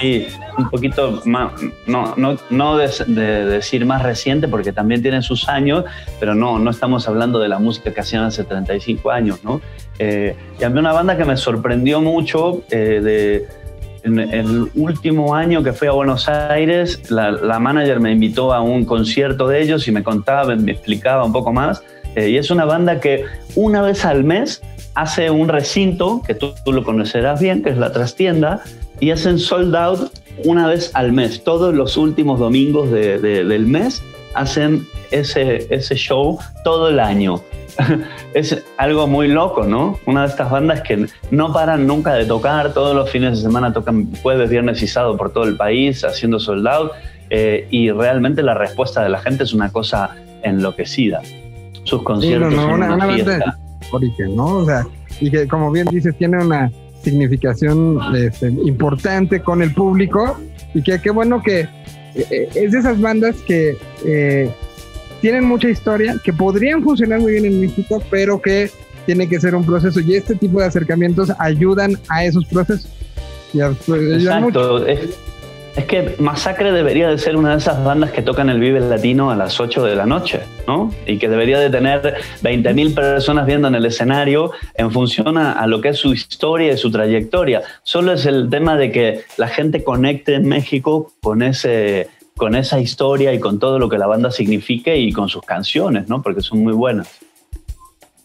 Sí, 0.00 0.26
un 0.58 0.68
poquito 0.70 1.22
más, 1.24 1.52
no, 1.86 2.14
no, 2.16 2.36
no 2.50 2.76
de, 2.76 2.90
de 3.06 3.44
decir 3.46 3.86
más 3.86 4.02
reciente 4.02 4.48
porque 4.48 4.72
también 4.72 5.00
tiene 5.02 5.22
sus 5.22 5.48
años, 5.48 5.84
pero 6.18 6.34
no, 6.34 6.58
no 6.58 6.70
estamos 6.70 7.08
hablando 7.08 7.38
de 7.38 7.48
la 7.48 7.58
música 7.58 7.92
que 7.92 8.00
hacían 8.00 8.24
hace 8.24 8.44
35 8.44 9.10
años, 9.10 9.44
¿no? 9.44 9.60
Eh, 9.98 10.34
y 10.60 10.64
a 10.64 10.70
mí 10.70 10.78
una 10.78 10.92
banda 10.92 11.16
que 11.16 11.24
me 11.24 11.36
sorprendió 11.36 12.00
mucho 12.00 12.62
eh, 12.70 13.00
de, 13.02 13.48
en 14.02 14.18
el 14.18 14.70
último 14.74 15.34
año 15.34 15.62
que 15.62 15.72
fui 15.72 15.88
a 15.88 15.92
Buenos 15.92 16.28
Aires, 16.28 17.10
la, 17.10 17.30
la 17.30 17.58
manager 17.58 18.00
me 18.00 18.12
invitó 18.12 18.52
a 18.52 18.60
un 18.60 18.84
concierto 18.84 19.48
de 19.48 19.62
ellos 19.62 19.86
y 19.88 19.92
me 19.92 20.02
contaba, 20.02 20.54
me 20.56 20.72
explicaba 20.72 21.24
un 21.24 21.32
poco 21.32 21.52
más. 21.52 21.82
Eh, 22.14 22.30
y 22.30 22.38
es 22.38 22.50
una 22.50 22.64
banda 22.64 22.98
que 23.00 23.24
una 23.56 23.82
vez 23.82 24.04
al 24.04 24.24
mes 24.24 24.62
hace 24.96 25.30
un 25.30 25.48
recinto, 25.48 26.22
que 26.26 26.34
tú, 26.34 26.52
tú 26.64 26.72
lo 26.72 26.82
conocerás 26.82 27.40
bien, 27.40 27.62
que 27.62 27.70
es 27.70 27.78
la 27.78 27.92
trastienda, 27.92 28.62
y 28.98 29.10
hacen 29.12 29.38
sold 29.38 29.76
out 29.76 30.10
una 30.44 30.66
vez 30.66 30.90
al 30.94 31.12
mes. 31.12 31.44
Todos 31.44 31.74
los 31.74 31.96
últimos 31.96 32.40
domingos 32.40 32.90
de- 32.90 33.18
de- 33.18 33.44
del 33.44 33.66
mes 33.66 34.02
hacen 34.34 34.86
ese, 35.10 35.72
ese 35.72 35.94
show 35.94 36.38
todo 36.64 36.88
el 36.88 36.98
año. 36.98 37.40
es 38.34 38.64
algo 38.78 39.06
muy 39.06 39.28
loco, 39.28 39.64
¿no? 39.64 39.98
Una 40.06 40.22
de 40.22 40.28
estas 40.28 40.50
bandas 40.50 40.80
que 40.80 41.06
no 41.30 41.52
paran 41.52 41.86
nunca 41.86 42.14
de 42.14 42.24
tocar, 42.24 42.72
todos 42.72 42.96
los 42.96 43.10
fines 43.10 43.36
de 43.36 43.42
semana 43.42 43.72
tocan 43.74 44.08
jueves, 44.22 44.48
viernes 44.48 44.82
y 44.82 44.86
sábado 44.86 45.16
por 45.18 45.30
todo 45.32 45.44
el 45.44 45.56
país 45.56 46.02
haciendo 46.04 46.40
sold 46.40 46.66
out 46.66 46.92
eh, 47.28 47.66
y 47.70 47.90
realmente 47.90 48.42
la 48.42 48.54
respuesta 48.54 49.02
de 49.02 49.10
la 49.10 49.18
gente 49.18 49.44
es 49.44 49.52
una 49.52 49.70
cosa 49.72 50.16
enloquecida. 50.42 51.20
Sus 51.84 51.98
Sí, 52.00 52.04
conciertos 52.04 52.50
no, 52.54 52.56
no, 52.56 52.62
son 52.62 52.72
una, 52.72 52.86
una, 52.94 53.04
una 53.04 53.14
fiesta. 53.14 53.30
banda 53.32 53.58
origen, 53.92 54.36
¿no? 54.36 54.46
O 54.58 54.64
sea, 54.66 54.86
y 55.20 55.30
que 55.30 55.46
como 55.48 55.70
bien 55.70 55.86
dices, 55.90 56.14
tiene 56.18 56.44
una 56.44 56.70
significación 57.02 57.98
este, 58.16 58.48
importante 58.48 59.40
con 59.40 59.62
el 59.62 59.72
público 59.72 60.38
y 60.74 60.82
que 60.82 61.00
qué 61.00 61.10
bueno 61.10 61.42
que 61.42 61.60
eh, 62.14 62.48
es 62.54 62.72
de 62.72 62.78
esas 62.78 63.00
bandas 63.00 63.36
que 63.46 63.76
eh, 64.04 64.50
tienen 65.20 65.44
mucha 65.44 65.68
historia, 65.68 66.16
que 66.22 66.32
podrían 66.32 66.82
funcionar 66.82 67.20
muy 67.20 67.32
bien 67.32 67.44
en 67.46 67.60
México, 67.60 68.02
pero 68.10 68.40
que 68.42 68.70
tiene 69.06 69.28
que 69.28 69.40
ser 69.40 69.54
un 69.54 69.64
proceso 69.64 70.00
y 70.00 70.14
este 70.14 70.34
tipo 70.34 70.58
de 70.60 70.66
acercamientos 70.66 71.32
ayudan 71.38 71.96
a 72.08 72.24
esos 72.24 72.44
procesos. 72.46 72.88
Y 73.52 73.60
a- 73.60 73.70
pues, 73.86 74.00
ayudan 74.14 74.42
mucho. 74.42 74.86
Exacto. 74.86 74.86
Es, 75.10 75.18
es 75.76 75.84
que 75.84 76.16
Masacre 76.18 76.72
debería 76.72 77.08
de 77.08 77.18
ser 77.18 77.36
una 77.36 77.50
de 77.52 77.58
esas 77.58 77.84
bandas 77.84 78.10
que 78.10 78.22
tocan 78.22 78.48
el 78.48 78.58
Vive 78.58 78.80
Latino 78.80 79.30
a 79.30 79.36
las 79.36 79.60
8 79.60 79.84
de 79.84 79.94
la 79.94 80.06
noche, 80.06 80.40
¿no? 80.66 80.90
Y 81.06 81.18
que 81.18 81.28
debería 81.28 81.58
de 81.60 81.68
tener 81.70 82.16
20.000 82.42 82.94
personas 82.94 83.46
viendo 83.46 83.68
en 83.68 83.74
el 83.74 83.84
escenario 83.84 84.52
en 84.74 84.90
función 84.90 85.36
a, 85.36 85.52
a 85.52 85.66
lo 85.66 85.80
que 85.80 85.90
es 85.90 85.98
su 85.98 86.12
historia 86.14 86.72
y 86.72 86.76
su 86.78 86.90
trayectoria. 86.90 87.62
Solo 87.82 88.12
es 88.12 88.24
el 88.26 88.48
tema 88.48 88.76
de 88.76 88.90
que 88.90 89.20
la 89.36 89.48
gente 89.48 89.84
conecte 89.84 90.34
en 90.34 90.48
México 90.48 91.12
con 91.22 91.42
ese 91.42 92.08
con 92.38 92.54
esa 92.54 92.78
historia 92.80 93.32
y 93.32 93.40
con 93.40 93.58
todo 93.58 93.78
lo 93.78 93.88
que 93.88 93.96
la 93.96 94.06
banda 94.06 94.30
signifique 94.30 94.94
y 94.98 95.10
con 95.12 95.28
sus 95.30 95.42
canciones, 95.42 96.06
¿no? 96.08 96.20
Porque 96.20 96.42
son 96.42 96.62
muy 96.62 96.74
buenas. 96.74 97.08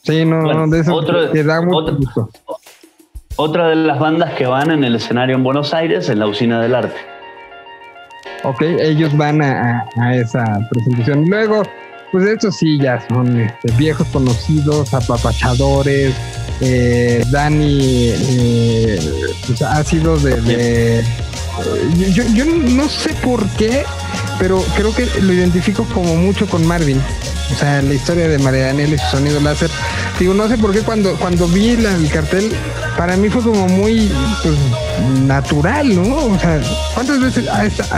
Sí, 0.04 0.26
no, 0.26 0.42
Bueno, 0.44 0.68
de 0.68 0.80
eso 0.82 0.94
otro- 0.96 1.32
que 1.32 1.44
da 1.44 1.62
mucho 1.62 1.96
gusto. 1.96 2.30
Otra 3.38 3.70
de 3.70 3.76
las 3.78 4.00
bandas 4.00 4.34
que 4.34 4.46
van 4.46 4.72
en 4.72 4.84
el 4.84 4.96
escenario 4.96 5.36
en 5.38 5.44
Buenos 5.44 5.74
Aires 5.74 6.10
en 6.10 6.20
la 6.20 6.28
Usina 6.28 6.62
del 6.62 6.76
Arte. 6.76 6.96
Ok, 8.44 8.62
ellos 8.62 9.16
van 9.16 9.42
a, 9.42 9.86
a- 9.98 10.16
esa 10.16 10.44
presentación. 10.70 11.26
Luego, 11.30 11.64
pues 12.12 12.26
estos 12.26 12.58
sí 12.58 12.78
ya 12.80 13.00
son 13.08 13.40
este, 13.40 13.72
viejos 13.78 14.08
conocidos, 14.08 14.94
apapachadores. 14.94 16.14
Eh, 16.62 17.24
Dani 17.32 18.10
eh, 18.14 19.00
pues, 19.48 19.62
ha 19.62 19.84
de... 20.18 21.04
yo, 21.98 22.24
yo 22.34 22.46
no 22.46 22.90
sé 22.90 23.14
por 23.24 23.48
qué, 23.52 23.84
pero 24.40 24.64
creo 24.76 24.94
que 24.94 25.06
lo 25.22 25.34
identifico 25.34 25.84
como 25.94 26.16
mucho 26.16 26.48
con 26.48 26.66
Marvin. 26.66 27.02
O 27.52 27.56
sea, 27.60 27.82
la 27.82 27.94
historia 27.94 28.30
de 28.30 28.38
María 28.40 28.68
Daniela 28.68 28.96
y 28.96 28.98
su 28.98 29.06
sonido 29.08 29.40
láser. 29.42 29.70
Digo, 30.18 30.34
no 30.34 30.48
sé 30.48 30.58
por 30.58 30.72
qué 30.72 30.80
cuando, 30.82 31.16
cuando 31.18 31.48
vi 31.48 31.76
la- 31.76 31.94
el 31.96 32.10
cartel, 32.10 32.50
para 32.98 33.18
mí 33.18 33.28
fue 33.30 33.42
como 33.42 33.68
muy 33.68 34.10
pues, 34.42 34.56
natural, 35.26 35.94
¿no? 35.96 36.16
O 36.28 36.40
sea, 36.40 36.62
¿cuántas 36.94 37.20
veces 37.20 37.46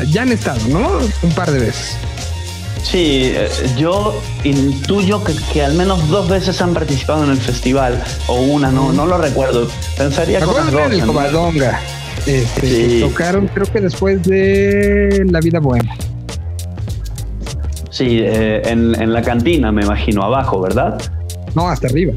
ya 0.09 0.23
han 0.23 0.31
estado, 0.31 0.59
no? 0.69 0.89
Un 1.21 1.31
par 1.33 1.51
de 1.51 1.59
veces. 1.59 1.95
Sí, 2.83 3.31
eh, 3.35 3.49
yo 3.77 4.21
intuyo 4.43 5.23
que, 5.23 5.33
que 5.53 5.63
al 5.63 5.73
menos 5.73 6.09
dos 6.09 6.27
veces 6.27 6.59
han 6.61 6.73
participado 6.73 7.23
en 7.23 7.29
el 7.31 7.37
festival, 7.39 8.03
o 8.27 8.41
una, 8.41 8.71
no, 8.71 8.91
no 8.91 9.05
lo 9.05 9.17
recuerdo. 9.17 9.69
Pensaría 9.97 10.39
¿Te 10.39 10.45
que 10.45 10.51
en 10.51 10.91
el 10.91 11.07
¿no? 11.31 11.51
Este, 12.25 12.67
Sí. 12.67 12.99
tocaron, 13.01 13.47
creo 13.47 13.65
que 13.71 13.81
después 13.81 14.23
de 14.23 15.25
La 15.29 15.39
Vida 15.41 15.59
Buena. 15.59 15.93
Sí, 17.89 18.19
eh, 18.21 18.61
en, 18.65 18.99
en 18.99 19.13
la 19.13 19.21
cantina, 19.21 19.71
me 19.71 19.83
imagino, 19.83 20.23
abajo, 20.23 20.61
¿verdad? 20.61 20.99
No, 21.53 21.67
hasta 21.69 21.87
arriba. 21.87 22.13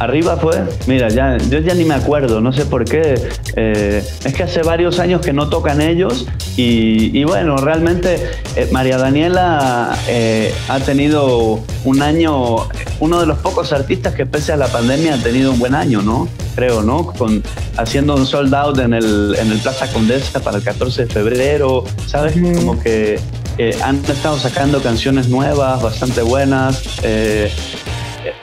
Arriba 0.00 0.38
fue, 0.38 0.54
mira, 0.86 1.08
ya, 1.10 1.36
yo 1.36 1.58
ya 1.58 1.74
ni 1.74 1.84
me 1.84 1.92
acuerdo, 1.94 2.40
no 2.40 2.52
sé 2.54 2.64
por 2.64 2.86
qué. 2.86 3.14
eh, 3.54 4.02
es 4.24 4.32
que 4.34 4.42
hace 4.42 4.62
varios 4.62 4.98
años 4.98 5.20
que 5.20 5.34
no 5.34 5.50
tocan 5.50 5.82
ellos 5.82 6.26
y, 6.56 7.16
y 7.18 7.24
bueno, 7.24 7.56
realmente 7.58 8.18
eh, 8.56 8.68
María 8.72 8.96
Daniela 8.96 9.94
eh, 10.08 10.54
ha 10.68 10.80
tenido 10.80 11.60
un 11.84 12.00
año, 12.00 12.66
uno 12.98 13.20
de 13.20 13.26
los 13.26 13.38
pocos 13.40 13.74
artistas 13.74 14.14
que 14.14 14.24
pese 14.24 14.52
a 14.52 14.56
la 14.56 14.68
pandemia 14.68 15.14
ha 15.16 15.22
tenido 15.22 15.52
un 15.52 15.58
buen 15.58 15.74
año, 15.74 16.00
¿no? 16.00 16.28
Creo, 16.54 16.82
¿no? 16.82 17.06
Con, 17.06 17.42
haciendo 17.76 18.14
un 18.14 18.26
sold 18.26 18.54
out 18.54 18.78
en 18.78 18.94
el, 18.94 19.36
en 19.38 19.52
el 19.52 19.58
Plaza 19.58 19.86
Condesa 19.92 20.40
para 20.40 20.56
el 20.56 20.62
14 20.62 21.04
de 21.04 21.12
febrero, 21.12 21.84
¿sabes? 22.06 22.34
Como 22.56 22.80
que 22.80 23.20
eh, 23.58 23.76
han 23.82 23.96
estado 24.06 24.38
sacando 24.38 24.80
canciones 24.80 25.28
nuevas, 25.28 25.82
bastante 25.82 26.22
buenas. 26.22 26.82
eh, 27.02 27.52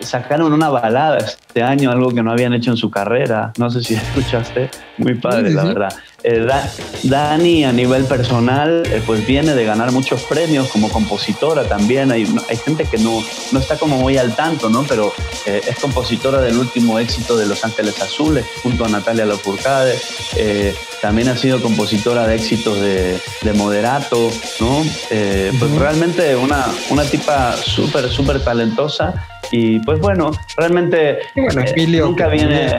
sacaron 0.07 0.53
una 0.53 0.69
balada 0.69 1.17
este 1.17 1.61
año, 1.63 1.91
algo 1.91 2.13
que 2.13 2.23
no 2.23 2.31
habían 2.31 2.53
hecho 2.53 2.71
en 2.71 2.77
su 2.77 2.89
carrera. 2.89 3.53
No 3.57 3.69
sé 3.69 3.84
si 3.84 3.93
escuchaste. 3.95 4.69
Muy 4.97 5.13
padre, 5.15 5.43
Sí, 5.43 5.49
sí, 5.49 5.55
la 5.55 5.63
verdad. 5.63 5.93
Eh, 6.23 6.39
Da- 6.47 6.69
Dani, 7.03 7.63
a 7.65 7.71
nivel 7.71 8.05
personal, 8.05 8.84
eh, 8.91 9.01
pues 9.05 9.25
viene 9.27 9.53
de 9.53 9.63
ganar 9.63 9.91
muchos 9.91 10.23
premios 10.23 10.67
como 10.69 10.89
compositora 10.89 11.63
también. 11.65 12.11
Hay, 12.11 12.27
hay 12.49 12.57
gente 12.57 12.85
que 12.85 12.97
no, 12.97 13.23
no 13.51 13.59
está 13.59 13.77
como 13.77 13.97
muy 13.97 14.17
al 14.17 14.35
tanto, 14.35 14.69
¿no? 14.69 14.84
Pero 14.84 15.13
eh, 15.45 15.61
es 15.67 15.77
compositora 15.79 16.41
del 16.41 16.57
último 16.57 16.97
éxito 16.97 17.38
de 17.38 17.45
Los 17.45 17.63
Ángeles 17.63 18.01
Azules, 18.01 18.45
junto 18.63 18.85
a 18.85 18.89
Natalia 18.89 19.25
Lafourcade. 19.25 19.95
Eh, 20.35 20.73
también 21.01 21.29
ha 21.29 21.38
sido 21.38 21.61
compositora 21.61 22.25
de 22.27 22.35
éxitos 22.35 22.81
de, 22.81 23.19
de 23.43 23.53
Moderato, 23.53 24.31
¿no? 24.59 24.84
Eh, 25.11 25.51
pues 25.59 25.69
Ujú. 25.71 25.79
realmente 25.79 26.35
una, 26.35 26.65
una 26.89 27.03
tipa 27.03 27.55
súper, 27.55 28.09
súper 28.09 28.43
talentosa. 28.43 29.13
Y 29.52 29.80
pues 29.80 29.99
bueno, 29.99 30.32
realmente 30.56 31.19
eh, 31.36 31.99
nunca 31.99 32.28
viene... 32.28 32.78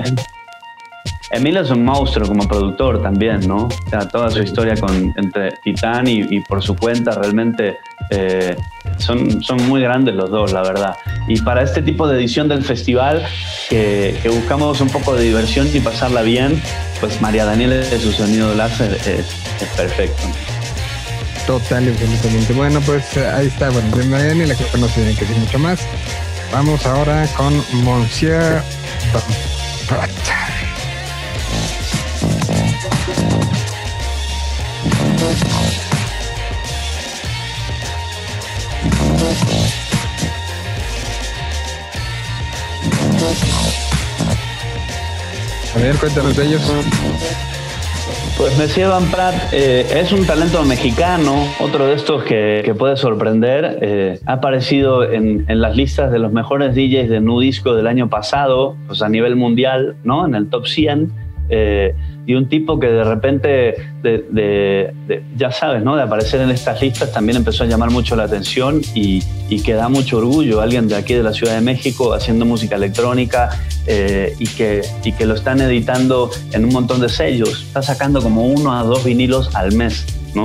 Emilio 1.31 1.61
es 1.61 1.71
un 1.71 1.85
monstruo 1.85 2.27
como 2.27 2.49
productor 2.49 3.03
también, 3.03 3.47
¿no? 3.47 3.67
O 3.67 3.91
sea, 3.91 4.09
toda 4.09 4.31
su 4.31 4.43
historia 4.43 4.77
con, 4.77 5.13
entre 5.17 5.53
Titán 5.63 6.09
y, 6.09 6.21
y 6.21 6.41
por 6.41 6.63
su 6.63 6.75
cuenta 6.75 7.11
realmente 7.13 7.77
eh, 8.11 8.57
son, 8.97 9.43
son 9.43 9.69
muy 9.69 9.83
grandes 9.83 10.15
los 10.15 10.31
dos, 10.31 10.53
la 10.53 10.63
verdad. 10.63 10.97
Y 11.27 11.39
para 11.43 11.63
este 11.63 11.83
tipo 11.83 12.09
de 12.09 12.19
edición 12.19 12.49
del 12.49 12.65
festival, 12.65 13.27
que, 13.69 14.19
que 14.23 14.29
buscamos 14.31 14.81
un 14.81 14.89
poco 14.89 15.15
de 15.15 15.25
diversión 15.25 15.69
y 15.71 15.81
pasarla 15.81 16.23
bien, 16.23 16.63
pues 16.99 17.21
María 17.21 17.45
Daniela 17.45 17.75
de 17.75 17.99
su 17.99 18.11
sonido 18.11 18.55
láser 18.55 18.95
es, 18.95 19.27
es 19.61 19.69
perfecto. 19.77 20.23
Total 21.47 21.89
absolutamente. 21.89 22.53
Bueno, 22.55 22.81
pues 22.81 23.17
ahí 23.19 23.49
está. 23.49 23.69
Bueno, 23.69 23.95
de 23.95 24.05
María 24.05 24.29
Daniela 24.29 24.55
que 24.55 24.79
no 24.79 24.89
se 24.89 24.95
tiene 24.95 25.15
que 25.15 25.27
decir 25.27 25.37
mucho 25.37 25.59
más. 25.59 25.81
Vamos 26.53 26.85
ahora 26.87 27.27
con 27.37 27.63
Monsieur 27.85 28.63
Prat. 29.87 30.11
A 45.75 45.79
ver, 45.79 45.97
cuéntanos 45.97 46.37
de 46.37 46.45
ellos. 46.47 46.63
Pues 48.39 48.57
Messier 48.57 48.87
Van 48.87 49.05
Prat 49.11 49.35
eh, 49.53 49.85
es 49.97 50.13
un 50.13 50.25
talento 50.25 50.63
mexicano, 50.63 51.45
otro 51.59 51.89
de 51.89 51.95
estos 51.95 52.23
que, 52.23 52.63
que 52.65 52.73
puede 52.73 52.97
sorprender. 52.97 53.81
Eh, 53.83 54.21
ha 54.27 54.35
aparecido 54.35 55.03
en, 55.03 55.45
en 55.49 55.61
las 55.61 55.75
listas 55.75 56.13
de 56.13 56.21
los 56.21 56.33
mejores 56.33 56.77
DJs 56.77 57.09
de 57.09 57.21
Nu 57.21 57.41
Disco 57.41 57.75
del 57.75 57.89
año 57.89 58.09
pasado, 58.09 58.77
pues 58.87 59.03
a 59.03 59.09
nivel 59.09 59.35
mundial, 59.35 59.97
¿no? 60.05 60.25
En 60.25 60.37
el 60.37 60.49
top 60.49 60.69
100. 60.69 61.28
Eh, 61.51 61.95
y 62.27 62.35
un 62.35 62.47
tipo 62.49 62.79
que 62.79 62.89
de 62.89 63.05
repente, 63.05 63.75
de, 64.03 64.27
de- 64.31 64.93
de- 65.07 65.23
ya 65.37 65.51
sabes, 65.51 65.83
¿no? 65.83 65.97
De 65.97 66.03
aparecer 66.03 66.43
en 66.43 66.51
estas 66.51 66.81
listas 66.83 67.11
también 67.11 67.39
empezó 67.39 67.65
a 67.65 67.67
llamar 67.67 67.91
mucho 67.91 68.17
la 68.17 68.25
atención 68.25 68.83
y, 68.95 69.23
y 69.49 69.63
que 69.63 69.73
da 69.73 69.89
mucho 69.89 70.19
orgullo. 70.19 70.61
Alguien 70.61 70.89
de 70.89 70.97
aquí 70.97 71.15
de 71.15 71.23
la 71.23 71.33
Ciudad 71.33 71.55
de 71.55 71.63
México 71.63 72.13
haciendo 72.13 72.45
música 72.45 72.77
electrónica 72.77 73.49
eh, 73.87 74.35
y, 74.39 74.47
que, 74.47 74.83
y 75.05 75.13
que 75.13 75.25
lo 75.25 75.35
están 75.35 75.63
editando 75.63 76.31
en 76.53 76.67
un 76.67 76.73
montón 76.73 77.01
de 77.01 77.09
sellos. 77.09 77.63
Está 77.67 77.81
sacando 77.81 78.21
como 78.21 78.47
uno 78.47 78.79
a 78.79 78.83
dos 78.83 79.05
vinilos 79.05 79.55
al 79.55 79.73
mes, 79.73 80.05
¿no? 80.35 80.45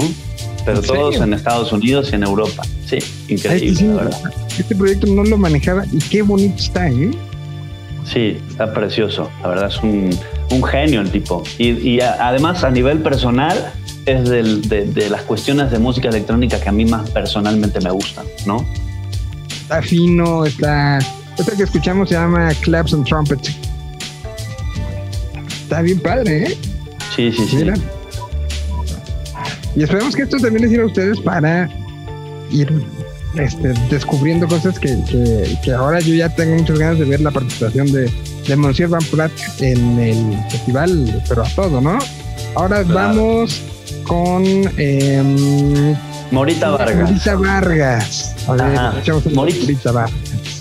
Pero 0.66 0.80
¿En 0.80 0.86
todos 0.86 1.16
en 1.18 1.34
Estados 1.34 1.74
Unidos 1.74 2.10
y 2.14 2.16
en 2.16 2.24
Europa. 2.24 2.64
Sí, 2.86 3.00
Ay, 3.00 3.34
increíble, 3.36 3.76
sí, 3.76 3.86
la 3.88 3.96
verdad. 3.96 4.20
Este 4.58 4.74
proyecto 4.74 5.08
no 5.08 5.26
lo 5.26 5.38
manejaba 5.38 5.84
y 5.92 5.98
qué 6.00 6.22
bonito 6.22 6.56
está, 6.64 6.88
¿eh? 6.90 7.12
Sí, 8.06 8.38
está 8.50 8.74
precioso. 8.74 9.30
La 9.42 9.50
verdad 9.50 9.68
es 9.68 9.84
un, 9.84 10.10
un 10.54 10.64
genio 10.64 11.02
el 11.02 11.12
tipo. 11.12 11.44
Y, 11.58 11.70
y 11.90 12.00
a- 12.02 12.28
además 12.30 12.64
a 12.64 12.70
nivel 12.72 13.00
personal 13.00 13.74
es 14.06 14.30
del- 14.30 14.68
de, 14.68 14.86
de 14.86 15.10
las 15.10 15.22
cuestiones 15.24 15.72
de 15.72 15.80
música 15.80 16.10
electrónica 16.10 16.60
que 16.60 16.70
a 16.70 16.72
mí 16.72 16.86
más 16.86 17.10
personalmente 17.10 17.80
me 17.82 17.92
gustan, 17.92 18.26
¿no? 18.46 18.66
Está 19.62 19.82
fino, 19.82 20.46
está. 20.46 21.00
Esta 21.38 21.56
que 21.56 21.64
escuchamos 21.64 22.10
se 22.10 22.16
llama 22.16 22.52
Claps 22.62 22.94
and 22.94 23.06
Trumpets. 23.06 23.56
Está 25.64 25.82
bien 25.82 26.00
padre, 26.00 26.44
¿eh? 26.52 26.58
Sí, 27.16 27.32
sí, 27.32 27.48
sí. 27.50 27.56
Mira. 27.58 27.74
Y 29.76 29.84
esperemos 29.84 30.16
que 30.16 30.24
esto 30.24 30.38
también 30.38 30.62
les 30.62 30.70
sirva 30.72 30.84
a 30.84 30.88
ustedes 30.88 31.20
para 31.22 31.68
ir 32.52 32.72
este, 33.36 33.70
descubriendo 33.90 34.48
cosas 34.48 34.78
que, 34.78 34.90
que- 35.10 35.58
que 35.64 35.72
ahora 35.72 36.00
yo 36.00 36.14
ya 36.14 36.30
tengo 36.30 36.56
muchas 36.56 36.78
ganas 36.78 37.00
de 37.00 37.06
ver 37.06 37.22
la 37.22 37.32
participación 37.32 37.92
de, 37.92 38.12
de 38.48 38.56
Monsieur 38.56 38.90
Van 38.90 39.03
Prat 39.11 39.32
en 39.60 39.99
el 39.99 40.38
festival, 40.49 41.22
pero 41.30 41.44
a 41.44 41.49
todo, 41.56 41.80
¿no? 41.82 41.98
Ahora 42.56 42.84
Claro. 42.84 43.15
vamos 43.15 43.61
con 44.07 44.44
em, 44.78 45.95
Morita 46.32 46.72
Vargas. 46.72 47.10
Morita 47.10 47.36
Vargas. 47.36 48.36
Ver, 48.48 48.57
Morita. 48.57 49.32
Morita 49.34 49.91
Vargas. 49.91 50.11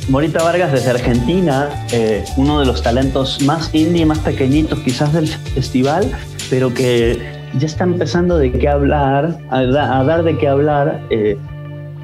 Morita 0.08 0.42
Vargas 0.42 0.72
desde 0.72 0.90
Argentina, 0.90 1.68
eh, 1.92 2.24
uno 2.36 2.58
de 2.60 2.66
los 2.66 2.82
talentos 2.82 3.40
más 3.42 3.70
indie, 3.72 4.04
más 4.04 4.18
pequeñitos 4.18 4.78
quizás 4.80 5.12
del 5.12 5.28
festival, 5.28 6.10
pero 6.50 6.74
que 6.74 7.18
ya 7.58 7.66
está 7.66 7.84
empezando 7.84 8.36
de 8.38 8.50
qué 8.52 8.68
hablar, 8.68 9.38
a, 9.50 9.62
da- 9.62 9.98
a 10.00 10.04
dar 10.04 10.24
de 10.24 10.36
qué 10.38 10.48
hablar, 10.48 11.00
eh, 11.10 11.36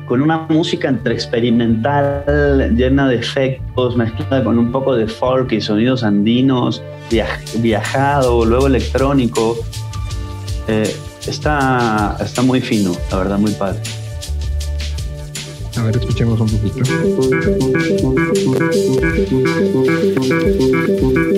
con 0.08 0.22
una 0.22 0.46
música 0.48 0.88
entre 0.88 1.12
experimental, 1.14 2.74
llena 2.74 3.08
de 3.08 3.16
efectos, 3.16 3.94
mezclada 3.96 4.42
con 4.42 4.58
un 4.58 4.72
poco 4.72 4.94
de 4.96 5.06
folk 5.06 5.52
y 5.52 5.60
sonidos 5.60 6.02
andinos, 6.02 6.82
viaj- 7.10 7.60
viajado, 7.60 8.44
luego 8.46 8.66
electrónico. 8.68 9.56
Eh, 10.66 10.94
está, 11.26 12.16
está 12.20 12.42
muy 12.42 12.60
fino, 12.60 12.92
la 13.10 13.18
verdad, 13.18 13.38
muy 13.38 13.52
padre. 13.52 13.80
A 15.76 15.82
ver, 15.82 15.96
escuchemos 15.96 16.40
un 16.40 16.48
poquito. 16.48 16.82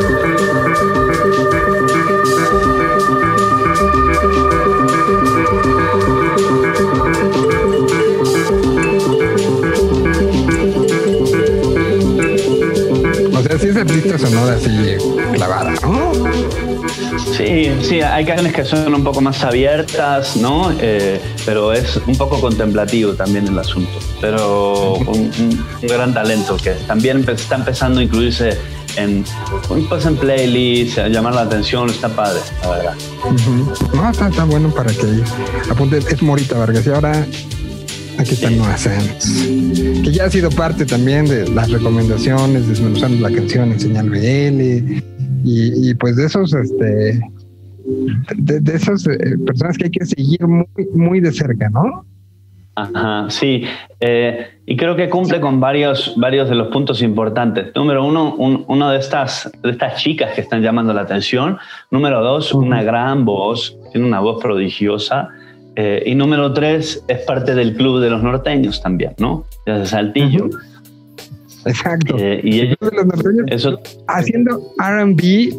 sí 13.61 13.67
es 13.67 13.75
artista 13.75 14.17
sonora 14.17 14.55
así 14.55 14.69
clavada, 15.33 15.71
¿no? 15.83 16.11
Sí, 17.37 17.71
sí, 17.81 18.01
hay 18.01 18.25
canciones 18.25 18.53
que 18.53 18.65
son 18.65 18.93
un 18.93 19.03
poco 19.03 19.21
más 19.21 19.43
abiertas, 19.43 20.35
¿no? 20.35 20.71
Eh, 20.79 21.19
pero 21.45 21.71
es 21.73 21.97
un 22.07 22.15
poco 22.17 22.39
contemplativo 22.41 23.13
también 23.13 23.47
el 23.47 23.57
asunto. 23.59 23.91
Pero 24.19 24.93
un, 24.95 25.07
un- 25.07 25.65
un 25.81 25.87
gran 25.87 26.13
talento 26.13 26.57
que 26.57 26.71
también 26.87 27.25
está 27.29 27.55
empezando 27.55 27.99
a 27.99 28.03
incluirse 28.03 28.57
en, 28.97 29.23
pues 29.89 30.05
en 30.05 30.17
playlists, 30.17 30.97
a 30.97 31.07
llamar 31.07 31.35
la 31.35 31.41
atención, 31.41 31.89
está 31.89 32.09
padre, 32.09 32.39
la 32.61 32.69
verdad. 32.69 32.93
No, 33.93 34.09
está, 34.11 34.27
está 34.27 34.43
bueno 34.43 34.69
para 34.69 34.91
que 34.91 35.23
apunte. 35.69 35.97
Es 35.99 36.21
Morita 36.21 36.57
Vargas. 36.57 36.85
Y 36.85 36.89
ahora 36.89 37.25
aquí 38.21 38.33
está 38.33 38.49
Noah 38.49 38.77
Sanz, 38.77 39.47
que 40.03 40.11
ya 40.11 40.25
ha 40.25 40.29
sido 40.29 40.49
parte 40.51 40.85
también 40.85 41.25
de 41.25 41.47
las 41.49 41.69
recomendaciones, 41.71 42.67
desmenuzando 42.67 43.27
la 43.27 43.35
canción 43.35 43.71
en 43.71 43.79
señal 43.79 44.09
BL. 44.09 45.01
Y, 45.43 45.89
y 45.89 45.93
pues 45.95 46.15
de 46.15 46.25
esos, 46.27 46.53
este, 46.53 47.19
de, 48.37 48.59
de 48.59 48.75
esas 48.75 49.07
eh, 49.07 49.17
personas 49.45 49.77
que 49.77 49.85
hay 49.85 49.91
que 49.91 50.05
seguir 50.05 50.45
muy, 50.47 50.65
muy 50.93 51.19
de 51.19 51.31
cerca, 51.31 51.69
¿no? 51.69 52.05
Ajá, 52.75 53.25
sí. 53.29 53.63
Eh, 53.99 54.47
y 54.65 54.77
creo 54.77 54.95
que 54.95 55.09
cumple 55.09 55.41
con 55.41 55.59
varios, 55.59 56.13
varios 56.15 56.47
de 56.47 56.55
los 56.55 56.67
puntos 56.67 57.01
importantes. 57.01 57.67
Número 57.75 58.05
uno, 58.05 58.35
un- 58.35 58.63
una 58.67 58.91
de 58.91 58.99
estas, 58.99 59.51
de 59.61 59.71
estas 59.71 60.01
chicas 60.01 60.33
que 60.33 60.41
están 60.41 60.61
llamando 60.61 60.93
la 60.93 61.01
atención. 61.01 61.57
Número 61.89 62.21
dos, 62.23 62.53
una 62.53 62.81
gran 62.83 63.25
voz, 63.25 63.75
tiene 63.91 64.07
una 64.07 64.19
voz 64.19 64.41
prodigiosa. 64.41 65.27
Eh, 65.77 66.03
y 66.05 66.15
número 66.15 66.51
tres, 66.53 67.03
es 67.07 67.19
parte 67.19 67.55
del 67.55 67.75
club 67.75 68.01
de 68.01 68.09
los 68.09 68.21
norteños 68.21 68.81
también, 68.81 69.13
¿no? 69.19 69.45
Desde 69.65 69.85
Saltillo. 69.85 70.49
Exacto. 71.65 72.15
Eh, 72.17 72.41
y 72.43 72.59
ellos- 72.61 72.77
de 72.81 72.91
los 72.97 73.05
norteños 73.05 73.45
eso, 73.47 73.79
haciendo 74.07 74.59
R&B 74.79 75.55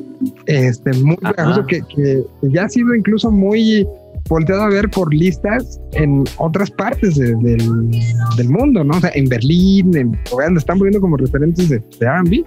este, 0.46 0.92
muy 0.94 1.16
pegajoso 1.16 1.64
que, 1.66 1.80
que 1.94 2.22
ya 2.42 2.64
ha 2.64 2.68
sido 2.68 2.94
incluso 2.94 3.30
muy 3.30 3.86
volteado 4.28 4.62
a 4.62 4.68
ver 4.68 4.90
por 4.90 5.12
listas 5.14 5.80
en 5.92 6.24
otras 6.38 6.70
partes 6.72 7.16
de- 7.16 7.34
del, 7.36 7.90
del 8.36 8.48
mundo, 8.48 8.82
¿no? 8.84 8.96
O 8.96 9.00
sea, 9.00 9.10
en 9.14 9.26
Berlín, 9.28 9.96
en 9.96 10.18
Uganda, 10.32 10.58
están 10.58 10.78
poniendo 10.78 11.00
como 11.00 11.16
referentes 11.16 11.68
de, 11.68 11.78
de 11.78 12.06
R&B. 12.06 12.44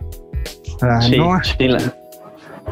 Sí, 1.01 1.17
sí, 1.57 1.67
la- 1.67 1.95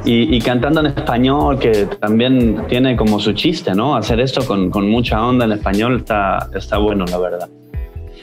y, 0.05 0.35
y 0.35 0.41
cantando 0.41 0.79
en 0.81 0.87
español, 0.87 1.59
que 1.59 1.87
también 1.99 2.63
tiene 2.67 2.95
como 2.97 3.19
su 3.19 3.33
chiste, 3.33 3.73
¿no? 3.73 3.95
Hacer 3.95 4.19
esto 4.19 4.45
con, 4.45 4.69
con 4.69 4.89
mucha 4.89 5.25
onda 5.25 5.45
en 5.45 5.53
español 5.53 5.97
está, 5.97 6.49
está 6.55 6.77
bueno, 6.77 7.05
la 7.05 7.17
verdad. 7.17 7.49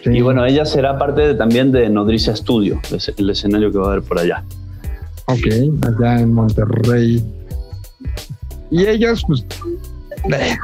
Sí. 0.05 0.11
Y 0.11 0.21
bueno, 0.23 0.45
ella 0.47 0.65
será 0.65 0.99
parte 0.99 1.21
de- 1.23 1.35
también 1.35 1.73
de 1.73 1.89
Nodriza 1.91 2.35
Studio, 2.37 2.81
el 3.17 3.31
escenario 3.31 3.71
que 3.71 3.79
va 3.79 3.89
a 3.89 3.93
haber 3.93 4.03
por 4.03 4.19
allá. 4.19 4.45
Ok, 5.27 5.47
allá 5.87 6.21
en 6.21 6.33
Monterrey. 6.33 7.23
Y 8.71 8.87
ellos, 8.87 9.23
pues, 9.27 9.45
eh, 10.33 10.57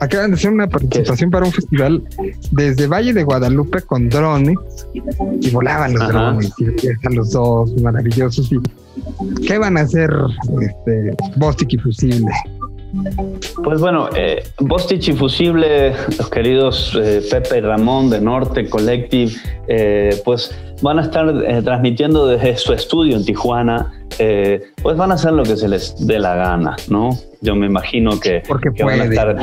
acaban 0.00 0.30
de 0.30 0.36
hacer 0.36 0.50
una 0.52 0.66
participación 0.68 1.30
para 1.30 1.46
un 1.46 1.52
festival 1.52 2.02
desde 2.50 2.86
Valle 2.86 3.12
de 3.12 3.22
Guadalupe 3.22 3.82
con 3.82 4.08
drones 4.08 4.56
y 5.40 5.50
volaban 5.50 5.92
los 5.94 6.02
Ajá. 6.02 6.12
drones 6.12 6.52
y 6.58 6.88
a 7.06 7.10
los 7.10 7.30
dos 7.32 7.72
maravillosos. 7.80 8.50
Y, 8.52 8.58
¿Qué 9.46 9.58
van 9.58 9.76
a 9.76 9.82
hacer 9.82 10.10
este, 10.60 11.16
Bostic 11.36 11.72
y 11.72 11.78
Fusible? 11.78 12.32
Pues 13.64 13.80
bueno, 13.80 14.08
eh, 14.16 14.42
Bostich 14.60 15.08
y 15.08 15.12
Fusible, 15.12 15.94
los 16.16 16.30
queridos 16.30 16.96
eh, 17.00 17.22
Pepe 17.28 17.58
y 17.58 17.60
Ramón 17.60 18.08
de 18.10 18.20
Norte 18.20 18.68
Collective, 18.68 19.32
eh, 19.66 20.20
pues 20.24 20.56
van 20.82 20.98
a 20.98 21.02
estar 21.02 21.28
eh, 21.28 21.62
transmitiendo 21.62 22.26
desde 22.26 22.56
su 22.56 22.72
estudio 22.72 23.16
en 23.16 23.24
Tijuana, 23.24 23.92
eh, 24.18 24.62
pues 24.82 24.96
van 24.96 25.10
a 25.10 25.14
hacer 25.14 25.32
lo 25.32 25.42
que 25.42 25.56
se 25.56 25.68
les 25.68 26.06
dé 26.06 26.18
la 26.18 26.34
gana, 26.34 26.76
¿no? 26.88 27.10
Yo 27.40 27.54
me 27.56 27.66
imagino 27.66 28.20
que, 28.20 28.42
Porque 28.46 28.70
que 28.72 28.84
van 28.84 29.00
a 29.00 29.04
estar... 29.04 29.36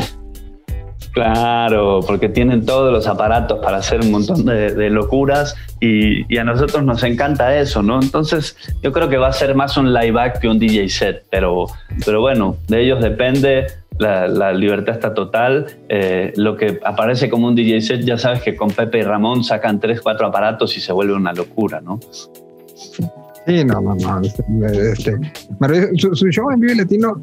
Claro, 1.11 1.99
porque 2.07 2.29
tienen 2.29 2.65
todos 2.65 2.91
los 2.91 3.05
aparatos 3.05 3.59
para 3.59 3.77
hacer 3.77 3.99
un 3.99 4.11
montón 4.11 4.45
de, 4.45 4.89
locuras 4.89 5.55
y, 5.81 6.33
y 6.33 6.37
a 6.37 6.45
nosotros 6.45 6.83
nos 6.83 7.03
encanta 7.03 7.57
eso, 7.57 7.83
¿no? 7.83 8.01
Entonces 8.01 8.55
yo 8.81 8.93
creo 8.93 9.09
que 9.09 9.17
va 9.17 9.27
a 9.27 9.33
ser 9.33 9.53
más 9.53 9.75
un 9.75 9.93
live 9.93 10.19
act 10.19 10.37
que 10.37 10.47
un 10.47 10.57
DJ 10.57 10.87
set, 10.87 11.25
pero, 11.29 11.67
pero 12.05 12.21
bueno, 12.21 12.55
de 12.67 12.83
ellos 12.83 13.01
depende, 13.01 13.67
la, 13.97 14.27
la 14.27 14.53
libertad 14.53 14.95
está 14.95 15.13
total. 15.13 15.67
Eh, 15.89 16.33
lo 16.35 16.55
que 16.55 16.79
aparece 16.83 17.29
como 17.29 17.47
un 17.47 17.55
DJ 17.55 17.81
set, 17.81 18.01
ya 18.01 18.17
sabes 18.17 18.41
que 18.41 18.55
con 18.55 18.71
Pepe 18.71 18.99
y 18.99 19.03
Ramón 19.03 19.43
sacan 19.43 19.79
tres, 19.79 20.01
cuatro 20.01 20.27
aparatos 20.27 20.75
y 20.77 20.81
se 20.81 20.93
vuelve 20.93 21.13
una 21.13 21.33
locura, 21.33 21.81
¿no? 21.81 21.99
Sí, 23.47 23.63
no, 23.65 23.81
no, 23.81 23.95
no. 23.95 24.21
Este, 24.21 24.43
este, 24.91 25.17
su, 25.97 26.29
show 26.29 26.51
en 26.51 26.59
Vive 26.59 26.75
Latino, 26.75 27.19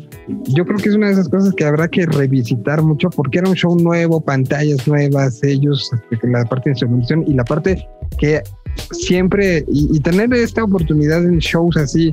yo 0.49 0.65
creo 0.65 0.79
que 0.79 0.89
es 0.89 0.95
una 0.97 1.07
de 1.07 1.13
esas 1.13 1.29
cosas 1.29 1.55
que 1.55 1.65
habrá 1.65 1.87
que 1.87 2.07
revisitar 2.07 2.83
mucho 2.83 3.09
porque 3.11 3.39
era 3.39 3.49
un 3.49 3.55
show 3.55 3.77
nuevo, 3.79 4.21
pantallas 4.21 4.87
nuevas, 4.89 5.43
ellos, 5.45 5.91
este, 6.11 6.29
la 6.29 6.45
parte 6.45 6.71
de 6.71 6.73
instrumentación 6.73 7.25
y 7.29 7.35
la 7.35 7.45
parte 7.45 7.87
que 8.19 8.43
siempre, 8.91 9.65
y, 9.69 9.97
y 9.97 10.01
tener 10.01 10.33
esta 10.35 10.65
oportunidad 10.65 11.25
en 11.25 11.39
shows 11.39 11.77
así 11.77 12.11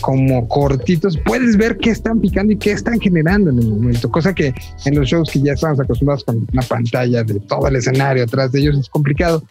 como 0.00 0.46
cortitos, 0.48 1.18
puedes 1.24 1.56
ver 1.56 1.76
qué 1.78 1.90
están 1.90 2.20
picando 2.20 2.52
y 2.52 2.56
qué 2.56 2.72
están 2.72 3.00
generando 3.00 3.50
en 3.50 3.58
el 3.58 3.68
momento, 3.68 4.10
cosa 4.10 4.34
que 4.34 4.54
en 4.84 4.94
los 4.94 5.08
shows 5.08 5.30
que 5.30 5.40
ya 5.40 5.54
estamos 5.54 5.80
acostumbrados 5.80 6.24
con 6.24 6.46
una 6.52 6.62
pantalla 6.62 7.24
de 7.24 7.40
todo 7.40 7.66
el 7.68 7.76
escenario 7.76 8.24
atrás 8.24 8.52
de 8.52 8.60
ellos 8.60 8.78
es 8.78 8.88
complicado 8.88 9.42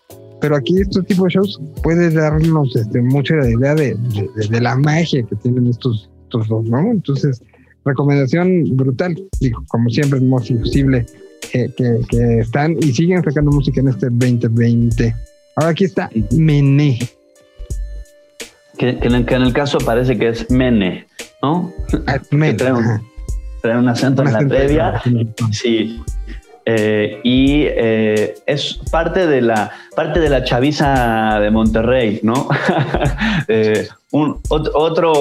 pero 0.43 0.57
aquí 0.57 0.81
estos 0.81 1.05
tipos 1.05 1.23
de 1.27 1.29
shows 1.35 1.61
puede 1.81 2.09
darnos 2.11 2.75
este, 2.75 3.01
mucha 3.01 3.33
la 3.35 3.49
idea 3.49 3.73
de, 3.75 3.95
de- 3.95 4.29
de- 4.35 4.47
de 4.49 4.59
la 4.61 4.75
magia 4.75 5.23
que 5.23 5.35
tienen 5.37 5.67
estos, 5.67 6.09
estos 6.25 6.49
dos, 6.49 6.65
¿no? 6.65 6.79
Entonces, 6.91 7.41
recomendación 7.85 8.75
brutal, 8.75 9.15
digo, 9.39 9.63
como 9.69 9.89
siempre 9.89 10.19
es 10.19 10.25
más 10.25 10.49
imposible 10.49 11.05
que, 11.49 11.71
que- 11.77 12.01
que 12.09 12.39
están 12.39 12.75
y 12.81 12.91
siguen 12.91 13.23
sacando 13.23 13.51
música 13.51 13.79
en 13.79 13.87
este 13.87 14.07
2020. 14.09 15.15
Ahora 15.55 15.71
aquí 15.71 15.85
está 15.85 16.09
Mené. 16.35 16.99
Que, 18.77 18.97
que 18.99 19.07
en 19.07 19.15
el, 19.15 19.25
que 19.25 19.35
en 19.35 19.43
el 19.43 19.53
caso 19.53 19.77
parece 19.77 20.17
que 20.17 20.27
es 20.27 20.49
Mene, 20.51 21.07
¿no? 21.41 21.71
Ah, 22.07 22.19
Mené, 22.31 22.55
trae 22.55 22.73
un- 22.73 22.79
ajá. 22.79 23.01
Trae 23.61 23.77
un 23.79 23.87
acento 23.87 24.23
Un 24.23 24.27
en 24.27 24.33
la 24.33 24.39
previa. 24.39 25.01
Sí. 25.51 26.01
Eh, 26.65 27.19
y 27.23 27.63
eh, 27.65 28.35
es 28.45 28.79
parte 28.89 29.27
de 29.27 29.41
la 29.41 29.69
parte 29.95 30.21
de 30.21 30.29
la 30.29 30.43
chaviza 30.45 31.37
de 31.41 31.51
Monterrey, 31.51 32.19
¿no? 32.23 32.47
Eh, 33.49 33.87
un, 34.11 34.41
ot- 34.43 34.71
otro, 34.73 35.11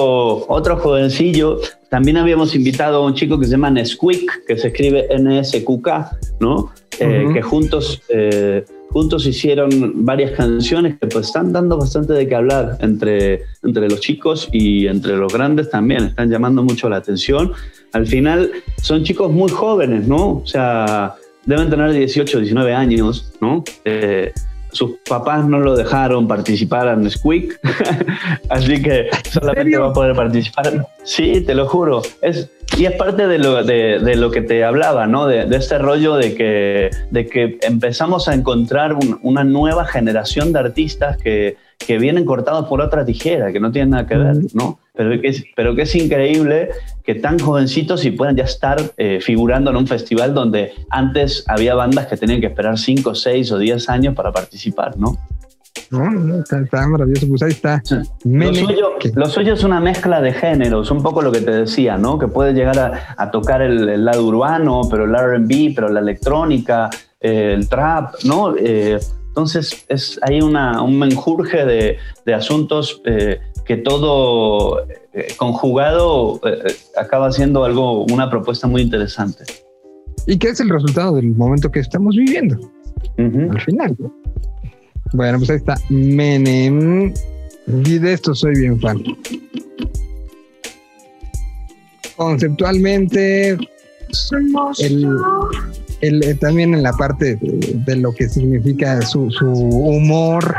otro 0.47 0.77
jovencillo. 0.77 1.59
También 1.89 2.15
habíamos 2.17 2.55
invitado 2.55 2.97
a 2.97 3.05
un 3.05 3.13
chico 3.15 3.37
que 3.37 3.45
se 3.45 3.51
llama 3.51 3.69
Nesquik, 3.69 4.45
que 4.47 4.57
se 4.57 4.69
escribe 4.69 5.07
N-S-Q-K, 5.09 6.17
¿no? 6.39 6.71
Eh, 6.99 7.23
Ujú. 7.25 7.33
Que 7.33 7.41
juntos, 7.41 8.01
eh, 8.09 8.63
juntos 8.91 9.25
hicieron 9.25 10.05
varias 10.05 10.31
canciones 10.31 10.97
que 10.99 11.07
pues 11.07 11.27
están 11.27 11.51
dando 11.51 11.77
bastante 11.77 12.13
de 12.13 12.27
qué 12.27 12.35
hablar 12.35 12.77
entre, 12.79 13.43
entre 13.63 13.89
los 13.89 13.99
chicos 13.99 14.47
y 14.53 14.87
entre 14.87 15.17
los 15.17 15.33
grandes 15.33 15.69
también. 15.69 16.05
Están 16.05 16.29
llamando 16.29 16.63
mucho 16.63 16.87
la 16.87 16.97
atención. 16.97 17.51
Al 17.91 18.07
final 18.07 18.51
son 18.81 19.03
chicos 19.03 19.29
muy 19.31 19.49
jóvenes, 19.49 20.07
¿no? 20.07 20.37
O 20.37 20.45
sea, 20.45 21.15
deben 21.45 21.69
tener 21.69 21.91
18, 21.91 22.39
19 22.39 22.73
años, 22.73 23.33
¿no? 23.41 23.63
Eh, 23.85 24.31
sus 24.71 24.93
papás 25.07 25.45
no 25.45 25.59
lo 25.59 25.75
dejaron 25.75 26.27
participar 26.27 26.87
en 26.87 27.07
Squeak, 27.09 27.59
así 28.49 28.81
que 28.81 29.07
solamente 29.31 29.63
serio? 29.63 29.81
va 29.81 29.89
a 29.89 29.93
poder 29.93 30.15
participar. 30.15 30.87
Sí, 31.03 31.41
te 31.41 31.53
lo 31.53 31.67
juro. 31.67 32.01
Es, 32.21 32.49
y 32.75 32.85
es 32.85 32.93
parte 32.93 33.27
de 33.27 33.37
lo, 33.37 33.63
de, 33.63 33.99
de 33.99 34.15
lo 34.15 34.31
que 34.31 34.41
te 34.41 34.63
hablaba, 34.63 35.05
¿no? 35.05 35.27
De, 35.27 35.45
de 35.45 35.57
este 35.57 35.77
rollo 35.77 36.15
de 36.15 36.33
que, 36.33 36.89
de 37.11 37.27
que 37.27 37.59
empezamos 37.61 38.27
a 38.27 38.33
encontrar 38.33 38.93
un- 38.93 39.19
una 39.21 39.43
nueva 39.43 39.85
generación 39.85 40.51
de 40.53 40.59
artistas 40.59 41.17
que, 41.17 41.55
que 41.77 41.99
vienen 41.99 42.25
cortados 42.25 42.67
por 42.67 42.81
otra 42.81 43.05
tijera, 43.05 43.51
que 43.51 43.59
no 43.59 43.71
tienen 43.71 43.91
nada 43.91 44.07
que 44.07 44.15
ver, 44.17 44.37
¿no? 44.55 44.79
Pero 44.95 45.21
que 45.21 45.27
es, 45.27 45.43
pero 45.55 45.75
que 45.75 45.83
es 45.83 45.93
increíble 45.95 46.69
que 47.03 47.15
tan 47.15 47.37
jovencitos 47.39 48.05
y 48.05 48.11
puedan 48.11 48.35
ya 48.35 48.45
estar 48.45 48.79
eh, 48.97 49.19
figurando 49.21 49.71
en 49.71 49.77
un 49.77 49.87
festival 49.87 50.33
donde 50.33 50.73
antes 50.89 51.43
había 51.47 51.75
bandas 51.75 52.07
que 52.07 52.17
tenían 52.17 52.39
que 52.39 52.47
esperar 52.47 52.77
5, 52.77 53.13
6 53.13 53.51
o 53.51 53.57
10 53.57 53.89
años 53.89 54.15
para 54.15 54.31
participar, 54.31 54.97
¿no? 54.97 55.17
No, 55.89 56.09
no, 56.09 56.39
está, 56.39 56.59
está 56.59 56.87
maravilloso. 56.87 57.27
Pues 57.27 57.43
ahí 57.43 57.51
está. 57.51 57.81
Lo 57.89 58.01
Mené, 58.23 58.59
suyo, 58.61 58.91
lo 59.15 59.25
suyo 59.27 59.53
es 59.53 59.63
una 59.63 59.79
mezcla 59.79 60.21
de 60.21 60.31
géneros, 60.33 60.89
un 60.91 61.03
poco 61.03 61.21
lo 61.21 61.31
que 61.31 61.41
te 61.41 61.51
decía, 61.51 61.97
¿no? 61.97 62.17
Que 62.17 62.27
puede 62.27 62.53
llegar 62.53 62.79
a, 62.79 63.15
a 63.17 63.31
tocar 63.31 63.61
el, 63.61 63.89
el 63.89 64.05
lado 64.05 64.25
urbano, 64.25 64.81
pero 64.89 65.05
el 65.05 65.13
RB, 65.13 65.75
pero 65.75 65.89
la 65.89 65.99
electrónica, 65.99 66.89
eh, 67.19 67.53
el 67.53 67.67
trap, 67.69 68.15
¿no? 68.23 68.55
Eh, 68.57 68.97
Entonces 69.27 69.85
es 69.87 70.19
hay 70.21 70.41
una, 70.41 70.81
un 70.81 70.97
menjurje 70.97 71.65
de, 71.65 71.97
de 72.25 72.33
asuntos 72.33 73.01
que 73.65 73.77
todo 73.77 74.85
eh, 75.13 75.27
conjugado 75.37 76.39
eh, 76.45 76.57
eh, 76.67 76.75
acaba 76.97 77.31
siendo 77.31 77.63
algo, 77.63 78.03
una 78.05 78.29
propuesta 78.29 78.67
muy 78.67 78.81
interesante. 78.81 79.43
¿Y 80.27 80.37
qué 80.37 80.49
es 80.49 80.59
el 80.59 80.69
resultado 80.69 81.15
del 81.15 81.29
momento 81.35 81.69
que 81.71 81.79
estamos 81.79 82.15
viviendo 82.15 82.57
al 83.17 83.61
final? 83.61 83.95
¿no? 83.99 84.13
Bueno, 85.13 85.37
pues 85.37 85.49
ahí 85.49 85.57
está 85.57 85.75
Menem. 85.89 87.13
Y 87.85 87.97
de 87.97 88.13
esto 88.13 88.33
soy 88.35 88.55
bien 88.59 88.79
fan. 88.81 89.01
Conceptualmente, 92.15 93.57
el, 94.79 95.07
el- 96.01 96.39
también 96.39 96.73
en 96.73 96.83
la 96.83 96.93
parte 96.93 97.35
de, 97.35 97.73
de 97.85 97.95
lo 97.95 98.13
que 98.13 98.29
significa 98.29 99.01
su, 99.01 99.31
su 99.31 99.49
humor, 99.49 100.53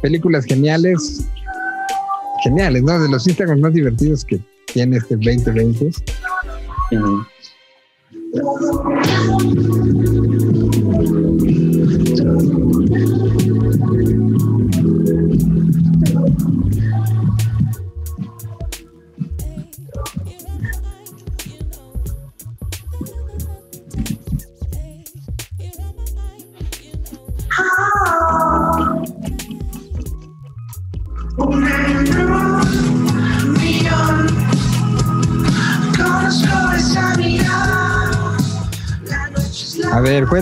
películas 0.00 0.44
geniales, 0.44 1.26
geniales, 2.42 2.82
¿no? 2.82 3.00
De 3.00 3.08
los 3.08 3.26
Instagrams 3.26 3.60
más 3.60 3.72
divertidos 3.72 4.24
que 4.24 4.40
tiene 4.66 4.96
este 4.98 5.16
2020. 5.16 5.90
Ujú. 6.92 7.24
A 8.34 10.21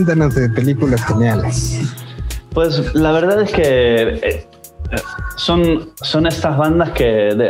cuéntanos 0.01 0.35
de 0.35 0.49
películas 0.49 1.05
geniales. 1.05 1.79
Pues 2.55 2.95
la 2.95 3.13
verdad 3.13 3.43
es 3.43 3.53
que 3.53 4.19
eh, 4.23 4.47
son, 5.37 5.91
son 5.97 6.27
estas 6.27 6.57
bandas 6.57 6.93
que 6.93 7.05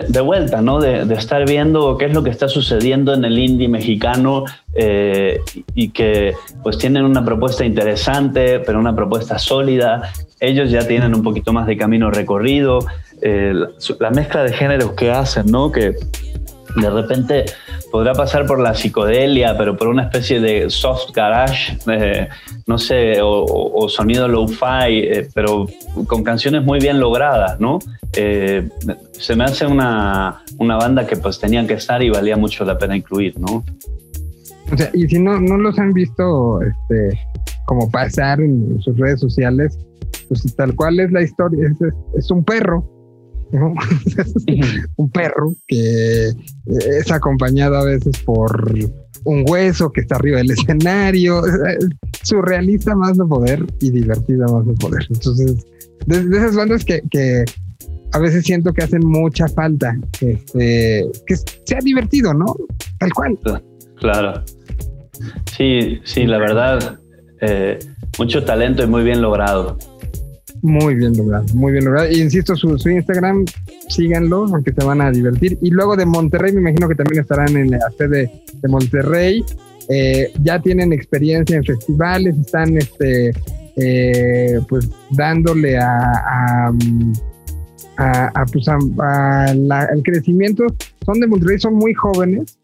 de, 0.08 0.20
vuelta, 0.20 0.60
¿no? 0.60 0.80
De, 0.80 1.14
estar 1.14 1.48
viendo 1.48 1.96
qué 1.96 2.06
es 2.06 2.12
lo 2.12 2.24
que 2.24 2.30
está 2.30 2.48
sucediendo 2.48 3.14
en 3.14 3.24
el 3.24 3.38
indie 3.38 3.68
mexicano 3.68 4.46
eh, 4.74 5.38
y 5.76 5.90
que 5.90 6.34
pues 6.64 6.76
tienen 6.76 7.04
una 7.04 7.24
propuesta 7.24 7.64
interesante, 7.64 8.58
pero 8.58 8.80
una 8.80 8.96
propuesta 8.96 9.38
sólida. 9.38 10.10
Ellos 10.40 10.72
ya 10.72 10.88
tienen 10.88 11.14
un 11.14 11.22
poquito 11.22 11.52
más 11.52 11.68
de 11.68 11.76
camino 11.76 12.10
recorrido. 12.10 12.80
Eh, 13.22 13.52
la, 13.54 13.70
la 14.00 14.10
mezcla 14.10 14.42
de 14.42 14.52
géneros 14.52 14.94
que 14.94 15.12
hacen, 15.12 15.46
¿no? 15.46 15.70
Que 15.70 15.94
de 16.76 16.90
repente 16.90 17.44
podrá 17.90 18.12
pasar 18.12 18.46
por 18.46 18.60
la 18.60 18.74
psicodelia, 18.74 19.56
pero 19.58 19.76
por 19.76 19.88
una 19.88 20.04
especie 20.04 20.40
de 20.40 20.70
soft 20.70 21.10
garage, 21.14 21.76
eh, 21.90 22.28
no 22.66 22.78
sé, 22.78 23.20
o, 23.20 23.44
o- 23.44 23.88
sonido 23.88 24.28
lo-fi, 24.28 24.98
eh, 24.98 25.28
pero 25.34 25.66
con 26.06 26.22
canciones 26.22 26.64
muy 26.64 26.78
bien 26.78 27.00
logradas, 27.00 27.58
¿no? 27.60 27.78
Eh, 28.16 28.68
se 29.12 29.34
me 29.36 29.44
hace 29.44 29.66
una, 29.66 30.42
una 30.58 30.76
banda 30.76 31.06
que 31.06 31.16
pues 31.16 31.38
tenían 31.40 31.66
que 31.66 31.74
estar 31.74 32.02
y 32.02 32.10
valía 32.10 32.36
mucho 32.36 32.64
la 32.64 32.78
pena 32.78 32.96
incluir, 32.96 33.38
¿no? 33.38 33.64
O 34.72 34.76
sea, 34.76 34.90
y 34.94 35.08
si 35.08 35.18
no, 35.18 35.40
no 35.40 35.56
los 35.56 35.76
han 35.80 35.92
visto 35.92 36.60
este, 36.62 37.18
como 37.66 37.90
pasar 37.90 38.40
en 38.40 38.80
sus 38.80 38.96
redes 38.96 39.18
sociales, 39.20 39.76
pues 40.28 40.54
tal 40.54 40.74
cual 40.76 41.00
es 41.00 41.10
la 41.10 41.22
historia, 41.22 41.68
es 42.16 42.30
un 42.30 42.44
perro, 42.44 42.84
¿no? 43.52 43.74
un 44.96 45.10
perro 45.10 45.54
que 45.66 46.32
es 46.66 47.10
acompañado 47.10 47.76
a 47.76 47.84
veces 47.84 48.18
por 48.24 48.74
un 49.24 49.44
hueso 49.48 49.90
que 49.90 50.00
está 50.00 50.16
arriba 50.16 50.38
del 50.38 50.50
escenario, 50.50 51.44
es 51.44 51.88
surrealista 52.22 52.94
más 52.94 53.16
no 53.16 53.28
poder 53.28 53.64
y 53.80 53.90
divertida 53.90 54.46
más 54.46 54.64
no 54.64 54.74
poder. 54.74 55.06
Entonces, 55.10 55.64
de, 56.06 56.24
de 56.26 56.36
esas 56.36 56.56
bandas 56.56 56.84
que, 56.84 57.02
que 57.10 57.44
a 58.12 58.18
veces 58.18 58.44
siento 58.44 58.72
que 58.72 58.82
hacen 58.82 59.06
mucha 59.06 59.46
falta, 59.48 59.96
este, 60.20 61.06
que 61.26 61.36
sea 61.64 61.78
divertido, 61.80 62.34
¿no? 62.34 62.56
Tal 62.98 63.12
cual. 63.12 63.38
Claro. 63.96 64.44
Sí, 65.56 66.00
sí, 66.04 66.26
la 66.26 66.38
verdad, 66.38 66.98
eh, 67.40 67.78
mucho 68.18 68.44
talento 68.44 68.82
y 68.82 68.86
muy 68.86 69.04
bien 69.04 69.22
logrado. 69.22 69.76
Muy 70.62 70.94
bien 70.94 71.16
logrado, 71.16 71.44
muy 71.54 71.72
bien 71.72 71.84
logrado. 71.86 72.10
Y 72.10 72.20
insisto, 72.20 72.54
su, 72.54 72.78
su 72.78 72.90
Instagram, 72.90 73.44
síganlo, 73.88 74.46
porque 74.50 74.72
se 74.72 74.84
van 74.84 75.00
a 75.00 75.10
divertir. 75.10 75.58
Y 75.62 75.70
luego 75.70 75.96
de 75.96 76.04
Monterrey, 76.06 76.52
me 76.52 76.60
imagino 76.60 76.88
que 76.88 76.94
también 76.94 77.22
estarán 77.22 77.56
en 77.56 77.70
la 77.70 77.78
sede 77.96 78.30
de 78.60 78.68
Monterrey. 78.68 79.44
Eh, 79.88 80.32
ya 80.42 80.60
tienen 80.60 80.92
experiencia 80.92 81.56
en 81.56 81.64
festivales, 81.64 82.36
están 82.38 82.76
este, 82.76 83.32
eh, 83.76 84.60
pues 84.68 84.88
dándole 85.10 85.78
a, 85.78 85.88
a, 85.96 86.72
a- 87.96 88.44
pues, 88.52 88.66
la- 88.66 89.88
el 89.94 90.02
crecimiento. 90.02 90.66
Son 91.04 91.20
de 91.20 91.26
Monterrey, 91.26 91.58
son 91.58 91.74
muy 91.74 91.94
jóvenes. 91.94 92.56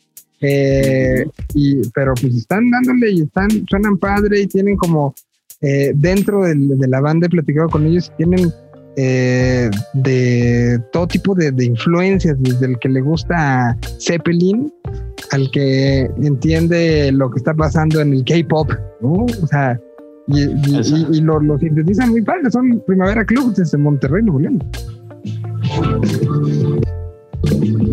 eh, 0.42 1.24
y, 1.54 1.88
pero 1.94 2.12
pues 2.20 2.34
están 2.34 2.70
dándole 2.70 3.10
y 3.10 3.22
están, 3.22 3.48
suenan 3.70 3.96
padre 3.96 4.40
y 4.42 4.46
tienen 4.46 4.76
como 4.76 5.14
eh, 5.62 5.92
dentro 5.94 6.42
de 6.44 6.88
la 6.88 7.00
banda 7.00 7.26
he 7.26 7.30
platicado 7.30 7.68
con 7.68 7.86
ellos 7.86 8.10
y 8.14 8.16
tienen 8.24 8.52
eh, 8.98 9.70
de 9.94 10.80
todo 10.92 11.06
tipo 11.06 11.34
de, 11.34 11.52
de 11.52 11.64
influencias, 11.66 12.36
desde 12.40 12.66
el 12.66 12.78
que 12.78 12.88
le 12.88 13.00
gusta 13.02 13.76
Zeppelin 14.00 14.72
al 15.32 15.50
que 15.50 16.08
entiende 16.22 17.10
lo 17.12 17.30
que 17.30 17.38
está 17.38 17.52
pasando 17.52 18.00
en 18.00 18.12
el 18.14 18.24
K-pop, 18.24 18.70
¿no? 19.00 19.26
O 19.42 19.46
sea, 19.48 19.78
y, 20.28 20.40
y- 20.40 20.80
y- 21.12 21.16
y 21.18 21.20
lo, 21.20 21.40
lo 21.40 21.58
sintetizan 21.58 22.10
muy 22.10 22.22
padre, 22.22 22.50
son 22.50 22.82
Primavera 22.86 23.24
Club 23.24 23.54
desde 23.54 23.76
Monterrey, 23.76 24.22
Nuevo 24.22 24.40
León. 24.40 24.62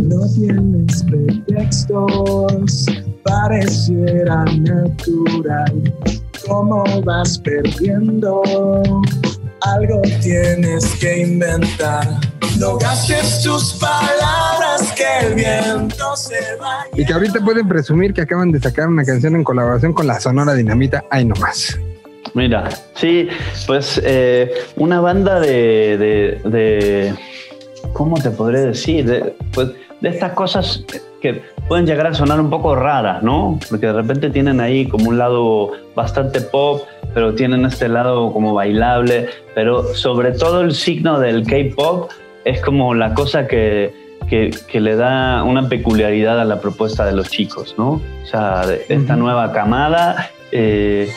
No 0.04 0.22
tienes 0.36 1.04
pretextos, 1.04 2.86
pareciera 3.24 4.46
natural. 4.46 5.94
Cómo 6.48 6.84
vas 7.04 7.38
perdiendo, 7.40 8.42
algo 9.62 10.02
tienes 10.22 10.86
que 11.00 11.20
inventar. 11.20 12.08
No 12.60 12.78
gastes 12.78 13.42
tus 13.42 13.74
palabras, 13.74 14.92
que 14.96 15.26
el 15.28 15.34
viento 15.36 16.16
se 16.16 16.36
vaya. 16.60 16.88
Y 16.96 17.06
que 17.06 17.14
ahorita 17.14 17.40
pueden 17.44 17.68
presumir 17.68 18.14
que 18.14 18.22
acaban 18.22 18.52
de 18.52 18.60
sacar 18.60 18.88
una 18.88 19.04
canción 19.04 19.36
en 19.36 19.44
colaboración 19.44 19.94
con 19.94 20.06
la 20.06 20.20
Sonora 20.20 20.54
Dinamita, 20.54 21.04
ahí 21.10 21.26
nomás. 21.26 21.80
Mira, 22.36 22.70
sí, 22.96 23.28
pues 23.66 24.02
eh, 24.04 24.52
una 24.76 25.00
banda 25.00 25.40
de, 25.40 25.98
de, 26.44 26.50
de- 26.50 27.16
¿cómo 27.94 28.18
te 28.22 28.30
podré 28.32 28.62
decir? 28.62 29.06
De, 29.06 29.36
pues, 29.54 29.70
de 30.02 30.10
estas 30.10 30.34
cosas 30.34 30.84
que 31.24 31.42
pueden 31.70 31.86
llegar 31.88 32.06
a 32.08 32.14
sonar 32.14 32.40
un 32.42 32.50
poco 32.50 32.76
raras, 32.76 33.24
¿no? 33.24 33.58
Porque 33.70 33.88
de 33.88 33.94
repente 33.94 34.30
tienen 34.30 34.60
ahí 34.60 34.88
como 34.88 35.08
un 35.10 35.18
lado 35.18 35.72
bastante 35.96 36.42
pop, 36.42 36.82
pero 37.14 37.34
tienen 37.34 37.66
este 37.66 37.88
lado 37.88 38.32
como 38.34 38.54
bailable, 38.54 39.30
pero 39.56 39.96
sobre 39.96 40.34
todo 40.34 40.62
el 40.62 40.74
signo 40.74 41.20
del 41.20 41.46
K-pop 41.48 42.12
es 42.44 42.60
como 42.62 42.94
la 42.94 43.14
cosa 43.14 43.48
que, 43.48 43.94
que, 44.30 44.52
que 44.68 44.82
le 44.82 44.98
da 44.98 45.44
una 45.44 45.70
peculiaridad 45.70 46.42
a 46.42 46.44
la 46.46 46.60
propuesta 46.60 47.06
de 47.06 47.14
los 47.14 47.30
chicos, 47.30 47.74
¿no? 47.78 48.02
O 48.24 48.26
sea, 48.30 48.66
de 48.68 48.86
esta 48.90 49.16
nueva 49.16 49.54
camada. 49.54 50.30
eh, 50.52 51.10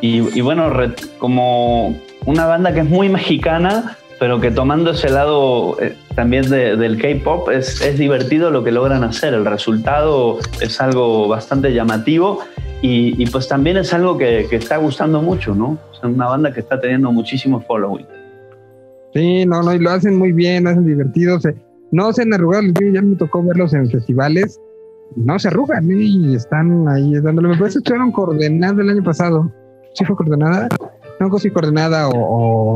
y, 0.00 0.38
y 0.38 0.40
bueno, 0.42 0.70
re- 0.70 0.94
como 1.18 1.98
una 2.24 2.46
banda 2.46 2.72
que 2.72 2.80
es 2.80 2.88
muy 2.88 3.08
mexicana, 3.08 3.98
pero 4.20 4.40
que 4.40 4.50
tomando 4.50 4.92
ese 4.92 5.10
lado 5.10 5.76
eh, 5.80 5.96
también 6.14 6.48
de- 6.50 6.76
del 6.76 7.00
K-pop 7.00 7.48
es, 7.50 7.80
es 7.80 7.98
divertido 7.98 8.50
lo 8.50 8.62
que 8.64 8.72
logran 8.72 9.04
hacer. 9.04 9.34
El 9.34 9.44
resultado 9.44 10.38
es 10.60 10.80
algo 10.80 11.28
bastante 11.28 11.72
llamativo 11.72 12.40
y, 12.82 13.20
y 13.22 13.26
pues 13.26 13.48
también 13.48 13.76
es 13.76 13.92
algo 13.94 14.18
que, 14.18 14.46
que 14.50 14.56
está 14.56 14.76
gustando 14.78 15.22
mucho, 15.22 15.54
¿no? 15.54 15.78
Sea, 16.00 16.08
una 16.08 16.26
banda 16.28 16.52
que 16.52 16.60
está 16.60 16.80
teniendo 16.80 17.12
muchísimo 17.12 17.60
following. 17.60 18.06
Sí, 19.14 19.44
no, 19.46 19.62
no, 19.62 19.74
y 19.74 19.78
lo 19.78 19.90
hacen 19.90 20.16
muy 20.16 20.32
bien, 20.32 20.64
lo 20.64 20.70
hacen 20.70 20.86
divertidos. 20.86 21.44
eh, 21.44 21.54
No 21.90 22.12
se 22.12 22.22
han 22.22 22.32
arrugado, 22.32 22.64
ya 22.92 23.02
me 23.02 23.16
tocó 23.16 23.42
verlos 23.42 23.74
en 23.74 23.90
festivales. 23.90 24.60
No 25.16 25.38
se 25.40 25.48
arrugan, 25.48 25.90
¿eh? 25.90 25.96
y 25.96 26.34
están 26.36 26.86
ahí 26.88 27.12
dándole. 27.20 27.48
Me 27.48 27.56
parece 27.58 27.74
que 27.74 27.78
estuvieron 27.78 28.12
coordenadas 28.12 28.78
el 28.78 28.90
año 28.90 29.02
pasado. 29.02 29.50
¿Sí 29.94 30.04
fue 30.04 30.14
coordenada? 30.14 30.68
No, 31.18 31.36
sí 31.38 31.50
coordenada 31.50 32.08
o, 32.08 32.12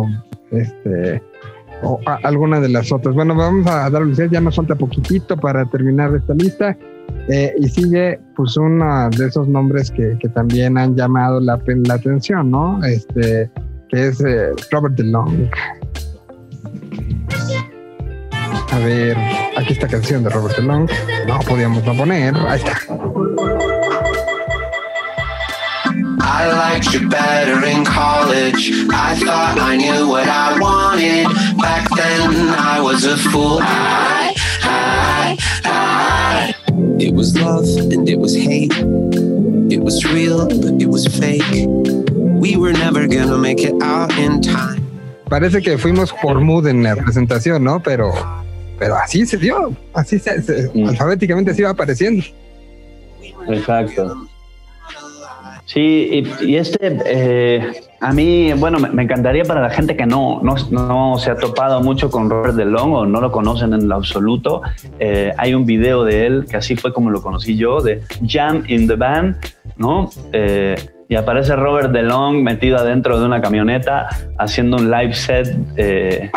o, 0.02 0.06
este 0.50 1.22
o 1.84 2.00
alguna 2.22 2.60
de 2.60 2.68
las 2.68 2.90
otras. 2.92 3.14
Bueno, 3.14 3.34
vamos 3.34 3.66
a 3.66 3.88
darle 3.90 4.14
ya 4.30 4.40
nos 4.40 4.56
falta 4.56 4.74
poquitito 4.74 5.36
para 5.36 5.64
terminar 5.66 6.14
esta 6.14 6.34
lista. 6.34 6.76
Eh, 7.28 7.54
y 7.58 7.68
sigue, 7.68 8.20
pues, 8.36 8.56
uno 8.56 9.08
de 9.10 9.26
esos 9.26 9.48
nombres 9.48 9.90
que, 9.90 10.16
también 10.34 10.76
han 10.76 10.96
llamado 10.96 11.40
la, 11.40 11.58
la 11.86 11.94
atención, 11.94 12.50
¿no? 12.50 12.82
Este, 12.84 13.50
que 13.88 14.08
es 14.08 14.20
eh, 14.20 14.50
Robert 14.70 14.94
DeLong. 14.96 15.50
A 18.72 18.78
ver, 18.78 19.16
aquí 19.56 19.72
está 19.72 19.86
canción 19.86 20.24
de 20.24 20.30
Robert 20.30 20.56
DeLong. 20.56 20.88
No 21.28 21.38
podíamos 21.40 21.84
no 21.84 21.94
poner. 21.94 22.34
Ahí 22.36 22.58
está. 22.58 22.76
I 26.26 26.48
liked 26.52 26.92
you 26.94 27.08
better 27.08 27.64
in 27.66 27.84
college. 27.84 28.70
I 28.92 29.14
thought 29.16 29.58
I 29.60 29.76
knew 29.76 30.08
what 30.08 30.26
I 30.28 30.58
wanted. 30.58 31.26
Back 31.58 31.88
then 31.96 32.30
I 32.58 32.80
was 32.80 33.04
a 33.04 33.16
fool. 33.16 33.58
I, 33.60 34.34
I, 34.62 35.36
I. 35.64 36.54
It 36.98 37.12
was 37.14 37.36
love 37.38 37.66
and 37.92 38.08
it 38.08 38.18
was 38.18 38.34
hate. 38.34 38.72
It 39.70 39.80
was 39.82 40.04
real, 40.04 40.46
but 40.48 40.80
it 40.80 40.88
was 40.88 41.06
fake. 41.06 41.44
We 42.42 42.56
were 42.56 42.72
never 42.72 43.06
gonna 43.06 43.38
make 43.38 43.60
it 43.62 43.74
out 43.82 44.12
in 44.18 44.40
time. 44.40 44.80
Parece 45.28 45.62
que 45.62 45.78
fuimos 45.78 46.12
por 46.22 46.40
mood 46.40 46.66
en 46.68 46.82
la 46.82 46.94
presentación, 46.96 47.62
¿no? 47.64 47.80
Pero, 47.82 48.12
pero 48.78 48.94
así 48.96 49.26
se 49.26 49.36
dio. 49.38 49.74
Así 49.94 50.18
se, 50.18 50.42
se- 50.42 50.70
Mm. 50.74 50.88
alfabéticamente 50.88 51.54
se 51.54 51.62
iba 51.62 51.70
apareciendo. 51.70 52.24
Exacto. 53.48 54.28
Sí, 55.66 56.24
y, 56.42 56.56
este, 56.56 56.98
eh, 57.06 57.72
a 58.00 58.12
mí, 58.12 58.52
bueno, 58.52 58.78
me, 58.78 59.02
encantaría 59.02 59.44
para 59.44 59.62
la 59.62 59.70
gente 59.70 59.96
que 59.96 60.04
no, 60.04 60.40
no, 60.42 60.56
no 60.70 61.18
se 61.18 61.30
ha 61.30 61.36
topado 61.36 61.80
mucho 61.80 62.10
con 62.10 62.28
Robert 62.28 62.54
DeLong 62.54 62.92
o 62.92 63.06
no 63.06 63.20
lo 63.20 63.32
conocen 63.32 63.72
en 63.72 63.88
lo 63.88 63.94
absoluto, 63.94 64.60
eh, 64.98 65.32
hay 65.38 65.54
un 65.54 65.64
video 65.64 66.04
de 66.04 66.26
él, 66.26 66.46
que 66.48 66.58
así 66.58 66.76
fue 66.76 66.92
como 66.92 67.10
lo 67.10 67.22
conocí 67.22 67.56
yo, 67.56 67.80
de 67.80 68.02
Jam 68.26 68.62
in 68.68 68.86
the 68.86 68.96
Band, 68.96 69.36
¿no? 69.78 70.10
Eh, 70.32 70.74
y 71.08 71.16
aparece 71.16 71.56
Robert 71.56 71.92
DeLong 71.92 72.42
metido 72.42 72.78
adentro 72.78 73.18
de 73.18 73.26
una 73.26 73.40
camioneta 73.40 74.08
haciendo 74.38 74.76
un 74.76 74.90
live 74.90 75.14
set 75.14 75.56
eh, 75.76 76.30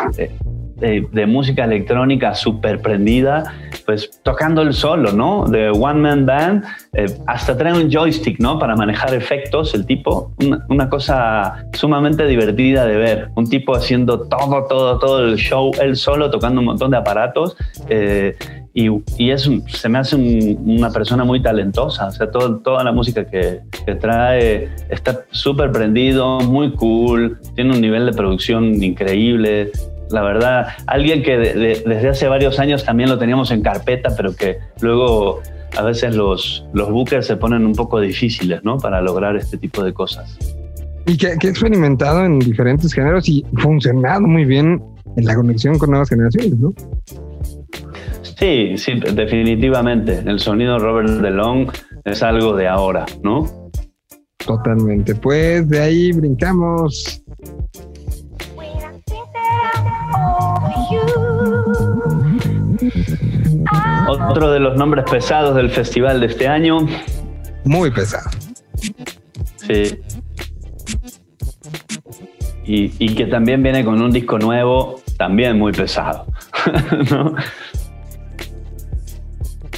de, 0.79 1.07
de- 1.11 1.25
música 1.27 1.65
electrónica 1.65 2.33
súper 2.35 2.81
prendida, 2.81 3.43
pues 3.85 4.09
tocando 4.23 4.61
el 4.61 4.73
solo, 4.73 5.11
¿no? 5.11 5.45
De 5.47 5.69
One 5.69 5.99
Man 5.99 6.25
Band, 6.25 6.63
eh, 6.93 7.05
hasta 7.27 7.57
trae 7.57 7.73
un 7.73 7.91
joystick, 7.91 8.39
¿no? 8.39 8.57
Para 8.59 8.75
manejar 8.75 9.13
efectos, 9.13 9.73
el 9.75 9.85
tipo, 9.85 10.31
una, 10.43 10.65
una 10.69 10.89
cosa 10.89 11.65
sumamente 11.73 12.25
divertida 12.25 12.85
de 12.85 12.95
ver, 12.95 13.29
un 13.35 13.49
tipo 13.49 13.75
haciendo 13.75 14.21
todo, 14.27 14.65
todo, 14.65 14.99
todo 14.99 15.25
el 15.25 15.35
show, 15.37 15.71
él 15.81 15.95
solo, 15.95 16.29
tocando 16.29 16.59
un 16.61 16.65
montón 16.67 16.91
de 16.91 16.97
aparatos, 16.97 17.55
eh, 17.89 18.35
y, 18.73 18.89
y 19.17 19.31
es, 19.31 19.49
se 19.67 19.89
me 19.89 19.97
hace 19.97 20.15
un- 20.15 20.59
una 20.77 20.91
persona 20.91 21.23
muy 21.23 21.41
talentosa, 21.41 22.07
o 22.07 22.11
sea, 22.11 22.29
todo- 22.29 22.57
toda 22.59 22.83
la 22.83 22.91
música 22.91 23.25
que, 23.25 23.61
que 23.85 23.95
trae 23.95 24.69
está 24.89 25.21
súper 25.31 25.71
prendido, 25.71 26.39
muy 26.41 26.71
cool, 26.73 27.39
tiene 27.55 27.71
un 27.73 27.81
nivel 27.81 28.05
de 28.05 28.13
producción 28.13 28.83
increíble, 28.83 29.71
la 30.09 30.21
verdad, 30.21 30.67
alguien 30.87 31.21
que 31.23 31.37
de- 31.37 31.53
de- 31.53 31.83
desde 31.85 32.09
hace 32.09 32.27
varios 32.27 32.59
años 32.59 32.83
también 32.85 33.09
lo 33.09 33.17
teníamos 33.17 33.51
en 33.51 33.61
carpeta, 33.61 34.13
pero 34.15 34.35
que 34.35 34.57
luego 34.81 35.41
a 35.77 35.81
veces 35.83 36.15
los, 36.15 36.65
los 36.73 36.89
bookers 36.89 37.27
se 37.27 37.35
ponen 37.37 37.65
un 37.65 37.73
poco 37.73 37.99
difíciles, 37.99 38.63
¿no? 38.63 38.77
Para 38.77 39.01
lograr 39.01 39.35
este 39.35 39.57
tipo 39.57 39.83
de 39.83 39.93
cosas. 39.93 40.37
Y 41.05 41.17
que, 41.17 41.37
que 41.39 41.47
ha 41.47 41.49
experimentado 41.49 42.25
en 42.25 42.39
diferentes 42.39 42.93
géneros 42.93 43.27
y 43.29 43.45
funcionado 43.57 44.21
muy 44.21 44.45
bien 44.45 44.81
en 45.15 45.25
la 45.25 45.35
conexión 45.35 45.77
con 45.77 45.89
nuevas 45.91 46.09
generaciones, 46.09 46.57
¿no? 46.59 46.73
Sí, 48.21 48.77
sí, 48.77 48.93
definitivamente. 49.13 50.21
El 50.25 50.39
sonido 50.39 50.73
de 50.73 50.79
Robert 50.79 51.09
DeLong 51.09 51.71
es 52.05 52.21
algo 52.23 52.55
de 52.55 52.67
ahora, 52.67 53.05
¿no? 53.23 53.69
Totalmente. 54.45 55.15
Pues 55.15 55.67
de 55.69 55.79
ahí 55.81 56.11
brincamos. 56.11 57.23
Otro 64.09 64.51
de 64.51 64.59
los 64.59 64.77
nombres 64.77 65.05
pesados 65.09 65.55
del 65.55 65.69
festival 65.69 66.19
de 66.19 66.27
este 66.27 66.47
año. 66.47 66.85
Muy 67.65 67.91
pesado. 67.91 68.29
Sí. 69.67 69.99
Y, 72.65 72.93
y 72.99 73.15
que 73.15 73.25
también 73.25 73.63
viene 73.63 73.83
con 73.85 74.01
un 74.01 74.11
disco 74.11 74.37
nuevo, 74.39 75.01
también 75.17 75.57
muy 75.57 75.71
pesado. 75.71 76.27
¿no? 77.11 77.35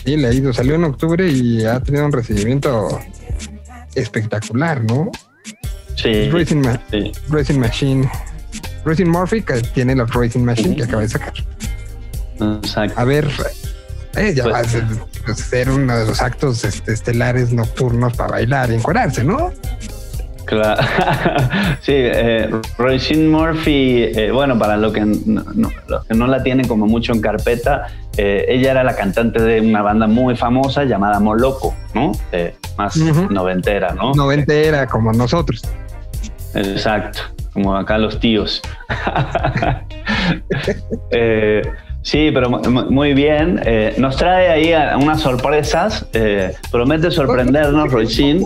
Sí, 0.03 0.17
le 0.17 0.27
ha 0.27 0.33
ido, 0.33 0.53
salió 0.53 0.75
en 0.75 0.83
octubre 0.85 1.27
y 1.29 1.65
ha 1.65 1.79
tenido 1.81 2.05
un 2.05 2.11
recibimiento 2.11 2.99
espectacular, 3.95 4.83
¿no? 4.83 5.11
Sí, 5.95 6.29
Racing, 6.29 6.57
Ma- 6.61 6.81
sí. 6.89 7.11
Racing 7.29 7.59
Machine. 7.59 8.09
Racing 8.89 9.07
Murphy 9.07 9.41
que 9.41 9.61
tiene 9.61 9.95
la 9.95 10.05
Racing 10.05 10.41
Machine 10.43 10.75
que 10.75 10.83
acaba 10.83 11.01
de 11.03 11.09
sacar. 11.09 11.33
Exacto. 12.41 12.99
A 12.99 13.03
ver, 13.03 13.27
eh, 14.15 14.33
ya 14.35 14.43
Pues- 14.43 14.55
va 14.55 14.59
a 14.59 14.63
ser, 14.63 14.83
a 15.27 15.33
ser 15.35 15.69
uno 15.69 15.97
de 15.97 16.05
los 16.07 16.21
actos 16.21 16.63
este, 16.63 16.93
estelares 16.93 17.51
nocturnos 17.53 18.15
para 18.15 18.31
bailar 18.31 18.71
y 18.71 18.75
encuadrarse, 18.75 19.23
¿no? 19.23 19.51
Claro. 20.45 20.81
sí, 21.81 21.91
eh, 21.93 22.49
Roisin 22.79 23.29
Murphy, 23.29 24.05
eh, 24.15 24.31
bueno, 24.31 24.57
para 24.57 24.77
lo 24.77 24.91
que 24.91 25.01
no, 25.01 25.43
no- 25.53 25.69
los 25.87 26.05
que 26.05 26.15
no 26.15 26.25
la 26.25 26.41
tienen 26.41 26.67
como 26.67 26.87
mucho 26.87 27.13
en 27.13 27.21
carpeta, 27.21 27.85
eh, 28.17 28.45
ella 28.49 28.71
era 28.71 28.83
la 28.83 28.95
cantante 28.95 29.39
de 29.43 29.61
una 29.61 29.83
banda 29.83 30.07
muy 30.07 30.35
famosa 30.35 30.85
llamada 30.85 31.19
Moloco, 31.19 31.75
¿no? 31.93 32.13
Eh, 32.31 32.55
más 32.79 32.97
noventera, 32.97 33.93
¿no? 33.93 34.13
Noventera 34.15 34.87
como 34.87 35.11
nosotros. 35.13 35.61
Exacto, 36.55 37.19
como 37.61 37.75
acá 37.75 37.97
los 37.97 38.19
tíos. 38.19 38.61
Eh, 41.11 41.61
sí, 42.03 42.29
pero 42.33 42.49
mu- 42.49 42.61
mu- 42.69 42.91
muy 42.91 43.13
bien. 43.13 43.59
Eh, 43.65 43.95
nos 43.97 44.15
trae 44.17 44.49
ahí 44.49 44.73
a- 44.73 44.97
unas 44.97 45.21
sorpresas. 45.21 46.05
Eh, 46.13 46.53
promete 46.71 47.09
sorprendernos, 47.11 47.91
Roisin. 47.91 48.45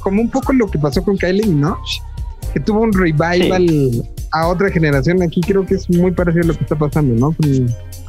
Como 0.00 0.20
un 0.22 0.30
poco 0.30 0.52
lo 0.52 0.66
que 0.66 0.78
pasó 0.78 1.02
con 1.02 1.16
Kylie 1.16 1.46
Minogue, 1.46 1.80
que 2.52 2.60
tuvo 2.60 2.80
un 2.82 2.92
revival 2.92 3.66
a 4.32 4.48
otra 4.48 4.70
generación. 4.70 5.22
Aquí 5.22 5.40
creo 5.40 5.64
que 5.64 5.74
es 5.74 5.88
muy 5.90 6.10
parecido 6.10 6.44
a 6.44 6.46
lo 6.48 6.54
que 6.54 6.64
está 6.64 6.76
pasando, 6.76 7.14
¿no? 7.14 7.34
Con, 7.36 7.66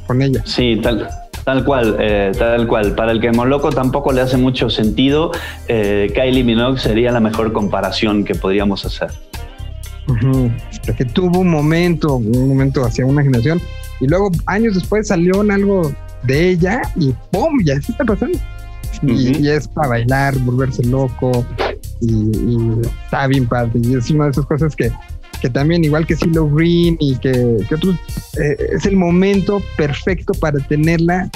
con 0.07 0.21
ella. 0.21 0.41
Sí, 0.45 0.79
tal, 0.83 1.07
tal 1.45 1.63
cual, 1.63 1.95
eh, 1.99 2.31
tal 2.37 2.67
cual. 2.67 2.95
Para 2.95 3.11
el 3.13 3.21
que 3.21 3.31
Moloco 3.31 3.69
tampoco 3.69 4.11
le 4.11 4.21
hace 4.21 4.35
mucho 4.37 4.69
sentido, 4.69 5.31
eh, 5.67 6.11
Kylie 6.13 6.43
Minogue 6.43 6.79
sería 6.79 7.11
la 7.11 7.19
mejor 7.21 7.53
comparación 7.53 8.23
que 8.25 8.35
podríamos 8.35 8.85
hacer. 8.85 9.09
Que 10.97 11.05
tuvo 11.05 11.39
un 11.39 11.49
momento, 11.49 12.15
un 12.15 12.49
momento 12.49 12.83
hacia 12.83 13.05
una 13.05 13.21
generación, 13.21 13.61
y 13.99 14.07
luego 14.07 14.31
años 14.45 14.75
después 14.75 15.07
salió 15.07 15.41
en 15.41 15.51
algo 15.51 15.91
de 16.23 16.49
ella 16.49 16.81
y 16.95 17.13
¡pum! 17.31 17.59
Ya 17.63 17.79
se 17.81 17.91
está 17.91 18.05
pasando. 18.05 18.37
Y, 19.01 19.47
es 19.47 19.67
para 19.67 19.89
bailar, 19.89 20.37
volverse 20.39 20.83
loco, 20.83 21.45
y, 22.01 22.11
y 22.11 22.81
está 23.03 23.27
bien 23.27 23.47
padre. 23.47 23.79
Y 23.81 23.95
es 23.95 24.09
una 24.09 24.25
de 24.25 24.31
esas 24.31 24.45
cosas 24.45 24.75
que, 24.75 24.91
que 25.41 25.49
también, 25.49 25.83
igual 25.83 26.05
que 26.05 26.15
Silo 26.15 26.49
Green 26.49 26.97
y 26.99 27.15
que, 27.17 27.57
que 27.67 27.75
otros, 27.75 27.95
eh, 28.39 28.57
es 28.73 28.85
el 28.85 28.97
momento 28.97 29.61
perfecto 29.77 30.33
para 30.33 30.59
tenerla 30.59 31.29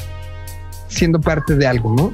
siendo 0.87 1.19
parte 1.19 1.55
de 1.55 1.65
algo, 1.65 1.95
¿no? 1.95 2.13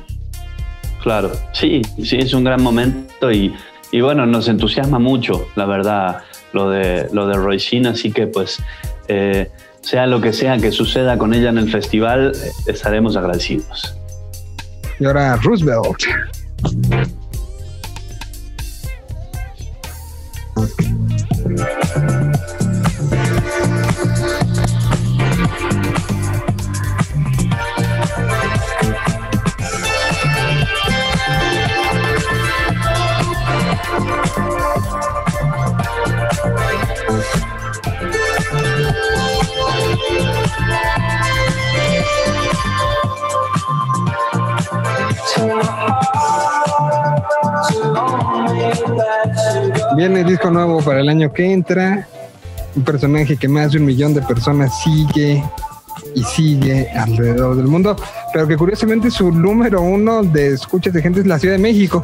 Claro, 1.03 1.31
sí, 1.53 1.81
sí, 2.03 2.17
es 2.17 2.33
un 2.33 2.43
gran 2.43 2.61
momento 2.61 3.31
y, 3.31 3.53
y 3.91 4.01
bueno, 4.01 4.25
nos 4.25 4.47
entusiasma 4.47 4.99
mucho, 4.99 5.47
la 5.55 5.65
verdad, 5.65 6.17
lo 6.53 6.69
de, 6.69 7.07
lo 7.11 7.27
de 7.27 7.35
Roisin, 7.35 7.87
así 7.87 8.11
que 8.11 8.27
pues, 8.27 8.61
eh, 9.07 9.49
sea 9.81 10.07
lo 10.07 10.21
que 10.21 10.33
sea 10.33 10.57
que 10.57 10.71
suceda 10.71 11.17
con 11.17 11.33
ella 11.33 11.49
en 11.49 11.57
el 11.57 11.69
festival, 11.69 12.33
eh, 12.35 12.51
estaremos 12.67 13.15
agradecidos. 13.15 13.95
Y 14.99 15.05
ahora 15.05 15.37
Roosevelt. 15.37 16.03
Viene 49.95 50.23
disco 50.23 50.49
nuevo 50.49 50.81
para 50.81 51.01
el 51.01 51.09
año 51.09 51.31
que 51.33 51.51
entra. 51.51 52.07
Un 52.75 52.83
personaje 52.83 53.35
que 53.35 53.47
más 53.47 53.71
de 53.71 53.79
un 53.79 53.85
millón 53.85 54.13
de 54.13 54.21
personas 54.21 54.81
sigue 54.81 55.43
y 56.15 56.23
sigue 56.23 56.89
alrededor 56.91 57.55
del 57.55 57.67
mundo. 57.67 57.95
Pero 58.31 58.47
que 58.47 58.55
curiosamente 58.55 59.11
su 59.11 59.31
número 59.31 59.81
uno 59.81 60.23
de 60.23 60.53
escuchas 60.53 60.93
de 60.93 61.01
gente 61.01 61.21
es 61.21 61.27
la 61.27 61.39
Ciudad 61.39 61.55
de 61.55 61.61
México. 61.61 62.03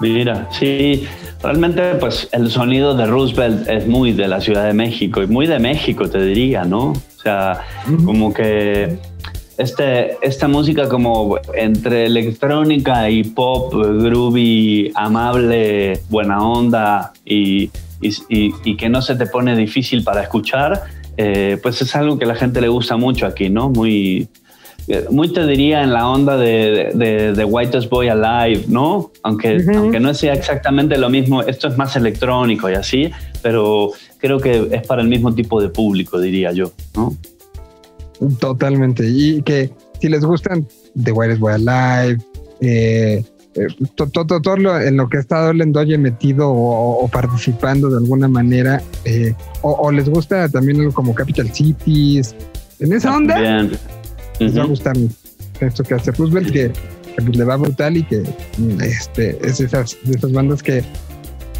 Mira, 0.00 0.48
sí, 0.50 1.06
realmente 1.42 1.82
pues 1.96 2.28
el 2.32 2.50
sonido 2.50 2.94
de 2.94 3.06
Roosevelt 3.06 3.68
es 3.68 3.86
muy 3.86 4.12
de 4.12 4.28
la 4.28 4.40
Ciudad 4.40 4.64
de 4.64 4.74
México 4.74 5.22
y 5.22 5.26
muy 5.26 5.46
de 5.46 5.58
México, 5.58 6.08
te 6.08 6.20
diría, 6.22 6.64
¿no? 6.64 6.92
O 6.92 7.22
sea, 7.22 7.60
como 8.04 8.32
que 8.32 8.98
este, 9.58 10.16
esta 10.22 10.48
música 10.48 10.88
como 10.88 11.38
entre 11.54 12.06
electrónica 12.06 13.08
y 13.10 13.24
pop, 13.24 13.72
groovy, 13.74 14.92
amable, 14.94 16.00
buena 16.08 16.46
onda 16.46 17.12
y, 17.24 17.70
y- 18.00 18.08
y- 18.28 18.54
y 18.64 18.76
que 18.76 18.88
no 18.88 19.00
se 19.02 19.14
te 19.16 19.26
pone 19.26 19.56
difícil 19.56 20.02
para 20.04 20.22
escuchar, 20.22 20.82
eh, 21.16 21.58
pues 21.62 21.80
es 21.82 21.94
algo 21.96 22.18
que 22.18 22.24
a 22.24 22.28
la 22.28 22.34
gente 22.34 22.60
le 22.60 22.68
gusta 22.68 22.96
mucho 22.96 23.24
aquí, 23.26 23.48
¿no? 23.48 23.70
Muy, 23.70 24.28
eh, 24.88 25.06
muy 25.10 25.32
te 25.32 25.46
diría 25.46 25.82
en 25.82 25.92
la 25.92 26.08
onda 26.08 26.36
de, 26.36 26.90
de, 26.94 27.32
de 27.32 27.44
Whitest 27.44 27.88
Boy 27.88 28.08
Alive, 28.08 28.64
¿no? 28.68 29.10
Aunque, 29.22 29.56
aunque 29.76 29.98
no 30.00 30.12
sea 30.14 30.34
exactamente 30.34 30.98
lo 30.98 31.08
mismo, 31.08 31.42
esto 31.42 31.68
es 31.68 31.76
más 31.78 31.96
electrónico 31.96 32.68
y 32.70 32.74
así, 32.74 33.10
pero 33.42 33.92
creo 34.18 34.38
que 34.38 34.68
es 34.70 34.86
para 34.86 35.00
el 35.02 35.08
mismo 35.08 35.34
tipo 35.34 35.60
de 35.62 35.70
público, 35.70 36.20
diría 36.20 36.52
yo, 36.52 36.72
¿no? 36.94 37.14
Totalmente. 38.38 39.04
Y 39.08 39.42
que 39.42 39.70
si 40.00 40.08
les 40.08 40.24
gustan 40.24 40.66
The 41.02 41.12
Wireless 41.12 41.38
Boy 41.40 41.52
Alive, 41.54 42.18
eh, 42.60 43.24
eh, 43.54 43.66
to- 43.94 44.08
to- 44.08 44.26
to- 44.26 44.40
todo 44.40 44.56
lo- 44.56 44.80
en 44.80 44.96
lo 44.96 45.08
que 45.08 45.16
ha 45.18 45.20
estado 45.20 45.52
Lendoye 45.52 45.96
metido 45.98 46.48
o, 46.50 47.04
o 47.04 47.08
participando 47.08 47.88
de 47.90 47.96
alguna 47.98 48.28
manera, 48.28 48.82
eh, 49.04 49.34
o, 49.62 49.72
o 49.72 49.90
les 49.92 50.08
gusta 50.08 50.48
también 50.48 50.80
algo 50.80 50.92
como 50.92 51.14
Capital 51.14 51.50
Cities, 51.52 52.34
en 52.80 52.92
esa 52.92 53.16
onda, 53.16 53.38
Bien. 53.40 53.72
les 54.38 54.58
va 54.58 54.62
a 54.62 54.66
gustar 54.66 54.94
esto 55.60 55.82
que 55.84 55.94
hace 55.94 56.12
Roosevelt, 56.12 56.50
que, 56.52 56.70
que, 56.70 57.22
pues, 57.22 57.36
le 57.36 57.44
va 57.44 57.56
brutal 57.56 57.96
y 57.96 58.02
que 58.02 58.22
este, 58.82 59.38
es 59.46 59.60
esas, 59.60 59.96
de 60.04 60.16
esas 60.16 60.32
bandas 60.32 60.62
que 60.62 60.82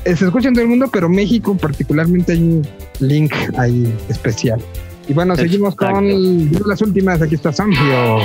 se 0.05 0.13
escuchan 0.13 0.49
en 0.49 0.55
todo 0.55 0.63
el 0.65 0.69
mundo, 0.71 0.89
pero 0.93 1.09
México 1.09 1.57
particularmente 1.57 2.33
hay 2.33 2.39
un 2.43 2.67
link 3.01 3.33
ahí 3.57 3.93
especial. 4.11 4.61
Y 5.09 5.13
bueno, 5.13 5.37
seguimos 5.37 5.75
con 5.77 6.51
las 6.67 6.83
últimas. 6.83 7.23
Aquí 7.23 7.37
está 7.37 7.53
Sanfio, 7.53 8.19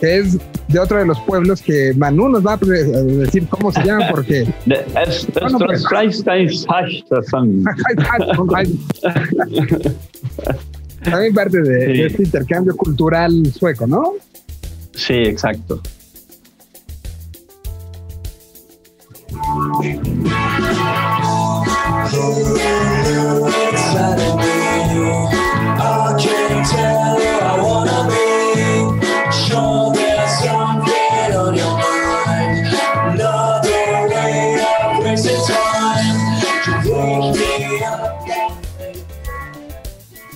que 0.00 0.18
es 0.18 0.36
de 0.68 0.78
otro 0.78 0.98
de 0.98 1.06
los 1.06 1.18
pueblos 1.20 1.62
que 1.62 1.94
Manu 1.96 2.28
nos 2.28 2.44
va 2.46 2.52
a 2.54 2.56
decir 2.58 3.46
cómo 3.48 3.72
se 3.72 3.82
llama, 3.82 4.08
porque 4.10 4.40
De- 4.66 4.84
es- 5.06 5.26
Bueno, 5.32 5.58
pues. 5.58 5.82
también 11.02 11.34
parte 11.34 11.62
de, 11.62 11.86
Sí. 11.86 11.92
de 12.00 12.06
este 12.06 12.22
intercambio 12.24 12.76
cultural 12.76 13.46
sueco, 13.52 13.86
¿no? 13.86 14.12
Sí, 14.94 15.14
exacto. 15.14 15.80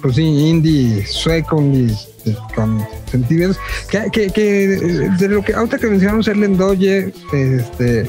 Pues 0.03 0.17
sí, 0.17 0.23
indie 0.23 1.07
sueco, 1.07 1.63
con 2.55 2.87
sentidos. 3.11 3.59
Que, 3.91 4.31
que, 4.31 4.67
de 5.19 5.29
lo 5.29 5.43
que 5.43 5.53
ahorita 5.53 5.79
que 5.79 5.89
mencionamos 5.89 6.29
el 6.29 6.41
Lendoye, 6.41 7.13
este, 7.33 8.09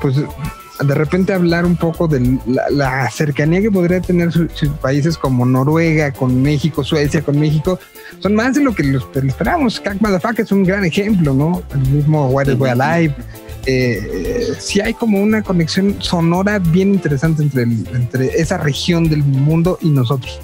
pues 0.00 0.16
de 0.80 0.94
repente 0.94 1.32
hablar 1.32 1.64
un 1.64 1.76
poco 1.76 2.06
de 2.08 2.38
la, 2.46 2.64
la 2.70 3.10
cercanía 3.10 3.60
que 3.60 3.70
podría 3.70 4.00
tener 4.00 4.32
su- 4.32 4.48
sus 4.54 4.68
países 4.70 5.16
como 5.16 5.44
Noruega 5.46 6.12
con 6.12 6.42
México, 6.42 6.82
Suecia 6.84 7.22
con 7.22 7.38
México, 7.38 7.78
son 8.20 8.34
más 8.34 8.54
de 8.54 8.62
lo 8.62 8.74
que 8.74 8.82
los, 8.84 9.04
que 9.06 9.20
esperábamos. 9.20 9.80
Kak 9.80 10.00
Madafaka 10.00 10.42
es 10.42 10.52
un 10.52 10.64
gran 10.64 10.84
ejemplo, 10.84 11.34
¿no? 11.34 11.62
El 11.72 11.80
mismo 11.90 12.28
What 12.28 12.48
is 12.48 12.58
Boy 12.58 12.70
Alive. 12.70 13.14
Eh, 13.68 14.52
sí 14.58 14.80
hay 14.80 14.94
como 14.94 15.20
una 15.20 15.42
conexión 15.42 15.96
sonora 15.98 16.58
bien 16.60 16.94
interesante 16.94 17.42
entre, 17.42 17.64
el- 17.64 17.86
entre 17.94 18.26
esa 18.40 18.58
región 18.58 19.08
del 19.08 19.24
mundo 19.24 19.78
y 19.82 19.90
nosotros. 19.90 20.40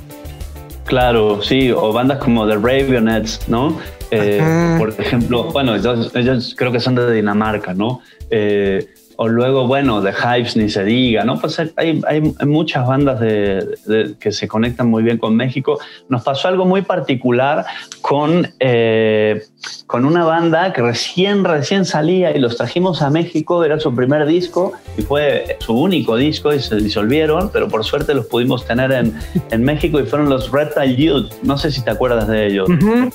Claro, 0.87 1.41
sí, 1.43 1.71
o 1.71 1.93
bandas 1.93 2.19
como 2.19 2.47
The 2.47 2.55
Raveonettes, 2.57 3.41
¿no? 3.49 3.79
Eh, 4.11 4.75
por 4.79 4.91
ejemplo, 4.99 5.45
bueno, 5.53 5.75
ellos, 5.77 6.11
ellos 6.15 6.55
creo 6.59 6.71
que 6.73 6.81
son 6.81 6.97
de 6.97 7.11
Dinamarca, 7.15 7.73
¿no? 7.73 8.01
Eh, 8.29 8.89
o 9.17 9.29
luego, 9.29 9.67
bueno, 9.67 10.03
The 10.03 10.11
Hives 10.13 10.57
ni 10.57 10.69
se 10.69 10.85
diga, 10.85 11.25
¿no? 11.25 11.39
Pues 11.41 11.59
hay, 11.59 12.01
hay, 12.07 12.21
muchas 12.47 12.87
bandas 12.87 13.21
de, 13.21 13.67
de- 13.87 14.15
que 14.19 14.33
se 14.33 14.49
conectan 14.49 14.89
muy 14.89 15.03
bien 15.03 15.19
con 15.19 15.37
México. 15.37 15.79
Nos 16.09 16.23
pasó 16.23 16.49
algo 16.49 16.65
muy 16.65 16.83
particular 16.83 17.65
con, 18.01 18.49
eh, 18.61 19.43
con 19.87 20.05
una 20.05 20.25
banda 20.25 20.73
que 20.73 20.83
recién, 20.83 21.45
recién 21.45 21.85
salía 21.85 22.35
y 22.37 22.39
los 22.41 22.57
trajimos 22.57 23.03
a 23.03 23.11
México, 23.11 23.65
era 23.65 23.79
su 23.79 23.95
primer 23.95 24.27
disco 24.27 24.73
y 24.97 25.03
fue 25.03 25.57
su 25.61 25.75
único 25.79 26.17
disco 26.17 26.53
y 26.53 26.59
se 26.61 26.77
disolvieron, 26.77 27.51
pero 27.53 27.69
por 27.69 27.85
suerte 27.85 28.15
los 28.15 28.27
pudimos 28.27 28.67
tener 28.67 28.93
en, 28.93 29.15
en 29.51 29.63
México 29.65 30.01
y 30.01 30.05
fueron 30.05 30.29
los 30.29 30.51
Reptile 30.51 30.97
Youth. 30.97 31.31
No 31.43 31.59
sé 31.59 31.71
si 31.71 31.83
te 31.83 31.91
acuerdas 31.91 32.29
de 32.29 32.47
ellos. 32.47 32.69
Ujú. 32.69 33.11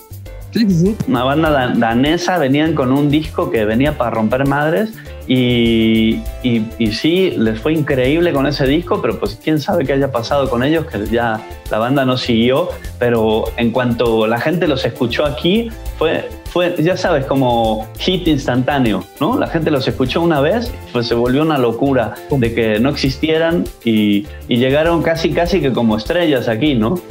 Sí, 0.52 0.62
sí, 0.62 0.76
sí. 0.76 0.96
Una 1.10 1.24
banda 1.26 1.52
dan- 1.52 1.80
danesa, 1.80 2.38
venían 2.38 2.74
con 2.74 2.92
un 2.94 3.10
disco 3.12 3.52
que 3.52 3.66
venía 3.66 3.98
para 3.98 4.12
romper 4.12 4.48
madres 4.48 4.94
y, 5.28 6.22
y, 6.42 6.66
y 6.80 6.94
sí, 6.94 7.32
les 7.38 7.60
fue 7.60 7.74
increíble 7.74 8.32
con 8.32 8.48
ese 8.48 8.66
disco, 8.66 9.02
pero 9.02 9.20
pues 9.20 9.38
quién 9.44 9.60
sabe 9.60 9.86
qué 9.86 9.94
haya 9.94 10.10
pasado 10.10 10.50
con 10.50 10.64
ellos, 10.64 10.86
que 10.86 11.06
ya 11.08 11.42
la 11.70 11.80
banda 11.80 12.06
no 12.06 12.18
siguió, 12.18 12.70
pero 12.98 13.46
en 13.58 13.72
cuanto 13.72 14.26
la 14.26 14.40
gente 14.40 14.68
los 14.68 14.86
escuchó 14.86 15.26
aquí, 15.26 15.70
fue, 15.98 16.30
fue 16.46 16.76
ya 16.80 16.96
sabes, 16.96 17.26
como 17.26 17.88
hit 18.00 18.26
instantáneo, 18.28 19.04
¿no? 19.20 19.38
La 19.38 19.48
gente 19.48 19.70
los 19.70 19.86
escuchó 19.86 20.22
una 20.22 20.40
vez, 20.40 20.72
pues 20.94 21.08
se 21.08 21.14
volvió 21.14 21.42
una 21.42 21.58
locura 21.58 22.16
de 22.30 22.54
que 22.54 22.80
no 22.80 22.90
existieran 22.90 23.66
y, 23.84 24.26
y 24.48 24.58
llegaron 24.58 25.04
casi, 25.04 25.32
casi 25.32 25.60
que 25.60 25.74
como 25.74 25.98
estrellas 25.98 26.48
aquí, 26.48 26.74
¿no? 26.74 27.02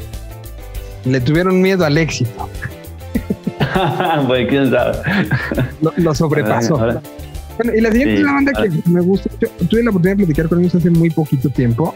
Le 1.04 1.20
tuvieron 1.20 1.60
miedo 1.60 1.84
al 1.84 1.98
éxito. 1.98 2.48
pues 4.26 4.48
quién 4.48 4.70
sabe. 4.70 4.98
Lo, 5.82 5.92
lo 5.96 6.14
sobrepasó. 6.14 6.80
Bueno, 7.56 7.72
y 7.74 7.80
la 7.80 7.90
siguiente 7.92 8.16
Sí, 8.16 8.20
es 8.20 8.24
una 8.24 8.32
banda 8.34 8.52
que 8.62 8.90
me 8.90 9.00
gusta. 9.00 9.30
Yo 9.40 9.48
tuve 9.68 9.82
la 9.82 9.90
oportunidad 9.90 10.16
de 10.16 10.24
platicar 10.26 10.48
con 10.48 10.60
ellos 10.60 10.74
hace 10.74 10.90
muy 10.90 11.10
poquito 11.10 11.48
tiempo. 11.50 11.94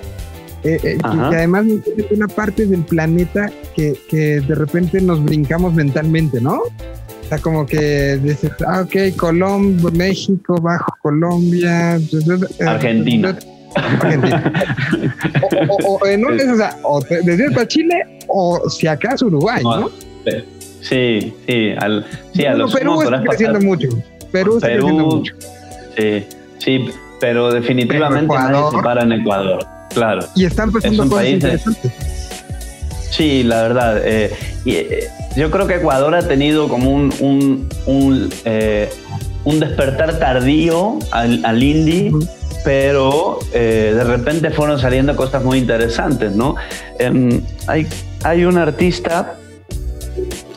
eh, 0.63 0.79
eh, 0.83 0.99
que, 1.31 1.37
además 1.37 1.65
es 1.97 2.11
una 2.11 2.29
parte 2.29 2.67
del 2.67 2.83
planeta 2.83 3.51
que, 3.75 3.95
que 4.09 4.41
de 4.41 4.55
repente 4.55 5.01
nos 5.01 5.23
brincamos 5.25 5.73
mentalmente, 5.75 6.41
¿no? 6.41 6.55
O 6.61 7.29
sea, 7.29 7.39
como 7.39 7.65
que 7.65 8.19
dices, 8.23 8.51
ah, 8.67 8.83
ok, 8.85 9.17
Colombia, 9.17 9.91
México, 9.95 10.61
Bajo 10.61 10.93
Colombia, 11.01 11.97
eh, 11.97 12.65
Argentina. 12.67 13.39
Argentina. 13.75 14.53
O, 15.69 15.77
o- 15.87 15.99
o 16.03 16.07
en 16.07 16.25
un, 16.27 16.41
o 16.51 16.57
sea, 16.57 16.77
o 16.83 17.01
desde 17.01 17.51
para 17.53 17.69
Chile 17.69 18.03
o 18.27 18.69
si 18.69 18.87
acaso 18.87 19.27
Uruguay, 19.27 19.63
¿no? 19.63 19.91
Sí, 20.83 21.33
sí, 21.47 21.71
al, 21.79 22.05
sí, 22.35 22.45
a 22.47 22.55
los 22.55 22.75
Perú 22.75 23.01
está 23.03 23.23
creciendo 23.23 23.61
mucho. 23.61 23.89
Perú 24.33 24.57
está 24.57 24.69
Perú, 24.69 24.89
mucho. 24.89 25.35
sí, 25.97 26.27
sí, 26.59 26.91
pero 27.21 27.51
definitivamente 27.53 28.35
nadie 28.35 28.63
se 28.71 28.83
para 28.83 29.03
en 29.03 29.13
Ecuador, 29.13 29.67
claro. 29.95 30.27
Y 30.35 30.45
están 30.45 30.73
pasando 30.73 31.03
Es 31.03 31.09
cosas 31.09 31.11
país 31.11 31.35
interesantes. 31.35 31.93
Sí, 33.11 33.43
la 33.43 33.63
verdad. 33.63 34.01
eh, 34.05 34.33
y, 34.65 34.75
eh, 34.77 35.09
yo 35.37 35.51
creo 35.51 35.67
que 35.67 35.77
Ecuador 35.77 36.15
ha 36.15 36.27
tenido 36.27 36.69
como 36.69 36.91
un, 36.91 37.13
un, 37.21 37.69
un, 37.87 38.31
eh, 38.45 38.89
un 39.45 39.61
despertar 39.61 40.19
tardío 40.19 40.99
al, 41.13 41.45
al 41.45 41.63
indie, 41.63 42.13
pero 42.65 43.39
eh, 43.53 43.93
de 43.95 44.05
repente 44.05 44.51
fueron 44.51 44.79
saliendo 44.79 45.17
cosas 45.17 45.43
muy 45.43 45.59
interesantes, 45.59 46.33
¿no? 46.37 46.55
Em, 46.99 47.41
hay, 47.67 47.87
hay 48.23 48.45
un 48.45 48.59
artista 48.59 49.35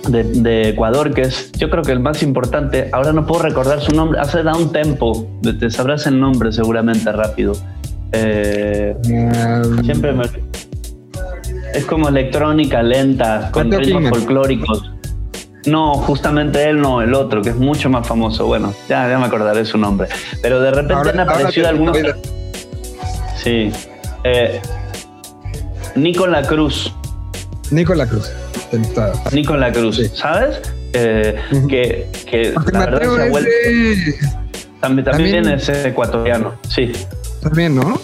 de, 0.07 0.23
de 0.23 0.69
Ecuador 0.69 1.13
que 1.13 1.21
es, 1.21 1.51
yo 1.53 1.69
creo 1.69 1.83
que 1.83 1.91
el 1.91 1.99
más 1.99 2.23
importante, 2.23 2.89
ahora 2.91 3.13
no 3.13 3.25
puedo 3.25 3.43
recordar 3.43 3.79
su 3.81 3.91
nombre, 3.93 4.19
hace 4.19 4.43
Down 4.43 4.71
Tempo, 4.71 5.27
te- 5.41 5.53
te 5.53 5.69
sabrás 5.69 6.05
el 6.07 6.19
nombre 6.19 6.51
seguramente 6.51 7.11
rápido. 7.11 7.53
Eh, 8.11 8.95
siempre 9.83 10.13
me... 10.13 10.25
Es 11.73 11.85
como 11.85 12.09
electrónica 12.09 12.83
lenta, 12.83 13.49
con 13.51 13.71
ritmos 13.71 14.09
folclóricos. 14.09 14.91
No, 15.65 15.93
justamente 15.95 16.69
él 16.69 16.79
no, 16.81 17.01
el 17.01 17.13
otro, 17.15 17.41
que 17.41 17.49
es 17.49 17.55
mucho 17.55 17.89
más 17.89 18.05
famoso. 18.07 18.45
Bueno, 18.45 18.73
ya, 18.89 19.09
ya 19.09 19.17
me 19.17 19.25
acordaré 19.25 19.65
su 19.65 19.77
nombre. 19.77 20.09
Pero 20.41 20.59
de 20.61 20.69
repente 20.69 20.93
Ahora- 20.93 21.11
han 21.11 21.19
aparecido 21.21 21.67
algunos. 21.69 21.97
te- 21.97 22.13
Sí. 23.37 23.71
Eh, 24.23 24.61
Nicola 25.95 26.43
Cruz. 26.43 26.93
Nicola 27.71 28.05
Cruz. 28.07 28.31
Está- 28.73 29.13
Nicola 29.31 29.71
Cruz, 29.71 30.01
¿sabes? 30.13 30.59
Eh, 30.93 31.35
que, 31.69 32.53
la 32.71 32.79
verdad 32.85 33.01
se 33.15 33.21
ha 33.21 33.29
vuelto. 33.29 33.49
También, 34.81 35.05
también 35.05 35.31
también- 35.43 35.47
es 35.49 35.69
ecuatoriano, 35.69 36.53
sí. 36.69 36.91
También, 37.41 37.75
¿no? 37.75 37.99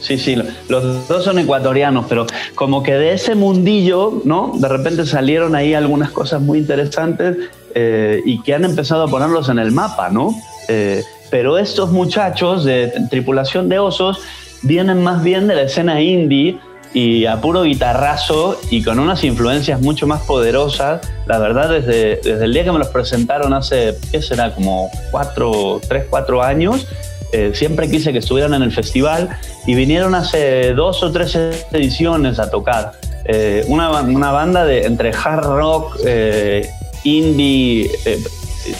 Sí, 0.00 0.18
sí, 0.18 0.36
lo- 0.36 0.44
los 0.68 1.06
dos 1.08 1.24
son 1.24 1.38
ecuatorianos, 1.38 2.06
pero 2.08 2.26
como 2.54 2.82
que 2.82 2.94
de 2.94 3.14
ese 3.14 3.34
mundillo, 3.34 4.20
¿no? 4.24 4.52
De 4.58 4.68
repente 4.68 5.06
salieron 5.06 5.54
ahí 5.54 5.74
algunas 5.74 6.10
cosas 6.10 6.40
muy 6.40 6.58
interesantes 6.58 7.36
eh, 7.74 8.20
y 8.26 8.42
que 8.42 8.54
han 8.54 8.64
empezado 8.64 9.04
a 9.04 9.08
ponerlos 9.08 9.48
en 9.48 9.58
el 9.58 9.70
mapa, 9.72 10.10
¿no? 10.10 10.34
Eh, 10.68 11.02
pero 11.30 11.56
estos 11.56 11.90
muchachos 11.90 12.64
de 12.64 12.92
tripulación 13.10 13.68
de 13.68 13.78
osos 13.78 14.20
vienen 14.62 15.02
más 15.02 15.22
bien 15.24 15.46
de 15.46 15.54
la 15.54 15.62
escena 15.62 16.00
indie 16.00 16.58
y 16.94 17.26
a 17.26 17.40
puro 17.40 17.62
guitarrazo 17.62 18.60
y 18.70 18.82
con 18.82 18.98
unas 18.98 19.24
influencias 19.24 19.80
mucho 19.80 20.06
más 20.06 20.22
poderosas. 20.22 21.00
La 21.26 21.38
verdad, 21.38 21.70
desde, 21.70 22.16
desde 22.22 22.44
el 22.44 22.52
día 22.52 22.64
que 22.64 22.72
me 22.72 22.78
los 22.78 22.88
presentaron 22.88 23.54
hace, 23.54 23.96
¿qué 24.10 24.20
será? 24.20 24.54
Como 24.54 24.90
cuatro, 25.10 25.80
tres, 25.88 26.04
cuatro 26.10 26.42
años, 26.42 26.86
eh, 27.32 27.52
siempre 27.54 27.90
quise 27.90 28.12
que 28.12 28.18
estuvieran 28.18 28.52
en 28.54 28.62
el 28.62 28.72
festival 28.72 29.30
y 29.66 29.74
vinieron 29.74 30.14
hace 30.14 30.74
dos 30.74 31.02
o 31.02 31.10
tres 31.10 31.34
ediciones 31.72 32.38
a 32.38 32.50
tocar. 32.50 32.92
Eh, 33.24 33.64
una, 33.68 34.02
una 34.02 34.32
banda 34.32 34.64
de 34.64 34.84
entre 34.84 35.12
hard 35.12 35.44
rock, 35.44 35.96
eh, 36.04 36.68
indie, 37.04 37.90
eh, 38.04 38.22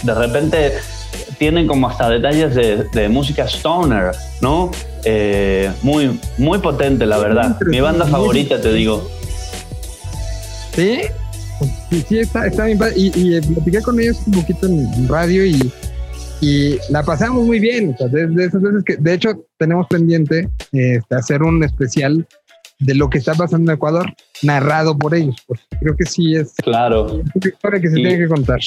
de 0.03 0.15
repente 0.15 0.75
tienen 1.43 1.67
como 1.67 1.89
hasta 1.89 2.09
detalles 2.09 2.55
de, 2.55 2.85
de 2.93 3.09
música 3.09 3.47
stoner, 3.49 4.13
¿no? 4.41 4.71
Eh, 5.05 5.69
muy, 5.83 6.21
muy 6.39 6.59
potente, 6.61 7.05
la 7.05 7.19
verdad. 7.19 7.59
Mi 7.67 7.81
banda 7.81 8.07
favorita, 8.07 8.61
te 8.61 8.73
digo. 8.73 9.05
Sí, 10.73 11.01
sí, 11.91 12.05
sí, 12.09 12.19
está, 12.21 12.47
está 12.47 12.67
bien. 12.67 12.79
Y, 12.95 13.19
y, 13.21 13.35
eh, 13.35 13.41
platiqué 13.43 13.83
con 13.83 13.99
ellos 13.99 14.19
un 14.25 14.35
poquito 14.35 14.67
en 14.69 15.09
radio 15.09 15.45
y, 15.45 15.73
y 16.41 16.79
la 16.91 17.03
pasamos 17.03 17.45
muy 17.45 17.59
bien. 17.59 17.93
O 17.95 17.99
sea, 17.99 18.07
de, 18.07 18.29
de 18.29 18.45
esas 18.45 18.63
veces 18.63 18.85
que, 18.85 18.97
de 18.99 19.15
hecho, 19.15 19.31
tenemos 19.59 19.89
pendiente 19.89 20.49
este, 20.71 21.15
hacer 21.17 21.43
un 21.43 21.65
especial 21.65 22.25
de 22.79 22.95
lo 22.95 23.11
que 23.11 23.19
está 23.19 23.35
pasando 23.35 23.73
en 23.73 23.77
Ecuador, 23.77 24.15
narrado 24.45 24.97
por 24.97 25.13
ellos. 25.17 25.35
Porque 25.49 25.65
creo 25.81 25.97
que 25.97 26.07
sí 26.07 26.37
es 26.37 26.53
Claro. 26.63 27.07
una 27.15 27.25
historia 27.45 27.81
que 27.81 27.89
se 27.91 27.99
Y- 27.99 28.03
tiene 28.05 28.19
que 28.19 28.29
contar. 28.29 28.61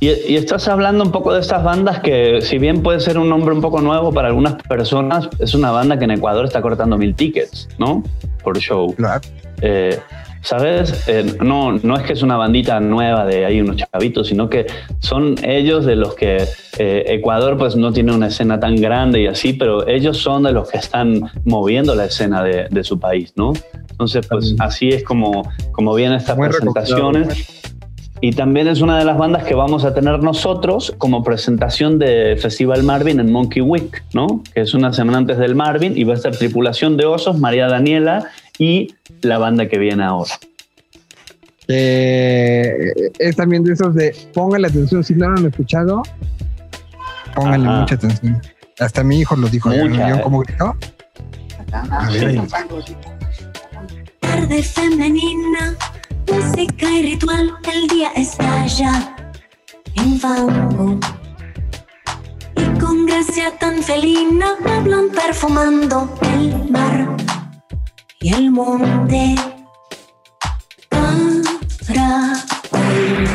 Y, 0.00 0.08
y 0.08 0.36
estás 0.36 0.68
hablando 0.68 1.04
un 1.04 1.12
poco 1.12 1.32
de 1.32 1.40
estas 1.40 1.62
bandas 1.62 2.00
que, 2.00 2.40
si 2.42 2.58
bien 2.58 2.82
puede 2.82 3.00
ser 3.00 3.18
un 3.18 3.28
nombre 3.28 3.54
un 3.54 3.60
poco 3.60 3.80
nuevo 3.80 4.12
para 4.12 4.28
algunas 4.28 4.54
personas, 4.62 5.28
es 5.38 5.54
una 5.54 5.70
banda 5.70 5.98
que 5.98 6.04
en 6.04 6.12
Ecuador 6.12 6.44
está 6.44 6.60
cortando 6.60 6.98
mil 6.98 7.14
tickets, 7.14 7.68
¿no? 7.78 8.02
Por 8.42 8.58
show. 8.58 8.94
Claro. 8.94 9.20
Eh, 9.62 9.98
¿Sabes? 10.44 11.08
Eh, 11.08 11.38
no, 11.42 11.72
no 11.72 11.96
es 11.96 12.02
que 12.02 12.12
es 12.12 12.22
una 12.22 12.36
bandita 12.36 12.78
nueva 12.78 13.24
de 13.24 13.46
ahí 13.46 13.62
unos 13.62 13.76
chavitos, 13.76 14.28
sino 14.28 14.50
que 14.50 14.66
son 14.98 15.36
ellos 15.42 15.86
de 15.86 15.96
los 15.96 16.14
que 16.14 16.44
eh, 16.78 17.04
Ecuador 17.06 17.56
pues 17.56 17.76
no 17.76 17.94
tiene 17.94 18.14
una 18.14 18.26
escena 18.26 18.60
tan 18.60 18.76
grande 18.76 19.22
y 19.22 19.26
así, 19.26 19.54
pero 19.54 19.88
ellos 19.88 20.18
son 20.18 20.42
de 20.42 20.52
los 20.52 20.68
que 20.70 20.76
están 20.76 21.30
moviendo 21.46 21.94
la 21.94 22.04
escena 22.04 22.42
de, 22.42 22.66
de 22.70 22.84
su 22.84 23.00
país, 23.00 23.32
¿no? 23.36 23.54
Entonces, 23.90 24.26
pues 24.26 24.54
así 24.58 24.88
es 24.88 25.02
como, 25.02 25.50
como 25.72 25.94
vienen 25.94 26.18
estas 26.18 26.36
Muy 26.36 26.48
presentaciones. 26.48 27.73
Y 28.26 28.32
también 28.32 28.68
es 28.68 28.80
una 28.80 28.98
de 28.98 29.04
las 29.04 29.18
bandas 29.18 29.44
que 29.44 29.54
vamos 29.54 29.84
a 29.84 29.92
tener 29.92 30.20
nosotros 30.20 30.94
como 30.96 31.22
presentación 31.22 31.98
de 31.98 32.38
Festival 32.40 32.82
Marvin 32.82 33.20
en 33.20 33.30
Monkey 33.30 33.60
Week, 33.60 34.02
¿no? 34.14 34.42
Que 34.54 34.62
es 34.62 34.72
una 34.72 34.94
semana 34.94 35.18
antes 35.18 35.36
del 35.36 35.54
Marvin 35.54 35.92
y 35.94 36.04
va 36.04 36.14
a 36.14 36.16
estar 36.16 36.34
Tripulación 36.34 36.96
de 36.96 37.04
Osos, 37.04 37.38
María 37.38 37.66
Daniela 37.66 38.30
y 38.58 38.94
la 39.20 39.36
banda 39.36 39.68
que 39.68 39.76
viene 39.76 40.04
ahora. 40.04 40.32
Eh, 41.68 42.94
es 43.18 43.36
también 43.36 43.62
de 43.62 43.74
esos 43.74 43.94
de 43.94 44.16
póngale 44.32 44.68
atención. 44.68 45.04
Si 45.04 45.14
no 45.14 45.28
lo 45.28 45.36
han 45.36 45.46
escuchado, 45.46 46.02
póngale 47.34 47.68
Ajá. 47.68 47.80
mucha 47.80 47.94
atención. 47.96 48.40
Hasta 48.78 49.04
mi 49.04 49.20
hijo 49.20 49.36
lo 49.36 49.48
dijo. 49.48 49.70
en 49.70 49.98
la. 49.98 50.22
¿Cómo 50.22 50.40
gritó? 50.40 50.74
A 51.72 52.10
ver, 52.10 52.24
ahí. 52.24 52.42
Tarde 54.20 54.62
femenina, 54.62 55.76
música 56.30 56.90
y 56.90 57.02
ritual, 57.02 57.54
el 57.72 57.88
día 57.88 58.10
estalla 58.16 59.16
en 59.96 60.18
fango. 60.20 60.98
Y 62.56 62.78
con 62.78 63.06
gracia 63.06 63.56
tan 63.58 63.82
felina 63.82 64.56
hablan 64.66 65.08
perfumando 65.10 66.08
el 66.22 66.70
mar 66.70 67.16
y 68.20 68.32
el 68.34 68.50
monte. 68.50 69.34
Caracol. 71.86 73.28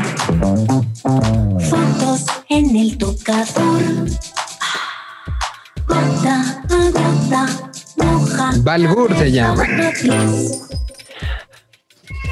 Fotos 1.69 2.25
en 2.49 2.75
el 2.75 2.97
tocador. 2.97 3.83
Gota 5.87 6.63
a 6.69 6.89
gota, 6.91 7.45
moja. 7.97 8.51
Balgur 8.63 9.15
se 9.15 9.31
llama. 9.31 9.63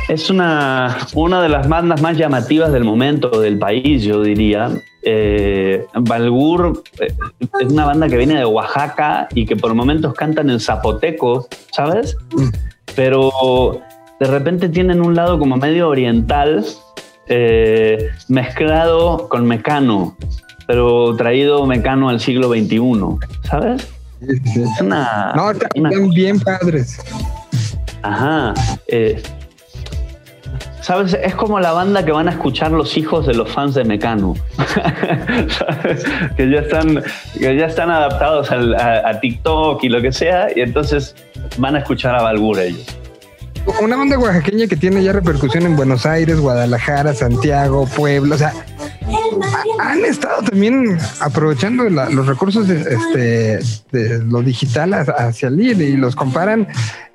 Es 0.08 0.30
una, 0.30 0.98
una 1.16 1.42
de 1.42 1.50
las 1.50 1.68
bandas 1.68 2.02
más 2.02 2.18
llamativas 2.18 2.72
del 2.72 2.86
momento 2.86 3.42
del 3.42 3.60
país, 3.60 4.04
yo 4.04 4.22
diría. 4.22 4.72
Eh, 5.04 5.86
Balgur 5.94 6.82
eh, 7.00 7.14
es 7.60 7.72
una 7.72 7.86
banda 7.86 8.08
que 8.08 8.18
viene 8.18 8.36
de 8.36 8.46
Oaxaca 8.46 9.28
y 9.34 9.46
que 9.46 9.56
por 9.56 9.74
momentos 9.74 10.14
cantan 10.14 10.50
en 10.50 10.60
zapoteco, 10.60 11.48
¿sabes? 11.72 12.16
Pero 12.96 13.82
de 14.20 14.28
repente 14.28 14.70
tienen 14.70 15.02
un 15.02 15.14
lado 15.16 15.40
como 15.40 15.58
medio 15.58 15.90
oriental 15.90 16.66
eh, 17.28 18.10
mezclado 18.30 19.28
con 19.28 19.46
mecano, 19.46 20.18
pero 20.68 21.16
traído 21.18 21.66
mecano 21.66 22.08
al 22.08 22.22
siglo 22.22 22.48
XXI, 22.50 22.80
¿sabes? 23.44 23.88
Es 24.22 24.82
una, 24.82 25.34
No, 25.36 25.52
están 25.52 25.70
una 25.76 25.90
bien 26.14 26.40
padres. 26.40 26.98
Ajá. 28.02 28.54
eh, 28.88 29.22
¿Sabes? 30.82 31.18
Es 31.22 31.36
como 31.36 31.60
la 31.60 31.72
banda 31.74 32.06
que 32.06 32.12
van 32.12 32.28
a 32.28 32.32
escuchar 32.32 32.72
los 32.72 32.96
hijos 32.98 33.26
de 33.28 33.34
los 33.34 33.52
fans 33.52 33.74
de 33.76 33.84
Mecano. 33.84 34.36
Que 36.36 36.50
ya 36.50 36.60
están, 36.60 37.04
que 37.40 37.58
ya 37.58 37.66
están 37.66 37.90
adaptados 37.90 38.52
al- 38.52 38.76
a, 38.76 39.20
TikTok 39.20 39.84
y 39.84 39.90
lo 39.90 40.02
que 40.02 40.12
sea, 40.12 40.48
y 40.56 40.62
entonces 40.62 41.16
van 41.58 41.76
a 41.76 41.80
escuchar 41.80 42.16
a 42.16 42.22
Balgur 42.22 42.60
ellos. 42.60 42.86
Una 43.82 43.98
banda 43.98 44.18
oaxaqueña 44.18 44.68
que 44.68 44.78
tiene 44.78 45.04
ya 45.04 45.12
repercusión 45.12 45.66
en 45.66 45.76
Buenos 45.76 46.06
Aires, 46.06 46.40
Guadalajara, 46.40 47.14
Santiago, 47.14 47.86
Puebla. 47.96 48.36
O 48.36 48.38
sea, 48.38 48.54
han 49.80 50.04
estado 50.06 50.42
también 50.44 50.98
aprovechando 51.20 51.90
la- 51.90 52.10
los 52.10 52.28
recursos 52.28 52.68
de, 52.68 52.82
este, 52.82 53.60
de 53.92 54.20
lo 54.26 54.42
digital 54.42 54.94
ha- 54.94 55.02
hacia 55.02 55.48
el 55.50 55.58
y 55.62 55.98
los 55.98 56.16
comparan. 56.16 56.68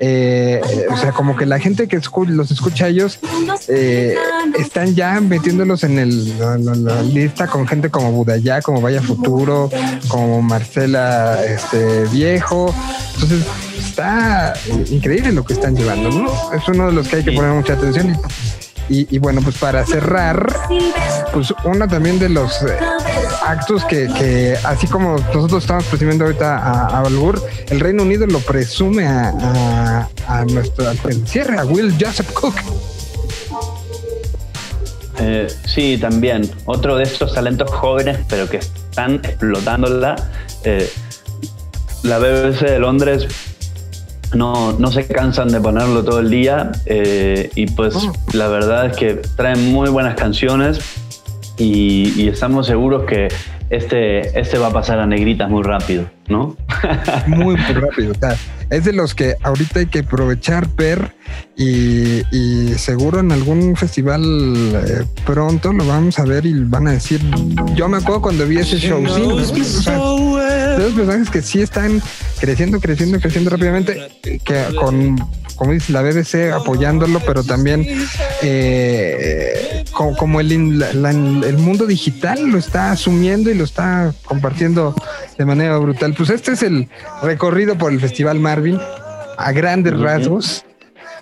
eh, 0.04 0.60
o 0.90 0.96
sea, 0.96 1.12
como 1.12 1.36
que 1.36 1.46
la 1.46 1.60
gente 1.60 1.86
que 1.86 1.96
escu- 2.00 2.26
los 2.26 2.50
escucha 2.50 2.86
a 2.86 2.88
ellos 2.88 3.20
eh, 3.68 4.16
están 4.58 4.96
ya 4.96 5.20
metiéndolos 5.20 5.84
en 5.84 5.96
el, 6.00 6.38
la, 6.40 6.58
la- 6.58 6.74
la 6.74 7.02
lista 7.02 7.46
con 7.46 7.68
gente 7.68 7.88
como 7.88 8.10
Budayá, 8.10 8.60
como 8.62 8.80
Vaya 8.80 9.00
Futuro, 9.00 9.70
como 10.08 10.42
Marcela 10.42 11.44
este, 11.44 12.04
Viejo. 12.10 12.74
Entonces, 13.14 13.44
está 13.78 14.54
increíble 14.90 15.30
lo 15.32 15.44
que 15.44 15.52
están 15.52 15.76
llevando, 15.76 16.10
¿no? 16.10 16.52
Es 16.52 16.66
uno 16.66 16.86
de 16.86 16.92
los 16.92 17.06
que 17.06 17.16
hay 17.16 17.24
que 17.24 17.32
poner 17.32 17.52
mucha 17.52 17.74
atención. 17.74 18.10
Y, 18.10 18.71
y- 19.00 19.18
bueno, 19.18 19.40
pues 19.42 19.56
para 19.58 19.84
cerrar, 19.86 20.46
pues 21.32 21.52
uno 21.64 21.88
también 21.88 22.18
de 22.18 22.28
los 22.28 22.62
eh, 22.62 22.76
actos 23.46 23.84
que, 23.84 24.08
que, 24.18 24.56
así 24.64 24.86
como 24.86 25.16
nosotros 25.34 25.62
estamos 25.62 25.84
presumiendo 25.84 26.24
ahorita 26.24 26.58
a, 26.58 26.98
a 26.98 27.02
el 27.68 27.80
Reino 27.80 28.02
Unido 28.02 28.26
lo 28.26 28.40
presume 28.40 29.06
a, 29.06 29.30
a- 29.30 30.08
a 30.28 30.44
nuestro 30.44 30.84
cierre, 31.26 31.58
a 31.58 31.64
Will 31.64 31.94
Joseph 31.98 32.30
Cook. 32.32 32.54
Eh, 35.18 35.46
sí, 35.66 35.98
también. 36.00 36.50
Otro 36.64 36.96
de 36.96 37.04
estos 37.04 37.34
talentos 37.34 37.70
jóvenes, 37.70 38.18
pero 38.28 38.48
que 38.48 38.56
están 38.58 39.16
explotándola. 39.22 40.16
Eh, 40.64 40.90
la 42.02 42.18
BBC 42.18 42.62
de 42.62 42.78
Londres 42.80 43.26
no, 44.34 44.72
no 44.78 44.90
se 44.90 45.06
cansan 45.06 45.48
de 45.48 45.60
ponerlo 45.60 46.04
todo 46.04 46.20
el 46.20 46.30
día. 46.30 46.72
eh, 46.86 47.50
y 47.54 47.66
pues 47.66 47.94
la 48.32 48.48
verdad 48.48 48.86
es 48.86 48.96
que 48.96 49.14
traen 49.36 49.72
muy 49.72 49.88
buenas 49.90 50.14
canciones. 50.14 50.80
Y, 51.58 52.12
y 52.16 52.28
estamos 52.28 52.66
seguros 52.66 53.04
que 53.04 53.28
este, 53.68 54.38
este 54.40 54.58
va 54.58 54.68
a 54.68 54.72
pasar 54.72 54.98
a 54.98 55.06
negritas 55.06 55.48
muy 55.50 55.62
rápido, 55.62 56.06
¿no? 56.28 56.56
Muy, 57.26 57.56
muy 57.56 57.74
rápido. 57.74 58.12
o 58.12 58.14
sea, 58.14 58.36
es 58.70 58.84
de 58.84 58.92
los 58.92 59.14
que 59.14 59.34
ahorita 59.42 59.80
hay 59.80 59.86
que 59.86 60.00
aprovechar, 60.00 60.66
ver 60.76 61.14
y, 61.56 62.22
y 62.34 62.74
seguro 62.76 63.20
en 63.20 63.32
algún 63.32 63.76
festival 63.76 64.22
eh, 64.24 65.04
pronto 65.24 65.72
lo 65.72 65.86
vamos 65.86 66.18
a 66.18 66.24
ver 66.24 66.44
y 66.46 66.52
van 66.64 66.88
a 66.88 66.92
decir. 66.92 67.20
Yo 67.74 67.88
me 67.88 67.98
acuerdo 67.98 68.22
cuando 68.22 68.46
vi 68.46 68.58
ese 68.58 68.78
show, 68.78 69.02
sí, 69.06 69.22
¿no? 69.22 69.36
O 69.36 69.44
sea, 69.44 69.98
de 70.76 70.84
los 70.84 70.92
personajes 70.92 71.30
que 71.30 71.42
sí 71.42 71.60
están 71.60 72.02
creciendo, 72.40 72.80
creciendo, 72.80 73.20
creciendo 73.20 73.50
rápidamente, 73.50 74.10
que 74.44 74.64
con, 74.78 75.16
como 75.56 75.72
dice 75.72 75.92
la 75.92 76.02
BBC, 76.02 76.52
apoyándolo, 76.52 77.20
pero 77.20 77.44
también 77.44 77.86
eh, 78.42 79.84
como, 79.92 80.16
como 80.16 80.40
el, 80.40 80.78
la- 80.78 80.92
la- 80.92 81.10
el 81.10 81.58
mundo 81.58 81.86
digital 81.86 82.48
lo 82.48 82.58
está 82.58 82.90
asumiendo 82.92 83.50
y 83.50 83.54
lo 83.54 83.64
está 83.64 84.12
compartiendo 84.24 84.94
de 85.38 85.44
manera 85.44 85.76
brutal. 85.78 86.14
Pues 86.14 86.30
este 86.30 86.52
es 86.52 86.62
el 86.62 86.88
recorrido 87.22 87.76
por 87.76 87.92
el 87.92 88.00
Festival 88.00 88.38
Marvin 88.40 88.78
a 89.38 89.52
grandes 89.52 89.98
rasgos. 89.98 90.64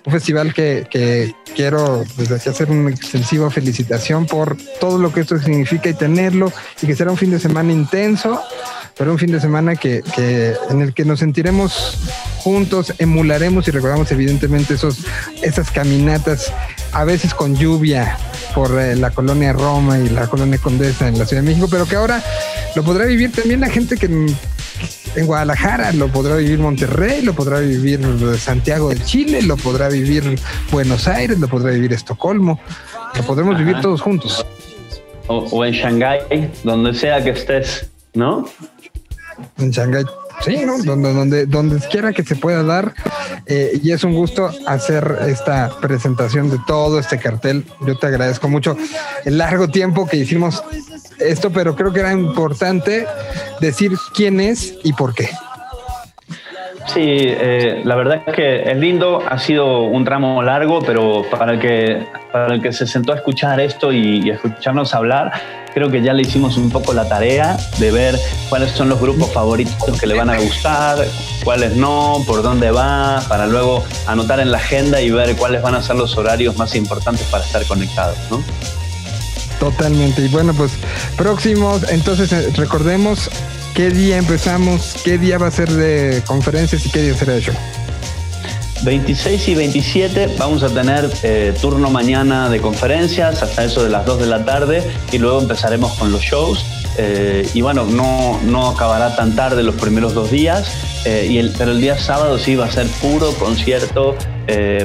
Un 0.03 0.13
festival 0.13 0.51
que, 0.51 0.87
que 0.89 1.35
quiero 1.55 2.03
desde 2.17 2.35
aquí 2.35 2.49
hacer 2.49 2.71
una 2.71 2.89
extensiva 2.89 3.51
felicitación 3.51 4.25
por 4.25 4.57
todo 4.79 4.97
lo 4.97 5.13
que 5.13 5.19
esto 5.21 5.37
significa 5.37 5.89
y 5.89 5.93
tenerlo 5.93 6.51
y 6.81 6.87
que 6.87 6.95
será 6.95 7.11
un 7.11 7.17
fin 7.17 7.29
de 7.29 7.39
semana 7.39 7.71
intenso, 7.71 8.41
pero 9.01 9.13
un 9.13 9.17
fin 9.17 9.31
de 9.31 9.39
semana 9.39 9.75
que, 9.75 10.03
que 10.15 10.53
en 10.69 10.79
el 10.83 10.93
que 10.93 11.05
nos 11.05 11.21
sentiremos 11.21 11.97
juntos, 12.37 12.93
emularemos 12.99 13.67
y 13.67 13.71
recordamos 13.71 14.11
evidentemente 14.11 14.75
esos, 14.75 14.99
esas 15.41 15.71
caminatas, 15.71 16.53
a 16.91 17.03
veces 17.03 17.33
con 17.33 17.55
lluvia 17.55 18.15
por 18.53 18.79
eh, 18.79 18.95
la 18.95 19.09
colonia 19.09 19.53
Roma 19.53 19.97
y 19.97 20.07
la 20.07 20.27
colonia 20.27 20.59
Condesa 20.59 21.07
en 21.07 21.17
la 21.17 21.25
Ciudad 21.25 21.41
de 21.41 21.49
México, 21.49 21.67
pero 21.67 21.87
que 21.87 21.95
ahora 21.95 22.23
lo 22.75 22.83
podrá 22.83 23.05
vivir 23.05 23.31
también 23.31 23.61
la 23.61 23.69
gente 23.69 23.97
que 23.97 24.05
en, 24.05 24.37
Guadalajara, 25.25 25.93
lo 25.93 26.07
podrá 26.09 26.35
vivir 26.35 26.59
Monterrey, 26.59 27.23
lo 27.23 27.33
podrá 27.33 27.59
vivir 27.59 27.99
Santiago 28.37 28.89
de 28.89 29.03
Chile, 29.03 29.41
lo 29.41 29.57
podrá 29.57 29.89
vivir 29.89 30.39
Buenos 30.71 31.07
Aires, 31.07 31.39
lo 31.39 31.47
podrá 31.47 31.71
vivir 31.71 31.91
Estocolmo, 31.91 32.59
lo 33.15 33.23
podremos 33.23 33.57
vivir 33.57 33.81
todos 33.81 33.99
juntos. 33.99 34.45
O, 35.25 35.37
o 35.37 35.65
en 35.65 35.73
Shanghái, 35.73 36.51
donde 36.63 36.93
sea 36.93 37.23
que 37.23 37.31
estés, 37.31 37.89
¿no? 38.13 38.45
En 39.57 39.71
Shanghái. 39.71 40.05
Sí, 40.43 40.63
¿no? 40.65 40.77
Donde, 40.79 41.13
donde, 41.13 41.45
donde 41.45 41.79
quiera 41.87 42.13
que 42.13 42.23
se 42.23 42.35
pueda 42.35 42.63
dar. 42.63 42.93
eh, 43.45 43.79
y 43.83 43.91
es 43.91 44.03
un 44.03 44.13
gusto 44.13 44.49
hacer 44.65 45.19
esta 45.27 45.69
presentación 45.79 46.49
de 46.49 46.57
todo 46.65 46.99
este 46.99 47.19
cartel. 47.19 47.65
Yo 47.85 47.97
te 47.97 48.07
agradezco 48.07 48.49
mucho 48.49 48.75
el 49.25 49.37
largo 49.37 49.67
tiempo 49.67 50.07
que 50.07 50.17
hicimos 50.17 50.63
esto, 51.19 51.51
pero 51.51 51.75
creo 51.75 51.93
que 51.93 51.99
era 51.99 52.11
importante 52.11 53.05
decir 53.59 53.91
quién 54.15 54.39
es 54.39 54.73
y 54.83 54.93
por 54.93 55.13
qué. 55.13 55.29
Sí, 56.87 56.99
eh, 56.99 57.81
la 57.83 57.95
verdad 57.95 58.21
es 58.25 58.33
que 58.33 58.63
es 58.63 58.77
lindo, 58.77 59.23
ha 59.27 59.37
sido 59.37 59.83
un 59.83 60.03
tramo 60.03 60.41
largo, 60.41 60.81
pero 60.81 61.23
para 61.29 61.53
el 61.53 61.59
que, 61.59 62.05
para 62.31 62.55
el 62.55 62.61
que 62.61 62.73
se 62.73 62.85
sentó 62.87 63.13
a 63.13 63.15
escuchar 63.15 63.59
esto 63.59 63.91
y, 63.91 64.21
y 64.25 64.29
escucharnos 64.29 64.93
hablar, 64.93 65.31
creo 65.73 65.89
que 65.89 66.01
ya 66.01 66.13
le 66.13 66.23
hicimos 66.23 66.57
un 66.57 66.69
poco 66.69 66.93
la 66.93 67.07
tarea 67.07 67.57
de 67.79 67.91
ver 67.91 68.19
cuáles 68.49 68.71
son 68.71 68.89
los 68.89 68.99
grupos 68.99 69.31
favoritos 69.31 69.99
que 69.99 70.07
le 70.07 70.15
van 70.15 70.29
a 70.29 70.37
gustar, 70.37 70.97
cuáles 71.43 71.75
no, 71.75 72.23
por 72.27 72.41
dónde 72.43 72.71
va, 72.71 73.21
para 73.27 73.47
luego 73.47 73.83
anotar 74.07 74.39
en 74.39 74.51
la 74.51 74.57
agenda 74.57 75.01
y 75.01 75.11
ver 75.11 75.35
cuáles 75.35 75.61
van 75.61 75.75
a 75.75 75.81
ser 75.81 75.95
los 75.95 76.17
horarios 76.17 76.57
más 76.57 76.75
importantes 76.75 77.25
para 77.27 77.43
estar 77.43 77.65
conectados, 77.65 78.17
¿no? 78.29 78.43
Totalmente. 79.59 80.23
Y 80.23 80.27
bueno, 80.29 80.53
pues 80.53 80.71
próximos, 81.15 81.87
entonces 81.91 82.33
eh, 82.33 82.51
recordemos 82.55 83.29
qué 83.73 83.89
día 83.89 84.17
empezamos, 84.17 84.95
qué 85.03 85.17
día 85.17 85.37
va 85.37 85.47
a 85.47 85.51
ser 85.51 85.69
de 85.69 86.21
conferencias 86.25 86.85
y 86.85 86.89
qué 86.89 87.01
día 87.01 87.13
será 87.13 87.33
de 87.33 87.41
show. 87.41 87.55
26 88.83 89.47
y 89.47 89.55
27 89.55 90.35
vamos 90.39 90.63
a 90.63 90.69
tener 90.69 91.07
eh, 91.21 91.53
turno 91.61 91.91
mañana 91.91 92.49
de 92.49 92.59
conferencias 92.59 93.43
hasta 93.43 93.63
eso 93.63 93.83
de 93.83 93.89
las 93.89 94.05
2 94.05 94.21
de 94.21 94.25
la 94.25 94.43
tarde 94.43 94.81
y 95.11 95.19
luego 95.19 95.39
empezaremos 95.39 95.93
con 95.93 96.11
los 96.11 96.21
shows. 96.21 96.65
Eh, 96.97 97.47
y 97.53 97.61
bueno, 97.61 97.85
no, 97.85 98.39
no 98.43 98.69
acabará 98.69 99.15
tan 99.15 99.35
tarde 99.35 99.63
los 99.63 99.75
primeros 99.75 100.13
dos 100.13 100.29
días, 100.29 100.71
eh, 101.05 101.27
y 101.29 101.47
pero 101.57 101.71
el 101.71 101.79
día 101.79 101.97
sábado 101.97 102.37
sí 102.37 102.55
va 102.55 102.65
a 102.65 102.71
ser 102.71 102.87
puro 103.01 103.31
concierto, 103.35 104.15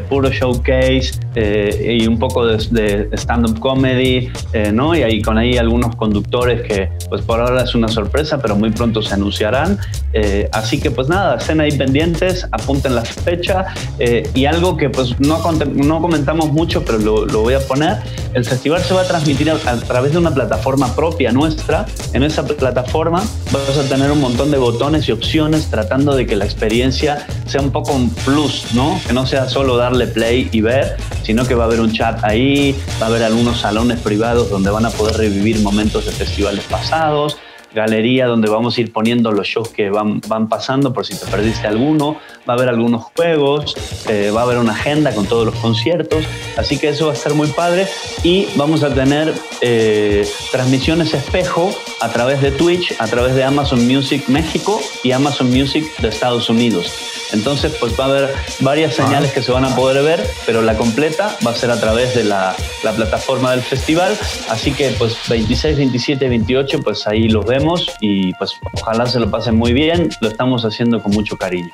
puro 0.09 0.31
showcase 0.31 1.26
eh, 1.37 1.99
y 2.01 2.07
un 2.09 2.19
poco 2.19 2.45
de, 2.47 2.57
de 2.71 3.17
stand-up 3.17 3.61
comedy, 3.61 4.31
eh, 4.53 4.73
¿no? 4.73 4.97
Y 4.97 5.03
ahí 5.03 5.23
con 5.23 5.39
ahí 5.39 5.57
algunos 5.57 5.95
conductores 5.95 6.63
que 6.63 6.89
pues 7.09 7.23
por 7.23 7.41
ahora 7.41 7.63
es 7.63 7.75
una 7.75 7.89
sorpresa, 7.89 8.41
pero 8.43 8.57
muy 8.57 8.71
pronto 8.71 9.03
se 9.03 9.15
anunciarán. 9.15 9.79
Eh, 10.13 10.49
así 10.53 10.81
que 10.81 10.91
pues 10.91 11.09
nada, 11.09 11.37
estén 11.37 11.61
ahí 11.61 11.73
pendientes, 11.73 12.49
apunten 12.51 12.95
la 12.95 13.05
fecha 13.05 13.67
eh, 13.99 14.29
y 14.35 14.47
algo 14.47 14.77
que 14.77 14.89
pues 14.89 15.21
no, 15.21 15.39
no 15.75 16.01
comentamos 16.01 16.51
mucho, 16.51 16.85
pero 16.85 16.99
lo, 16.99 17.27
lo 17.27 17.43
voy 17.43 17.55
a 17.55 17.61
poner, 17.61 17.99
el 18.33 18.45
festival 18.45 18.81
se 18.83 18.95
va 18.95 19.03
a 19.03 19.07
transmitir 19.07 19.51
a, 19.51 19.55
a 19.55 19.77
través 19.77 20.13
de 20.13 20.19
una 20.19 20.33
plataforma 20.33 20.95
propia 20.97 21.33
nuestra. 21.33 21.85
En 22.15 22.23
esa 22.23 22.47
plataforma 22.47 23.23
vas 23.53 23.79
a 23.79 23.89
tener 23.89 24.11
un 24.11 24.21
montón 24.21 24.51
de 24.51 24.57
botones 24.57 25.07
y 25.09 25.13
opciones 25.13 25.69
tratando 25.69 26.17
de 26.17 26.27
que 26.27 26.35
la 26.35 26.47
experiencia 26.47 27.27
sea 27.45 27.61
un 27.61 27.71
poco 27.71 27.93
un 27.93 28.09
plus, 28.09 28.69
¿no? 28.73 28.99
Que 29.07 29.13
no 29.13 29.27
sea 29.27 29.49
solo 29.51 29.77
darle 29.77 30.07
play 30.07 30.49
y 30.51 30.63
ver, 30.63 30.97
sino 31.27 31.45
que 31.45 31.57
va 31.57 31.65
a 31.65 31.67
haber 31.67 31.81
un 31.81 31.93
chat 31.93 32.23
ahí, 32.23 32.73
va 33.03 33.07
a 33.07 33.09
haber 33.09 33.25
algunos 33.25 33.59
salones 33.59 33.99
privados 33.99 34.49
donde 34.49 34.71
van 34.71 34.87
a 34.87 34.91
poder 34.91 35.17
revivir 35.17 35.59
momentos 35.59 36.07
de 36.07 36.13
festivales 36.13 36.63
pasados, 36.71 37.37
galería 37.75 38.27
donde 38.27 38.49
vamos 38.49 38.79
a 38.79 38.81
ir 38.81 38.93
poniendo 38.93 39.33
los 39.33 39.49
shows 39.49 39.71
que 39.71 39.91
van, 39.91 40.21
van 40.29 40.49
pasando 40.49 40.93
por 40.93 41.05
si 41.05 41.19
te 41.19 41.27
perdiste 41.27 41.67
alguno, 41.67 42.19
va 42.49 42.55
a 42.55 42.57
haber 42.57 42.69
algunos 42.69 43.05
juegos, 43.17 43.75
eh, 44.09 44.31
va 44.31 44.41
a 44.41 44.45
haber 44.45 44.59
una 44.59 44.73
agenda 44.73 45.15
con 45.15 45.27
todos 45.27 45.47
los 45.47 45.55
conciertos, 45.57 46.25
así 46.57 46.79
que 46.79 46.89
eso 46.89 47.07
va 47.07 47.13
a 47.13 47.17
estar 47.17 47.35
muy 47.35 47.49
padre 47.49 47.87
y 48.23 48.49
vamos 48.57 48.83
a 48.83 48.95
tener 48.95 49.35
eh, 49.61 50.29
transmisiones 50.51 51.15
espejo 51.15 51.71
a 52.01 52.09
través 52.11 52.41
de 52.41 52.51
Twitch, 52.51 52.95
a 52.99 53.07
través 53.07 53.35
de 53.35 53.45
Amazon 53.45 53.87
Music 53.87 54.29
México 54.29 54.81
y 55.03 55.13
Amazon 55.13 55.51
Music 55.51 55.85
de 55.99 56.09
Estados 56.09 56.49
Unidos. 56.49 56.93
Entonces, 57.33 57.75
pues 57.81 57.99
va 57.99 58.05
a 58.05 58.09
haber 58.09 58.35
varias 58.61 58.95
señales 58.95 59.33
que 59.33 59.43
se 59.43 59.51
van 59.51 59.65
a 59.65 59.75
poder 59.75 60.03
ver, 60.05 60.25
pero 60.45 60.63
la 60.63 60.77
completa 60.77 61.37
va 61.45 61.51
a 61.51 61.55
ser 61.55 61.71
a 61.71 61.81
través 61.81 62.15
de 62.15 62.25
la, 62.25 62.55
la 62.85 62.93
plataforma 62.93 63.51
del 63.51 63.63
festival. 63.63 64.17
Así 64.49 64.73
que, 64.73 64.91
pues 64.91 65.17
26, 65.29 65.77
27, 65.77 66.29
28, 66.29 66.83
pues 66.83 67.07
ahí 67.07 67.29
los 67.29 67.45
vemos 67.45 67.91
y 68.01 68.33
pues 68.35 68.53
ojalá 68.75 69.07
se 69.07 69.19
lo 69.19 69.31
pasen 69.31 69.57
muy 69.57 69.73
bien. 69.73 70.09
Lo 70.21 70.29
estamos 70.29 70.65
haciendo 70.65 71.03
con 71.03 71.13
mucho 71.13 71.37
cariño. 71.37 71.73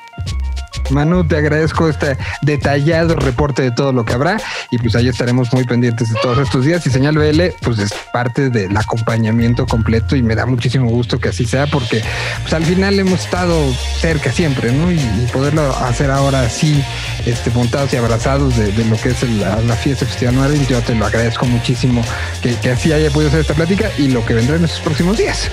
Manu, 0.89 1.25
te 1.25 1.37
agradezco 1.37 1.87
este 1.87 2.17
detallado 2.41 3.15
reporte 3.15 3.61
de 3.61 3.71
todo 3.71 3.93
lo 3.93 4.05
que 4.05 4.13
habrá 4.13 4.37
y 4.71 4.77
pues 4.77 4.95
ahí 4.95 5.07
estaremos 5.07 5.53
muy 5.53 5.63
pendientes 5.63 6.09
de 6.09 6.19
todos 6.21 6.39
estos 6.39 6.65
días 6.65 6.85
y 6.85 6.89
Señal 6.89 7.17
BL 7.17 7.41
pues 7.61 7.79
es 7.79 7.93
parte 8.11 8.49
del 8.49 8.75
acompañamiento 8.75 9.65
completo 9.65 10.15
y 10.15 10.23
me 10.23 10.35
da 10.35 10.45
muchísimo 10.45 10.89
gusto 10.89 11.19
que 11.19 11.29
así 11.29 11.45
sea 11.45 11.67
porque 11.67 12.03
pues 12.41 12.53
al 12.53 12.65
final 12.65 12.99
hemos 12.99 13.21
estado 13.21 13.73
cerca 13.99 14.31
siempre, 14.31 14.71
¿no? 14.71 14.91
Y, 14.91 14.99
poderlo 15.33 15.75
hacer 15.77 16.11
ahora 16.11 16.41
así, 16.41 16.83
este, 17.25 17.49
montados 17.51 17.91
y 17.93 17.97
abrazados 17.97 18.55
de, 18.57 18.71
lo 18.85 18.97
que 18.97 19.09
es 19.09 19.23
la 19.23 19.75
fiesta 19.75 20.05
Festival 20.05 20.35
Marvin, 20.35 20.65
yo 20.67 20.81
te 20.81 20.93
lo 20.93 21.05
agradezco 21.05 21.45
muchísimo 21.45 22.03
que, 22.41 22.55
que 22.55 22.71
así 22.71 22.91
haya 22.91 23.09
podido 23.09 23.29
hacer 23.29 23.41
esta 23.41 23.53
plática 23.53 23.89
y 23.97 24.09
lo 24.09 24.25
que 24.25 24.33
vendrá 24.33 24.57
en 24.57 24.65
estos 24.65 24.81
próximos 24.81 25.17
días. 25.17 25.49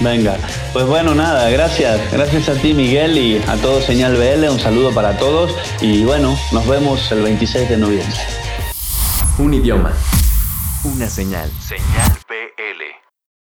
Venga, 0.00 0.36
pues 0.72 0.86
bueno, 0.86 1.14
nada, 1.14 1.50
gracias. 1.50 2.00
Gracias 2.12 2.48
a 2.48 2.54
ti, 2.54 2.72
Miguel, 2.72 3.18
y 3.18 3.42
a 3.48 3.56
todo 3.56 3.80
Señal 3.80 4.16
BL. 4.16 4.48
Un 4.48 4.60
saludo 4.60 4.92
para 4.92 5.18
todos 5.18 5.54
y 5.80 6.04
bueno, 6.04 6.38
nos 6.52 6.66
vemos 6.68 7.10
el 7.10 7.22
26 7.22 7.68
de 7.68 7.76
noviembre. 7.76 8.16
Un 9.38 9.54
idioma. 9.54 9.92
Una 10.84 11.08
señal. 11.08 11.50
Señal 11.60 12.12
PL. 12.28 13.07